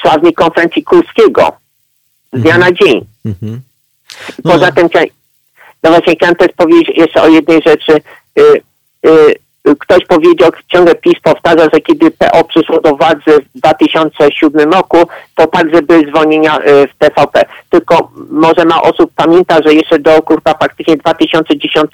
sławnej 0.00 0.34
konferencji 0.34 0.84
Kurskiego. 0.84 1.52
Z 2.32 2.42
dnia 2.42 2.58
na 2.58 2.72
dzień. 2.72 3.04
Mhm. 3.26 3.60
No. 4.44 4.52
Poza 4.52 4.72
tym, 4.72 4.88
no 5.82 5.90
właśnie 5.90 6.16
chciałem 6.16 6.36
też 6.36 6.48
powiedzieć 6.56 6.96
jeszcze 6.96 7.22
o 7.22 7.28
jednej 7.28 7.62
rzeczy. 7.66 7.92
Y, 8.38 8.42
y, 9.06 9.34
y, 9.68 9.76
ktoś 9.78 10.06
powiedział, 10.06 10.50
ciągle 10.72 10.94
PiS 10.94 11.20
powtarza, 11.22 11.64
że 11.72 11.80
kiedy 11.80 12.10
PO 12.10 12.44
przyszło 12.44 12.80
do 12.80 12.96
władzy 12.96 13.46
w 13.54 13.58
2007 13.58 14.72
roku, 14.72 14.98
to 15.34 15.46
także 15.46 15.82
były 15.82 16.06
zwolnienia 16.08 16.58
w 16.66 16.98
TVP. 16.98 17.44
Tylko 17.70 18.10
może 18.30 18.64
ma 18.64 18.82
osób 18.82 19.10
pamięta, 19.16 19.58
że 19.64 19.74
jeszcze 19.74 19.98
do 19.98 20.22
kurwa 20.22 20.54
faktycznie 20.54 20.96
2010 20.96 21.90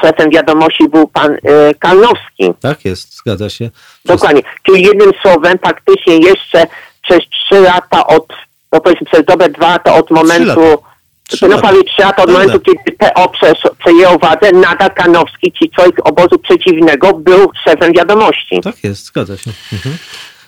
szefem 0.00 0.30
wiadomości 0.30 0.88
był 0.88 1.08
pan 1.08 1.32
y, 1.32 1.38
Kalnowski. 1.78 2.54
Tak 2.60 2.84
jest, 2.84 3.16
zgadza 3.16 3.50
się. 3.50 3.70
Dokładnie. 4.04 4.42
Czyli 4.62 4.82
jednym 4.82 5.10
słowem 5.22 5.58
faktycznie 5.58 6.16
jeszcze 6.16 6.66
przez 7.02 7.18
trzy 7.18 7.60
lata 7.60 8.06
od, 8.06 8.32
no 8.72 8.80
powiedzmy 8.80 9.06
przez 9.06 9.24
dobre 9.24 9.48
dwa 9.48 9.68
lata 9.68 9.94
od 9.94 10.10
momentu, 10.10 10.60
lata. 10.60 10.82
Trzy 11.28 11.48
no 11.48 11.56
lata. 11.56 11.68
prawie 11.68 11.84
trzy 11.84 12.02
lata 12.02 12.22
od 12.22 12.30
momentu, 12.30 12.60
kiedy 12.60 12.96
PO 12.98 13.32
przejęło 13.78 14.18
władzę, 14.18 14.52
nadal 14.52 14.90
Kanowski, 14.90 15.52
czyli 15.52 15.70
człowiek 15.70 16.06
obozu 16.06 16.38
przeciwnego, 16.38 17.12
był 17.14 17.50
szefem 17.64 17.92
wiadomości. 17.92 18.60
Tak 18.64 18.84
jest, 18.84 19.04
zgadza 19.04 19.36
się. 19.36 19.50
Mhm. 19.72 19.96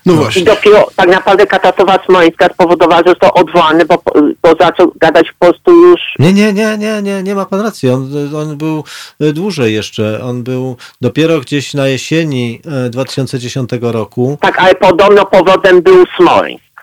No 0.06 0.12
I 0.12 0.16
właśnie. 0.16 0.44
dopiero 0.44 0.90
tak 0.96 1.08
naprawdę 1.08 1.46
katastrofa 1.46 1.98
smoleńska 2.06 2.46
spowodowała, 2.54 3.02
że 3.06 3.08
został 3.08 3.30
odwołany, 3.34 3.84
bo, 3.84 4.02
bo 4.42 4.54
zaczął 4.60 4.92
gadać 4.96 5.26
po 5.38 5.46
prostu 5.46 5.72
już 5.72 6.00
Nie, 6.18 6.32
nie, 6.32 6.52
nie, 6.52 6.78
nie, 6.78 7.02
nie, 7.02 7.22
nie 7.22 7.34
ma 7.34 7.44
pan 7.44 7.60
racji. 7.60 7.90
On, 7.90 8.10
on 8.36 8.56
był 8.56 8.84
e, 9.20 9.32
dłużej 9.32 9.74
jeszcze. 9.74 10.20
On 10.24 10.42
był 10.42 10.76
dopiero 11.00 11.40
gdzieś 11.40 11.74
na 11.74 11.88
jesieni 11.88 12.60
e, 12.86 12.90
2010 12.90 13.70
roku. 13.80 14.38
tak, 14.40 14.58
ale 14.58 14.74
podobno 14.74 15.24
powodem 15.26 15.82
był 15.82 16.04
Smoleńsk. 16.16 16.73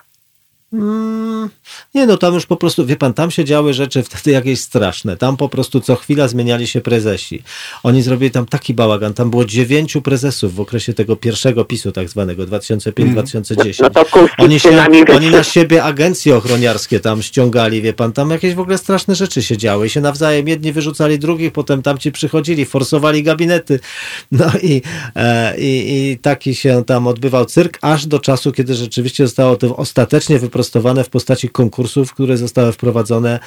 Mm, 0.72 1.50
nie 1.94 2.06
no, 2.06 2.16
tam 2.16 2.34
już 2.34 2.46
po 2.46 2.56
prostu, 2.56 2.86
wie 2.86 2.96
pan, 2.96 3.14
tam 3.14 3.30
się 3.30 3.44
działy 3.44 3.74
rzeczy 3.74 4.02
wtedy 4.02 4.30
jakieś 4.30 4.60
straszne. 4.60 5.16
Tam 5.16 5.36
po 5.36 5.48
prostu 5.48 5.80
co 5.80 5.96
chwila 5.96 6.28
zmieniali 6.28 6.66
się 6.66 6.80
prezesi. 6.80 7.42
Oni 7.82 8.02
zrobili 8.02 8.30
tam 8.30 8.46
taki 8.46 8.74
bałagan. 8.74 9.14
Tam 9.14 9.30
było 9.30 9.44
dziewięciu 9.44 10.02
prezesów 10.02 10.54
w 10.54 10.60
okresie 10.60 10.94
tego 10.94 11.16
pierwszego 11.16 11.64
PiSu 11.64 11.92
tak 11.92 12.08
zwanego, 12.08 12.44
2005-2010. 12.44 13.82
No 13.82 13.90
to 13.90 14.04
Kurski 14.04 14.42
Oni, 14.42 14.60
się, 14.60 14.84
oni 15.14 15.30
na 15.30 15.44
siebie 15.44 15.84
agencje 15.84 16.36
ochroniarskie 16.36 17.00
tam 17.00 17.22
ściągali, 17.22 17.82
wie 17.82 17.92
pan, 17.92 18.12
tam 18.12 18.30
jakieś 18.30 18.54
w 18.54 18.60
ogóle 18.60 18.78
straszne 18.78 19.14
rzeczy 19.14 19.42
się 19.42 19.56
działy 19.56 19.86
i 19.86 19.90
się 19.90 20.00
nawzajem 20.00 20.48
jedni 20.48 20.72
wyrzucali 20.72 21.18
drugich, 21.18 21.52
potem 21.52 21.82
tamci 21.82 22.12
przychodzili, 22.12 22.64
forsowali 22.64 23.22
gabinety. 23.22 23.80
No 24.32 24.46
i, 24.62 24.82
e, 25.16 25.58
i, 25.58 26.10
i 26.10 26.18
taki 26.18 26.54
się 26.54 26.84
tam 26.86 27.06
odbywał 27.06 27.44
cyrk, 27.44 27.78
aż 27.80 28.06
do 28.06 28.18
czasu, 28.18 28.52
kiedy 28.52 28.74
rzeczywiście 28.74 29.26
zostało 29.26 29.56
to 29.56 29.76
ostatecznie 29.76 30.38
wyprostowane 30.38 30.61
w 31.04 31.08
postaci 31.08 31.48
konkursów, 31.48 32.14
które 32.14 32.36
zostały 32.36 32.72
wprowadzone 32.72 33.34
e, 33.34 33.38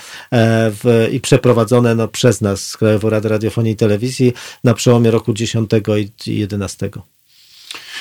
w, 0.72 1.09
i 1.11 1.20
przeprowadzone 1.20 1.95
no, 1.95 2.07
przez 2.07 2.41
nas 2.41 2.78
Krajową 2.78 3.09
Radę 3.09 3.30
Radiofonii 3.30 3.74
i 3.74 3.76
Telewizji 3.76 4.34
na 4.63 4.74
przełomie 4.74 5.11
roku 5.11 5.34
10 5.34 5.70
i 6.28 6.38
11. 6.38 6.89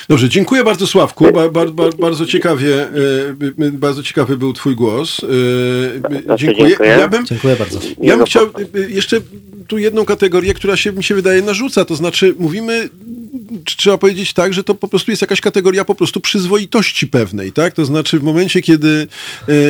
Dobrze, 0.09 0.29
dziękuję 0.29 0.63
bardzo 0.63 0.87
Sławku. 0.87 1.31
Ba, 1.31 1.49
ba, 1.49 1.65
ba, 1.65 1.89
bardzo 1.99 2.25
ciekawie, 2.25 2.81
e, 2.81 3.71
bardzo 3.71 4.03
ciekawy 4.03 4.37
był 4.37 4.53
twój 4.53 4.75
głos. 4.75 5.21
E, 5.23 6.37
dziękuję. 6.37 6.67
dziękuję. 6.67 6.89
Ja 6.89 7.07
bym, 7.07 7.25
Dziękuję 7.25 7.55
bardzo. 7.55 7.79
ja 7.79 7.87
bym 7.95 8.03
Miłego 8.05 8.25
chciał 8.25 8.45
e, 8.45 8.79
jeszcze 8.89 9.17
tu 9.67 9.77
jedną 9.77 10.05
kategorię, 10.05 10.53
która 10.53 10.77
się 10.77 10.91
mi 10.91 11.03
się 11.03 11.15
wydaje 11.15 11.41
narzuca, 11.41 11.85
to 11.85 11.95
znaczy 11.95 12.35
mówimy 12.39 12.89
czy 13.63 13.77
trzeba 13.77 13.97
powiedzieć 13.97 14.33
tak, 14.33 14.53
że 14.53 14.63
to 14.63 14.75
po 14.75 14.87
prostu 14.87 15.11
jest 15.11 15.21
jakaś 15.21 15.41
kategoria 15.41 15.85
po 15.85 15.95
prostu 15.95 16.19
przyzwoitości 16.19 17.07
pewnej, 17.07 17.51
tak? 17.51 17.73
To 17.73 17.85
znaczy 17.85 18.19
w 18.19 18.23
momencie, 18.23 18.61
kiedy, 18.61 19.07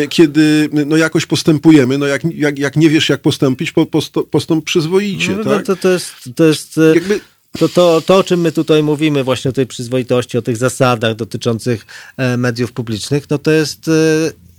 kiedy 0.10 0.70
no 0.86 0.98
jakoś 0.98 1.26
postępujemy, 1.26 1.98
no 1.98 2.06
jak, 2.08 2.22
jak, 2.36 2.60
jak 2.60 2.76
nie 2.76 2.90
wiesz 2.90 3.10
jak 3.10 3.22
postąpić, 3.22 3.72
po, 3.72 3.86
posto- 3.86 4.24
postąp 4.24 4.66
przyzwoicie, 4.66 5.32
No, 5.32 5.44
tak? 5.44 5.66
to, 5.66 5.76
to 5.76 5.90
jest, 5.90 6.14
to 6.36 6.46
jest 6.46 6.80
Jakby 6.96 7.20
To, 7.60 7.70
to, 7.70 8.02
to, 8.02 8.18
o 8.18 8.24
czym 8.24 8.42
my 8.42 8.52
tutaj 8.52 8.84
mówimy, 8.84 9.24
właśnie 9.24 9.50
o 9.50 9.54
tej 9.54 9.68
przyzwoitości, 9.68 10.38
o 10.38 10.42
tych 10.42 10.58
zasadach 10.58 11.16
dotyczących 11.16 11.86
e, 12.18 12.38
mediów 12.38 12.72
publicznych, 12.72 13.30
no 13.30 13.38
to 13.38 13.52
jest 13.52 13.88
e, 13.88 13.92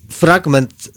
fragment 0.09 0.89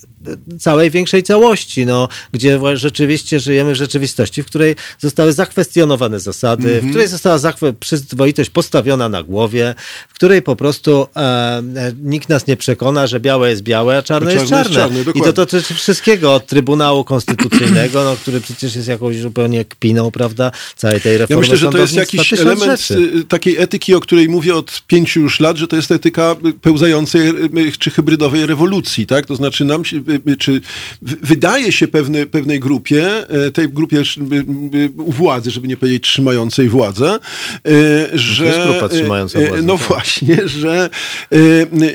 całej 0.60 0.92
większej 0.92 1.24
całości, 1.24 1.86
no, 1.86 2.08
gdzie 2.32 2.60
rzeczywiście 2.74 3.40
żyjemy 3.40 3.72
w 3.74 3.76
rzeczywistości, 3.76 4.44
w 4.44 4.46
której 4.46 4.76
zostały 5.00 5.34
zakwestionowane 5.34 6.20
zasady, 6.20 6.68
Mhm. 6.68 6.88
w 6.88 6.90
której 6.90 7.08
została 7.08 7.40
przyzwoitość 7.80 8.50
postawiona 8.50 9.10
na 9.10 9.24
głowie, 9.24 9.76
w 10.10 10.14
której 10.14 10.42
po 10.42 10.56
prostu 10.56 11.08
e, 11.16 11.20
e, 11.20 11.62
nikt 12.04 12.30
nas 12.30 12.48
nie 12.48 12.58
przekona, 12.58 13.08
że 13.08 13.20
białe 13.20 13.50
jest 13.50 13.62
białe, 13.62 13.98
a 13.98 14.02
czarne, 14.02 14.34
jest 14.34 14.46
czarne 14.50 14.58
jest 14.60 14.72
czarne. 14.80 15.04
czarne, 15.04 15.20
I 15.20 15.22
to 15.22 15.34
dotyczy 15.34 15.74
wszystkiego, 15.74 16.34
od 16.34 16.46
Trybunału 16.48 17.04
Konstytucyjnego, 17.04 18.04
no, 18.04 18.16
który 18.16 18.42
przecież 18.42 18.76
jest 18.76 18.88
jakąś 18.88 19.18
zupełnie 19.18 19.66
kpiną, 19.66 20.12
prawda, 20.12 20.52
całej 20.76 21.02
tej 21.02 21.12
Ja 21.14 21.18
reformy 21.18 21.42
myślę, 21.42 21.58
że 21.58 21.70
to 21.70 21.78
jest 21.78 21.94
jakiś 21.94 22.34
element 22.34 22.80
rzeczy. 22.80 23.12
y, 23.18 23.24
takiej 23.24 23.58
etyki, 23.58 23.94
o 23.96 24.00
której 24.00 24.30
mówię 24.30 24.56
od 24.56 24.84
pięciu 24.88 25.20
już 25.20 25.40
lat, 25.40 25.58
że 25.58 25.68
to 25.68 25.76
jest 25.76 25.92
etyka 25.92 26.36
y, 26.46 26.54
pełzającej 26.54 27.28
y, 27.68 27.72
czy 27.80 27.92
hybrydowej 27.92 28.46
rewolucji, 28.46 29.06
tak? 29.06 29.26
To 29.26 29.36
znaczy 29.36 29.66
nam 29.66 29.86
się, 29.86 29.98
y, 29.98 30.00
y, 30.09 30.09
czy 30.40 30.62
w- 31.02 31.28
wydaje 31.28 31.72
się 31.72 31.88
pewne, 31.88 32.26
pewnej 32.26 32.60
grupie, 32.60 33.08
y, 33.48 33.52
tej 33.52 33.70
grupie 33.70 33.98
y, 34.00 34.04
y, 34.78 34.90
u 34.98 35.12
władzy, 35.12 35.52
żeby 35.52 35.68
nie 35.68 35.78
powiedzieć 35.78 36.04
trzymającej 36.04 36.70
władzę, 36.70 37.20
y, 37.68 38.18
że... 38.18 38.46
jest 38.46 38.60
grupa 38.60 38.90
trzymająca 38.90 39.40
y, 39.40 39.44
y, 39.44 39.48
władzę, 39.48 39.64
No 39.64 39.78
tak. 39.78 39.88
właśnie, 39.88 40.38
że, 40.48 40.90
y, 41.34 41.38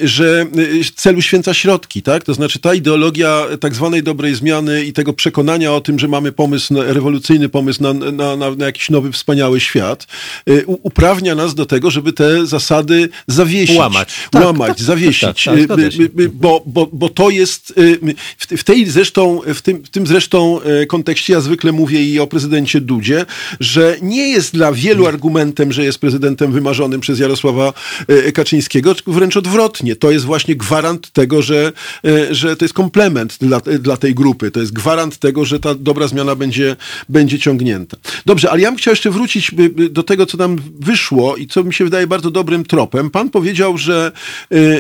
y, 0.03 0.09
że 0.09 0.47
y, 0.59 0.85
celu 0.97 1.23
święca 1.23 1.55
środki, 1.55 2.03
tak? 2.03 2.25
To 2.25 2.35
znaczy 2.35 2.59
ta 2.59 2.75
ideologia 2.75 3.47
tak 3.61 3.75
zwanej 3.75 4.03
dobrej 4.03 4.35
zmiany 4.35 4.85
i 4.85 4.93
tego 4.93 5.13
przekonania 5.13 5.73
o 5.75 5.81
tym, 5.81 5.99
że 5.99 6.09
mamy 6.09 6.33
pomysł, 6.33 6.75
rewolucyjny 6.83 7.49
pomysł 7.49 7.83
na, 7.83 7.93
na, 7.93 8.37
na, 8.37 8.51
na 8.51 8.67
jakiś 8.67 8.91
nowy, 8.91 9.13
wspaniały 9.13 9.61
świat, 9.61 10.07
y, 10.51 10.65
uprawnia 10.67 11.35
nas 11.35 11.55
do 11.55 11.67
tego, 11.67 11.91
żeby 11.91 12.13
te 12.13 12.47
zasady 12.47 13.09
zawiesić. 13.27 13.77
Łamać. 13.77 14.09
Tak, 14.31 14.45
Łamać, 14.45 14.81
zawiesić. 14.81 15.21
tak, 15.21 15.37
tak, 15.45 15.59
Y, 15.59 15.63
zgadza 15.63 15.91
się. 15.91 16.03
y, 16.03 16.11
y, 16.21 16.29
bo, 16.29 16.63
bo, 16.67 16.89
bo 16.93 17.09
to 17.09 17.31
jest 17.31 17.73
y, 17.79 17.99
w, 18.39 18.65
tej 18.65 18.87
zresztą, 18.87 19.41
w 19.55 19.63
tym, 19.63 19.85
w 19.85 19.89
tym 19.89 20.07
zresztą 20.07 20.61
e, 20.61 20.87
kontekście 20.87 21.33
ja 21.33 21.41
zwykle 21.41 21.73
mówię 21.73 22.05
i 22.05 22.21
o 22.21 22.27
prezydencie 22.27 22.81
Dudzie, 22.81 23.27
że 23.61 23.97
nie 24.03 24.29
jest 24.29 24.55
dla 24.55 24.73
wielu 24.73 25.07
argumentem, 25.07 25.73
że 25.73 25.85
jest 25.85 25.99
prezydentem 25.99 26.53
wymarzonym 26.53 27.01
przez 27.01 27.19
Jarosława 27.19 27.73
e, 28.09 28.33
Kaczyńskiego, 28.33 28.95
wręcz 29.07 29.37
odwrotnie. 29.37 29.97
To 29.97 30.11
jest 30.11 30.25
właśnie 30.25 30.57
gwarant 30.57 31.11
tego, 31.11 31.43
że, 31.43 31.73
e, 32.05 32.35
że 32.35 32.57
to 32.57 32.65
jest 32.65 32.75
komplement 32.75 33.39
dla, 33.41 33.61
dla 33.61 33.97
tej 33.97 34.15
grupy. 34.15 34.51
To 34.51 34.61
jest 34.61 34.73
gwarant 34.73 35.19
tego, 35.19 35.45
że 35.45 35.61
ta 35.61 35.75
dobra 35.75 36.09
zmiana 36.09 36.35
będzie, 36.35 36.77
będzie 37.09 37.39
ciągnięta. 37.39 37.97
Dobrze, 38.27 38.51
ale 38.51 38.61
ja 38.61 38.71
bym 38.71 38.79
chciał 38.79 38.93
jeszcze 38.93 39.11
wrócić 39.11 39.51
do 39.91 40.03
tego, 40.03 40.27
co 40.27 40.37
tam 40.37 40.57
wyszło 40.81 41.37
i 41.37 41.47
co 41.47 41.65
mi 41.65 41.75
się 41.75 41.85
wydaje 41.85 42.07
bardzo 42.07 42.31
dobrym 42.31 42.65
tropem. 42.65 43.11
Pan 43.11 43.31
powiedział, 43.31 43.79
że, 43.79 44.13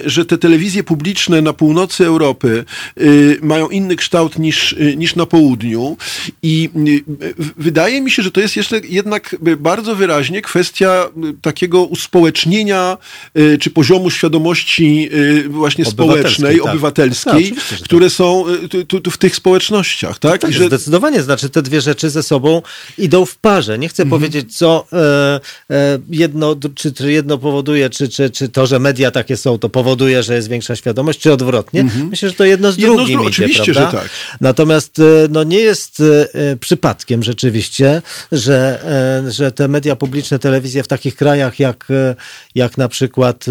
że 0.06 0.24
te 0.24 0.38
telewizje 0.38 0.84
publiczne 0.84 1.42
na 1.42 1.52
północy 1.52 2.06
Europy 2.06 2.64
mają 3.42 3.68
inny 3.68 3.96
kształt 3.96 4.38
niż, 4.38 4.72
y, 4.72 4.96
niż 4.96 5.16
na 5.16 5.26
południu 5.26 5.96
i 6.42 6.70
y, 6.86 7.34
wydaje 7.56 8.00
mi 8.00 8.10
się, 8.10 8.22
że 8.22 8.30
to 8.30 8.40
jest 8.40 8.56
jeszcze 8.56 8.80
jednak 8.88 9.36
y, 9.48 9.56
bardzo 9.56 9.96
wyraźnie 9.96 10.42
kwestia 10.42 11.08
y, 11.30 11.34
takiego 11.42 11.84
uspołecznienia 11.84 12.98
y, 13.38 13.58
czy 13.58 13.70
poziomu 13.70 14.10
świadomości 14.10 15.08
y, 15.14 15.48
właśnie 15.48 15.84
Obywatelskiej, 15.86 16.32
społecznej, 16.32 16.56
tak. 16.58 16.66
obywatelskiej, 16.74 17.32
Tak, 17.32 17.42
oczywiście, 17.42 17.76
tak. 17.76 17.84
które 17.84 18.10
są 18.10 18.44
y, 18.74 18.86
tu, 18.86 19.00
tu, 19.00 19.10
w 19.10 19.18
tych 19.18 19.36
społecznościach, 19.36 20.18
tak? 20.18 20.40
Tak, 20.40 20.50
I 20.50 20.54
że, 20.54 20.66
Zdecydowanie, 20.66 21.22
znaczy 21.22 21.48
te 21.50 21.62
dwie 21.62 21.80
rzeczy 21.80 22.10
ze 22.10 22.22
sobą 22.22 22.62
idą 22.98 23.24
w 23.24 23.36
parze. 23.36 23.78
Nie 23.78 23.88
chcę 23.88 24.02
Mhm. 24.02 24.20
powiedzieć, 24.20 24.56
co 24.56 24.86
e, 24.92 25.40
e, 25.70 25.98
jedno, 26.10 26.56
czy, 26.74 26.92
czy 26.92 27.12
jedno 27.12 27.38
powoduje, 27.38 27.90
czy, 27.90 28.08
czy, 28.08 28.30
czy 28.30 28.48
to, 28.48 28.66
że 28.66 28.78
media 28.78 29.10
takie 29.10 29.36
są, 29.36 29.58
to 29.58 29.68
powoduje, 29.68 30.22
że 30.22 30.34
jest 30.34 30.48
większa 30.48 30.76
świadomość, 30.76 31.20
czy 31.20 31.32
odwrotnie. 31.32 31.86
Myślę, 32.10 32.28
że 32.28 32.34
to 32.34 32.44
jedno 32.44 32.72
z 32.72 32.74
Mhm. 32.74 32.82
Jedno 32.90 32.96
drugim 32.96 33.03
idzie, 33.12 33.20
oczywiście, 33.20 33.72
prawda? 33.72 33.90
że 33.90 33.96
tak. 33.98 34.10
Natomiast 34.40 34.98
e, 34.98 35.02
no, 35.30 35.44
nie 35.44 35.58
jest 35.58 36.00
e, 36.00 36.56
przypadkiem 36.56 37.22
rzeczywiście, 37.22 38.02
że, 38.32 38.84
e, 39.26 39.32
że 39.32 39.52
te 39.52 39.68
media 39.68 39.96
publiczne, 39.96 40.38
telewizje 40.38 40.82
w 40.82 40.88
takich 40.88 41.16
krajach 41.16 41.60
jak, 41.60 41.88
jak 42.54 42.78
na 42.78 42.88
przykład 42.88 43.44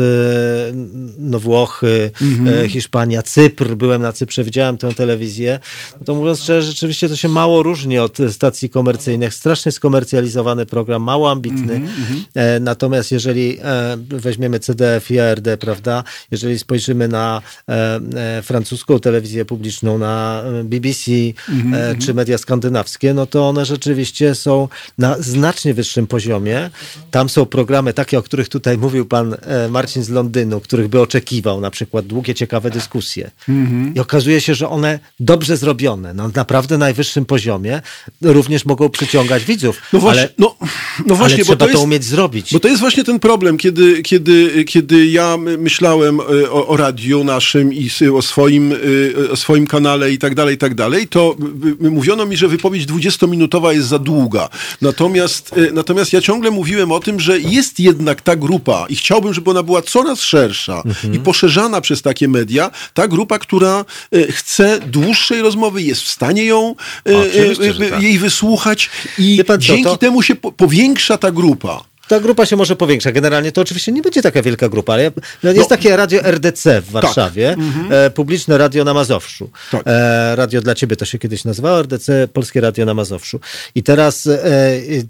no, 1.18 1.40
Włochy, 1.40 2.12
Mhm. 2.22 2.70
Hiszpania, 2.70 3.22
Cypr, 3.22 3.76
byłem 3.76 4.02
na 4.02 4.14
Cyprze, 4.14 4.44
widziałem 4.44 4.78
tę 4.78 4.94
telewizję, 4.94 5.60
no 6.00 6.06
to 6.06 6.16
mówiąc 6.16 6.40
szczerze, 6.40 6.68
rzeczywiście 6.68 7.10
to 7.10 7.16
się 7.16 7.30
mało 7.30 7.64
różni 7.64 8.00
od 8.00 8.18
stacji 8.32 8.70
komercyjnych. 8.70 9.34
Strasznie 9.34 9.72
skomercjalizowany 9.72 10.66
program, 10.66 11.04
mało 11.04 11.32
ambitny. 11.32 11.82
E, 12.34 12.60
natomiast 12.60 13.12
jeżeli 13.12 13.58
weźmiemy 14.10 14.60
CDF 14.60 15.12
i 15.12 15.20
ARD, 15.20 15.48
prawda, 15.60 16.04
jeżeli 16.32 16.60
spojrzymy 16.60 17.08
na 17.08 17.42
francuską 18.44 19.00
telewizję 19.00 19.43
publiczną, 19.46 19.98
na 19.98 20.44
e, 20.60 20.64
BBC 20.64 21.12
e, 21.12 21.96
czy 22.00 22.14
media 22.14 22.38
skandynawskie, 22.38 23.14
no 23.14 23.26
to 23.26 23.50
one 23.50 23.66
rzeczywiście 23.66 24.36
są 24.36 24.68
na 24.98 25.16
znacznie 25.20 25.74
wyższym 25.74 26.08
poziomie. 26.08 26.70
Tam 27.12 27.30
są 27.30 27.46
programy 27.46 27.94
takie, 27.94 28.18
o 28.20 28.24
których 28.24 28.50
tutaj 28.50 28.78
mówił 28.78 29.06
pan 29.06 29.36
e, 29.42 29.70
Marcin 29.70 30.04
z 30.04 30.10
Londynu, 30.10 30.60
których 30.60 30.88
by 30.88 31.02
oczekiwał, 31.02 31.62
na 31.62 31.72
przykład 31.72 32.06
długie, 32.06 32.36
ciekawe 32.36 32.72
dyskusje. 32.72 33.32
I 33.96 34.00
okazuje 34.00 34.42
się, 34.42 34.56
że 34.56 34.70
one 34.70 35.00
dobrze 35.20 35.58
zrobione, 35.58 36.14
na 36.14 36.30
naprawdę 36.36 36.78
najwyższym 36.78 37.26
poziomie, 37.26 37.82
również 38.22 38.66
mogą 38.66 38.90
przyciągać 38.90 39.46
widzów. 39.46 39.82
no 39.94 40.00
właśnie, 40.00 40.22
ale, 40.22 40.34
no, 40.38 40.56
no 41.06 41.16
właśnie 41.16 41.36
ale 41.36 41.38
bo 41.38 41.44
trzeba 41.44 41.58
to 41.58 41.66
to, 41.66 41.72
jest, 41.72 41.84
umieć 41.84 42.04
zrobić. 42.04 42.54
Bo 42.54 42.60
to 42.60 42.68
jest 42.68 42.80
właśnie 42.80 43.04
ten 43.04 43.20
problem, 43.20 43.58
kiedy, 43.58 44.02
kiedy, 44.02 44.64
kiedy 44.64 45.06
ja 45.06 45.38
my- 45.38 45.58
myślałem 45.58 46.20
o, 46.52 46.68
o 46.68 46.78
radiu 46.78 47.24
naszym 47.24 47.74
i 47.74 47.90
o 48.14 48.22
swoim, 48.22 48.74
o 49.34 49.38
swoim 49.38 49.68
kanale 49.68 50.12
i 50.12 50.18
tak 50.18 50.36
dalej, 50.36 50.56
i 50.56 50.58
tak 50.58 50.76
dalej, 50.76 51.08
to 51.08 51.36
mówiono 51.80 52.26
mi, 52.26 52.38
że 52.38 52.48
wypowiedź 52.48 52.86
20-minutowa 52.88 53.74
jest 53.74 53.88
za 53.88 54.00
długa. 54.00 54.50
Natomiast, 54.82 55.58
y, 55.58 55.72
natomiast 55.74 56.14
ja 56.14 56.22
ciągle 56.22 56.52
mówiłem 56.52 56.92
o 56.92 57.00
tym, 57.00 57.20
że 57.20 57.40
jest 57.40 57.80
jednak 57.80 58.22
ta 58.22 58.36
grupa 58.36 58.86
i 58.90 58.96
chciałbym, 58.96 59.34
żeby 59.34 59.50
ona 59.52 59.64
była 59.64 59.82
coraz 59.82 60.22
szersza 60.22 60.84
i 61.14 61.20
poszerzana 61.20 61.82
przez 61.82 62.02
takie 62.02 62.28
media, 62.28 62.72
ta 62.94 63.08
grupa, 63.08 63.40
która 63.40 63.86
y, 64.16 64.32
chce 64.32 64.80
dłuższej 64.88 65.42
rozmowy, 65.42 65.82
jest 65.82 66.02
w 66.02 66.10
stanie 66.10 66.46
ją, 66.46 66.76
Oczywiście, 67.06 67.64
y, 67.64 67.74
że 67.74 67.86
y, 67.86 67.90
tak. 67.90 68.02
jej 68.02 68.20
wysłuchać 68.20 68.90
i 69.20 69.38
Wie 69.50 69.58
dzięki 69.60 69.84
to- 69.84 69.98
temu 69.98 70.22
się 70.22 70.36
po, 70.36 70.52
powiększa 70.52 71.18
ta 71.18 71.32
grupa. 71.32 71.93
Ta 72.08 72.20
grupa 72.20 72.46
się 72.46 72.56
może 72.56 72.76
powiększa. 72.76 73.12
Generalnie 73.12 73.52
to 73.52 73.62
oczywiście 73.62 73.92
nie 73.92 74.02
będzie 74.02 74.22
taka 74.22 74.42
wielka 74.42 74.70
grupa, 74.70 74.94
ale 74.94 75.12
no, 75.44 75.52
jest 75.52 75.70
takie 75.70 75.98
radio 75.98 76.22
RDC 76.22 76.82
w 76.82 76.92
Warszawie, 76.92 77.56
e, 77.90 78.10
publiczne 78.10 78.58
radio 78.58 78.84
na 78.84 78.94
Mazowszu. 78.94 79.50
Tak. 79.72 79.82
E, 79.86 80.36
radio 80.36 80.62
dla 80.62 80.76
ciebie 80.76 80.96
to 80.96 81.06
się 81.06 81.20
kiedyś 81.20 81.44
nazywało, 81.46 81.80
RDC 81.82 82.28
Polskie 82.34 82.62
Radio 82.62 82.86
na 82.86 82.94
Mazowszu. 82.94 83.40
I 83.76 83.84
teraz 83.84 84.28
e, 84.28 84.42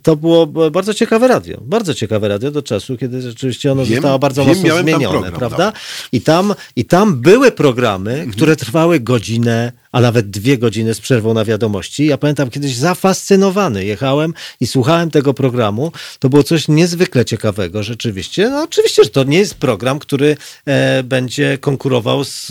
to 0.03 0.15
było 0.15 0.47
bardzo 0.47 0.93
ciekawe 0.93 1.27
radio. 1.27 1.57
Bardzo 1.61 1.93
ciekawe 1.93 2.27
radio 2.27 2.51
do 2.51 2.61
czasu, 2.61 2.97
kiedy 2.97 3.21
rzeczywiście 3.21 3.71
ono 3.71 3.85
Wiem, 3.85 3.95
zostało 3.95 4.19
bardzo 4.19 4.45
wiem, 4.45 4.55
mocno 4.57 4.77
zmienione, 4.81 5.09
program, 5.09 5.33
prawda? 5.33 5.71
tak. 5.71 5.81
I 6.11 6.21
tam, 6.21 6.53
I 6.75 6.85
tam 6.85 7.21
były 7.21 7.51
programy, 7.51 8.11
Mhm. 8.13 8.31
które 8.31 8.55
trwały 8.55 8.99
godzinę, 8.99 9.71
a 9.93 10.01
nawet 10.01 10.29
dwie 10.29 10.57
godziny 10.57 10.93
z 10.93 10.99
przerwą 10.99 11.33
na 11.33 11.45
wiadomości. 11.45 12.05
Ja 12.05 12.17
pamiętam 12.17 12.49
kiedyś 12.49 12.75
zafascynowany 12.75 13.85
jechałem 13.85 14.33
i 14.59 14.67
słuchałem 14.67 15.11
tego 15.11 15.33
programu. 15.33 15.91
To 16.19 16.29
było 16.29 16.43
coś 16.43 16.67
niezwykle 16.67 17.25
ciekawego, 17.25 17.83
rzeczywiście. 17.83 18.49
No 18.49 18.63
oczywiście, 18.63 19.03
że 19.03 19.09
to 19.09 19.23
nie 19.23 19.37
jest 19.37 19.55
program, 19.55 19.99
który 19.99 20.37
e, 20.65 21.03
będzie 21.03 21.57
konkurował 21.57 22.23
z, 22.23 22.47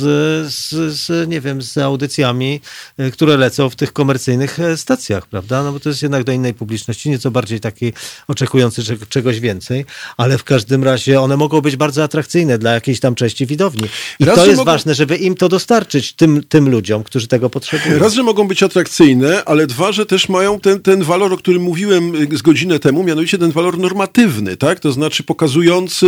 z, 0.55 0.69
z, 0.94 1.28
nie 1.28 1.40
wiem, 1.40 1.62
z 1.62 1.78
audycjami, 1.78 2.60
e, 2.98 3.10
które 3.10 3.36
lecą 3.36 3.70
w 3.70 3.77
tych 3.77 3.93
komercyjnych 3.93 4.60
e, 4.60 4.77
stacjach, 4.77 5.27
prawda? 5.27 5.62
No 5.62 5.73
bo 5.73 5.81
to 5.81 5.89
jest 5.89 6.02
jednak 6.02 6.24
do 6.24 6.32
innej 6.32 6.55
publiczności, 6.55 7.10
nieco 7.10 7.31
bardziej 7.31 7.60
taki 7.60 7.93
oczekujący 8.28 8.85
cze- 8.85 9.06
czegoś 9.09 9.40
więcej, 9.40 9.85
ale 10.16 10.39
w 10.39 10.44
każdym 10.44 10.85
razie 10.85 11.20
one 11.20 11.36
mogą 11.36 11.60
być 11.60 11.77
bardzo 11.77 12.02
atrakcyjne 12.02 12.59
dla 12.59 12.73
jakiejś 12.73 13.01
tam 13.01 13.14
części 13.14 13.47
widowni. 13.47 13.89
I 14.20 14.24
Raz, 14.24 14.35
to 14.36 14.47
jest 14.47 14.59
mogą- 14.59 14.73
ważne, 14.73 14.94
żeby 14.94 15.16
im 15.16 15.35
to 15.35 15.48
dostarczyć, 15.48 16.12
tym, 16.12 16.44
tym 16.48 16.69
ludziom, 16.69 17.05
którzy 17.05 17.28
tego 17.33 17.51
potrzebują. 17.51 17.99
Raz, 17.99 18.15
że 18.15 18.23
mogą 18.23 18.49
być 18.49 18.63
atrakcyjne, 18.63 19.45
ale 19.45 19.67
dwa, 19.67 19.93
że 19.93 20.07
też 20.07 20.29
mają 20.29 20.61
ten, 20.61 20.81
ten 20.81 21.03
walor, 21.03 21.33
o 21.33 21.37
którym 21.37 21.63
mówiłem 21.63 22.15
y, 22.33 22.37
z 22.37 22.43
godzinę 22.43 22.79
temu, 22.79 23.05
mianowicie 23.05 23.39
ten 23.39 23.51
walor 23.51 23.79
normatywny, 23.79 24.57
tak? 24.57 24.81
To 24.81 24.93
znaczy 24.93 25.23
pokazujący, 25.23 26.07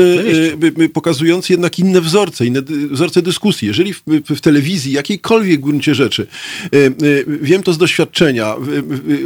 y, 0.80 0.88
pokazujący 0.88 1.52
jednak 1.52 1.78
inne 1.78 2.00
wzorce, 2.00 2.46
inne 2.46 2.62
wzorce 2.90 3.22
dyskusji. 3.22 3.68
Jeżeli 3.68 3.94
w, 3.94 4.02
w 4.36 4.40
telewizji, 4.40 4.92
jakiejkolwiek 4.92 5.60
gruncie 5.60 5.94
rzeczy, 5.94 6.26
y, 6.74 7.24
wiem 7.26 7.62
to 7.62 7.72
z 7.72 7.78
doświadczenia, 7.78 8.56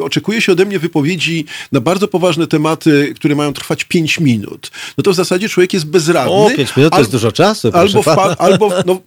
oczekuje 0.01 0.41
się 0.41 0.53
ode 0.53 0.65
mnie 0.65 0.79
wypowiedzi 0.79 1.45
na 1.73 1.81
bardzo 1.81 2.09
poważne 2.09 2.47
tematy, 2.47 3.15
które 3.17 3.35
mają 3.35 3.53
trwać 3.53 3.85
5 3.85 4.21
minut, 4.21 4.71
no 4.99 5.03
to 5.03 5.13
w 5.13 5.15
zasadzie 5.15 5.49
człowiek 5.49 5.73
jest 5.73 5.87
bezradny. 5.87 6.33
O, 6.33 6.51
pięć 6.57 6.77
minut 6.77 6.93
to 6.93 6.99
jest 6.99 7.13
dużo 7.13 7.33
czasu, 7.33 7.71
Albo, 7.73 8.03
wpa- 8.03 8.37
albo, 8.39 8.71
no, 8.87 9.01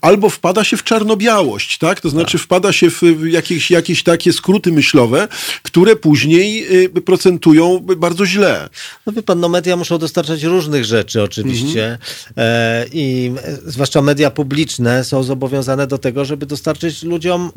albo 0.00 0.30
wpada 0.30 0.64
się 0.64 0.76
w 0.76 0.84
czarno-białość, 0.84 1.78
tak? 1.78 2.00
To 2.00 2.08
znaczy 2.10 2.29
wpada 2.38 2.72
się 2.72 2.90
w 2.90 3.02
jakieś, 3.26 3.70
jakieś 3.70 4.02
takie 4.02 4.32
skróty 4.32 4.72
myślowe, 4.72 5.28
które 5.62 5.96
później 5.96 6.66
y, 6.84 6.88
procentują 6.88 7.78
bardzo 7.96 8.26
źle. 8.26 8.68
No 9.06 9.12
wie 9.12 9.22
pan, 9.22 9.40
no 9.40 9.48
media 9.48 9.76
muszą 9.76 9.98
dostarczać 9.98 10.42
różnych 10.42 10.84
rzeczy 10.84 11.22
oczywiście 11.22 11.98
e, 12.36 12.86
i 12.92 13.32
e, 13.44 13.56
zwłaszcza 13.66 14.02
media 14.02 14.30
publiczne 14.30 15.04
są 15.04 15.22
zobowiązane 15.22 15.86
do 15.86 15.98
tego, 15.98 16.24
żeby 16.24 16.46
dostarczyć 16.46 17.02
ludziom 17.02 17.52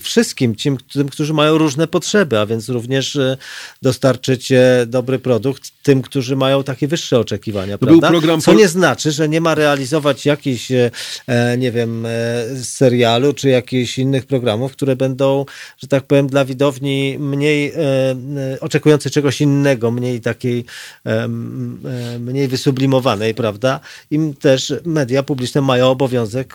wszystkim, 0.00 0.54
tym, 0.54 0.78
tym, 0.92 1.08
którzy 1.08 1.34
mają 1.34 1.58
różne 1.58 1.86
potrzeby, 1.86 2.38
a 2.38 2.46
więc 2.46 2.68
również 2.68 3.16
e, 3.16 3.36
dostarczyć 3.82 4.52
e, 4.52 4.86
dobry 4.86 5.18
produkt 5.18 5.70
tym, 5.82 6.02
którzy 6.02 6.36
mają 6.36 6.64
takie 6.64 6.88
wyższe 6.88 7.18
oczekiwania, 7.18 7.78
był 7.78 7.88
prawda? 7.88 8.08
program 8.08 8.40
Co 8.40 8.54
nie 8.54 8.68
znaczy, 8.68 9.12
że 9.12 9.28
nie 9.28 9.40
ma 9.40 9.54
realizować 9.54 10.26
jakichś, 10.26 10.72
e, 10.72 10.90
e, 11.26 11.58
nie 11.58 11.72
wiem, 11.72 12.06
e, 12.06 12.10
serialu 12.62 13.32
czy 13.32 13.48
jakichś 13.48 13.98
innych 13.98 14.26
programów, 14.26 14.72
które 14.72 14.96
będą, 14.96 15.44
że 15.78 15.88
tak 15.88 16.04
powiem, 16.04 16.26
dla 16.26 16.44
widowni 16.44 17.16
mniej 17.18 17.72
oczekującej 18.60 19.12
czegoś 19.12 19.40
innego, 19.40 19.90
mniej 19.90 20.20
takiej, 20.20 20.64
mniej 22.20 22.48
wysublimowanej, 22.48 23.34
prawda? 23.34 23.80
Im 24.10 24.34
też 24.34 24.74
media 24.84 25.22
publiczne 25.22 25.60
mają 25.60 25.86
obowiązek 25.86 26.54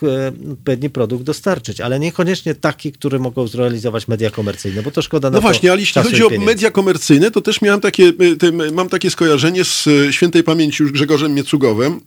odpowiedni 0.52 0.90
produkt 0.90 1.24
dostarczyć, 1.24 1.80
ale 1.80 2.00
niekoniecznie 2.00 2.54
taki, 2.54 2.83
który 2.92 3.18
mogą 3.18 3.46
zrealizować 3.46 4.08
media 4.08 4.30
komercyjne, 4.30 4.82
bo 4.82 4.90
to 4.90 5.02
szkoda 5.02 5.30
na 5.30 5.34
No 5.34 5.40
właśnie, 5.40 5.70
ale 5.72 5.80
jeśli 5.80 6.02
chodzi 6.02 6.24
o 6.24 6.30
media 6.40 6.70
komercyjne, 6.70 7.30
to 7.30 7.40
też 7.40 7.62
miałem 7.62 7.80
takie, 7.80 8.12
tym, 8.38 8.74
mam 8.74 8.88
takie 8.88 9.10
skojarzenie 9.10 9.64
z 9.64 9.86
y, 9.86 10.12
świętej 10.12 10.42
pamięci 10.42 10.82
już 10.82 10.92
Grzegorzem 10.92 11.34
Miecugowem. 11.34 12.00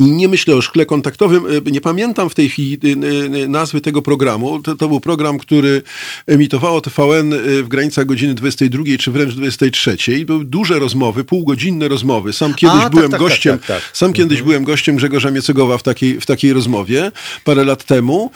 I 0.00 0.04
nie 0.04 0.28
myślę 0.28 0.56
o 0.56 0.62
szkle 0.62 0.86
kontaktowym. 0.86 1.46
Y, 1.68 1.72
Nie 1.72 1.80
pamiętam 1.80 2.30
w 2.30 2.34
tej 2.34 2.48
chwili 2.48 2.78
y, 2.84 2.88
y, 3.36 3.48
nazwy 3.48 3.80
tego 3.80 4.02
programu. 4.02 4.62
To, 4.62 4.76
to 4.76 4.88
był 4.88 5.00
program, 5.00 5.38
który 5.38 5.82
emitowało 6.26 6.80
TVN 6.80 7.34
w 7.62 7.68
granicach 7.68 8.06
godziny 8.06 8.34
22 8.34 8.84
czy 8.98 9.10
wręcz 9.10 9.34
23. 9.34 9.96
Były 10.26 10.44
duże 10.44 10.78
rozmowy, 10.78 11.24
półgodzinne 11.24 11.88
rozmowy. 11.88 12.32
Sam 12.32 12.54
kiedyś 12.54 12.80
tak, 12.80 12.92
byłem 12.92 13.10
tak, 13.10 13.20
gościem, 13.20 13.58
tak, 13.58 13.66
tak, 13.66 13.82
tak. 13.82 13.96
sam 13.96 14.12
kiedyś 14.12 14.42
byłem 14.42 14.64
gościem 14.64 14.96
Grzegorza 14.96 15.30
Miecygowa 15.30 15.78
w 15.78 15.82
takiej, 15.82 16.20
w 16.20 16.26
takiej 16.26 16.52
rozmowie 16.52 17.12
parę 17.44 17.64
lat 17.64 17.84
temu. 17.84 18.30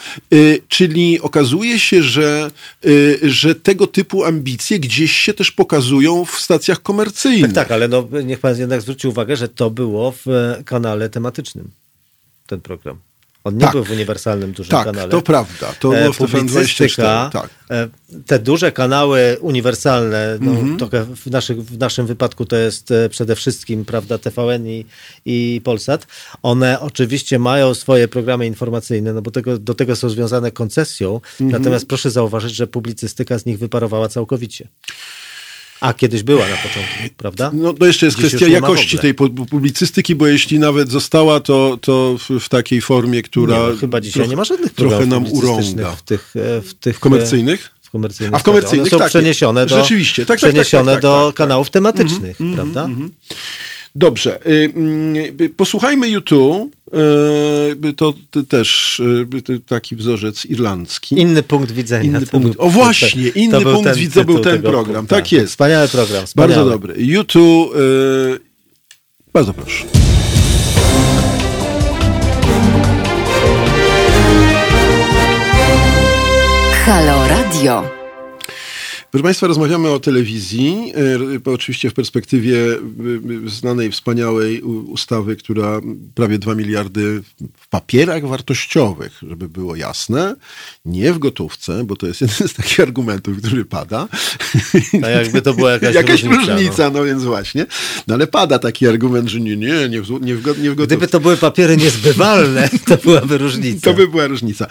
Czyli 0.67 1.21
okazuje 1.21 1.79
się, 1.79 2.03
że, 2.03 2.51
że 3.21 3.55
tego 3.55 3.87
typu 3.87 4.23
ambicje 4.23 4.79
gdzieś 4.79 5.11
się 5.11 5.33
też 5.33 5.51
pokazują 5.51 6.25
w 6.25 6.39
stacjach 6.39 6.81
komercyjnych. 6.81 7.53
Tak, 7.53 7.67
tak, 7.67 7.71
ale 7.71 7.87
no, 7.87 8.07
niech 8.23 8.39
pan 8.39 8.59
jednak 8.59 8.81
zwróci 8.81 9.07
uwagę, 9.07 9.35
że 9.35 9.49
to 9.49 9.69
było 9.69 10.11
w 10.11 10.27
e, 10.27 10.63
kanale 10.65 11.09
tematycznym, 11.09 11.56
ten 12.47 12.61
program. 12.61 12.97
On 13.43 13.53
nie 13.55 13.61
Tak. 13.61 13.71
był 13.71 13.83
w 13.83 13.91
uniwersalnym 13.91 14.51
dużym 14.51 14.71
Tak, 14.71 14.85
kanale. 14.85 15.09
to 15.11 15.21
prawda. 15.21 15.73
To 15.79 15.97
E, 15.97 16.01
było 16.01 16.13
w 16.13 16.17
TVN 16.17 16.47
24. 16.47 16.89
publicystyka, 16.89 17.29
Tak. 17.33 17.49
e, 17.71 17.87
te 18.25 18.39
duże 18.39 18.71
kanały 18.71 19.37
uniwersalne, 19.41 20.37
no, 20.41 20.51
Mhm. 20.51 20.77
trochę 20.77 21.03
w, 21.15 21.25
naszych, 21.27 21.63
w 21.65 21.77
naszym 21.77 22.07
wypadku 22.07 22.45
to 22.45 22.55
jest 22.55 22.91
e, 22.91 23.09
przede 23.09 23.35
wszystkim 23.35 23.85
prawda, 23.85 24.17
TVN 24.17 24.67
i, 24.67 24.85
i 25.25 25.61
Polsat, 25.63 26.07
one 26.43 26.79
oczywiście 26.79 27.39
mają 27.39 27.73
swoje 27.73 28.07
programy 28.07 28.45
informacyjne, 28.47 29.13
no 29.13 29.21
bo 29.21 29.31
tego, 29.31 29.57
do 29.57 29.73
tego 29.73 29.95
są 29.95 30.09
związane 30.09 30.51
koncesją, 30.51 31.21
Mhm. 31.41 31.51
natomiast 31.61 31.87
proszę 31.87 32.11
zauważyć, 32.11 32.55
że 32.55 32.67
publicystyka 32.67 33.39
z 33.39 33.45
nich 33.45 33.59
wyparowała 33.59 34.07
całkowicie. 34.09 34.67
A 35.81 35.93
kiedyś 35.93 36.23
była 36.23 36.41
na 36.47 36.55
początku, 36.55 37.15
prawda? 37.17 37.51
No 37.53 37.73
to 37.73 37.85
jeszcze 37.85 38.05
jest 38.05 38.17
Dziś 38.17 38.27
kwestia 38.27 38.45
w 38.45 38.49
jakości 38.49 38.99
tej 38.99 39.13
pu- 39.13 39.45
publicystyki, 39.45 40.15
bo 40.15 40.27
jeśli 40.27 40.59
nawet 40.59 40.89
została, 40.89 41.39
to, 41.39 41.77
to 41.81 42.17
w, 42.29 42.39
w 42.39 42.49
takiej 42.49 42.81
formie, 42.81 43.21
która 43.21 43.57
Nie, 43.57 43.63
no, 43.69 43.77
chyba 43.77 44.01
dzisiaj 44.01 44.29
nie 44.29 44.35
ma 44.35 44.43
żadnych 44.43 44.73
trochę 44.73 45.05
nam 45.05 45.31
urąga. 45.31 45.91
W 45.91 46.01
tych, 46.01 46.33
e, 46.35 46.61
w 46.61 46.73
tych 46.73 46.99
Komercyjnych? 46.99 47.71
W 47.81 47.89
komercyjnych, 47.89 48.35
A 48.35 48.39
w 48.39 48.43
komercyjnych. 48.43 48.81
One 48.81 48.89
są 48.89 48.97
tak, 48.99 49.09
przeniesione 49.09 49.65
do, 49.65 49.79
rzeczywiście. 49.81 50.25
Tak, 50.25 50.27
tak, 50.27 50.39
tak, 50.39 50.49
przeniesione 50.49 50.91
tak, 50.91 51.01
tak, 51.01 51.01
do 51.01 51.27
tak, 51.27 51.35
kanałów 51.35 51.69
tematycznych, 51.69 52.37
prawda? 52.55 52.81
Dobrze. 52.81 52.93
y, 52.93 52.97
mm, 52.97 53.11
y, 54.47 55.49
Posłuchajmy 55.57 56.09
YouTube. 56.09 56.71
y, 57.83 57.93
To, 57.93 58.13
to 58.31 58.43
też 58.43 58.99
y, 58.99 59.41
to 59.41 59.53
taki 59.67 59.95
wzorzec 59.95 60.45
irlandzki. 60.45 61.19
Inny 61.21 61.43
punkt 61.43 61.71
widzenia. 61.71 62.03
Inny 62.09 62.19
To 62.25 62.31
punkt- 62.31 62.55
był- 62.55 62.65
o 62.65 62.69
właśnie, 62.69 63.31
to 63.31 63.39
inny 63.39 63.61
był 63.61 63.73
punkt 63.73 63.95
widzenia 63.95 64.25
był 64.25 64.35
tytuł 64.37 64.51
ten 64.51 64.61
program. 64.61 64.95
punktu. 64.95 65.15
Tak 65.15 65.31
jest. 65.31 65.49
Wspaniały 65.49 65.87
program. 65.87 66.25
Wspaniały. 66.25 66.53
Bardzo 66.55 66.69
dobry. 66.69 66.93
YouTube. 66.97 67.75
y, 67.75 68.39
Bardzo 69.33 69.53
proszę. 69.53 69.85
Halo 76.85 77.27
Radio. 77.27 77.83
Proszę 79.17 79.23
Państwa, 79.23 79.47
rozmawiamy 79.47 79.89
o 79.89 79.99
telewizji, 79.99 80.93
e, 81.45 81.51
oczywiście 81.53 81.89
w 81.89 81.93
perspektywie 81.93 82.55
y, 82.55 82.79
y, 83.45 83.49
znanej, 83.49 83.91
wspaniałej 83.91 84.61
ustawy, 84.61 85.35
która 85.35 85.81
prawie 86.15 86.39
2 86.39 86.55
miliardy 86.55 87.21
w 87.57 87.67
papierach 87.69 88.27
wartościowych, 88.27 89.21
żeby 89.29 89.49
było 89.49 89.75
jasne, 89.75 90.35
nie 90.85 91.13
w 91.13 91.19
gotówce, 91.19 91.83
bo 91.83 91.95
to 91.95 92.07
jest 92.07 92.21
jeden 92.27 92.47
z 92.47 92.53
takich 92.53 92.79
argumentów, 92.79 93.37
który 93.37 93.65
pada. 93.65 94.07
A 95.03 95.09
jakby 95.09 95.41
to 95.41 95.53
była 95.53 95.71
jakaś 95.71 96.23
różnica, 96.23 96.53
różnica, 96.53 96.89
no. 96.89 97.03
więc 97.03 97.23
właśnie. 97.23 97.65
No 98.07 98.15
ale 98.15 98.27
pada 98.27 98.59
taki 98.59 98.87
argument, 98.87 99.29
że 99.29 99.39
nie, 99.39 99.57
nie, 99.57 99.89
nie 99.89 100.01
w, 100.01 100.21
nie 100.21 100.35
w, 100.35 100.41
gotówce. 100.41 100.85
Gdyby 100.85 101.07
to 101.07 101.19
były 101.19 101.37
papiery 101.37 101.77
niezbywalne, 101.77 102.69
to 102.85 102.97
byłaby 102.97 103.37
różnica. 103.37 103.91
To 103.91 103.93
by 103.93 104.07
była 104.07 104.27
różnica. 104.27 104.67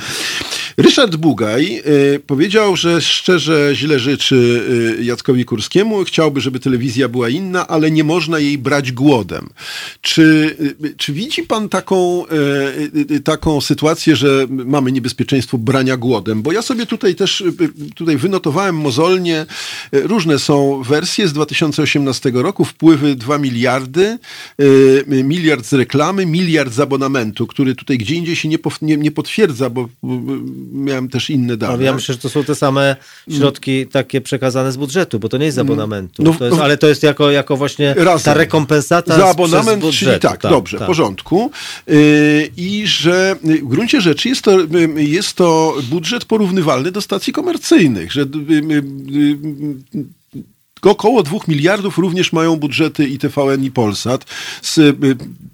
Ryszard 0.76 1.16
Bugaj 1.16 1.82
powiedział, 2.26 2.76
że 2.76 3.00
szczerze 3.00 3.70
źle 3.74 3.98
życzy 3.98 4.35
y, 4.36 5.04
Jackowi 5.04 5.44
Kurskiemu. 5.44 6.04
Chciałby, 6.04 6.40
żeby 6.40 6.60
telewizja 6.60 7.08
była 7.08 7.28
inna, 7.28 7.66
ale 7.66 7.90
nie 7.90 8.04
można 8.04 8.38
jej 8.38 8.58
brać 8.58 8.92
głodem. 8.92 9.48
Czy, 10.00 10.56
y, 10.84 10.94
czy 10.96 11.12
widzi 11.12 11.42
pan 11.42 11.68
taką, 11.68 12.24
y, 12.26 13.14
y, 13.14 13.20
taką 13.20 13.60
sytuację, 13.60 14.16
że 14.16 14.46
mamy 14.48 14.92
niebezpieczeństwo 14.92 15.58
brania 15.58 15.96
głodem? 15.96 16.42
Bo 16.42 16.52
ja 16.52 16.62
sobie 16.62 16.86
tutaj 16.86 17.14
też 17.14 17.44
tutaj 17.94 18.16
wynotowałem 18.16 18.76
mozolnie, 18.76 19.46
y, 19.94 20.02
różne 20.02 20.38
są 20.38 20.82
wersje 20.82 21.28
z 21.28 21.32
2018 21.32 22.30
roku, 22.34 22.64
wpływy 22.64 23.16
2 23.16 23.38
miliardy, 23.38 24.18
y, 24.60 25.04
miliard 25.24 25.66
z 25.66 25.72
reklamy, 25.72 26.26
miliard 26.26 26.72
z 26.72 26.80
abonamentu, 26.80 27.46
który 27.46 27.74
tutaj 27.74 27.98
gdzie 27.98 28.14
indziej 28.14 28.36
się 28.36 28.48
nie, 28.48 28.58
nie, 28.82 28.96
nie 28.96 29.10
potwierdza, 29.10 29.70
bo 29.70 29.88
miałem 30.72 31.08
też 31.08 31.30
inne 31.30 31.56
dane. 31.56 31.84
Ja 31.84 31.94
myślę, 31.94 32.14
że 32.14 32.20
to 32.20 32.28
są 32.28 32.44
te 32.44 32.54
same 32.54 32.96
środki 33.30 33.86
takie 33.86 34.15
przekazane 34.20 34.72
z 34.72 34.76
budżetu, 34.76 35.18
bo 35.18 35.28
to 35.28 35.38
nie 35.38 35.44
jest 35.44 35.56
z 35.56 35.58
abonamentu. 35.58 36.22
No, 36.22 36.34
to 36.34 36.44
jest, 36.44 36.58
ale 36.58 36.76
to 36.76 36.86
jest 36.86 37.02
jako, 37.02 37.30
jako 37.30 37.56
właśnie 37.56 37.94
Razem. 37.94 38.24
ta 38.24 38.34
rekompensata 38.34 39.16
za 39.16 39.28
abonament, 39.28 39.82
przez 39.82 39.94
czyli 39.94 40.10
budżetu. 40.10 40.28
tak, 40.28 40.40
dobrze, 40.40 40.78
w 40.78 40.82
porządku. 40.82 41.50
Yy, 41.86 42.50
I 42.56 42.86
że 42.86 43.36
yy, 43.44 43.58
w 43.58 43.68
gruncie 43.68 44.00
rzeczy 44.00 44.28
jest 44.28 44.42
to, 44.42 44.60
yy, 44.60 45.04
jest 45.04 45.34
to 45.34 45.76
budżet 45.90 46.24
porównywalny 46.24 46.92
do 46.92 47.00
stacji 47.00 47.32
komercyjnych, 47.32 48.12
że 48.12 48.20
yy, 48.20 48.54
yy, 48.54 48.82
yy, 49.94 50.04
Około 50.82 51.22
2 51.22 51.38
miliardów 51.48 51.98
również 51.98 52.32
mają 52.32 52.56
budżety 52.56 53.08
i 53.08 53.18
TVN 53.18 53.64
i 53.64 53.70
Polsat 53.70 54.24
z 54.62 54.78
y, 54.78 54.94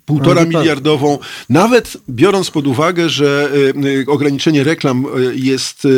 półtora 0.06 0.44
wie 0.44 0.52
pan- 0.52 0.60
miliardową, 0.60 1.18
nawet 1.48 1.96
biorąc 2.10 2.50
pod 2.50 2.66
uwagę, 2.66 3.08
że 3.08 3.50
y, 3.54 3.88
y, 3.88 4.04
ograniczenie 4.08 4.64
reklam 4.64 5.04
jest 5.34 5.88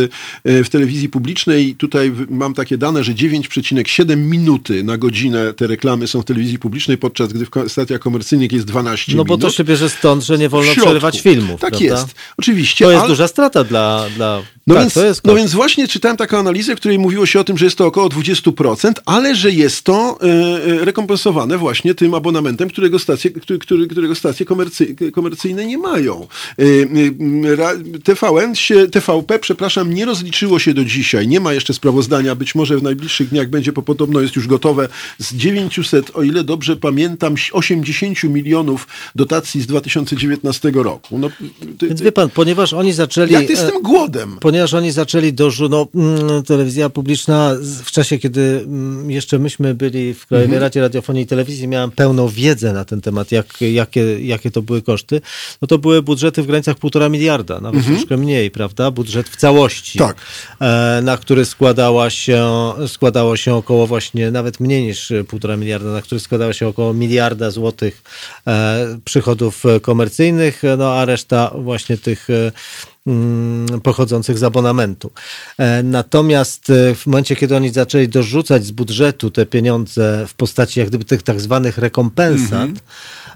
w 0.44 0.68
telewizji 0.70 1.08
publicznej, 1.08 1.74
tutaj 1.74 2.12
mam 2.30 2.54
takie 2.54 2.78
dane, 2.78 3.04
że 3.04 3.12
9,7 3.14 4.16
minuty 4.16 4.84
na 4.84 4.98
godzinę 4.98 5.52
te 5.54 5.66
reklamy 5.66 6.06
są 6.06 6.22
w 6.22 6.24
telewizji 6.24 6.58
publicznej, 6.58 6.98
podczas 6.98 7.32
gdy 7.32 7.46
w 7.46 7.72
stacjach 7.72 8.00
komercyjnych 8.00 8.52
jest 8.52 8.66
12 8.66 9.12
No 9.16 9.24
bo 9.24 9.34
minut. 9.36 9.50
to 9.50 9.56
się 9.56 9.64
bierze 9.64 9.90
stąd, 9.90 10.24
że 10.24 10.38
nie 10.38 10.48
wolno 10.48 10.72
przerywać 10.72 11.20
filmów. 11.20 11.60
Tak 11.60 11.70
prawda? 11.70 11.86
jest, 11.86 12.06
oczywiście. 12.38 12.84
To 12.84 12.90
jest 12.90 13.00
ale- 13.00 13.08
duża 13.10 13.28
strata 13.28 13.64
dla. 13.64 14.06
dla... 14.16 14.42
no, 14.66 14.74
tak, 14.74 14.82
więc, 14.82 14.94
to 14.94 15.04
jest 15.04 15.24
no 15.24 15.34
więc 15.34 15.52
właśnie 15.52 15.88
czytałem 15.88 16.16
taką 16.16 16.38
analizę, 16.38 16.76
w 16.76 16.78
której 16.78 16.98
mówiło 16.98 17.26
się 17.26 17.40
o 17.40 17.44
tym, 17.44 17.58
że 17.58 17.64
jest 17.64 17.78
to 17.78 17.86
około 17.86 18.08
20%, 18.08 18.92
ale 19.14 19.34
że 19.34 19.50
jest 19.50 19.82
to 19.82 20.18
e, 20.22 20.26
e, 20.80 20.84
rekompensowane 20.84 21.58
właśnie 21.58 21.94
tym 21.94 22.14
abonamentem, 22.14 22.68
którego 22.68 22.98
stacje, 22.98 23.30
który, 23.60 23.86
którego 23.86 24.14
stacje 24.14 24.46
komercy, 24.46 24.96
komercyjne 25.12 25.66
nie 25.66 25.78
mają. 25.78 26.26
E, 26.58 26.64
TVN 28.04 28.54
się, 28.54 28.88
TVP, 28.88 29.38
przepraszam, 29.38 29.94
nie 29.94 30.04
rozliczyło 30.04 30.58
się 30.58 30.74
do 30.74 30.84
dzisiaj. 30.84 31.28
Nie 31.28 31.40
ma 31.40 31.52
jeszcze 31.52 31.74
sprawozdania, 31.74 32.34
być 32.34 32.54
może 32.54 32.78
w 32.78 32.82
najbliższych 32.82 33.28
dniach 33.28 33.48
będzie, 33.48 33.72
bo 33.72 33.82
podobno 33.82 34.20
jest 34.20 34.36
już 34.36 34.46
gotowe 34.46 34.88
z 35.18 35.34
900, 35.34 36.10
o 36.14 36.22
ile 36.22 36.44
dobrze 36.44 36.76
pamiętam, 36.76 37.34
80 37.52 38.24
milionów 38.24 38.86
dotacji 39.14 39.60
z 39.60 39.66
2019 39.66 40.70
roku. 40.74 41.18
No, 41.18 41.30
ty- 41.78 41.88
Więc 41.88 42.00
wie 42.00 42.12
pan, 42.12 42.30
ponieważ 42.30 42.72
oni 42.72 42.92
zaczęli. 42.92 43.32
jak 43.32 43.46
ty 43.46 43.56
z 43.56 43.60
e, 43.60 43.70
tym 43.70 43.82
głodem? 43.82 44.36
Ponieważ 44.40 44.74
oni 44.74 44.90
zaczęli 44.92 45.32
dożu, 45.32 45.68
no, 45.68 45.86
mm, 45.94 46.42
telewizja 46.42 46.90
publiczna 46.90 47.56
w 47.84 47.90
czasie, 47.90 48.18
kiedy 48.18 48.64
mm, 48.66 49.03
jeszcze 49.08 49.38
myśmy 49.38 49.74
byli 49.74 50.14
w 50.14 50.26
Krajowej 50.26 50.58
Radzie 50.58 50.80
Radiofonii 50.80 51.22
i 51.22 51.26
Telewizji, 51.26 51.68
miałem 51.68 51.90
pełną 51.90 52.28
wiedzę 52.28 52.72
na 52.72 52.84
ten 52.84 53.00
temat, 53.00 53.32
jak, 53.32 53.60
jakie, 53.60 54.26
jakie 54.26 54.50
to 54.50 54.62
były 54.62 54.82
koszty, 54.82 55.20
no 55.62 55.68
to 55.68 55.78
były 55.78 56.02
budżety 56.02 56.42
w 56.42 56.46
granicach 56.46 56.76
półtora 56.76 57.08
miliarda, 57.08 57.60
nawet 57.60 57.86
troszkę 57.86 58.16
mniej, 58.16 58.50
prawda? 58.50 58.90
Budżet 58.90 59.28
w 59.28 59.36
całości, 59.36 59.98
Tak. 59.98 60.16
e, 60.60 61.00
na 61.02 61.16
który 61.16 61.44
składała 61.44 62.10
się, 62.10 62.72
składało 62.86 63.36
się 63.36 63.54
około 63.54 63.86
właśnie, 63.86 64.30
nawet 64.30 64.60
mniej 64.60 64.82
niż 64.82 65.12
półtora 65.28 65.56
miliarda, 65.56 65.90
na 65.90 66.02
który 66.02 66.20
składało 66.20 66.52
się 66.52 66.68
około 66.68 66.94
miliarda 66.94 67.50
złotych 67.50 68.02
e, 68.46 68.98
przychodów 69.04 69.66
e, 69.66 69.80
komercyjnych, 69.80 70.62
no 70.78 70.92
a 70.94 71.04
reszta 71.04 71.50
właśnie 71.54 71.98
tych 71.98 72.28
pochodzących 73.82 74.38
z 74.38 74.42
abonamentu. 74.42 75.10
E, 75.58 75.82
Natomiast 75.82 76.70
e, 76.70 76.94
w 76.94 77.06
momencie, 77.06 77.36
kiedy 77.36 77.56
oni 77.56 77.70
zaczęli 77.70 78.08
dorzucać 78.08 78.64
z 78.64 78.70
budżetu 78.70 79.30
te 79.30 79.46
pieniądze 79.46 80.24
w 80.28 80.34
postaci 80.34 80.80
jak 80.80 80.88
gdyby 80.88 81.04
tych 81.04 81.22
tak 81.22 81.40
zwanych 81.40 81.78
rekompensat, 81.78 82.70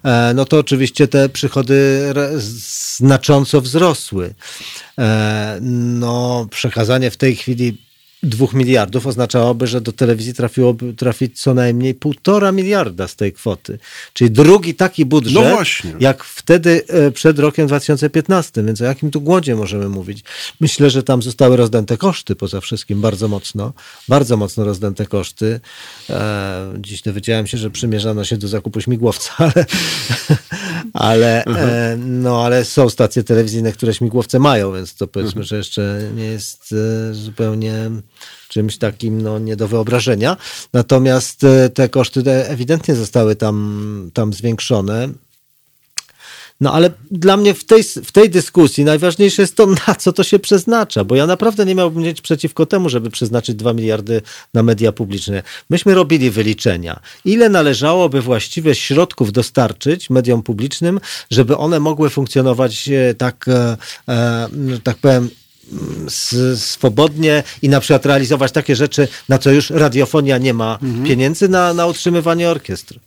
e, 0.05 0.33
no 0.35 0.45
to 0.45 0.59
oczywiście 0.59 1.09
te 1.09 1.29
przychody 1.29 2.03
znacząco 2.37 3.61
wzrosły. 3.61 4.35
No, 5.61 6.47
przekazanie 6.51 7.11
w 7.11 7.17
tej 7.17 7.37
chwili 7.37 7.88
dwóch 8.23 8.55
miliardów 8.55 9.07
oznaczałoby, 9.07 9.67
że 9.67 9.81
do 9.81 9.93
telewizji 9.93 10.35
trafiłoby 10.35 10.95
trafić 10.95 11.41
co 11.41 11.55
najmniej 11.55 11.95
półtora 11.95 12.53
miliarda 12.53 13.09
z 13.09 13.17
tej 13.17 13.33
kwoty. 13.33 13.79
Czyli 14.13 14.31
drugi 14.31 14.75
taki 14.75 15.05
budżet, 15.05 15.35
No 15.35 15.51
właśnie. 15.51 15.93
jak 16.01 16.25
wtedy 16.25 16.83
e, 16.89 17.11
przed 17.11 17.39
rokiem 17.39 17.67
2015. 17.67 18.65
Więc 18.65 18.81
o 18.81 18.85
jakim 18.85 19.11
tu 19.11 19.21
głodzie 19.21 19.57
możemy 19.57 19.89
mówić? 19.89 20.25
Myślę, 20.61 20.91
że 20.91 21.03
tam 21.03 21.23
zostały 21.23 21.57
rozdęte 21.57 21.97
koszty 21.97 22.37
poza 22.37 22.61
wszystkim 22.61 23.01
bardzo 23.01 23.29
mocno. 23.29 23.73
Bardzo 24.09 24.37
mocno 24.37 24.65
rozdęte 24.65 25.07
koszty. 25.07 25.61
E, 26.11 26.73
dziś 26.79 27.03
dowiedziałem 27.03 27.47
się, 27.47 27.59
że 27.59 27.71
przymierzano 27.71 28.25
się 28.25 28.37
do 28.37 28.49
zakupu 28.49 28.81
śmigłowca, 28.81 29.33
ale, 30.93 31.45
ale, 31.45 31.45
e, 31.93 31.97
no, 31.97 32.45
ale 32.45 32.65
są 32.65 32.89
stacje 32.91 33.25
telewizyjne, 33.25 33.73
które 33.73 33.95
śmigłowce 33.95 34.39
mają, 34.39 34.73
więc 34.73 34.95
to 34.95 35.07
powiedzmy, 35.07 35.45
że 35.45 35.57
jeszcze 35.57 36.11
nie 36.15 36.25
jest 36.25 36.75
zupełnie 37.13 37.91
czymś 38.49 38.79
takim 38.79 39.23
no, 39.23 39.39
nie 39.39 39.57
do 39.57 39.69
wyobrażenia. 39.69 40.37
Natomiast 40.73 41.45
e, 41.45 41.69
te 41.69 41.89
koszty 41.89 42.31
ewidentnie 42.31 42.95
zostały 42.95 43.37
tam, 43.37 44.11
tam 44.15 44.33
zwiększone. 44.33 45.09
No 46.61 46.73
ale 46.73 46.91
dla 47.11 47.37
mnie 47.37 47.55
w 47.55 47.65
tej, 47.65 47.83
w 47.83 48.13
tej 48.13 48.31
dyskusji 48.31 48.85
najważniejsze 48.85 49.43
jest 49.43 49.57
to, 49.57 49.67
na 49.67 49.95
co 49.95 50.13
to 50.13 50.25
się 50.25 50.39
przeznacza, 50.39 51.05
bo 51.05 51.15
ja 51.15 51.27
naprawdę 51.27 51.65
nie 51.65 51.75
miałbym 51.75 52.03
nic 52.03 52.21
przeciwko 52.21 52.67
temu, 52.67 52.89
żeby 52.89 53.11
przeznaczyć 53.11 53.57
2 53.57 53.73
miliardy 53.73 54.23
na 54.55 54.63
media 54.63 54.93
publiczne. 54.93 55.43
Myśmy 55.71 55.95
robili 55.95 56.31
wyliczenia, 56.31 57.01
ile 57.25 57.49
należałoby 57.49 58.21
właściwie 58.21 58.75
środków 58.75 59.33
dostarczyć 59.33 60.11
mediom 60.11 60.43
publicznym, 60.43 61.01
żeby 61.31 61.57
one 61.57 61.81
mogły 61.81 62.11
funkcjonować 62.11 62.89
e, 62.89 63.15
tak, 63.15 63.47
e, 63.49 63.77
tak 64.85 64.97
powiem, 64.97 65.31
swobodnie 66.57 67.43
i 67.63 67.69
na 67.69 67.81
przykład 67.81 68.07
realizować 68.07 68.53
takie 68.53 68.77
rzeczy, 68.77 69.09
na 69.29 69.39
co 69.39 69.51
już 69.51 69.71
radiofonia 69.71 70.39
nie 70.39 70.55
ma 70.55 70.79
pieniędzy 71.07 71.49
na, 71.49 71.75
na 71.75 71.87
utrzymywanie 71.87 72.51
orkiestr. 72.51 72.99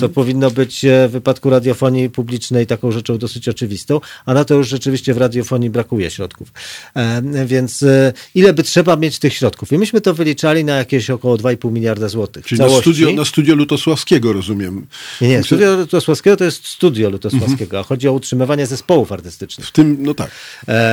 Co 0.00 0.08
powinno 0.08 0.50
być 0.50 0.84
e, 0.84 1.08
w 1.08 1.10
wypadku 1.10 1.50
radiofonii 1.50 2.10
publicznej 2.10 2.66
taką 2.66 2.90
rzeczą 2.90 3.18
dosyć 3.18 3.48
oczywistą, 3.48 4.00
a 4.26 4.34
na 4.34 4.44
to 4.44 4.54
już 4.54 4.68
rzeczywiście 4.68 5.14
w 5.14 5.18
radiofonii 5.18 5.70
brakuje 5.70 6.10
środków. 6.10 6.52
E, 6.96 7.22
więc 7.46 7.82
e, 7.82 8.12
ile 8.34 8.52
by 8.52 8.62
trzeba 8.62 8.96
mieć 8.96 9.18
tych 9.18 9.34
środków? 9.34 9.72
I 9.72 9.78
myśmy 9.78 10.00
to 10.00 10.14
wyliczali 10.14 10.64
na 10.64 10.76
jakieś 10.76 11.10
około 11.10 11.36
2,5 11.36 11.72
miliarda 11.72 12.08
złotych. 12.08 12.46
Czyli 12.46 12.60
na 12.60 12.68
studio, 12.80 13.12
na 13.12 13.24
studio 13.24 13.54
Lutosławskiego, 13.54 14.32
rozumiem. 14.32 14.86
Nie, 15.20 15.28
nie, 15.28 15.42
studio 15.42 15.76
Lutosławskiego 15.76 16.36
to 16.36 16.44
jest 16.44 16.66
studio 16.66 17.10
Lutosławskiego, 17.10 17.78
a 17.78 17.82
chodzi 17.82 18.08
o 18.08 18.12
utrzymywanie 18.12 18.66
zespołów 18.66 19.12
artystycznych. 19.12 19.66
W 19.66 19.72
tym, 19.72 19.96
no 20.00 20.14
tak. 20.14 20.30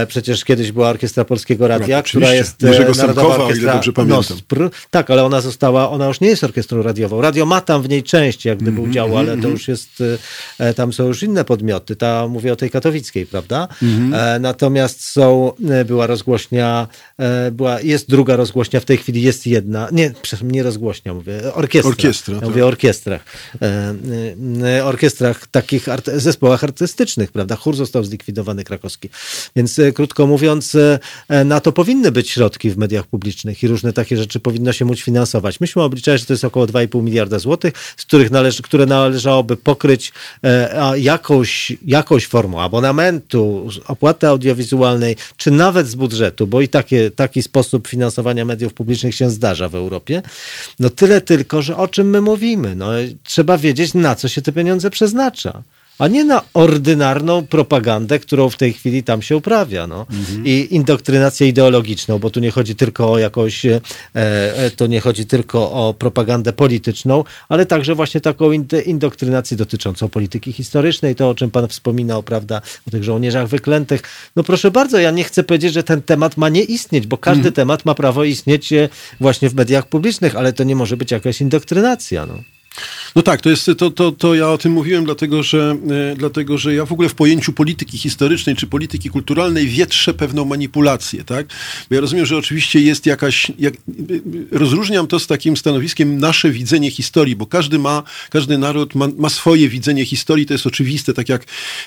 Przecież 0.07 0.45
kiedyś 0.45 0.72
była 0.72 0.89
Orkiestra 0.89 1.26
Polskiego 1.26 1.68
Radia, 1.68 2.03
która 2.03 2.34
jest 2.34 2.61
Jerzego 2.61 2.93
Narodowa 2.93 3.14
Semkowa, 3.14 3.35
o 3.35 3.38
ile 3.38 3.45
Orkiestra 3.48 3.73
dobrze 3.73 3.93
pamiętam. 3.93 4.18
Nospr. 4.18 4.69
Tak, 4.89 5.11
ale 5.11 5.23
ona 5.23 5.41
została, 5.41 5.89
ona 5.89 6.07
już 6.07 6.22
nie 6.22 6.27
jest 6.27 6.43
orkiestrą 6.43 6.81
radiową. 6.81 7.22
Radio 7.22 7.45
ma 7.45 7.61
tam 7.61 7.81
w 7.81 7.89
niej 7.89 8.03
część 8.03 8.45
jak 8.45 8.61
Mhm, 8.62 8.76
gdyby 8.76 8.90
udziału, 8.90 9.18
ale 9.18 9.38
to 9.38 9.48
już 9.48 9.68
jest, 9.68 9.90
e, 10.60 10.74
tam 10.74 10.94
są 10.94 11.08
już 11.08 11.24
inne 11.24 11.46
podmioty. 11.46 11.96
Ta, 11.96 12.28
mówię 12.28 12.54
o 12.54 12.56
tej 12.56 12.70
katowickiej, 12.70 13.26
prawda? 13.26 13.68
Mhm. 13.84 14.14
E, 14.14 14.40
natomiast 14.40 15.04
są, 15.04 15.52
e, 15.70 15.86
była 15.86 16.08
rozgłośnia, 16.08 16.88
była, 17.52 17.82
jest 17.82 18.10
druga 18.10 18.36
rozgłośnia, 18.36 18.80
w 18.80 18.86
tej 18.86 18.98
chwili 18.98 19.22
jest 19.22 19.48
jedna, 19.48 19.90
nie, 19.92 20.12
przepraszam, 20.22 20.52
nie 20.52 20.64
rozgłośnia, 20.64 21.14
mówię, 21.14 21.54
orkiestra. 21.54 21.90
Orkiestra, 21.90 22.34
Ja 22.34 22.40
tak. 22.40 22.50
mówię 22.50 22.66
o 22.66 22.68
orkiestrach. 22.68 23.26
Orkiestrach, 24.84 25.48
takich 25.48 25.90
art- 25.90 26.12
zespołach 26.16 26.64
artystycznych, 26.64 27.32
prawda? 27.32 27.56
Chór 27.56 27.76
został 27.76 28.04
zlikwidowany 28.04 28.64
krakowski. 28.64 29.10
Więc 29.56 29.80
krótko 29.96 30.28
mówiąc, 30.28 30.78
na 31.46 31.60
to 31.60 31.72
powinny 31.72 32.12
być 32.12 32.30
środki 32.30 32.72
w 32.72 32.78
mediach 32.78 33.08
publicznych 33.08 33.64
i 33.64 33.68
różne 33.68 33.94
takie 33.94 34.18
rzeczy 34.18 34.40
powinno 34.40 34.74
się 34.74 34.86
móc 34.86 35.00
finansować. 35.00 35.60
Myśmy 35.60 35.82
obliczali, 35.82 36.20
że 36.20 36.26
to 36.26 36.34
jest 36.34 36.46
około 36.46 36.66
2,5 36.66 37.04
miliarda 37.04 37.40
złotych, 37.40 37.74
z 37.98 38.06
których 38.06 38.32
należy, 38.32 38.51
które 38.61 38.86
należałoby 38.86 39.57
pokryć 39.57 40.14
e, 40.44 40.99
jakąś, 40.99 41.73
jakąś 41.86 42.28
formą 42.28 42.61
abonamentu, 42.61 43.69
opłaty 43.88 44.28
audiowizualnej, 44.28 45.15
czy 45.38 45.52
nawet 45.52 45.88
z 45.88 45.95
budżetu, 45.95 46.48
bo 46.48 46.61
i 46.61 46.68
takie, 46.68 47.11
taki 47.11 47.41
sposób 47.41 47.88
finansowania 47.88 48.45
mediów 48.45 48.73
publicznych 48.73 49.15
się 49.15 49.30
zdarza 49.30 49.69
w 49.69 49.76
Europie. 49.76 50.22
No 50.80 50.90
tyle 50.90 51.22
tylko, 51.22 51.61
że 51.61 51.78
o 51.78 51.88
czym 51.88 52.10
my 52.10 52.22
mówimy? 52.22 52.76
No, 52.76 52.90
trzeba 53.23 53.57
wiedzieć, 53.57 53.94
na 53.94 54.15
co 54.15 54.28
się 54.28 54.41
te 54.41 54.52
pieniądze 54.52 54.90
przeznacza. 54.90 55.64
A 56.00 56.08
nie 56.08 56.24
na 56.24 56.42
ordynarną 56.54 57.48
propagandę, 57.48 58.20
którą 58.20 58.50
w 58.50 58.58
tej 58.58 58.74
chwili 58.74 59.04
tam 59.04 59.22
się 59.22 59.38
uprawia. 59.38 59.88
No. 59.88 60.06
I 60.46 60.68
indoktrynację 60.72 61.48
ideologiczną, 61.48 62.20
bo 62.20 62.30
tu 62.30 62.40
nie 62.40 62.52
chodzi 62.52 62.76
tylko 62.76 63.12
o 63.12 63.18
jakąś, 63.18 63.66
e, 63.66 63.82
e, 64.16 64.72
to 64.76 64.88
nie 64.88 65.00
chodzi 65.02 65.26
tylko 65.26 65.72
o 65.72 65.94
propagandę 65.94 66.54
polityczną, 66.54 67.24
ale 67.50 67.66
także 67.66 67.96
właśnie 67.96 68.22
taką 68.22 68.52
ind- 68.52 68.86
indoktrynację 68.86 69.58
dotyczącą 69.58 70.10
polityki 70.10 70.54
historycznej, 70.54 71.16
to 71.16 71.30
o 71.30 71.36
czym 71.36 71.52
pan 71.52 71.68
wspominał, 71.68 72.24
prawda, 72.24 72.62
o 72.88 72.92
tych 72.92 73.04
żołnierzach 73.04 73.48
wyklętych. 73.48 74.02
No 74.36 74.44
proszę 74.44 74.72
bardzo, 74.72 74.98
ja 75.00 75.12
nie 75.12 75.24
chcę 75.24 75.44
powiedzieć, 75.44 75.74
że 75.74 75.84
ten 75.84 76.02
temat 76.02 76.38
ma 76.38 76.50
nie 76.50 76.62
istnieć, 76.64 77.08
bo 77.08 77.18
każdy 77.18 77.52
temat 77.52 77.86
ma 77.86 77.96
prawo 77.96 78.24
istnieć 78.24 78.74
e, 78.74 78.90
właśnie 79.20 79.50
w 79.50 79.54
mediach 79.56 79.88
publicznych, 79.88 80.36
ale 80.36 80.54
to 80.54 80.64
nie 80.64 80.76
może 80.76 80.98
być 80.98 81.12
jakaś 81.12 81.42
indoktrynacja. 81.42 82.26
No. 82.26 82.34
No 83.16 83.22
tak, 83.22 83.42
to 83.42 83.50
jest 83.50 83.72
to, 83.78 83.92
to, 83.92 84.12
to 84.12 84.36
ja 84.36 84.50
o 84.50 84.58
tym 84.58 84.72
mówiłem, 84.72 85.06
dlatego 85.06 85.44
że, 85.44 85.76
e, 86.12 86.16
dlatego 86.16 86.58
że 86.58 86.74
ja 86.74 86.86
w 86.86 86.92
ogóle 86.92 87.10
w 87.10 87.14
pojęciu 87.16 87.54
polityki 87.54 87.98
historycznej 87.98 88.56
czy 88.56 88.68
polityki 88.68 89.10
kulturalnej 89.10 89.68
wietrzę 89.68 90.14
pewną 90.14 90.46
manipulację, 90.46 91.24
tak? 91.24 91.48
Bo 91.90 91.96
ja 91.96 92.02
rozumiem, 92.02 92.26
że 92.26 92.38
oczywiście 92.38 92.80
jest 92.80 93.06
jakaś. 93.06 93.52
Jak, 93.60 93.74
rozróżniam 94.52 95.08
to 95.08 95.20
z 95.20 95.28
takim 95.28 95.58
stanowiskiem 95.58 96.18
nasze 96.20 96.50
widzenie 96.50 96.92
historii, 96.92 97.36
bo 97.36 97.46
każdy 97.46 97.80
ma, 97.80 98.04
każdy 98.30 98.58
naród 98.58 98.96
ma, 98.96 99.08
ma 99.18 99.30
swoje 99.30 99.70
widzenie 99.70 100.06
historii, 100.06 100.46
to 100.46 100.54
jest 100.54 100.68
oczywiste, 100.68 101.14
tak 101.14 101.30
jak 101.30 101.42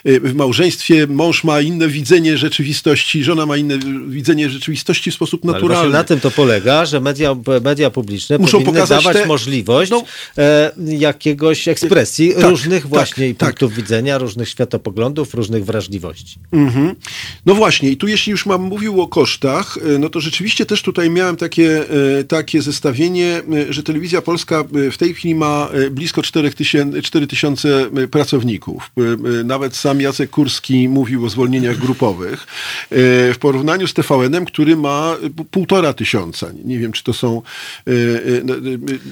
e, 0.04 0.20
w 0.20 0.34
małżeństwie 0.34 1.06
mąż 1.06 1.44
ma 1.44 1.60
inne 1.60 1.88
widzenie 1.88 2.38
rzeczywistości, 2.38 3.24
żona 3.24 3.46
ma 3.46 3.56
inne 3.56 3.78
widzenie 4.08 4.50
rzeczywistości 4.50 5.10
w 5.10 5.14
sposób 5.14 5.40
Ale 5.44 5.52
właśnie 5.52 5.68
naturalny. 5.68 5.92
na 5.92 6.04
tym 6.04 6.20
to 6.20 6.30
polega, 6.30 6.86
że 6.86 7.00
media, 7.00 7.36
media 7.64 7.90
publiczne 7.90 8.38
Muszą 8.38 8.52
powinny 8.58 8.72
pokazać 8.72 9.04
dawać 9.04 9.22
te- 9.22 9.26
możliwość 9.26 9.90
No. 9.90 10.04
e, 10.38 10.72
jakiegoś 11.14 11.68
ekspresji 11.68 12.34
Tak, 12.34 12.50
różnych 12.50 12.82
tak, 12.82 12.90
właśnie 12.90 13.34
tak. 13.34 13.48
punktów 13.48 13.74
widzenia, 13.74 14.18
różnych 14.18 14.48
światopoglądów, 14.48 15.34
różnych 15.34 15.64
wrażliwości. 15.64 16.38
Mhm. 16.52 16.94
No 17.46 17.54
właśnie, 17.54 17.90
i 17.90 17.96
tu 17.96 18.08
jeśli 18.08 18.30
już 18.30 18.46
mam 18.46 18.62
mówił 18.62 19.00
o 19.00 19.08
kosztach, 19.08 19.78
e, 19.94 19.98
no 19.98 20.08
to 20.08 20.20
rzeczywiście 20.20 20.66
też 20.66 20.82
tutaj 20.82 21.10
miałem 21.10 21.36
takie, 21.36 21.84
e, 22.18 22.24
takie 22.24 22.62
zestawienie, 22.62 23.42
e, 23.68 23.72
że 23.72 23.82
Telewizja 23.82 24.22
Polska 24.22 24.64
w 24.92 24.96
tej 24.96 25.14
chwili 25.14 25.34
ma 25.34 25.68
blisko 25.90 26.22
4 26.22 26.50
tysięcy, 26.50 27.02
4 27.02 27.26
tysiące 27.26 27.86
pracowników. 28.10 28.90
Nawet 29.44 29.76
sam 29.76 30.00
Jacek 30.00 30.30
Kurski 30.30 30.88
mówił 30.88 31.24
o 31.24 31.28
zwolnieniach 31.28 31.78
grupowych. 31.78 32.46
W 32.90 33.36
porównaniu 33.40 33.86
z 33.86 33.94
TVN-em, 33.94 34.44
który 34.44 34.76
ma 34.76 35.16
półtora 35.50 35.92
tysiąca. 35.92 36.46
Nie 36.64 36.78
wiem, 36.78 36.92
czy 36.92 37.04
to 37.04 37.12
są, 37.12 37.42
no, 38.44 38.54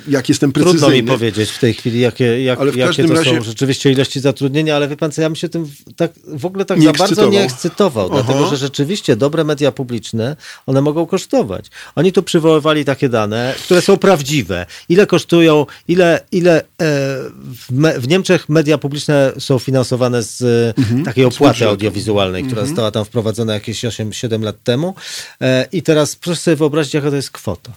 jak 0.08 0.28
jestem 0.28 0.52
precyzyjny. 0.52 0.80
Trudno 0.80 1.02
mi 1.02 1.18
powiedzieć 1.18 1.50
w 1.50 1.58
tej 1.58 1.74
chwili, 1.74 1.91
jakie, 2.01 2.43
jak, 2.44 2.60
Ale 2.60 2.73
w 2.73 2.77
jakie 2.77 3.05
to 3.09 3.14
razie- 3.14 3.31
są 3.36 3.43
rzeczywiście 3.43 3.93
ilości 3.93 4.20
zatrudnienia, 4.20 4.77
ale 4.77 4.89
wie 4.89 4.97
pan 4.97 5.12
co, 5.12 5.23
ja 5.23 5.28
bym 5.28 5.36
się 5.36 5.48
tym 5.48 5.64
w- 5.64 5.94
tak, 5.97 6.12
w 6.27 6.47
ogóle 6.47 6.64
tak 6.64 6.78
Nie 6.78 6.86
za 6.86 6.93
bardzo 6.93 7.28
nie 7.28 7.40
ekscytował. 7.40 7.44
ekscytował, 7.44 8.09
Aha. 8.12 8.23
dlatego 8.24 8.47
że 8.51 8.56
rzeczywiście 8.56 9.16
dobre 9.16 9.44
media 9.44 9.73
publiczne, 9.73 10.36
one 10.66 10.81
mogą 10.82 11.06
kosztować. 11.06 11.66
Oni 11.94 12.12
tu 12.12 12.23
przywoływali 12.23 12.85
takie 12.85 13.09
dane, 13.09 13.55
które 13.64 13.82
są 13.82 13.97
prawdziwe. 13.97 14.66
Ile 14.89 15.06
kosztują, 15.06 15.66
ile, 15.89 16.20
ile 16.32 16.60
e, 16.60 16.64
w, 16.78 17.66
me, 17.70 18.01
w 18.01 18.09
Niemczech 18.09 18.48
media 18.48 18.78
publiczne 18.78 19.32
są 19.39 19.59
finansowane 19.59 20.23
z 20.23 20.43
e, 20.43 21.05
takiej 21.05 21.24
opłaty 21.24 21.69
audiowizualnej, 21.69 22.44
która 22.44 22.64
została 22.66 22.90
tam 22.90 23.05
wprowadzona 23.05 23.55
jakieś 23.55 23.85
8-7 23.85 24.43
lat 24.43 24.56
temu 24.64 24.94
e, 25.40 25.66
i 25.73 25.82
teraz 25.82 26.16
proszę 26.16 26.40
sobie 26.40 26.56
wyobrazić, 26.56 26.94
jaka 26.94 27.10
to 27.10 27.16
jest 27.16 27.31
kwota. 27.31 27.73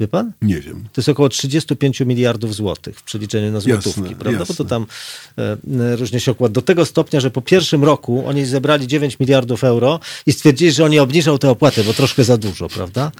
Wie 0.00 0.08
pan? 0.08 0.32
Nie 0.42 0.60
wiem. 0.60 0.84
To 0.92 1.00
jest 1.00 1.08
około 1.08 1.28
35 1.28 2.00
miliardów 2.00 2.54
złotych 2.54 2.98
w 2.98 3.02
przeliczeniu 3.02 3.52
na 3.52 3.60
złotówki, 3.60 4.00
Jasne, 4.00 4.16
prawda? 4.16 4.38
Bo 4.38 4.42
jasne. 4.42 4.54
to 4.54 4.64
tam 4.64 4.86
e, 5.38 5.96
różnie 5.96 6.20
się 6.20 6.32
okłada. 6.32 6.52
Do 6.52 6.62
tego 6.62 6.86
stopnia, 6.86 7.20
że 7.20 7.30
po 7.30 7.42
pierwszym 7.42 7.84
roku 7.84 8.26
oni 8.26 8.44
zebrali 8.44 8.86
9 8.86 9.20
miliardów 9.20 9.64
euro 9.64 10.00
i 10.26 10.32
stwierdzili, 10.32 10.72
że 10.72 10.84
oni 10.84 10.98
obniżą 10.98 11.38
te 11.38 11.50
opłaty, 11.50 11.84
bo 11.84 11.92
troszkę 11.92 12.24
za 12.24 12.36
dużo, 12.36 12.68
prawda? 12.68 13.12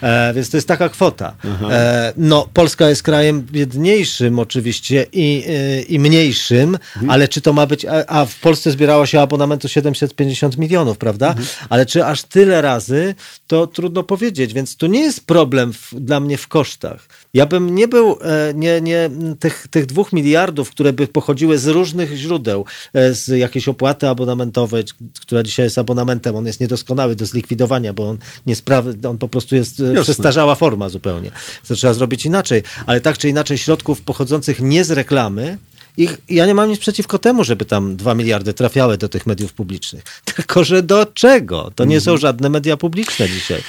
E, 0.00 0.34
więc 0.34 0.50
to 0.50 0.56
jest 0.56 0.68
taka 0.68 0.88
kwota. 0.88 1.36
E, 1.70 2.12
no, 2.16 2.48
Polska 2.54 2.88
jest 2.88 3.02
krajem 3.02 3.42
biedniejszym 3.42 4.38
oczywiście 4.38 5.06
i, 5.12 5.44
e, 5.48 5.82
i 5.82 5.98
mniejszym, 5.98 6.78
ale 7.08 7.28
czy 7.28 7.40
to 7.40 7.52
ma 7.52 7.66
być, 7.66 7.84
a, 7.84 8.06
a 8.06 8.24
w 8.24 8.40
Polsce 8.40 8.70
zbierało 8.70 9.06
się 9.06 9.20
abonamentu 9.20 9.68
750 9.68 10.58
milionów, 10.58 10.98
prawda? 10.98 11.34
Ale 11.68 11.86
czy 11.86 12.04
aż 12.04 12.22
tyle 12.22 12.62
razy, 12.62 13.14
to 13.46 13.66
trudno 13.66 14.02
powiedzieć, 14.02 14.54
więc 14.54 14.76
tu 14.76 14.86
nie 14.86 15.00
jest 15.00 15.26
problem 15.26 15.72
w, 15.72 15.94
dla 16.12 16.20
mnie 16.20 16.38
w 16.38 16.48
kosztach. 16.48 17.08
Ja 17.34 17.46
bym 17.46 17.74
nie 17.74 17.88
był, 17.88 18.18
e, 18.22 18.54
nie, 18.54 18.80
nie, 18.80 19.10
tych, 19.40 19.68
tych 19.70 19.86
dwóch 19.86 20.12
miliardów, 20.12 20.70
które 20.70 20.92
by 20.92 21.06
pochodziły 21.06 21.58
z 21.58 21.66
różnych 21.66 22.16
źródeł, 22.16 22.64
e, 22.94 23.14
z 23.14 23.28
jakiejś 23.28 23.68
opłaty 23.68 24.08
abonamentowej, 24.08 24.84
która 25.20 25.42
dzisiaj 25.42 25.66
jest 25.66 25.78
abonamentem, 25.78 26.36
on 26.36 26.46
jest 26.46 26.60
niedoskonały 26.60 27.16
do 27.16 27.26
zlikwidowania, 27.26 27.92
bo 27.92 28.08
on 28.08 28.18
nie 28.46 28.56
sprawy, 28.56 28.98
on 29.08 29.18
po 29.18 29.28
prostu 29.28 29.56
jest 29.56 29.80
e, 29.80 29.84
Jasne. 29.84 30.02
przestarzała 30.02 30.54
forma 30.54 30.88
zupełnie. 30.88 31.30
To 31.68 31.74
trzeba 31.74 31.94
zrobić 31.94 32.26
inaczej. 32.26 32.62
Ale 32.86 33.00
tak 33.00 33.18
czy 33.18 33.28
inaczej 33.28 33.58
środków 33.58 34.00
pochodzących 34.00 34.60
nie 34.60 34.84
z 34.84 34.90
reklamy, 34.90 35.58
ich, 35.96 36.18
ja 36.28 36.46
nie 36.46 36.54
mam 36.54 36.70
nic 36.70 36.80
przeciwko 36.80 37.18
temu, 37.18 37.44
żeby 37.44 37.64
tam 37.64 37.96
dwa 37.96 38.14
miliardy 38.14 38.54
trafiały 38.54 38.98
do 38.98 39.08
tych 39.08 39.26
mediów 39.26 39.52
publicznych. 39.52 40.04
Tylko, 40.34 40.64
że 40.64 40.82
do 40.82 41.06
czego? 41.06 41.70
To 41.74 41.84
nie 41.84 42.00
są 42.00 42.16
żadne 42.16 42.48
media 42.48 42.76
publiczne 42.76 43.28
dzisiaj. 43.28 43.62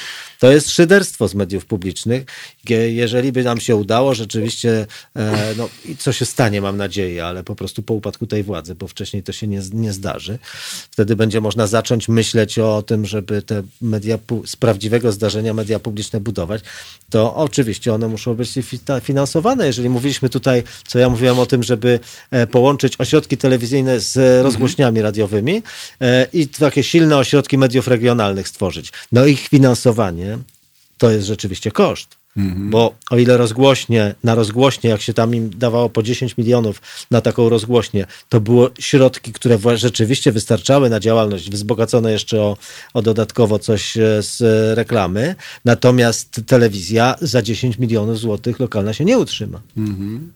To 0.44 0.52
jest 0.52 0.70
szyderstwo 0.72 1.28
z 1.28 1.36
mediów 1.36 1.65
publicznych. 1.65 2.24
Je- 2.70 2.94
Jeżeli 2.94 3.32
by 3.32 3.44
nam 3.44 3.60
się 3.60 3.76
udało 3.76 4.14
rzeczywiście, 4.14 4.88
e, 5.15 5.53
no 5.57 5.70
i 5.86 5.98
co 5.98 6.11
się 6.14 6.26
stanie, 6.26 6.61
mam 6.61 6.78
nadzieję, 6.78 7.26
ale 7.26 7.44
po 7.44 7.56
prostu 7.56 7.84
po 7.84 7.94
upadku 7.94 8.28
tej 8.28 8.44
władzy, 8.44 8.76
bo 8.76 8.88
wcześniej 8.88 9.24
to 9.24 9.32
się 9.32 9.48
nie, 9.48 9.61
nie 9.74 9.94
zdarzy. 9.94 10.40
Wtedy 10.91 11.15
będzie 11.15 11.41
można 11.41 11.68
zacząć 11.68 12.10
myśleć 12.10 12.60
o 12.60 12.82
tym, 12.82 13.06
żeby 13.06 13.41
te 13.41 13.64
media 13.82 14.18
z 14.45 14.56
prawdziwego 14.56 15.11
zdarzenia 15.11 15.53
media 15.53 15.80
publiczne 15.80 16.20
budować. 16.20 16.61
To 17.10 17.36
oczywiście 17.36 17.94
one 17.94 18.07
muszą 18.07 18.36
być 18.36 18.49
fi- 18.49 19.02
finansowane. 19.02 19.65
Jeżeli 19.68 19.90
mówiliśmy 19.90 20.30
tutaj, 20.30 20.64
co 20.88 20.99
ja 20.99 21.10
mówiłem 21.10 21.40
o 21.40 21.45
tym, 21.45 21.64
żeby 21.64 21.99
e, 22.32 22.48
połączyć 22.48 22.95
ośrodki 22.99 23.38
telewizyjne 23.38 23.99
z 23.99 24.44
rozgłośniami 24.44 25.02
radiowymi 25.02 25.64
e, 26.02 26.28
i 26.34 26.48
takie 26.48 26.84
silne 26.84 27.18
ośrodki 27.18 27.57
mediów 27.57 27.88
regionalnych 27.88 28.48
stworzyć. 28.48 28.91
No 29.11 29.26
ich 29.26 29.48
finansowanie 29.48 30.32
to 31.03 31.11
jest 31.11 31.27
rzeczywiście 31.27 31.71
koszt. 31.71 32.22
Bo 32.69 32.95
o 33.10 33.18
ile 33.18 33.38
rozgłośnie, 33.38 34.15
na 34.23 34.35
rozgłośnie, 34.35 34.89
jak 34.89 35.01
się 35.01 35.14
tam 35.14 35.35
im 35.35 35.49
dawało 35.49 35.89
po 35.89 36.03
10 36.03 36.38
milionów 36.38 36.81
na 37.11 37.22
taką 37.22 37.49
rozgłośnię, 37.49 38.05
to 38.30 38.41
było 38.41 38.69
środki, 38.80 39.34
które 39.34 39.57
rzeczywiście 39.76 40.31
wystarczały 40.31 40.89
na 40.89 40.99
działalność, 40.99 41.49
wzbogacone 41.49 42.11
jeszcze 42.11 42.41
o, 42.41 42.57
o 42.93 43.01
dodatkowo 43.01 43.60
coś 43.60 43.97
e, 43.97 44.23
z 44.23 44.41
reklamy. 44.77 45.35
Natomiast 45.65 46.41
telewizja 46.45 47.15
za 47.22 47.41
10 47.41 47.80
milionów 47.80 48.19
złotych 48.19 48.60
lokalna 48.60 48.93
się 48.93 49.05
nie 49.05 49.18
utrzyma. 49.18 49.61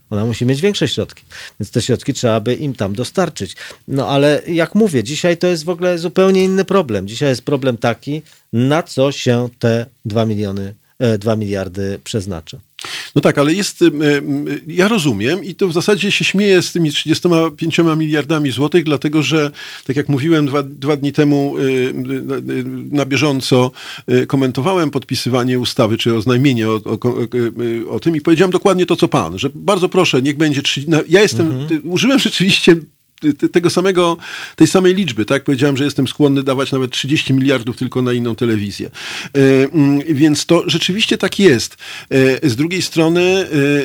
Ona 0.09 0.25
musi 0.25 0.45
mieć 0.45 0.61
większe 0.61 0.87
środki. 0.87 1.23
Więc 1.59 1.71
te 1.71 1.81
środki 1.81 2.13
trzeba 2.13 2.39
by 2.39 2.55
im 2.55 2.73
tam 2.73 2.95
dostarczyć. 2.95 3.55
No 3.87 4.07
ale 4.07 4.41
jak 4.47 4.75
mówię, 4.75 5.03
dzisiaj 5.03 5.37
to 5.37 5.47
jest 5.47 5.63
w 5.63 5.69
ogóle 5.69 5.97
zupełnie 5.97 6.43
inny 6.43 6.65
problem. 6.65 7.07
Dzisiaj 7.07 7.29
jest 7.29 7.41
problem 7.41 7.77
taki, 7.77 8.21
na 8.53 8.83
co 8.83 9.11
się 9.11 9.49
te 9.59 9.85
2 10.05 10.25
miliony, 10.25 10.73
2 11.19 11.35
miliardy 11.35 11.99
przeznacza. 12.03 12.57
No 13.15 13.21
tak, 13.21 13.37
ale 13.37 13.53
jest, 13.53 13.79
ja 14.67 14.87
rozumiem 14.87 15.43
i 15.43 15.55
to 15.55 15.67
w 15.67 15.73
zasadzie 15.73 16.11
się 16.11 16.25
śmieję 16.25 16.61
z 16.61 16.71
tymi 16.71 16.91
35 16.91 17.77
miliardami 17.97 18.51
złotych, 18.51 18.83
dlatego 18.83 19.23
że, 19.23 19.51
tak 19.87 19.95
jak 19.95 20.09
mówiłem 20.09 20.45
dwa, 20.45 20.63
dwa 20.63 20.95
dni 20.95 21.13
temu 21.13 21.55
na- 22.23 22.35
y, 22.35 22.63
na 22.91 23.05
bieżąco 23.05 23.71
komentowałem 24.27 24.91
podpisywanie 24.91 25.59
ustawy, 25.59 25.97
czy 25.97 26.15
oznajmienie 26.15 26.69
o, 26.69 26.73
o, 26.85 26.99
o, 27.89 27.99
tym 27.99 28.15
i 28.15 28.21
powiedziałem 28.21 28.51
dokładnie 28.51 28.85
to, 28.85 28.95
co 28.95 29.07
pan, 29.07 29.39
że 29.39 29.49
bardzo 29.55 29.89
proszę, 29.89 30.21
niech 30.21 30.37
będzie, 30.37 30.61
30, 30.61 30.91
no, 30.91 31.01
ja 31.09 31.21
jestem, 31.21 31.67
ty- 31.67 31.81
użyłem 31.81 32.19
rzeczywiście 32.19 32.75
tego 33.51 33.69
samego, 33.69 34.17
tej 34.55 34.67
samej 34.67 34.95
liczby, 34.95 35.25
tak? 35.25 35.43
Powiedziałem, 35.43 35.77
że 35.77 35.83
jestem 35.83 36.07
skłonny 36.07 36.43
dawać 36.43 36.71
nawet 36.71 36.91
30 36.91 37.33
miliardów 37.33 37.77
tylko 37.77 38.01
na 38.01 38.13
inną 38.13 38.35
telewizję. 38.35 38.89
E, 39.35 39.39
mm, 39.73 39.99
więc 40.09 40.45
to 40.45 40.63
rzeczywiście 40.69 41.17
tak 41.17 41.39
jest. 41.39 41.77
E, 42.09 42.49
z 42.49 42.55
drugiej 42.55 42.81
strony, 42.81 43.21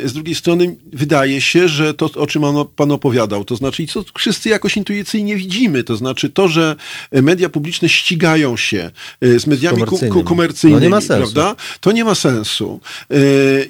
e, 0.04 0.09
z 0.09 0.12
drugiej 0.12 0.34
strony 0.34 0.76
wydaje 0.92 1.40
się, 1.40 1.68
że 1.68 1.94
to, 1.94 2.10
o 2.16 2.26
czym 2.26 2.42
pan 2.76 2.92
opowiadał, 2.92 3.44
to 3.44 3.56
znaczy, 3.56 3.86
co 3.86 4.04
wszyscy 4.18 4.48
jakoś 4.48 4.76
intuicyjnie 4.76 5.36
widzimy, 5.36 5.84
to 5.84 5.96
znaczy 5.96 6.30
to, 6.30 6.48
że 6.48 6.76
media 7.12 7.48
publiczne 7.48 7.88
ścigają 7.88 8.56
się 8.56 8.90
z 9.22 9.46
mediami 9.46 9.82
Komercyjnymi. 9.82 10.24
komercyjnymi, 10.24 10.80
No 10.80 10.84
nie 10.84 10.90
ma 10.90 11.00
sensu. 11.00 11.32
prawda? 11.34 11.62
To 11.80 11.92
nie 11.92 12.04
ma 12.04 12.14
sensu. 12.14 12.80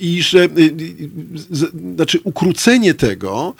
I 0.01 0.23
że 0.23 0.49
znaczy 1.95 2.19
ukrócenie 2.25 2.95
tego 2.95 3.55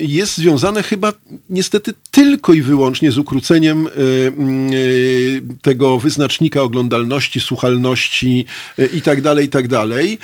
jest 0.00 0.36
związane 0.36 0.82
chyba 0.82 1.03
niestety 1.50 1.94
tylko 2.10 2.52
i 2.52 2.62
wyłącznie 2.62 3.12
z 3.12 3.18
ukróceniem 3.18 3.86
e, 3.86 3.90
mm, 4.26 4.70
e, 4.72 4.74
tego 5.62 5.98
wyznacznika 5.98 6.62
oglądalności, 6.62 7.40
słuchalności 7.40 8.46
e, 8.78 8.86
i 8.86 9.02
tak 9.02 9.20
dalej, 9.22 9.46
i 9.46 9.48
tak 9.48 9.68
dalej. 9.68 10.18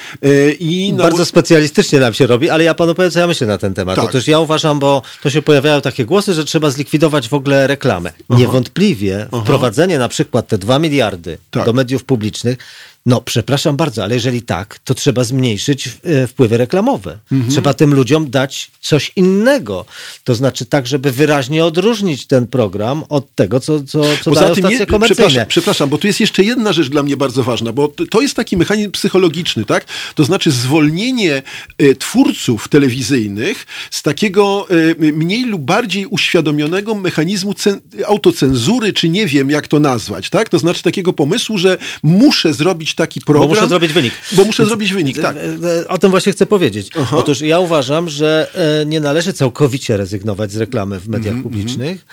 I 0.60 0.92
na- 0.92 1.02
Bardzo 1.02 1.24
specjalistycznie 1.24 2.00
nam 2.00 2.14
się 2.14 2.26
robi, 2.26 2.50
ale 2.50 2.64
ja 2.64 2.74
panu 2.74 2.94
powiem, 2.94 3.10
co 3.10 3.18
ja 3.18 3.26
myślę 3.26 3.46
na 3.46 3.58
ten 3.58 3.74
temat. 3.74 3.96
Tak. 3.96 4.04
Otóż 4.04 4.26
ja 4.28 4.38
uważam, 4.38 4.78
bo 4.78 5.02
to 5.22 5.30
się 5.30 5.42
pojawiają 5.42 5.80
takie 5.80 6.04
głosy, 6.04 6.34
że 6.34 6.44
trzeba 6.44 6.70
zlikwidować 6.70 7.28
w 7.28 7.34
ogóle 7.34 7.66
reklamę. 7.66 8.12
Niewątpliwie 8.30 9.26
wprowadzenie 9.42 9.98
na 9.98 10.08
przykład 10.08 10.48
te 10.48 10.58
2 10.58 10.78
miliardy 10.78 11.38
Tak. 11.50 11.64
do 11.66 11.72
mediów 11.72 12.04
publicznych 12.04 12.58
No, 13.06 13.20
przepraszam 13.20 13.76
bardzo, 13.76 14.04
ale 14.04 14.14
jeżeli 14.14 14.42
tak, 14.42 14.78
to 14.84 14.94
trzeba 14.94 15.24
zmniejszyć 15.24 15.88
e, 16.02 16.26
wpływy 16.26 16.56
reklamowe. 16.56 17.18
Mhm. 17.32 17.50
Trzeba 17.50 17.74
tym 17.74 17.94
ludziom 17.94 18.30
dać 18.30 18.70
coś 18.80 19.12
innego. 19.16 19.84
To 20.24 20.34
znaczy 20.34 20.66
tak, 20.66 20.86
żeby 20.86 21.12
wyraźnie 21.12 21.64
odróżnić 21.64 22.26
ten 22.26 22.46
program 22.46 23.04
od 23.08 23.34
tego, 23.34 23.60
co, 23.60 23.82
co, 23.82 24.04
co 24.24 24.30
dają 24.30 24.54
stacje 24.54 24.86
komercyjne. 24.86 25.14
przepraszam, 25.14 25.46
przepraszam, 25.48 25.88
bo 25.88 25.98
tu 25.98 26.06
jest 26.06 26.20
jeszcze 26.20 26.44
jedna 26.44 26.72
rzecz 26.72 26.88
dla 26.88 27.02
mnie 27.02 27.16
bardzo 27.16 27.42
ważna, 27.42 27.72
bo 27.72 27.92
to 28.10 28.20
jest 28.20 28.34
taki 28.34 28.56
mechanizm 28.56 28.90
psychologiczny, 28.90 29.64
tak? 29.64 29.84
To 30.14 30.24
znaczy 30.24 30.50
zwolnienie 30.50 31.42
e, 31.78 31.94
twórców 31.94 32.68
telewizyjnych 32.68 33.66
z 33.90 34.02
takiego 34.02 34.66
e, 35.00 35.12
mniej 35.12 35.44
lub 35.44 35.62
bardziej 35.62 36.06
uświadomionego 36.06 36.94
mechanizmu 36.94 37.52
cen- 37.52 37.80
autocenzury, 38.06 38.92
czy 38.92 39.08
nie 39.08 39.26
wiem 39.26 39.50
jak 39.50 39.68
to 39.68 39.80
nazwać, 39.80 40.30
tak? 40.30 40.48
To 40.48 40.58
znaczy 40.58 40.82
takiego 40.82 41.12
pomysłu, 41.12 41.58
że 41.58 41.78
muszę 42.02 42.54
zrobić 42.54 42.89
taki 42.94 43.20
program. 43.20 43.48
Bo 43.48 43.54
muszę 43.54 43.68
zrobić 43.68 43.92
wynik. 43.92 44.14
Bo 44.32 44.44
muszę 44.44 44.66
zrobić 44.66 44.92
wynik, 44.92 45.20
tak. 45.22 45.36
E, 45.36 45.40
e, 45.80 45.88
O 45.88 45.98
tym 45.98 46.10
właśnie 46.10 46.32
chcę 46.32 46.46
powiedzieć. 46.46 46.90
Aha. 47.00 47.16
Otóż 47.16 47.40
ja 47.40 47.58
uważam, 47.58 48.08
że 48.08 48.50
e, 48.82 48.86
nie 48.86 49.00
należy 49.00 49.32
całkowicie 49.32 49.96
rezygnować 49.96 50.52
z 50.52 50.56
reklamy 50.56 51.00
w 51.00 51.08
mediach 51.08 51.34
Mhm, 51.34 51.42
publicznych, 51.42 52.06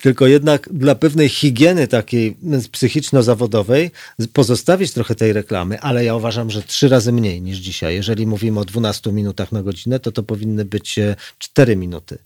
tylko 0.00 0.26
jednak 0.26 0.68
dla 0.72 0.94
pewnej 0.94 1.28
higieny 1.28 1.88
takiej 1.88 2.36
psychiczno-zawodowej 2.72 3.90
pozostawić 4.32 4.92
trochę 4.92 5.14
tej 5.14 5.32
reklamy, 5.32 5.80
ale 5.80 6.04
ja 6.04 6.14
uważam, 6.14 6.50
że 6.50 6.62
trzy 6.62 6.88
razy 6.88 7.12
mniej 7.12 7.42
niż 7.42 7.58
dzisiaj. 7.58 7.94
Jeżeli 7.94 8.26
mówimy 8.26 8.60
o 8.60 8.64
12 8.64 9.12
minutach 9.12 9.52
na 9.52 9.62
godzinę, 9.62 10.00
to 10.00 10.12
to 10.12 10.22
powinny 10.22 10.64
być 10.64 10.98
e, 10.98 11.16
4 11.38 11.76
minuty 11.76 12.18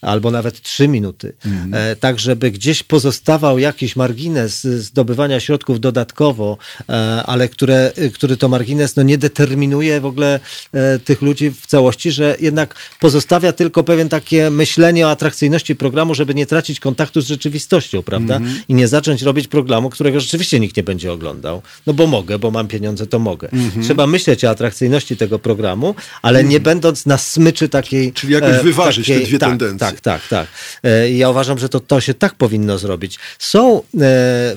albo 0.00 0.30
nawet 0.30 0.62
3 0.62 0.88
minuty. 0.88 1.32
E, 1.72 1.96
tak, 1.96 2.18
żeby 2.18 2.50
gdzieś 2.50 2.82
pozostawał 2.82 3.58
jakiś 3.58 3.96
margines 3.96 4.64
zdobywania 4.64 5.40
środków 5.40 5.80
dodatkowo, 5.80 6.58
e, 6.88 6.92
ale 7.26 7.48
które, 7.54 7.92
y, 7.98 8.10
który 8.10 8.36
to 8.36 8.48
margines 8.48 8.96
no, 8.96 9.02
nie 9.02 9.18
determinuje 9.18 10.00
w 10.00 10.06
ogóle 10.06 10.40
e, 10.72 10.98
tych 10.98 11.22
ludzi 11.22 11.50
w 11.50 11.66
całości, 11.66 12.12
że 12.12 12.36
jednak 12.40 12.74
pozostawia 13.00 13.52
tylko 13.52 13.84
pewien 13.84 14.08
takie 14.08 14.50
myślenie 14.50 15.06
o 15.06 15.10
atrakcyjności 15.10 15.76
programu, 15.76 16.14
żeby 16.14 16.34
nie 16.34 16.46
tracić 16.46 16.80
kontaktu 16.80 17.20
z 17.20 17.26
rzeczywistością, 17.26 18.02
prawda? 18.02 18.40
I 18.68 18.74
nie 18.74 18.88
zacząć 18.88 19.22
robić 19.22 19.48
programu, 19.48 19.90
którego 19.90 20.20
rzeczywiście 20.20 20.60
nikt 20.60 20.76
nie 20.76 20.82
będzie 20.82 21.12
oglądał. 21.12 21.62
No 21.86 21.92
bo 21.92 22.06
mogę, 22.06 22.38
bo 22.38 22.50
mam 22.50 22.68
pieniądze, 22.68 23.06
to 23.06 23.18
mogę. 23.18 23.48
Trzeba 23.82 24.06
myśleć 24.06 24.44
o 24.44 24.50
atrakcyjności 24.50 25.16
tego 25.16 25.38
programu, 25.38 25.94
ale 26.22 26.44
nie 26.44 26.60
będąc 26.60 27.06
na 27.06 27.18
smyczy 27.18 27.68
takiej... 27.68 28.12
Czyli 28.12 28.32
jakoś 28.32 28.50
e, 28.54 28.62
wyważyć 28.62 29.06
te 29.06 29.20
dwie 29.20 29.38
tak, 29.38 29.48
tendencje. 29.48 29.78
Tak, 29.78 30.00
tak, 30.00 30.28
tak. 30.28 30.46
E, 30.82 31.10
i 31.10 31.18
Ja 31.18 31.30
uważam, 31.30 31.58
że 31.58 31.68
to, 31.68 31.80
to 31.80 32.00
się 32.00 32.14
tak 32.14 32.34
powinno 32.34 32.78
zrobić. 32.78 33.18
Są 33.38 33.82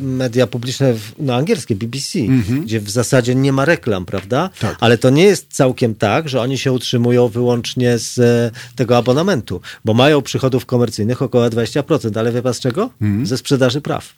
media 0.01 0.47
publiczne, 0.47 0.93
w- 0.93 1.11
no 1.19 1.35
angielskie, 1.35 1.75
BBC, 1.75 2.19
gdzie 2.63 2.79
w 2.87 2.89
zasadzie 2.89 3.35
nie 3.35 3.53
ma 3.53 3.65
reklam, 3.65 4.05
prawda? 4.05 4.49
Tak. 4.59 4.77
Ale 4.79 4.97
to 4.97 5.09
nie 5.09 5.23
jest 5.23 5.53
całkiem 5.53 5.95
tak, 5.95 6.29
że 6.29 6.41
oni 6.41 6.57
się 6.57 6.71
utrzymują 6.71 7.27
wyłącznie 7.27 7.97
z 7.97 8.19
e, 8.19 8.51
tego 8.75 8.97
abonamentu, 8.97 9.61
bo 9.85 9.93
mają 9.93 10.21
przychodów 10.21 10.65
komercyjnych 10.65 11.21
około 11.21 11.45
20%, 11.45 12.19
ale 12.19 12.31
wie 12.31 12.41
pan 12.41 12.53
z 12.53 12.59
czego? 12.59 12.89
Mhm. 13.01 13.25
Ze 13.25 13.37
sprzedaży 13.37 13.81
praw. 13.81 14.13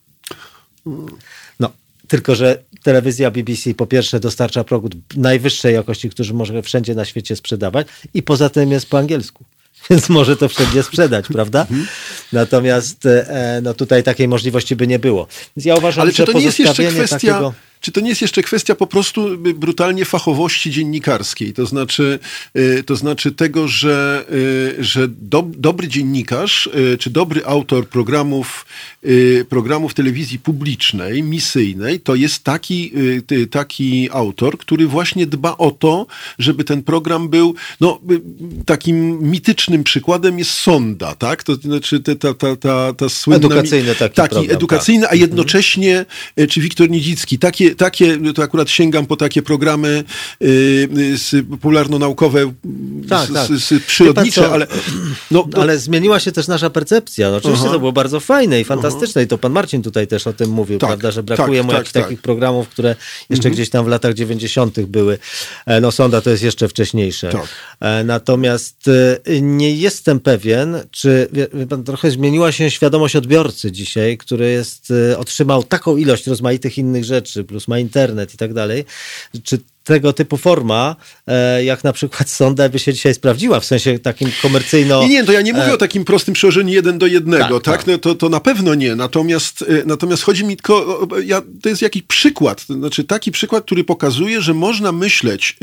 No, 1.60 1.72
tylko 2.08 2.36
że 2.36 2.64
telewizja 2.84 3.32
BBC 3.32 3.74
po 3.74 3.88
pierwsze 3.88 4.20
dostarcza 4.20 4.64
produkt 4.64 4.98
najwyższej 5.16 5.74
jakości, 5.74 6.10
który 6.10 6.34
może 6.34 6.62
wszędzie 6.62 6.96
na 6.96 7.06
świecie 7.06 7.36
sprzedawać 7.36 7.88
i 8.14 8.24
poza 8.24 8.50
tym 8.50 8.72
jest 8.72 8.90
po 8.90 8.98
angielsku. 8.98 9.46
Więc 9.90 10.10
może 10.10 10.38
to 10.38 10.50
wszędzie 10.50 10.84
sprzedać, 10.84 11.26
prawda? 11.36 11.62
Mhm. 11.62 11.88
Natomiast 12.34 13.06
e, 13.06 13.60
no 13.64 13.74
tutaj 13.74 14.04
takiej 14.04 14.28
możliwości 14.28 14.76
by 14.76 14.88
nie 14.88 15.00
było. 15.00 15.28
Więc 15.58 15.66
ja 15.66 15.76
uważam, 15.76 16.02
Ale 16.02 16.12
że 16.12 16.18
czy 16.18 16.34
to 16.34 16.40
nie 16.40 16.46
jest 16.46 16.60
jeszcze 16.60 16.84
kwestia, 16.84 17.16
takiego... 17.16 17.54
czy 17.80 17.92
to 17.92 18.02
nie 18.02 18.10
jest 18.10 18.22
jeszcze 18.22 18.42
kwestia 18.42 18.76
po 18.76 18.88
prostu 18.88 19.34
y, 19.34 19.54
brutalnie 19.54 20.06
fachowości 20.06 20.72
dziennikarskiej? 20.72 21.54
To 21.54 21.66
znaczy, 21.66 22.20
y, 22.58 22.84
to 22.84 22.96
znaczy 22.96 23.32
tego, 23.32 23.68
że, 23.68 24.26
y, 24.80 24.84
że 24.84 25.08
do, 25.08 25.48
dobry 25.58 25.88
dziennikarz, 25.88 26.70
czy 27.00 27.10
dobry 27.10 27.46
autor 27.46 27.88
programów, 27.88 28.66
programów 29.50 29.94
telewizji 29.94 30.40
publicznej, 30.40 31.24
misyjnej, 31.24 32.00
to 32.00 32.16
jest 32.16 32.44
taki, 32.44 32.92
taki 33.52 34.10
autor, 34.12 34.58
który 34.58 34.88
właśnie 34.88 35.28
dba 35.28 35.58
o 35.58 35.72
to, 35.72 36.08
żeby 36.40 36.64
ten 36.64 36.84
program 36.84 37.30
był, 37.30 37.56
no, 37.82 38.00
takim 38.66 39.24
mitycznym 39.32 39.84
przykładem 39.84 40.40
jest 40.40 40.52
sonda, 40.52 41.16
tak? 41.16 41.44
To 41.44 41.56
znaczy 41.56 42.00
te, 42.00 42.16
ta, 42.16 42.34
ta, 42.34 42.56
ta, 42.56 42.94
ta 42.94 43.10
słynna... 43.10 43.38
Edukacyjny 43.38 43.96
taki 43.96 44.16
taki 44.16 44.36
program, 44.36 44.56
edukacyjny, 44.56 45.02
tak. 45.02 45.14
a 45.14 45.16
jednocześnie, 45.16 46.06
e, 46.36 46.48
czy 46.48 46.62
Wiktor 46.62 46.90
Niedzicki, 46.90 47.40
takie, 47.40 47.69
takie, 47.76 48.34
to 48.34 48.44
akurat 48.44 48.70
sięgam 48.70 49.06
po 49.06 49.16
takie 49.16 49.42
programy 49.42 50.04
y, 50.44 50.46
y, 51.34 51.44
popularno-naukowe, 51.44 52.54
Tak, 53.10 53.30
tak. 53.34 53.48
przyrodnicze, 53.88 54.42
Wie 54.42 54.48
pan 54.48 54.50
co? 54.50 54.54
ale... 54.54 54.68
No, 55.32 55.44
to, 55.52 55.62
Ale 55.62 55.80
zmieniła 55.80 56.20
się 56.20 56.32
też 56.32 56.48
nasza 56.48 56.70
percepcja. 56.70 57.32
No, 57.32 57.38
oczywiście 57.38 57.64
Aha. 57.64 57.74
to 57.74 57.80
było 57.80 57.92
bardzo 57.92 58.20
fajne 58.20 58.62
i 58.62 58.64
fantastyczne 58.64 59.24
i 59.24 59.28
to 59.28 59.38
pan 59.38 59.52
Marcin 59.52 59.82
tutaj 59.82 60.08
też 60.08 60.28
o 60.28 60.34
tym 60.34 60.50
mówił, 60.50 60.80
Tak, 60.80 60.88
prawda, 60.90 61.12
że 61.12 61.24
brakuje 61.24 61.60
tak, 61.60 61.66
mu 61.66 61.72
tak, 61.72 61.78
jakichś 61.78 61.94
tak. 61.94 62.04
takich 62.04 62.22
programów, 62.22 62.70
które 62.70 62.96
jeszcze 63.30 63.50
gdzieś 63.52 63.70
tam 63.70 63.86
w 63.86 63.88
latach 63.88 64.14
90. 64.14 64.80
były. 64.82 65.18
E, 65.66 65.82
No 65.82 65.92
sonda 65.92 66.22
to 66.22 66.30
jest 66.30 66.44
jeszcze 66.44 66.68
wcześniejsze. 66.68 67.32
E, 67.80 68.04
Natomiast 68.04 68.88
e, 69.26 69.42
nie 69.42 69.76
jestem 69.76 70.20
pewien, 70.20 70.78
czy 70.92 71.30
pan, 71.70 71.84
trochę 71.84 72.12
zmieniła 72.12 72.52
się 72.52 72.72
świadomość 72.72 73.16
odbiorcy 73.16 73.72
dzisiaj, 73.72 74.18
który 74.18 74.52
jest, 74.52 74.94
otrzymał 75.18 75.64
taką 75.64 75.98
ilość 75.98 76.28
rozmaitych 76.28 76.78
innych 76.78 77.06
rzeczy, 77.06 77.44
plus 77.44 77.59
ma 77.68 77.80
internet 77.80 78.34
i 78.34 78.38
tak 78.38 78.54
dalej, 78.54 78.86
czy 79.44 79.60
tego 79.90 80.14
typu 80.14 80.38
forma, 80.38 80.96
e, 81.28 81.64
jak 81.64 81.84
na 81.84 81.94
przykład 81.94 82.30
sonda 82.40 82.70
by 82.70 82.80
się 82.80 82.94
dzisiaj 82.94 83.14
sprawdziła, 83.14 83.60
w 83.60 83.66
sensie 83.66 84.00
takim 84.00 84.32
komercyjno... 84.42 85.02
Nie, 85.02 85.10
nie, 85.10 85.24
to 85.24 85.32
ja 85.32 85.42
nie 85.42 85.54
mówię 85.54 85.68
e, 85.68 85.74
o 85.74 85.78
takim 85.78 86.06
prostym 86.06 86.34
przełożeniu 86.34 86.74
jeden 86.74 86.98
do 86.98 87.08
jednego, 87.08 87.60
tak? 87.60 87.64
Tak, 87.64 87.78
tak. 87.78 87.88
No, 87.88 87.98
to, 87.98 88.16
to 88.16 88.30
na 88.30 88.40
pewno 88.40 88.76
nie. 88.76 88.96
Natomiast, 88.96 89.62
y, 89.62 89.84
natomiast 89.86 90.24
chodzi 90.24 90.46
mi 90.46 90.56
tylko, 90.58 91.08
ja, 91.26 91.42
to 91.62 91.70
jest 91.70 91.82
jakiś 91.82 92.04
przykład, 92.04 92.66
to 92.66 92.74
znaczy 92.74 93.04
taki 93.04 93.32
przykład, 93.32 93.66
który 93.66 93.84
pokazuje, 93.84 94.42
że 94.42 94.54
można 94.54 94.92
myśleć, 94.92 95.58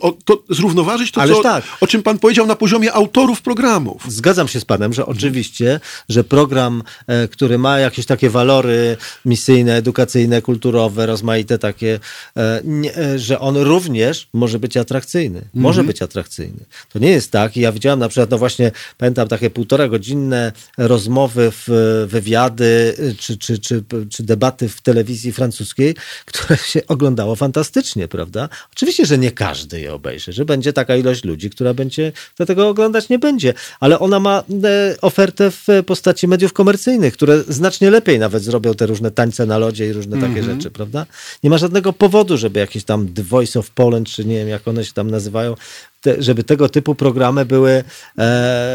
o, 0.00 0.12
to, 0.24 0.42
zrównoważyć 0.50 1.12
to, 1.12 1.28
co, 1.28 1.42
tak. 1.42 1.64
o 1.80 1.86
czym 1.86 2.02
pan 2.02 2.18
powiedział 2.18 2.46
na 2.46 2.56
poziomie 2.56 2.92
autorów 2.92 3.42
programów. 3.42 4.02
Zgadzam 4.08 4.48
się 4.48 4.60
z 4.60 4.64
panem, 4.64 4.92
że 4.92 5.06
oczywiście, 5.06 5.80
że 6.08 6.24
program, 6.24 6.82
e, 7.06 7.28
który 7.28 7.58
ma 7.58 7.78
jakieś 7.78 8.06
takie 8.06 8.30
walory 8.30 8.96
misyjne, 9.24 9.76
edukacyjne, 9.76 10.42
kulturowe, 10.42 11.06
rozmaite 11.06 11.58
takie, 11.58 12.00
e, 12.36 12.62
e, 12.96 13.18
że 13.18 13.40
on 13.40 13.55
również 13.64 14.28
może 14.32 14.58
być 14.58 14.76
atrakcyjny. 14.76 15.42
Może 15.54 15.84
być 15.84 16.02
atrakcyjny. 16.02 16.64
To 16.92 16.98
nie 16.98 17.10
jest 17.10 17.30
tak. 17.30 17.56
Ja 17.56 17.72
widziałem 17.72 17.98
na 17.98 18.08
przykład, 18.08 18.30
no 18.30 18.38
właśnie, 18.38 18.72
pamiętam 18.98 19.28
takie 19.28 19.50
półtora 19.50 19.88
godzinne 19.88 20.52
rozmowy, 20.78 21.52
w, 21.52 21.68
wywiady 22.08 22.94
y, 22.98 23.14
czy, 23.18 23.38
czy, 23.38 23.58
czy, 23.58 23.84
czy 24.10 24.22
debaty 24.22 24.68
w 24.68 24.80
telewizji 24.80 25.32
francuskiej, 25.32 25.94
które 26.30 26.56
się 26.58 26.86
oglądało 26.86 27.36
fantastycznie, 27.36 28.08
prawda? 28.08 28.48
Oczywiście, 28.72 29.06
że 29.06 29.18
nie 29.18 29.30
każdy 29.30 29.80
je 29.80 29.94
obejrzy, 29.94 30.32
że 30.32 30.44
będzie 30.44 30.72
taka 30.72 30.96
ilość 30.96 31.24
ludzi, 31.24 31.50
która 31.50 31.74
będzie, 31.74 32.12
tego 32.46 32.68
oglądać 32.68 33.08
nie 33.08 33.18
będzie, 33.18 33.54
ale 33.80 33.98
ona 33.98 34.20
ma 34.20 34.44
e, 34.64 34.96
ofertę 35.00 35.50
w 35.50 35.66
postaci 35.86 36.28
mediów 36.28 36.52
komercyjnych, 36.52 37.14
które 37.14 37.42
znacznie 37.48 37.90
lepiej 37.90 38.18
nawet 38.18 38.42
zrobią 38.42 38.74
te 38.74 38.86
różne 38.86 39.10
tańce 39.10 39.46
na 39.46 39.58
lodzie 39.58 39.86
i 39.86 39.92
różne 39.92 40.20
takie 40.20 40.42
rzeczy, 40.42 40.70
prawda? 40.70 41.06
Nie 41.42 41.50
ma 41.50 41.58
żadnego 41.58 41.92
powodu, 41.92 42.36
żeby 42.36 42.60
jakieś 42.60 42.84
tam 42.84 43.08
The 43.08 43.22
Voice 43.46 43.58
of 43.58 43.70
Poland, 43.70 44.08
czy 44.08 44.24
nie 44.24 44.36
wiem, 44.36 44.48
jak 44.48 44.68
one 44.68 44.84
się 44.84 44.92
tam 44.92 45.10
nazywają, 45.10 45.54
te, 46.00 46.22
żeby 46.22 46.44
tego 46.44 46.68
typu 46.68 46.94
programy 46.94 47.44
były 47.44 47.70
e, 47.70 47.82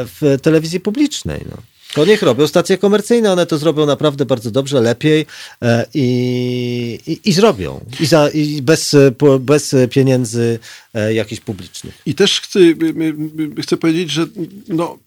w 0.05 0.37
telewizji 0.41 0.79
publicznej, 0.79 1.45
no. 1.49 1.57
To 1.93 2.05
niech 2.05 2.21
robią 2.21 2.47
stacje 2.47 2.77
komercyjne, 2.77 3.31
one 3.31 3.45
to 3.45 3.57
zrobią 3.57 3.85
naprawdę 3.85 4.25
bardzo 4.25 4.51
dobrze, 4.51 4.81
lepiej 4.81 5.25
e, 5.61 5.85
i, 5.93 7.19
i, 7.25 7.33
zrobią. 7.33 7.85
I, 7.99 8.05
za, 8.05 8.29
i 8.29 8.61
bez, 8.61 8.95
po- 9.17 9.39
bez 9.39 9.75
pieniędzy 9.89 10.59
e, 10.93 11.13
jakichś 11.13 11.41
publicznych. 11.41 12.01
I 12.05 12.15
też 12.15 12.41
chcę, 12.41 12.59
chcę 13.61 13.77
powiedzieć, 13.77 14.11
że 14.11 14.25
no, 14.67 14.97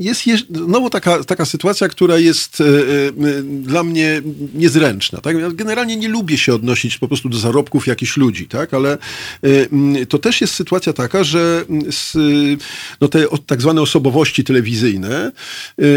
jest 0.00 0.22
znowu 0.66 0.90
taka, 0.90 1.24
taka 1.24 1.44
sytuacja, 1.44 1.88
która 1.88 2.18
jest 2.18 2.60
e, 2.60 2.64
e, 2.64 3.42
dla 3.42 3.84
mnie 3.84 4.22
niezręczna. 4.54 5.20
Tak? 5.20 5.38
Ja 5.38 5.50
generalnie 5.50 5.96
nie 5.96 6.08
lubię 6.08 6.38
się 6.38 6.54
odnosić 6.54 6.98
po 6.98 7.08
prostu 7.08 7.28
do 7.28 7.38
zarobków 7.38 7.86
jakichś 7.86 8.16
ludzi, 8.16 8.48
tak? 8.48 8.74
ale 8.74 8.98
e, 10.02 10.06
to 10.06 10.18
też 10.18 10.40
jest 10.40 10.54
sytuacja 10.54 10.92
taka, 10.92 11.24
że 11.24 11.64
s, 11.88 12.18
no, 13.00 13.08
te 13.08 13.24
tak 13.46 13.62
zwane 13.62 13.82
osobowości 13.82 14.44
telewizyjne 14.44 15.32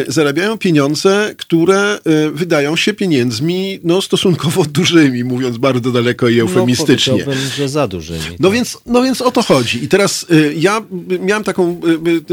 zarabiają 0.07 0.57
pieniądze, 0.57 1.35
które 1.37 1.99
wydają 2.33 2.75
się 2.75 2.93
pieniędzmi 2.93 3.79
no, 3.83 4.01
stosunkowo 4.01 4.65
dużymi, 4.79 5.23
mówiąc 5.23 5.57
bardzo 5.57 5.91
daleko 5.91 6.29
i 6.29 6.39
eufemistycznie. 6.39 7.25
No, 7.27 7.33
że 7.57 7.69
za 7.69 7.87
dużymi. 7.87 8.19
No 8.39 8.47
tak. 8.47 8.55
więc, 8.55 8.77
no 8.85 9.03
więc 9.03 9.21
o 9.21 9.31
to 9.31 9.41
chodzi. 9.41 9.83
I 9.83 9.87
teraz 9.87 10.25
ja 10.55 10.81
miałem 11.19 11.43
taką, 11.43 11.81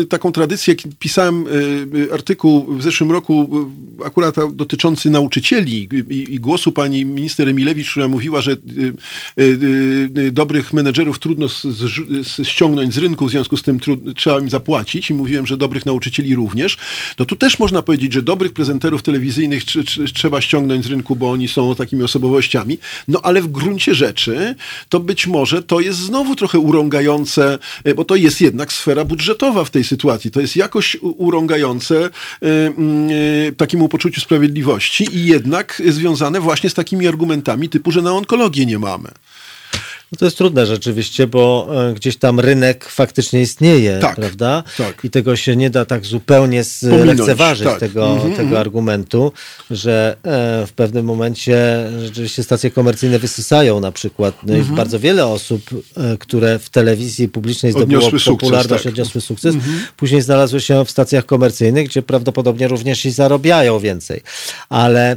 taką 0.09 0.33
tradycję, 0.33 0.75
pisałem 0.99 1.47
artykuł 2.13 2.75
w 2.75 2.83
zeszłym 2.83 3.13
roku, 3.13 3.67
y, 4.01 4.05
akurat 4.05 4.37
dotyczący 4.53 5.11
nauczycieli 5.11 5.89
i, 6.11 6.35
i 6.35 6.41
głosu 6.41 6.73
pani 6.73 7.05
minister 7.05 7.49
Emilewicz, 7.49 7.91
która 7.91 8.09
mówiła, 8.09 8.41
że 8.41 8.57
y, 9.39 10.33
dobrych 10.33 10.73
menedżerów 10.73 11.19
trudno 11.19 11.49
z, 11.49 11.63
z, 11.63 12.49
ściągnąć 12.49 12.95
z 12.95 12.99
rynku, 12.99 13.27
w 13.27 13.31
związku 13.31 13.57
z 13.57 13.63
tym 13.63 13.81
trud, 13.81 14.01
trzeba 14.17 14.41
im 14.41 14.51
zapłacić 14.51 15.11
i 15.11 15.15
mówiłem, 15.15 15.47
że 15.47 15.57
dobrych 15.57 15.87
nauczycieli 15.87 16.35
również. 16.35 16.77
No 17.19 17.25
tu 17.25 17.37
też 17.37 17.59
można 17.59 17.83
powiedzieć, 17.83 18.13
że 18.13 18.23
dobrych 18.23 18.53
prezenterów 18.53 19.03
telewizyjnych 19.03 19.65
tr, 19.65 19.85
tr, 19.85 20.13
trzeba 20.13 20.41
ściągnąć 20.41 20.85
z 20.85 20.89
rynku, 20.89 21.17
bo 21.17 21.31
oni 21.31 21.49
są 21.49 21.75
takimi 21.75 22.03
osobowościami. 22.03 22.79
No 23.09 23.21
ale 23.23 23.43
w 23.43 23.49
gruncie 23.49 23.95
rzeczy 23.95 24.55
to 24.89 25.01
być 25.01 25.27
może 25.27 25.63
to 25.63 25.81
jest 25.81 25.99
znowu 25.99 26.37
trochę 26.37 26.59
urągające, 26.59 27.59
e, 27.85 27.95
bo 27.95 28.05
to 28.05 28.17
jest 28.17 28.41
jednak 28.41 28.73
sfera 28.73 29.05
budżetowa 29.05 29.65
w 29.65 29.71
tej 29.71 29.85
sytuacji. 29.85 30.31
To 30.31 30.41
jest 30.41 30.57
jakoś 30.57 30.97
urągające 31.01 31.50
y, 32.43 32.47
y, 33.49 33.53
takiemu 33.57 33.89
poczuciu 33.89 34.21
sprawiedliwości 34.21 35.17
i 35.17 35.27
jednak 35.27 35.83
związane 35.89 36.41
właśnie 36.41 36.71
z 36.71 36.75
takimi 36.75 37.09
argumentami 37.09 37.69
typu, 37.69 37.93
że 37.93 38.03
na 38.03 38.13
onkologię 38.13 38.67
nie 38.67 38.79
mamy. 38.79 39.09
No 40.13 40.19
to 40.19 40.25
jest 40.25 40.37
trudne 40.39 40.67
rzeczywiście, 40.67 41.27
bo 41.27 41.69
e, 41.91 41.95
gdzieś 41.95 42.17
tam 42.17 42.41
rynek 42.41 42.85
faktycznie 42.85 43.41
istnieje, 43.41 43.99
Tak, 44.01 44.17
prawda? 44.17 44.63
tak. 44.79 45.05
I 45.05 45.11
tego 45.11 45.37
się 45.37 45.57
nie 45.57 45.71
da 45.71 45.85
tak 45.85 46.05
zupełnie 46.07 46.65
zlekceważyć, 46.65 47.65
tak. 47.69 47.81
tego, 47.81 48.07
Mhm, 48.13 48.35
tego 48.37 48.61
argumentu, 48.61 49.33
że 49.71 50.17
e, 50.23 50.67
w 50.67 50.73
pewnym 50.73 51.05
momencie 51.07 51.87
rzeczywiście 52.05 52.43
stacje 52.43 52.71
komercyjne 52.71 53.19
wysysają 53.19 53.81
na 53.81 53.93
przykład. 53.93 54.35
No 54.47 54.55
Mhm. 54.55 54.73
i 54.75 54.77
bardzo 54.77 55.01
wiele 55.01 55.27
osób, 55.27 55.63
e, 55.97 56.17
które 56.19 56.59
w 56.59 56.71
telewizji 56.71 57.29
publicznej 57.29 57.73
zdobyło 57.73 57.99
Odniosły 58.01 58.21
sukces, 58.21 58.49
popularność, 58.49 58.83
tak. 58.85 58.93
odniosły 58.93 59.21
sukces, 59.21 59.55
później 59.97 60.23
znalazły 60.23 60.61
się 60.61 60.85
w 60.85 60.91
stacjach 60.91 61.27
komercyjnych, 61.27 61.89
gdzie 61.89 62.03
prawdopodobnie 62.03 62.69
również 62.69 63.05
i 63.05 63.11
zarabiają 63.11 63.79
więcej. 63.79 64.21
Ale... 64.69 65.17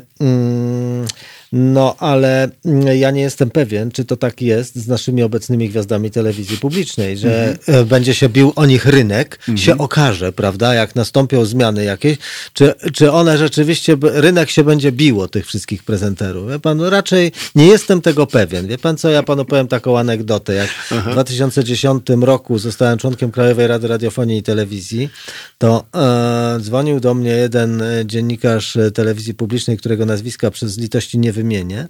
No, 1.55 1.95
ale 1.99 2.49
mm, 2.65 2.97
ja 2.97 3.11
nie 3.11 3.21
jestem 3.21 3.49
pewien, 3.49 3.91
czy 3.91 4.05
to 4.05 4.17
tak 4.17 4.41
jest 4.41 4.75
z 4.75 4.87
naszymi 4.87 5.23
obecnymi 5.23 5.69
gwiazdami 5.69 6.11
telewizji 6.11 6.57
publicznej, 6.57 7.17
że 7.17 7.57
e, 7.67 7.85
będzie 7.85 8.13
się 8.13 8.29
bił 8.29 8.53
o 8.55 8.65
nich 8.65 8.85
rynek, 8.85 9.39
się 9.55 9.77
okaże, 9.77 10.31
prawda, 10.31 10.73
jak 10.73 10.95
nastąpią 10.95 11.45
zmiany 11.45 11.83
jakieś, 11.83 12.17
czy, 12.53 12.73
czy 12.93 13.11
one 13.11 13.37
rzeczywiście, 13.37 13.97
rynek 14.01 14.49
się 14.49 14.63
będzie 14.63 14.91
biło 14.91 15.27
tych 15.27 15.45
wszystkich 15.45 15.83
prezenterów. 15.83 16.49
Wie 16.49 16.59
pan, 16.59 16.77
no 16.77 16.89
raczej 16.89 17.31
nie 17.55 17.67
jestem 17.67 18.01
tego 18.01 18.27
pewien. 18.27 18.67
Wie 18.67 18.77
pan 18.77 18.97
co, 18.97 19.09
ja 19.09 19.23
panu 19.23 19.45
powiem 19.45 19.67
taką 19.67 19.99
anegdotę. 19.99 20.53
Jak 20.53 20.69
w 20.91 21.11
2010 21.11 22.07
roku 22.21 22.59
zostałem 22.59 22.97
członkiem 22.97 23.31
Krajowej 23.31 23.67
Rady 23.67 23.87
Radiofonii 23.87 24.37
i 24.37 24.43
Telewizji, 24.43 25.09
to 25.57 25.85
e, 25.95 26.59
dzwonił 26.59 26.99
do 26.99 27.13
mnie 27.13 27.31
jeden 27.31 27.81
e, 27.81 28.05
dziennikarz 28.05 28.75
e, 28.75 28.91
telewizji 28.91 29.33
publicznej, 29.33 29.77
którego 29.77 30.05
nazwiska 30.05 30.51
przez 30.51 30.77
litości 30.77 31.19
nie 31.19 31.33
wymienię, 31.43 31.87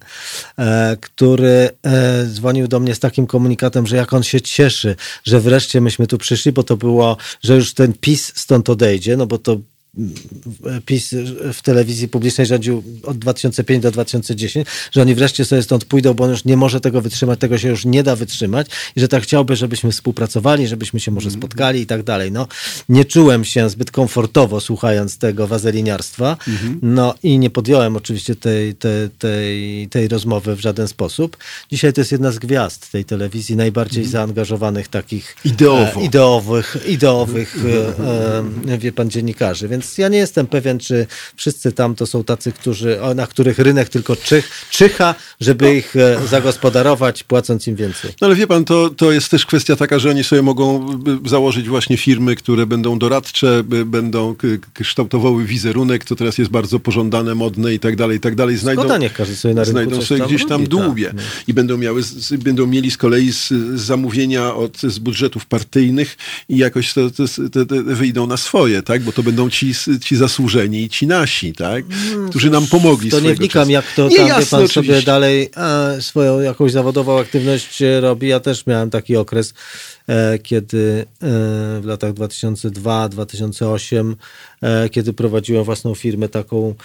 e, 0.60 0.98
który 1.02 1.70
e, 1.84 2.26
dzwonił 2.26 2.68
do 2.68 2.80
mnie 2.80 2.96
z 2.96 3.00
takim 3.00 3.28
komunikatem, 3.28 3.88
że 3.88 3.96
jak 3.96 4.14
on 4.14 4.24
się 4.24 4.42
cieszy, 4.42 4.96
że 5.24 5.40
wreszcie 5.40 5.82
myśmy 5.82 6.08
tu 6.08 6.18
przyszli, 6.18 6.52
bo 6.52 6.64
to 6.64 6.78
było, 6.78 7.18
że 7.44 7.56
już 7.56 7.74
ten 7.74 7.94
PiS 7.94 8.32
stąd 8.36 8.70
odejdzie, 8.70 9.18
no 9.18 9.26
bo 9.26 9.38
to 9.38 9.58
PiS 10.86 11.16
w 11.54 11.62
telewizji 11.62 12.08
publicznej 12.08 12.48
rządził 12.48 12.84
od 13.04 13.18
2005 13.18 13.84
do 13.84 13.92
2010, 13.92 14.68
że 14.92 15.02
oni 15.02 15.16
wreszcie 15.16 15.46
sobie 15.46 15.64
stąd 15.64 15.86
pójdą, 15.86 16.14
bo 16.14 16.24
on 16.24 16.30
już 16.30 16.46
nie 16.46 16.58
może 16.58 16.82
tego 16.82 17.02
wytrzymać, 17.02 17.40
tego 17.40 17.58
się 17.58 17.68
już 17.70 17.86
nie 17.86 18.04
da 18.04 18.16
wytrzymać 18.16 18.68
i 18.96 19.00
że 19.00 19.08
tak 19.08 19.24
chciałby, 19.24 19.56
żebyśmy 19.56 19.92
współpracowali, 19.92 20.68
żebyśmy 20.68 21.00
się 21.00 21.12
może 21.12 21.32
spotkali 21.32 21.82
i 21.82 21.86
tak 21.86 22.04
dalej. 22.04 22.32
No, 22.32 22.48
nie 22.90 23.06
czułem 23.06 23.46
się 23.46 23.70
zbyt 23.70 23.92
komfortowo 23.92 24.62
słuchając 24.62 25.18
tego 25.18 25.48
wazeliniarstwa, 25.48 26.38
no 26.82 27.16
i 27.24 27.40
nie 27.40 27.50
podjąłem 27.50 27.96
oczywiście 27.96 28.36
tej, 28.36 28.76
tej, 28.76 29.10
tej, 29.20 29.88
tej 29.88 30.08
rozmowy 30.08 30.56
w 30.56 30.60
żaden 30.60 30.88
sposób. 30.88 31.38
Dzisiaj 31.72 31.94
to 31.94 32.02
jest 32.02 32.12
jedna 32.12 32.32
z 32.32 32.40
gwiazd 32.40 32.92
tej 32.92 33.06
telewizji, 33.06 33.56
najbardziej 33.56 34.06
zaangażowanych 34.06 34.88
takich 34.88 35.36
Ideowo. 35.46 36.02
e, 36.02 36.06
ideowych, 36.06 36.78
ideowych 36.88 37.56
e, 38.68 38.74
e, 38.74 38.78
wie 38.78 38.92
pan, 38.92 39.10
dziennikarzy. 39.10 39.68
Więc 39.68 39.83
ja 39.98 40.08
nie 40.08 40.18
jestem 40.18 40.48
pewien, 40.48 40.80
czy 40.80 41.08
wszyscy 41.36 41.72
tam 41.72 41.96
to 41.96 42.06
są 42.06 42.24
tacy, 42.24 42.52
którzy, 42.52 43.00
na 43.16 43.28
których 43.28 43.60
rynek 43.60 43.90
tylko 43.90 44.16
czych, 44.16 44.68
czyha, 44.70 45.16
żeby 45.40 45.76
ich 45.76 45.96
e, 45.96 46.28
zagospodarować, 46.28 47.24
płacąc 47.24 47.68
im 47.68 47.76
więcej. 47.76 48.12
No 48.22 48.28
ale 48.28 48.36
wie 48.36 48.48
pan, 48.48 48.66
to, 48.66 48.90
to 48.90 49.12
jest 49.12 49.32
też 49.32 49.46
kwestia 49.46 49.76
taka, 49.76 50.00
że 50.00 50.10
oni 50.10 50.24
sobie 50.24 50.42
mogą 50.42 50.88
założyć 51.26 51.70
właśnie 51.70 51.98
firmy, 51.98 52.36
które 52.36 52.66
będą 52.66 53.00
doradcze, 53.00 53.64
będą 53.86 54.36
kształtowały 54.74 55.46
wizerunek, 55.46 56.06
to 56.06 56.16
teraz 56.16 56.38
jest 56.38 56.52
bardzo 56.52 56.80
pożądane, 56.80 57.36
modne 57.36 57.74
i 57.74 57.80
tak 57.80 57.96
dalej, 57.96 58.18
i 58.18 58.20
tak 58.20 58.36
dalej. 58.36 58.58
Znajdą, 58.58 58.82
Szkoda, 58.82 58.98
niech 58.98 59.14
każdy 59.14 59.36
sobie 59.36 59.54
na 59.54 59.66
znajdą 59.66 60.02
sobie 60.02 60.20
tam 60.20 60.28
gdzieś 60.28 60.42
tam 60.42 60.52
robi, 60.52 60.68
dłubie 60.68 61.06
tak, 61.06 61.16
no. 61.16 61.22
i 61.48 61.54
będą, 61.54 61.78
miały, 61.78 62.02
będą 62.38 62.68
mieli 62.68 62.92
z 62.92 62.98
kolei 62.98 63.34
z, 63.34 63.48
z 63.48 63.82
zamówienia 63.82 64.56
od, 64.56 64.82
z 64.82 65.00
budżetów 65.00 65.46
partyjnych 65.46 66.18
i 66.50 66.58
jakoś 66.58 66.94
to, 66.94 67.12
to, 67.12 67.26
to 67.66 67.76
wyjdą 67.84 68.28
na 68.28 68.38
swoje, 68.38 68.82
tak? 68.82 69.04
Bo 69.04 69.12
to 69.12 69.24
będą 69.24 69.50
ci, 69.50 69.73
ci 70.06 70.16
zasłużeni 70.16 70.84
i 70.84 70.90
ci 70.90 71.08
nasi, 71.08 71.54
tak? 71.54 71.86
Którzy 72.30 72.50
nam 72.50 72.68
pomogli 72.68 73.10
To 73.12 73.20
nie 73.20 73.36
wnikam, 73.36 73.62
czasu. 73.62 73.72
jak 73.72 73.86
to 73.96 74.08
Nie, 74.08 74.18
tam, 74.18 74.28
jasne, 74.28 74.58
pan 74.58 74.68
sobie 74.68 74.82
oczywiście. 74.82 75.06
dalej 75.06 75.50
e, 75.58 76.02
swoją 76.02 76.40
jakąś 76.40 76.72
zawodową 76.72 77.20
aktywność 77.20 77.84
robi. 78.02 78.28
Ja 78.28 78.40
też 78.40 78.66
miałem 78.66 78.90
taki 78.90 79.18
okres, 79.18 79.54
kiedy 80.44 81.06
e, 81.06 81.08
w 81.82 81.86
latach 81.86 82.14
2002-2008, 82.14 84.16
e, 84.62 84.90
kiedy 84.90 85.14
prowadziłem 85.14 85.64
własną 85.64 85.96
firmę 85.96 86.30
taką, 86.30 86.76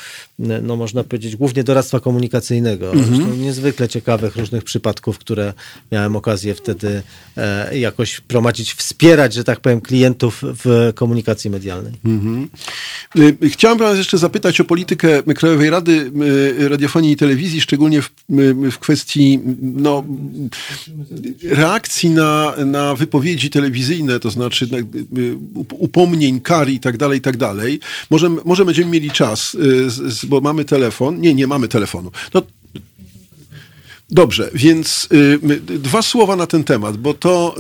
e, 0.41 0.61
no 0.63 0.77
można 0.77 1.05
powiedzieć, 1.05 1.37
głównie 1.37 1.65
doradztwa 1.65 2.01
komunikacyjnego. 2.01 2.93
Mhm. 2.93 3.43
Niezwykle 3.43 3.89
ciekawych 3.89 4.37
różnych 4.37 4.65
przypadków, 4.65 5.19
które 5.19 5.53
miałem 5.93 6.17
okazję 6.17 6.55
wtedy 6.55 7.03
e, 7.37 7.79
jakoś 7.79 8.21
prowadzić, 8.21 8.73
wspierać, 8.73 9.35
że 9.35 9.45
tak 9.45 9.61
powiem, 9.61 9.81
klientów 9.81 10.43
w 10.43 10.93
komunikacji 10.95 11.51
medialnej. 11.51 11.93
Y, 13.19 13.37
Chciałem 13.51 13.79
pana 13.79 13.99
jeszcze 13.99 14.19
zapytać 14.19 14.61
o 14.61 14.65
politykę 14.65 15.23
Krajowej 15.23 15.71
Rady 15.71 16.13
y, 16.59 16.69
Radiofonii 16.69 17.13
i 17.13 17.17
Telewizji, 17.17 17.61
szczególnie 17.61 18.03
w, 18.03 18.11
y, 18.31 18.71
w 18.71 18.79
kwestii 18.79 19.41
no, 19.63 20.05
reakcji 21.43 22.11
na, 22.11 22.55
na 22.65 22.95
wypowiedzi 22.95 23.08
telewizyjne, 23.51 24.21
to 24.21 24.31
znaczy 24.31 24.69
na, 24.73 24.79
y, 24.79 24.85
up- 25.55 25.75
upomnień, 25.79 26.41
kar 26.41 26.69
i 26.69 26.81
tak 26.81 26.97
dalej, 26.97 27.19
i 27.19 27.23
tak 27.23 27.37
dalej. 27.37 27.81
Może, 28.11 28.29
może 28.45 28.65
będziemy 28.65 28.91
mieli 28.91 29.11
czas, 29.11 29.57
z- 29.91 30.25
bo 30.25 30.41
mamy 30.41 30.65
telefon. 30.65 31.21
Nie, 31.21 31.35
nie 31.35 31.47
mamy 31.47 31.69
telefonu. 31.69 32.11
No, 32.35 32.43
Dobrze, 34.11 34.51
więc 34.55 35.09
y, 35.13 35.39
dwa 35.61 36.03
słowa 36.03 36.37
na 36.37 36.47
ten 36.47 36.65
temat, 36.65 36.97
bo 36.97 37.15
to, 37.15 37.55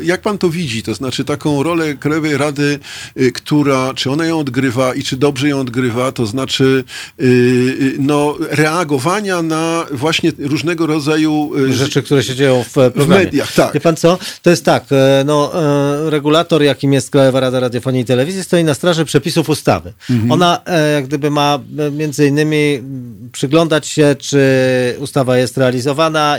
y, 0.00 0.04
jak 0.04 0.22
pan 0.22 0.38
to 0.38 0.50
widzi, 0.50 0.82
to 0.82 0.94
znaczy 0.94 1.24
taką 1.24 1.62
rolę 1.62 1.94
Krajowej 1.94 2.36
Rady, 2.36 2.78
y, 3.20 3.32
która, 3.32 3.94
czy 3.94 4.10
ona 4.10 4.26
ją 4.26 4.38
odgrywa 4.38 4.94
i 4.94 5.02
czy 5.02 5.16
dobrze 5.16 5.48
ją 5.48 5.60
odgrywa, 5.60 6.12
to 6.12 6.26
znaczy 6.26 6.84
y, 7.20 7.24
y, 7.24 7.96
no, 7.98 8.36
reagowania 8.50 9.42
na 9.42 9.86
właśnie 9.90 10.32
różnego 10.38 10.86
rodzaju 10.86 11.50
y, 11.56 11.72
rzeczy, 11.72 12.02
które 12.02 12.22
się 12.22 12.34
dzieją 12.34 12.64
w 12.64 12.78
e, 12.78 12.90
programie. 12.90 13.24
mediach, 13.24 13.52
tak. 13.52 13.74
Wie 13.74 13.80
pan 13.80 13.96
co? 13.96 14.18
To 14.42 14.50
jest 14.50 14.64
tak, 14.64 14.84
e, 14.90 15.22
no, 15.26 15.52
e, 16.06 16.10
regulator, 16.10 16.62
jakim 16.62 16.92
jest 16.92 17.10
Krajowa 17.10 17.40
Rada 17.40 17.60
Radiofonii 17.60 18.02
i 18.02 18.04
Telewizji, 18.04 18.44
stoi 18.44 18.64
na 18.64 18.74
straży 18.74 19.04
przepisów 19.04 19.48
ustawy. 19.48 19.92
Mhm. 20.10 20.32
Ona 20.32 20.60
jak 20.94 21.06
gdyby 21.06 21.30
ma 21.30 21.58
między 21.92 22.26
innymi 22.26 22.82
przyglądać 23.32 23.86
się, 23.86 24.16
czy 24.18 24.40
ustawa 24.98 25.38
jest 25.38 25.58
realizowana 25.58 25.79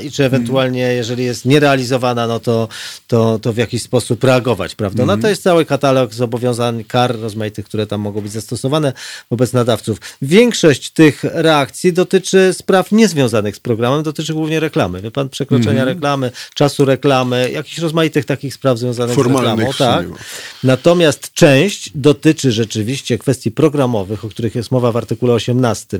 i 0.03 0.11
czy 0.11 0.23
ewentualnie, 0.25 0.81
Mhm. 0.83 0.97
jeżeli 0.97 1.23
jest 1.23 1.45
nierealizowana, 1.45 2.27
no 2.27 2.39
to, 2.39 2.67
to, 3.07 3.39
to 3.39 3.53
w 3.53 3.57
jakiś 3.57 3.83
sposób 3.83 4.23
reagować, 4.23 4.75
prawda? 4.75 5.03
Mhm. 5.03 5.19
No 5.19 5.23
to 5.23 5.29
jest 5.29 5.43
cały 5.43 5.65
katalog 5.65 6.13
zobowiązań, 6.13 6.83
kar 6.83 7.19
rozmaitych, 7.19 7.65
które 7.65 7.87
tam 7.87 8.01
mogą 8.01 8.21
być 8.21 8.31
zastosowane 8.31 8.93
wobec 9.31 9.53
nadawców. 9.53 9.97
Większość 10.21 10.89
tych 10.89 11.23
reakcji 11.23 11.93
dotyczy 11.93 12.53
spraw 12.53 12.91
niezwiązanych 12.91 13.55
z 13.55 13.59
programem, 13.59 14.03
dotyczy 14.03 14.33
głównie 14.33 14.59
reklamy. 14.59 15.01
Wie 15.01 15.11
pan, 15.11 15.29
przekroczenia 15.29 15.71
Mhm. 15.81 15.87
reklamy, 15.87 16.31
czasu 16.55 16.85
reklamy, 16.85 17.51
jakichś 17.51 17.77
rozmaitych 17.77 18.25
takich 18.25 18.53
spraw 18.53 18.77
związanych 18.77 19.15
Formalnych 19.15 19.67
z 19.67 19.69
reklamą. 19.71 20.13
Tak. 20.13 20.23
Natomiast 20.63 21.33
część 21.33 21.91
dotyczy 21.95 22.51
rzeczywiście 22.51 23.17
kwestii 23.17 23.51
programowych, 23.51 24.25
o 24.25 24.29
których 24.29 24.55
jest 24.55 24.71
mowa 24.71 24.91
w 24.91 24.97
artykule 24.97 25.33
18 25.33 25.99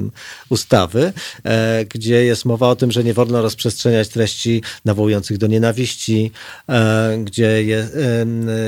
ustawy, 0.50 1.14
e, 1.44 1.86
gdzie 1.86 2.24
jest 2.26 2.46
mowa 2.46 2.68
o 2.70 2.76
tym, 2.76 2.92
że 2.92 3.04
nie 3.04 3.14
wolno 3.14 3.31
rozprzestrzeniać 3.40 4.10
treści 4.10 4.62
nawołujących 4.86 5.38
do 5.38 5.48
nienawiści, 5.48 6.32
e, 6.70 7.18
gdzie 7.24 7.64
jest 7.64 7.98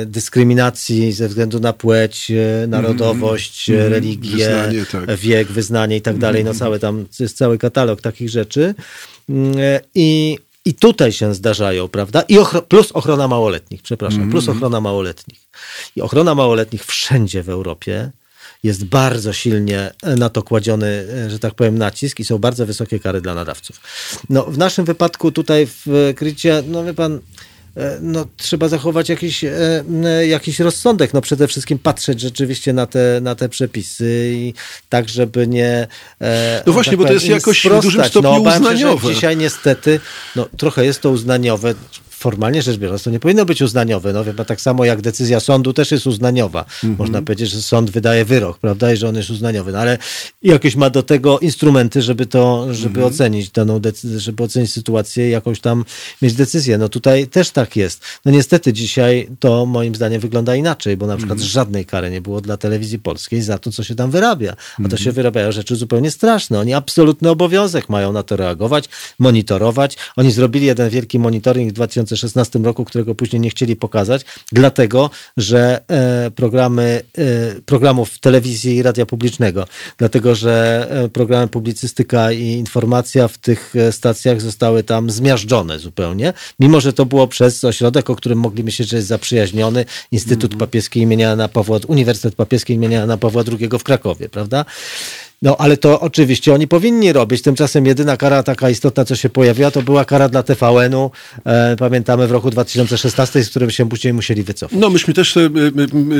dyskryminacji 0.05 1.11
ze 1.11 1.27
względu 1.27 1.59
na 1.59 1.73
płeć, 1.73 2.31
e, 2.31 2.67
narodowość, 2.67 3.69
e, 3.69 3.89
religię, 3.89 4.47
Wyznanie, 4.47 4.85
tak. 4.85 5.17
wiek, 5.19 5.51
wyznanie 5.51 5.97
i 5.97 6.01
tak 6.01 6.17
dalej. 6.17 6.43
No 6.43 6.53
cały 6.53 6.79
tam 6.79 7.05
jest 7.19 7.37
cały 7.37 7.57
katalog 7.57 8.01
takich 8.01 8.29
rzeczy. 8.29 8.75
Mm, 9.29 9.57
e, 9.57 9.79
I 9.95 10.37
i 10.65 10.73
tutaj 10.73 11.11
się 11.11 11.33
zdarzają, 11.35 11.87
prawda? 11.87 12.21
I 12.21 12.37
ochro- 12.37 12.61
plus 12.61 12.91
ochrona 12.91 13.27
małoletnich, 13.27 13.81
przepraszam, 13.81 14.31
plus 14.31 14.49
ochrona 14.49 14.81
małoletnich. 14.81 15.39
I 15.95 16.01
ochrona 16.01 16.35
małoletnich 16.35 16.85
wszędzie 16.85 17.43
w 17.43 17.49
Europie 17.49 18.11
jest 18.63 18.85
bardzo 18.85 19.33
silnie 19.33 19.91
na 20.03 20.29
to 20.29 20.43
kładziony, 20.43 21.05
e, 21.25 21.29
że 21.29 21.39
tak 21.39 21.53
powiem, 21.53 21.77
nacisk 21.77 22.19
i 22.19 22.25
są 22.25 22.37
bardzo 22.37 22.65
wysokie 22.65 22.99
kary 22.99 23.21
dla 23.21 23.33
nadawców. 23.35 23.79
No, 24.29 24.43
w 24.43 24.57
naszym 24.57 24.85
wypadku 24.85 25.31
tutaj 25.31 25.67
w 25.85 26.13
Krycie, 26.15 26.63
no 26.67 26.83
wie 26.83 26.93
pan, 26.93 27.19
e, 27.77 27.97
no, 28.01 28.25
trzeba 28.37 28.67
zachować 28.69 29.09
jakiś, 29.09 29.43
e, 29.43 29.83
e, 30.05 30.27
jakiś 30.27 30.59
rozsądek. 30.59 31.13
No, 31.13 31.21
przede 31.21 31.47
wszystkim 31.47 31.79
patrzeć 31.79 32.19
rzeczywiście 32.19 32.73
na 32.73 32.85
te, 32.85 33.19
na 33.21 33.35
te 33.35 33.49
przepisy 33.49 34.31
i 34.33 34.53
tak, 34.89 35.09
żeby 35.09 35.47
nie. 35.47 35.87
e, 36.21 36.63
No 36.67 36.73
właśnie, 36.73 36.91
tak 36.91 36.99
bo 36.99 37.05
to 37.05 37.13
jest 37.13 37.25
jakoś 37.27 37.57
w 37.57 37.59
sprostać. 37.59 37.83
dużym 37.83 38.03
stopniu 38.05 38.29
no, 38.31 38.37
obawiam 38.37 38.63
się, 38.63 38.69
uznaniowe. 38.69 39.13
Dzisiaj 39.13 39.37
niestety, 39.37 39.99
no, 40.35 40.47
trochę 40.57 40.85
jest 40.85 41.01
to 41.01 41.09
uznaniowe. 41.09 41.73
Formalnie 42.23 42.61
rzecz 42.61 42.77
biorąc, 42.77 43.03
to 43.03 43.09
nie 43.09 43.19
powinno 43.19 43.45
być 43.45 43.61
uznaniowe. 43.61 44.13
No, 44.13 44.45
tak 44.45 44.61
samo 44.61 44.85
jak 44.85 45.01
decyzja 45.01 45.39
sądu 45.39 45.73
też 45.73 45.91
jest 45.91 46.07
uznaniowa. 46.07 46.65
Mhm. 46.83 46.95
Można 46.97 47.21
powiedzieć, 47.21 47.49
że 47.49 47.61
sąd 47.61 47.91
wydaje 47.91 48.25
wyrok, 48.25 48.59
prawda, 48.59 48.93
i 48.93 48.97
że 48.97 49.09
on 49.09 49.15
jest 49.15 49.29
uznaniowy. 49.29 49.71
No, 49.71 49.79
ale 49.79 49.97
jakoś 50.41 50.75
ma 50.75 50.89
do 50.89 51.03
tego 51.03 51.39
instrumenty, 51.39 52.01
żeby 52.01 52.25
to, 52.25 52.73
żeby 52.73 52.99
Mhm. 52.99 53.13
ocenić 53.13 53.49
daną 53.49 53.79
decyzję, 53.79 54.19
żeby 54.19 54.43
ocenić 54.43 54.71
sytuację 54.73 55.27
i 55.27 55.31
jakąś 55.31 55.59
tam 55.59 55.85
mieć 56.21 56.33
decyzję. 56.33 56.77
No 56.77 56.89
tutaj 56.89 57.27
też 57.27 57.49
tak 57.49 57.75
jest. 57.75 58.01
No 58.25 58.31
niestety 58.31 58.73
dzisiaj 58.73 59.27
to 59.39 59.65
moim 59.65 59.95
zdaniem 59.95 60.21
wygląda 60.21 60.55
inaczej, 60.55 60.97
bo 60.97 61.07
na 61.07 61.17
przykład 61.17 61.37
Mhm. 61.37 61.49
żadnej 61.49 61.85
kary 61.85 62.11
nie 62.11 62.21
było 62.21 62.41
dla 62.41 62.57
telewizji 62.57 62.99
polskiej 62.99 63.41
za 63.41 63.57
to, 63.57 63.71
co 63.71 63.83
się 63.83 63.95
tam 63.95 64.11
wyrabia. 64.11 64.55
A 64.85 64.89
to 64.89 64.97
się 64.97 65.11
wyrabiają 65.11 65.51
rzeczy 65.51 65.75
zupełnie 65.75 66.11
straszne. 66.11 66.59
Oni 66.59 66.73
absolutny 66.73 67.29
obowiązek 67.29 67.89
mają 67.89 68.11
na 68.11 68.23
to 68.23 68.35
reagować, 68.35 68.89
monitorować. 69.19 69.97
Oni 70.15 70.31
zrobili 70.31 70.65
jeden 70.65 70.89
wielki 70.89 71.19
monitoring 71.19 71.73
w 71.73 71.75
2016 72.13 72.59
roku, 72.59 72.85
którego 72.85 73.15
później 73.15 73.39
nie 73.39 73.49
chcieli 73.49 73.75
pokazać, 73.75 74.25
dlatego, 74.51 75.09
że 75.37 75.81
e, 75.87 76.31
programy, 76.31 77.01
e, 77.17 77.61
programów 77.61 78.19
telewizji 78.19 78.75
i 78.75 78.83
radia 78.83 79.05
publicznego, 79.05 79.67
dlatego, 79.97 80.35
że 80.35 80.87
e, 80.89 81.09
programy 81.09 81.47
publicystyka 81.47 82.31
i 82.31 82.43
informacja 82.43 83.27
w 83.27 83.37
tych 83.37 83.73
stacjach 83.91 84.41
zostały 84.41 84.83
tam 84.83 85.09
zmiażdżone 85.09 85.79
zupełnie, 85.79 86.33
mimo 86.59 86.81
że 86.81 86.93
to 86.93 87.05
było 87.05 87.27
przez 87.27 87.63
ośrodek, 87.63 88.09
o 88.09 88.15
którym 88.15 88.39
mogli 88.39 88.63
myśleć, 88.63 88.89
że 88.89 88.95
jest 88.95 89.07
zaprzyjaźniony, 89.07 89.85
Instytut 90.11 90.55
Papieski 90.55 90.99
imienia 90.99 91.29
Jana 91.29 91.47
Pawła, 91.47 91.79
Uniwersytet 91.87 92.35
Papieski 92.35 92.73
imienia 92.73 92.99
Jana 92.99 93.17
Pawła 93.17 93.43
II 93.59 93.69
w 93.79 93.83
Krakowie, 93.83 94.29
prawda? 94.29 94.65
No, 95.43 95.57
ale 95.57 95.77
to 95.77 95.99
oczywiście 95.99 96.53
oni 96.53 96.67
powinni 96.67 97.13
robić. 97.13 97.41
Tymczasem 97.41 97.85
jedyna 97.85 98.17
kara 98.17 98.43
taka 98.43 98.69
istotna, 98.69 99.05
co 99.05 99.15
się 99.15 99.29
pojawiła, 99.29 99.71
to 99.71 99.81
była 99.81 100.05
kara 100.05 100.29
dla 100.29 100.43
TVN-u. 100.43 101.11
E, 101.45 101.75
pamiętamy 101.75 102.27
w 102.27 102.31
roku 102.31 102.49
2016, 102.51 103.43
z 103.43 103.49
którym 103.49 103.71
się 103.71 103.89
później 103.89 104.13
musieli 104.13 104.43
wycofać. 104.43 104.79
No 104.79 104.89
myśmy 104.89 105.13
też 105.13 105.35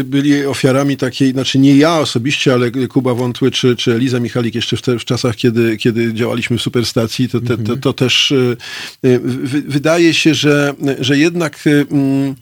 byli 0.04 0.46
ofiarami 0.46 0.98
takiej, 0.98 1.32
znaczy 1.32 1.60
nie 1.60 1.78
ja 1.78 2.00
osobiście, 2.00 2.54
ale 2.54 2.72
Kuba 2.72 3.14
Wątły 3.14 3.52
czy, 3.52 3.76
czy 3.76 3.94
Eliza 3.94 4.20
Michalik 4.20 4.56
jeszcze 4.56 4.78
w, 4.78 4.82
te, 4.82 5.00
w 5.00 5.06
czasach, 5.06 5.36
kiedy, 5.36 5.78
kiedy 5.78 6.14
działaliśmy 6.14 6.58
w 6.58 6.62
Superstacji, 6.62 7.30
to, 7.30 7.42
te, 7.42 7.58
to, 7.58 7.78
to 7.78 7.94
też 7.94 8.32
e, 8.32 9.10
e, 9.10 9.20
wy, 9.20 9.62
wydaje 9.62 10.14
się, 10.14 10.34
że, 10.34 10.74
że, 11.00 11.18
jednak, 11.18 11.60
e, 11.68 11.70
mm, 11.92 12.36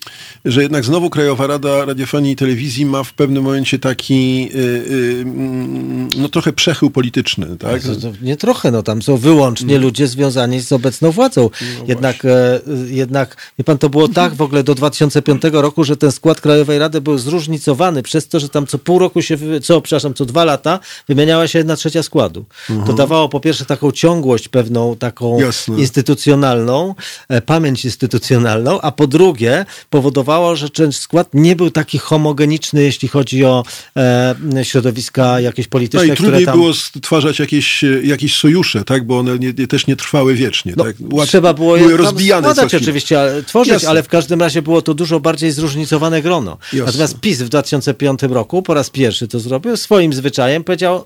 że 0.45 0.61
jednak 0.61 0.85
znowu 0.85 1.09
Krajowa 1.09 1.47
Rada 1.47 1.85
Radiofonii 1.85 2.31
i 2.31 2.35
Telewizji 2.35 2.85
ma 2.85 3.03
w 3.03 3.13
pewnym 3.13 3.43
momencie 3.43 3.79
taki 3.79 4.49
mm, 4.53 6.09
no 6.17 6.29
trochę 6.29 6.53
przechył 6.71 6.89
polityczny, 6.89 7.57
tak? 7.59 7.83
To, 7.83 7.95
to 7.95 8.11
nie 8.21 8.37
trochę, 8.37 8.71
no 8.71 8.83
tam 8.83 9.01
są 9.01 9.17
wyłącznie 9.17 9.77
ludzie 9.79 10.07
związani 10.07 10.61
z 10.61 10.71
obecną 10.71 11.11
władzą. 11.11 11.49
jednak, 11.87 12.25
e, 12.25 12.59
jednak, 12.87 13.37
wie 13.57 13.63
pan, 13.63 13.77
to 13.77 13.89
było 13.89 14.07
tak 14.07 14.35
w 14.35 14.41
ogóle 14.41 14.63
do 14.63 14.75
2005 14.75 15.41
roku, 15.51 15.83
że 15.83 15.97
ten 15.97 16.11
skład 16.11 16.41
Krajowej 16.41 16.79
Rady 16.79 17.01
był 17.01 17.17
zróżnicowany 17.17 18.03
przez 18.03 18.27
to, 18.27 18.39
że 18.39 18.49
tam 18.49 18.67
co 18.67 18.77
pół 18.77 18.99
roku 18.99 19.21
się, 19.21 19.37
co, 19.63 19.81
przepraszam, 19.81 20.13
co 20.13 20.25
dwa 20.25 20.45
lata 20.45 20.79
wymieniała 21.07 21.47
się 21.47 21.59
jedna 21.59 21.75
trzecia 21.75 22.03
składu. 22.03 22.45
To 22.85 22.93
dawało 22.93 23.29
po 23.29 23.39
pierwsze 23.39 23.65
taką 23.65 23.91
ciągłość 23.91 24.47
pewną, 24.47 24.95
taką 24.95 25.39
Jasne. 25.39 25.79
instytucjonalną, 25.79 26.95
e, 27.29 27.41
pamięć 27.41 27.85
instytucjonalną, 27.85 28.81
a 28.81 28.91
po 28.91 29.07
drugie 29.07 29.65
powodowało, 29.89 30.55
że 30.55 30.69
ten 30.69 30.91
skład 30.91 31.27
nie 31.33 31.55
był 31.55 31.71
taki 31.71 31.97
homogeniczny, 31.97 32.83
jeśli 32.83 33.07
chodzi 33.07 33.45
o 33.45 33.63
e, 33.97 34.35
środowiska 34.63 35.39
jakieś 35.39 35.65
No 35.65 35.69
polityczne, 35.69 36.07
i 36.07 36.11
które 36.11 36.41
tam... 36.41 36.60
było 36.61 36.73
stwarzać 36.73 37.39
jakieś, 37.39 37.83
jakieś 38.03 38.37
sojusze, 38.37 38.83
tak? 38.83 39.05
Bo 39.05 39.19
one 39.19 39.39
nie, 39.39 39.53
nie, 39.57 39.67
też 39.67 39.87
nie 39.87 39.95
trwały 39.95 40.35
wiecznie. 40.35 40.73
No, 40.77 40.83
tak? 40.83 40.95
Trzeba 41.27 41.53
było 41.53 41.77
je 41.77 41.97
rozbijane 41.97 42.53
składać 42.53 42.75
oczywiście, 42.75 43.19
ale, 43.19 43.43
tworzyć, 43.43 43.73
Jasne. 43.73 43.89
ale 43.89 44.03
w 44.03 44.07
każdym 44.07 44.41
razie 44.41 44.61
było 44.61 44.81
to 44.81 44.93
dużo 44.93 45.19
bardziej 45.19 45.51
zróżnicowane 45.51 46.21
grono. 46.21 46.57
Jasne. 46.73 46.85
Natomiast 46.85 47.19
PiS 47.19 47.41
w 47.41 47.49
2005 47.49 48.23
roku 48.23 48.61
po 48.61 48.73
raz 48.73 48.89
pierwszy 48.89 49.27
to 49.27 49.39
zrobił, 49.39 49.77
swoim 49.77 50.13
zwyczajem 50.13 50.63
powiedział, 50.63 51.05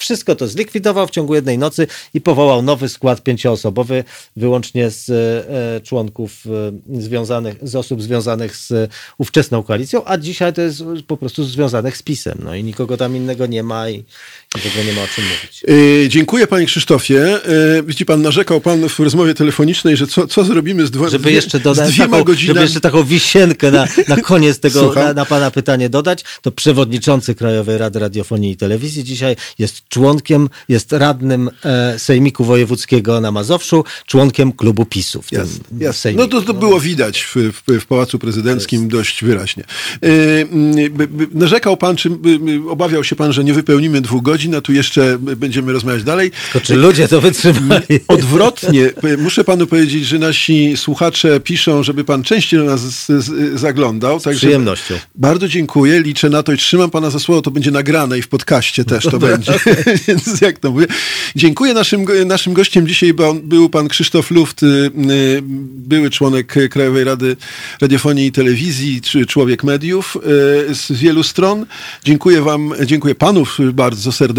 wszystko 0.00 0.36
to 0.36 0.48
zlikwidował 0.48 1.06
w 1.06 1.10
ciągu 1.10 1.34
jednej 1.34 1.58
nocy 1.58 1.86
i 2.14 2.20
powołał 2.20 2.62
nowy 2.62 2.88
skład 2.88 3.22
pięcioosobowy, 3.22 4.04
wyłącznie 4.36 4.90
z 4.90 5.10
e, 5.10 5.80
członków 5.80 6.44
e, 6.46 7.00
związanych, 7.00 7.56
z 7.62 7.76
osób 7.76 8.02
związanych 8.02 8.56
z 8.56 8.72
e, 8.72 8.88
ówczesną 9.18 9.62
koalicją, 9.62 10.04
a 10.04 10.18
dzisiaj 10.18 10.52
to 10.52 10.62
jest 10.62 10.82
po 11.06 11.16
prostu 11.16 11.44
związanych 11.44 11.96
z 11.96 12.02
PiSem. 12.02 12.38
No 12.44 12.54
i 12.54 12.64
nikogo 12.64 12.96
tam 12.96 13.16
innego 13.16 13.46
nie 13.46 13.62
ma 13.62 13.90
i, 13.90 14.04
nie 14.56 14.92
ma 14.92 15.02
o 15.02 15.08
czym 15.08 15.24
mówić. 15.24 15.64
Yy, 16.02 16.08
dziękuję 16.08 16.46
panie 16.46 16.66
Krzysztofie. 16.66 17.14
Yy, 17.14 17.82
widzi 17.82 18.04
pan, 18.04 18.22
narzekał 18.22 18.60
pan 18.60 18.88
w 18.88 18.98
rozmowie 18.98 19.34
telefonicznej, 19.34 19.96
że 19.96 20.06
co, 20.06 20.26
co 20.26 20.44
zrobimy 20.44 20.86
z, 20.86 20.90
dwa, 20.90 21.08
Żeby 21.08 21.32
jeszcze 21.32 21.60
dodać 21.60 21.96
taką, 21.96 22.24
godzinami. 22.24 22.46
żeby 22.46 22.60
jeszcze 22.60 22.80
taką 22.80 23.04
wisienkę 23.04 23.70
na, 23.70 23.86
na 24.08 24.16
koniec 24.16 24.60
tego, 24.60 24.94
na, 24.94 25.12
na 25.12 25.24
pana 25.24 25.50
pytanie 25.50 25.88
dodać, 25.88 26.24
to 26.42 26.52
przewodniczący 26.52 27.34
Krajowej 27.34 27.78
Rady 27.78 27.98
Radiofonii 27.98 28.52
i 28.52 28.56
Telewizji 28.56 29.04
dzisiaj 29.04 29.36
jest 29.58 29.88
członkiem, 29.88 30.48
jest 30.68 30.92
radnym 30.92 31.50
e, 31.64 31.98
Sejmiku 31.98 32.44
Wojewódzkiego 32.44 33.20
na 33.20 33.32
Mazowszu, 33.32 33.84
członkiem 34.06 34.52
klubu 34.52 34.84
PiSu. 34.84 35.22
W 35.22 35.26
tym 35.26 35.38
Jasne, 35.38 35.64
jasne. 35.78 36.12
No 36.12 36.26
to, 36.26 36.42
to 36.42 36.54
było 36.54 36.80
widać 36.80 37.22
w, 37.22 37.36
w, 37.36 37.80
w 37.80 37.86
Pałacu 37.86 38.18
Prezydenckim 38.18 38.88
dość 38.88 39.24
wyraźnie. 39.24 39.64
Yy, 40.02 40.48
narzekał 41.34 41.76
pan, 41.76 41.96
czy 41.96 42.10
obawiał 42.70 43.04
się 43.04 43.16
pan, 43.16 43.32
że 43.32 43.44
nie 43.44 43.54
wypełnimy 43.54 44.00
dwóch 44.00 44.22
godzin, 44.22 44.39
a 44.54 44.60
tu 44.60 44.72
jeszcze 44.72 45.18
będziemy 45.18 45.72
rozmawiać 45.72 46.04
dalej. 46.04 46.30
Tylko 46.52 46.66
czy 46.66 46.76
ludzie 46.76 47.08
to 47.08 47.20
wytrzymali? 47.20 47.86
Odwrotnie, 48.08 48.90
muszę 49.18 49.44
panu 49.44 49.66
powiedzieć, 49.66 50.06
że 50.06 50.18
nasi 50.18 50.76
słuchacze 50.76 51.40
piszą, 51.40 51.82
żeby 51.82 52.04
pan 52.04 52.22
częściej 52.22 52.60
do 52.60 52.66
nas 52.66 53.06
zaglądał. 53.54 54.20
Z 54.20 54.36
przyjemnością. 54.36 54.94
Bardzo 55.14 55.48
dziękuję, 55.48 56.02
liczę 56.02 56.30
na 56.30 56.42
to 56.42 56.52
i 56.52 56.56
trzymam 56.56 56.90
pana 56.90 57.10
za 57.10 57.18
słowo, 57.18 57.42
to 57.42 57.50
będzie 57.50 57.70
nagrane 57.70 58.18
i 58.18 58.22
w 58.22 58.28
podcaście 58.28 58.84
też 58.84 59.04
to 59.04 59.18
będzie. 59.28 59.52
Więc 60.08 60.40
jak 60.40 60.58
to 60.58 60.70
mówię. 60.70 60.86
Dziękuję. 61.36 61.74
Naszym, 61.74 62.06
naszym 62.26 62.52
gościem 62.52 62.88
dzisiaj 62.88 63.14
był, 63.14 63.34
był 63.34 63.68
pan 63.68 63.88
Krzysztof 63.88 64.30
Luft, 64.30 64.62
y, 64.62 64.66
y, 64.66 64.90
były 65.42 66.10
członek 66.10 66.54
Krajowej 66.70 67.04
Rady 67.04 67.36
Radiofonii 67.80 68.26
i 68.26 68.32
Telewizji, 68.32 69.00
czy 69.00 69.26
człowiek 69.26 69.64
mediów 69.64 70.16
y, 70.70 70.74
z 70.74 70.92
wielu 70.92 71.22
stron. 71.22 71.66
Dziękuję 72.04 72.42
wam, 72.42 72.72
dziękuję 72.86 73.14
panów 73.14 73.58
bardzo 73.72 74.12
serdecznie 74.12 74.29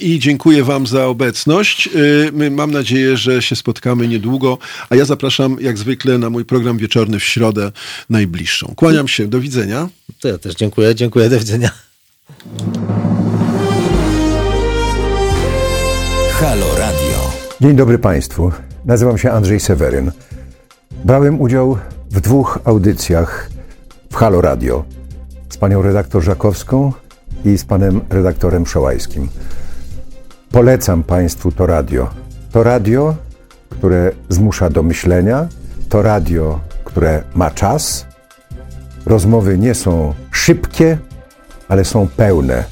i 0.00 0.18
dziękuję 0.18 0.64
wam 0.64 0.86
za 0.86 1.06
obecność. 1.06 1.88
Y, 2.36 2.50
Mam 2.50 2.70
nadzieję, 2.70 3.16
że 3.16 3.42
się 3.42 3.56
spotkamy 3.56 4.08
niedługo, 4.08 4.58
a 4.90 4.96
ja 4.96 5.04
zapraszam 5.04 5.56
jak 5.60 5.78
zwykle 5.78 6.18
na 6.18 6.30
mój 6.30 6.44
program 6.44 6.78
wieczorny 6.78 7.18
w 7.18 7.24
środę 7.24 7.72
najbliższą. 8.10 8.72
Kłaniam 8.76 9.08
się, 9.08 9.26
do 9.26 9.40
widzenia. 9.40 9.88
To 10.20 10.28
ja 10.28 10.38
też 10.38 10.54
dziękuję, 10.54 10.94
dziękuję, 10.94 11.28
do 11.28 11.38
widzenia. 11.38 11.70
Halo 16.32 16.66
Radio. 16.78 17.32
Dzień 17.60 17.76
dobry 17.76 17.98
Państwu. 17.98 18.52
Nazywam 18.84 19.18
się 19.18 19.30
Andrzej 19.30 19.60
Seweryn. 19.60 20.12
Brałem 21.04 21.40
udział 21.40 21.78
w 22.10 22.20
dwóch 22.20 22.58
audycjach 22.64 23.50
w 24.10 24.14
Halo 24.16 24.40
Radio 24.40 24.84
z 25.48 25.56
panią 25.56 25.82
redaktor 25.82 26.22
Żakowską 26.22 26.92
i 27.44 27.58
z 27.58 27.64
panem 27.64 28.00
redaktorem 28.10 28.64
Przełajskim. 28.64 29.28
Polecam 30.52 31.02
Państwu 31.02 31.52
to 31.52 31.66
radio. 31.66 32.10
To 32.52 32.62
radio, 32.62 33.14
które 33.70 34.12
zmusza 34.28 34.70
do 34.70 34.82
myślenia, 34.82 35.48
to 35.88 36.02
radio, 36.02 36.60
które 36.84 37.22
ma 37.34 37.50
czas. 37.50 38.06
Rozmowy 39.06 39.58
nie 39.58 39.74
są 39.74 40.14
szybkie, 40.30 40.98
ale 41.68 41.84
są 41.84 42.08
pełne. 42.16 42.64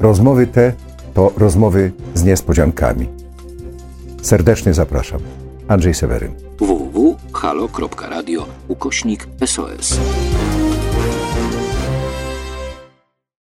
Rozmowy 0.00 0.46
te 0.46 0.72
to 1.14 1.32
rozmowy 1.36 1.92
z 2.14 2.24
niespodziankami. 2.24 3.08
Serdecznie 4.22 4.74
zapraszam. 4.74 5.20
Andrzej 5.68 5.94
Seweryn. 5.94 6.32
www.halo.radio 6.58 8.46
ukośnik 8.68 9.28
SOS. 9.46 9.98